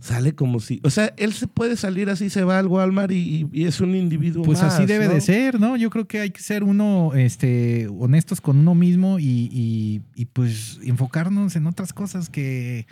sale 0.00 0.34
como 0.34 0.60
si. 0.60 0.80
O 0.84 0.90
sea, 0.90 1.12
él 1.16 1.32
se 1.32 1.46
puede 1.48 1.76
salir 1.76 2.10
así, 2.10 2.30
se 2.30 2.44
va 2.44 2.58
al 2.58 2.66
Walmart 2.68 3.10
y, 3.12 3.48
y 3.52 3.64
es 3.64 3.80
un 3.80 3.94
individuo. 3.96 4.44
Pues 4.44 4.62
así 4.62 4.86
debe 4.86 5.06
¿no? 5.08 5.14
de 5.14 5.20
ser, 5.20 5.58
¿no? 5.60 5.76
Yo 5.76 5.90
creo 5.90 6.06
que 6.06 6.20
hay 6.20 6.30
que 6.30 6.40
ser 6.42 6.62
uno, 6.64 7.12
este, 7.14 7.88
honestos 7.88 8.40
con 8.40 8.58
uno 8.58 8.74
mismo 8.74 9.18
y, 9.18 9.48
y- 9.52 10.02
y, 10.14 10.24
pues 10.26 10.78
enfocarnos 10.84 11.56
en 11.56 11.66
otras 11.66 11.92
cosas 11.92 12.28
que, 12.30 12.86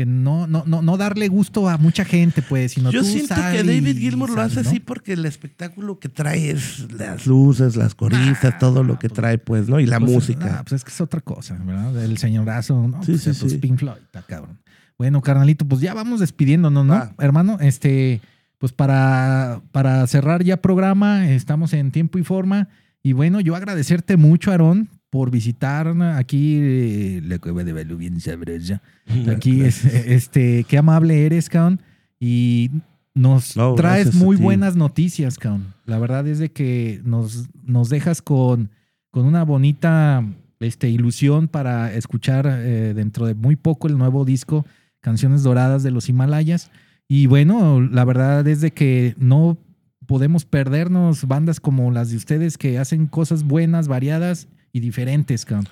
que 0.00 0.06
no, 0.06 0.46
no, 0.46 0.64
no, 0.66 0.80
no 0.80 0.96
darle 0.96 1.28
gusto 1.28 1.68
a 1.68 1.76
mucha 1.76 2.06
gente, 2.06 2.40
pues, 2.40 2.72
sino 2.72 2.90
Yo 2.90 3.00
tú 3.02 3.06
siento 3.06 3.34
sal 3.34 3.52
que 3.52 3.62
David 3.62 3.98
Gilmour 3.98 4.30
lo 4.30 4.40
hace 4.40 4.62
¿no? 4.62 4.70
así 4.70 4.80
porque 4.80 5.12
el 5.12 5.26
espectáculo 5.26 5.98
que 5.98 6.08
trae 6.08 6.52
es 6.52 6.90
las 6.90 7.26
luces, 7.26 7.76
las 7.76 7.94
coristas, 7.94 8.54
Ah, 8.54 8.58
todo 8.58 8.82
lo 8.82 8.98
que 8.98 9.10
pues, 9.10 9.12
trae, 9.16 9.36
pues, 9.36 9.68
¿no? 9.68 9.78
Y 9.78 9.84
la 9.84 10.00
Pues, 10.00 10.10
música. 10.10 10.56
ah, 10.60 10.62
pues 10.66 10.80
es 10.80 10.84
que 10.84 10.90
es 10.90 11.02
otra 11.02 11.20
cosa, 11.20 11.58
¿verdad? 11.62 12.02
El 12.02 12.16
señorazo, 12.16 12.88
¿no? 12.88 13.02
Sí, 13.02 13.12
pues, 13.12 13.24
sí, 13.24 13.32
pues, 13.38 13.52
sí. 13.52 13.58
Pink 13.58 13.78
Floyd, 13.78 13.98
está 14.02 14.22
cabrón. 14.22 14.58
Bueno, 14.96 15.20
carnalito, 15.20 15.66
pues 15.66 15.82
ya 15.82 15.92
vamos 15.92 16.20
despidiéndonos, 16.20 16.86
¿no? 16.86 16.94
Va. 16.94 17.12
Hermano, 17.18 17.58
este, 17.60 18.22
pues 18.56 18.72
para, 18.72 19.60
para 19.70 20.06
cerrar 20.06 20.42
ya 20.44 20.62
programa, 20.62 21.28
estamos 21.28 21.74
en 21.74 21.90
tiempo 21.90 22.18
y 22.18 22.24
forma. 22.24 22.68
Y 23.02 23.12
bueno, 23.12 23.40
yo 23.42 23.54
agradecerte 23.54 24.16
mucho, 24.16 24.50
Aarón, 24.50 24.88
por 25.10 25.32
visitar 25.32 25.88
aquí 26.14 26.58
eh, 26.60 27.20
la 27.24 27.38
cueva 27.38 27.64
de 27.64 27.72
Balú, 27.72 27.96
bien 27.96 28.20
sabrosa. 28.20 28.80
Aquí 29.28 29.62
es, 29.62 29.84
este, 29.84 30.64
qué 30.64 30.78
amable 30.78 31.26
eres, 31.26 31.48
cabrón. 31.48 31.80
Y 32.20 32.70
nos 33.12 33.56
No, 33.56 33.74
traes 33.74 34.14
muy 34.14 34.36
buenas 34.36 34.76
noticias, 34.76 35.36
cabrón. 35.36 35.74
La 35.84 35.98
verdad 35.98 36.26
es 36.28 36.38
de 36.38 36.52
que 36.52 37.00
nos, 37.04 37.48
nos 37.64 37.88
dejas 37.88 38.22
con, 38.22 38.70
con 39.10 39.26
una 39.26 39.44
bonita 39.44 40.24
este, 40.60 40.88
ilusión 40.88 41.48
para 41.48 41.92
escuchar 41.92 42.46
eh, 42.46 42.94
dentro 42.94 43.26
de 43.26 43.34
muy 43.34 43.56
poco 43.56 43.88
el 43.88 43.98
nuevo 43.98 44.24
disco 44.24 44.64
Canciones 45.00 45.42
Doradas 45.42 45.82
de 45.82 45.90
los 45.90 46.08
Himalayas. 46.08 46.70
Y 47.08 47.26
bueno, 47.26 47.80
la 47.80 48.04
verdad 48.04 48.46
es 48.46 48.60
de 48.60 48.70
que 48.70 49.16
no 49.18 49.58
podemos 50.06 50.44
perdernos 50.44 51.26
bandas 51.26 51.58
como 51.58 51.90
las 51.90 52.10
de 52.10 52.16
ustedes 52.16 52.58
que 52.58 52.78
hacen 52.78 53.06
cosas 53.08 53.42
buenas, 53.42 53.88
variadas 53.88 54.46
y 54.72 54.80
diferentes, 54.80 55.44
cabrón. 55.44 55.68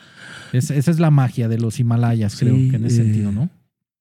Es- 0.52 0.70
esa 0.70 0.90
es 0.90 0.98
la 1.00 1.10
magia 1.10 1.48
de 1.48 1.58
los 1.58 1.78
Himalayas, 1.80 2.36
creo 2.38 2.56
Sí, 2.56 2.70
que 2.70 2.76
en 2.76 2.84
ese 2.86 3.02
eh, 3.02 3.04
sentido, 3.04 3.32
¿no? 3.32 3.50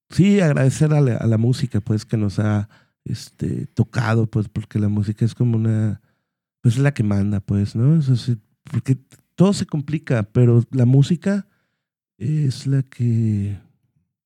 Sí, 0.10 0.40
agradecer 0.40 0.94
a 0.94 1.02
la, 1.02 1.18
a 1.18 1.28
la 1.28 1.38
música, 1.38 1.82
pues, 1.82 2.06
que 2.06 2.18
nos 2.18 2.40
ha 2.40 2.70
este, 3.04 3.68
tocado, 3.68 4.28
pues, 4.28 4.48
porque 4.50 4.80
la 4.80 4.90
música 4.90 5.26
es 5.26 5.36
como 5.36 5.58
una, 5.58 6.02
pues, 6.62 6.76
es 6.76 6.82
la 6.82 6.94
que 6.94 7.04
manda, 7.04 7.40
pues, 7.40 7.76
¿no? 7.76 7.98
Eso 8.00 8.16
sí, 8.16 8.38
porque 8.64 8.98
todo 9.36 9.54
se 9.54 9.66
complica, 9.66 10.24
pero 10.24 10.64
la 10.72 10.86
música 10.86 11.48
es 12.18 12.66
la 12.68 12.84
que 12.84 13.58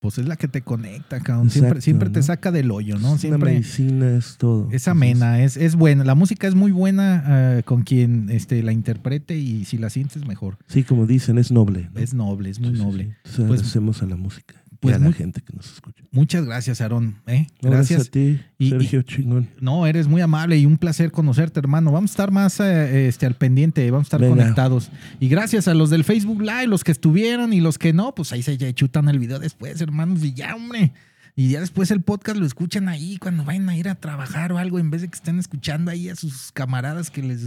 Pues 0.01 0.17
es 0.17 0.27
la 0.27 0.35
que 0.35 0.47
te 0.47 0.63
conecta, 0.63 1.19
cabrón. 1.19 1.51
Siempre, 1.51 1.67
Exacto, 1.69 1.81
siempre 1.83 2.09
te 2.09 2.19
¿no? 2.21 2.25
saca 2.25 2.51
del 2.51 2.71
hoyo, 2.71 2.97
¿no? 2.97 3.13
es 3.13 3.21
Siempre 3.21 3.51
medicina, 3.51 4.17
es 4.17 4.35
todo. 4.37 4.61
es 4.61 4.65
Entonces, 4.65 4.87
amena, 4.87 5.43
es, 5.43 5.57
es 5.57 5.75
buena. 5.75 6.03
La 6.03 6.15
música 6.15 6.47
es 6.47 6.55
muy 6.55 6.71
buena 6.71 7.23
eh, 7.59 7.63
con 7.63 7.83
quien 7.83 8.27
este, 8.31 8.63
la 8.63 8.71
interprete 8.71 9.37
y 9.37 9.63
si 9.65 9.77
la 9.77 9.91
sientes 9.91 10.25
mejor. 10.25 10.57
Sí, 10.65 10.83
como 10.83 11.05
dicen, 11.05 11.37
es 11.37 11.51
noble. 11.51 11.91
¿no? 11.93 11.99
Es 12.01 12.15
noble, 12.15 12.49
es 12.49 12.59
muy 12.59 12.75
Sí, 12.75 12.81
noble. 12.81 13.03
sí. 13.03 13.09
Entonces, 13.09 13.45
Pues- 13.47 13.59
agradecemos 13.59 14.01
a 14.01 14.05
la 14.07 14.15
música 14.15 14.55
pues 14.81 14.91
y 14.91 14.95
a 14.95 14.99
la 14.99 15.05
muy- 15.05 15.13
gente 15.13 15.39
que 15.41 15.53
nos 15.55 15.71
escucha. 15.71 16.03
Muchas 16.11 16.43
gracias, 16.43 16.81
Aarón. 16.81 17.15
¿eh? 17.27 17.47
Gracias. 17.61 18.01
a 18.07 18.11
ti, 18.11 18.41
Y- 18.57 18.69
Sergio 18.71 19.01
Chingón. 19.03 19.47
No, 19.61 19.87
eres 19.87 20.07
muy 20.07 20.19
amable 20.21 20.57
y 20.57 20.65
un 20.65 20.77
placer 20.77 21.11
conocerte, 21.11 21.59
hermano. 21.59 21.91
Vamos 21.93 22.11
a 22.11 22.13
estar 22.13 22.31
más 22.31 22.59
eh, 22.59 23.07
este, 23.07 23.25
al 23.25 23.35
pendiente, 23.35 23.89
vamos 23.91 24.05
a 24.05 24.07
estar 24.07 24.19
Venga. 24.21 24.35
conectados. 24.35 24.91
Y 25.21 25.29
gracias 25.29 25.69
a 25.69 25.73
los 25.73 25.89
del 25.89 26.03
Facebook 26.03 26.41
Live, 26.41 26.67
los 26.67 26.83
que 26.83 26.91
estuvieron 26.91 27.53
y 27.53 27.61
los 27.61 27.77
que 27.77 27.93
no, 27.93 28.13
pues 28.13 28.33
ahí 28.33 28.41
se 28.43 28.57
ya 28.57 28.73
chutan 28.73 29.07
el 29.07 29.19
video 29.19 29.39
después, 29.39 29.79
hermanos, 29.79 30.23
y 30.25 30.33
ya, 30.33 30.55
hombre. 30.55 30.91
Y 31.33 31.49
ya 31.51 31.61
después 31.61 31.91
el 31.91 32.01
podcast 32.01 32.37
lo 32.37 32.45
escuchan 32.45 32.89
ahí 32.89 33.17
cuando 33.17 33.45
vayan 33.45 33.69
a 33.69 33.77
ir 33.77 33.87
a 33.87 33.95
trabajar 33.95 34.51
o 34.51 34.57
algo, 34.57 34.79
en 34.79 34.89
vez 34.91 35.01
de 35.01 35.07
que 35.07 35.15
estén 35.15 35.39
escuchando 35.39 35.89
ahí 35.89 36.09
a 36.09 36.15
sus 36.17 36.51
camaradas 36.51 37.09
que 37.09 37.21
les, 37.23 37.41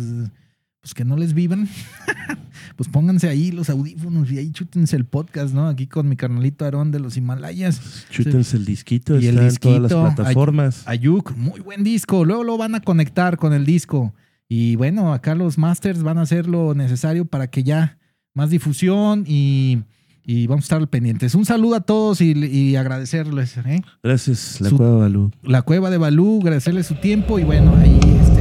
pues 0.85 0.93
que 0.93 1.03
no 1.07 1.17
les 1.17 1.33
vivan. 1.33 1.67
pues 2.77 2.91
pónganse 2.91 3.27
ahí 3.31 3.51
los 3.53 3.71
audífonos 3.71 4.31
y 4.31 4.37
ahí 4.37 4.51
chútense 4.51 4.95
el 4.97 5.07
podcast, 5.07 5.55
¿no? 5.55 5.67
Aquí 5.67 5.87
con 5.87 6.07
mi 6.11 6.15
carnalito 6.15 6.67
Aarón 6.67 6.91
de 6.91 7.01
los 7.01 7.17
Himalayas. 7.17 8.05
Chútense 8.11 8.59
el 8.59 8.67
disquito, 8.67 9.19
Y 9.19 9.29
el 9.29 9.39
está 9.39 9.49
en 9.49 9.57
todas 9.57 9.81
las 9.81 9.91
disquito, 9.91 10.15
plataformas. 10.15 10.83
Ayuk, 10.87 11.35
muy 11.39 11.61
buen 11.61 11.85
disco. 11.85 12.27
Luego 12.27 12.45
lo 12.45 12.59
van 12.59 12.75
a 12.75 12.81
conectar 12.81 13.39
con 13.39 13.55
el 13.55 13.65
disco. 13.65 14.13
Y 14.47 14.77
bueno, 14.77 15.15
acá 15.15 15.35
los 15.35 15.57
masters 15.57 16.03
van 16.03 16.19
a 16.19 16.23
hacer 16.23 16.47
lo 16.47 16.75
necesario 16.75 17.25
para 17.25 17.47
que 17.47 17.63
ya 17.63 17.97
más 18.35 18.51
difusión 18.51 19.25
y, 19.27 19.79
y 20.23 20.47
vamos 20.49 20.65
a 20.65 20.67
estar 20.67 20.81
al 20.83 20.89
pendientes. 20.91 21.35
Un 21.35 21.47
saludo 21.47 21.77
a 21.77 21.81
todos 21.81 22.21
y, 22.21 22.33
y 22.33 22.77
agradecerles. 22.77 23.57
¿eh? 23.57 23.81
Gracias, 24.03 24.61
la 24.61 24.69
Su- 24.69 24.77
Cueva 24.77 24.99
Balú. 24.99 25.31
La 25.45 25.63
cueva 25.63 25.89
de 25.89 25.97
Balú, 25.97 26.41
agradecerles 26.43 26.87
su 26.89 26.97
tiempo 26.97 27.39
y 27.39 27.45
bueno, 27.45 27.75
ahí 27.77 27.99
está. 28.21 28.34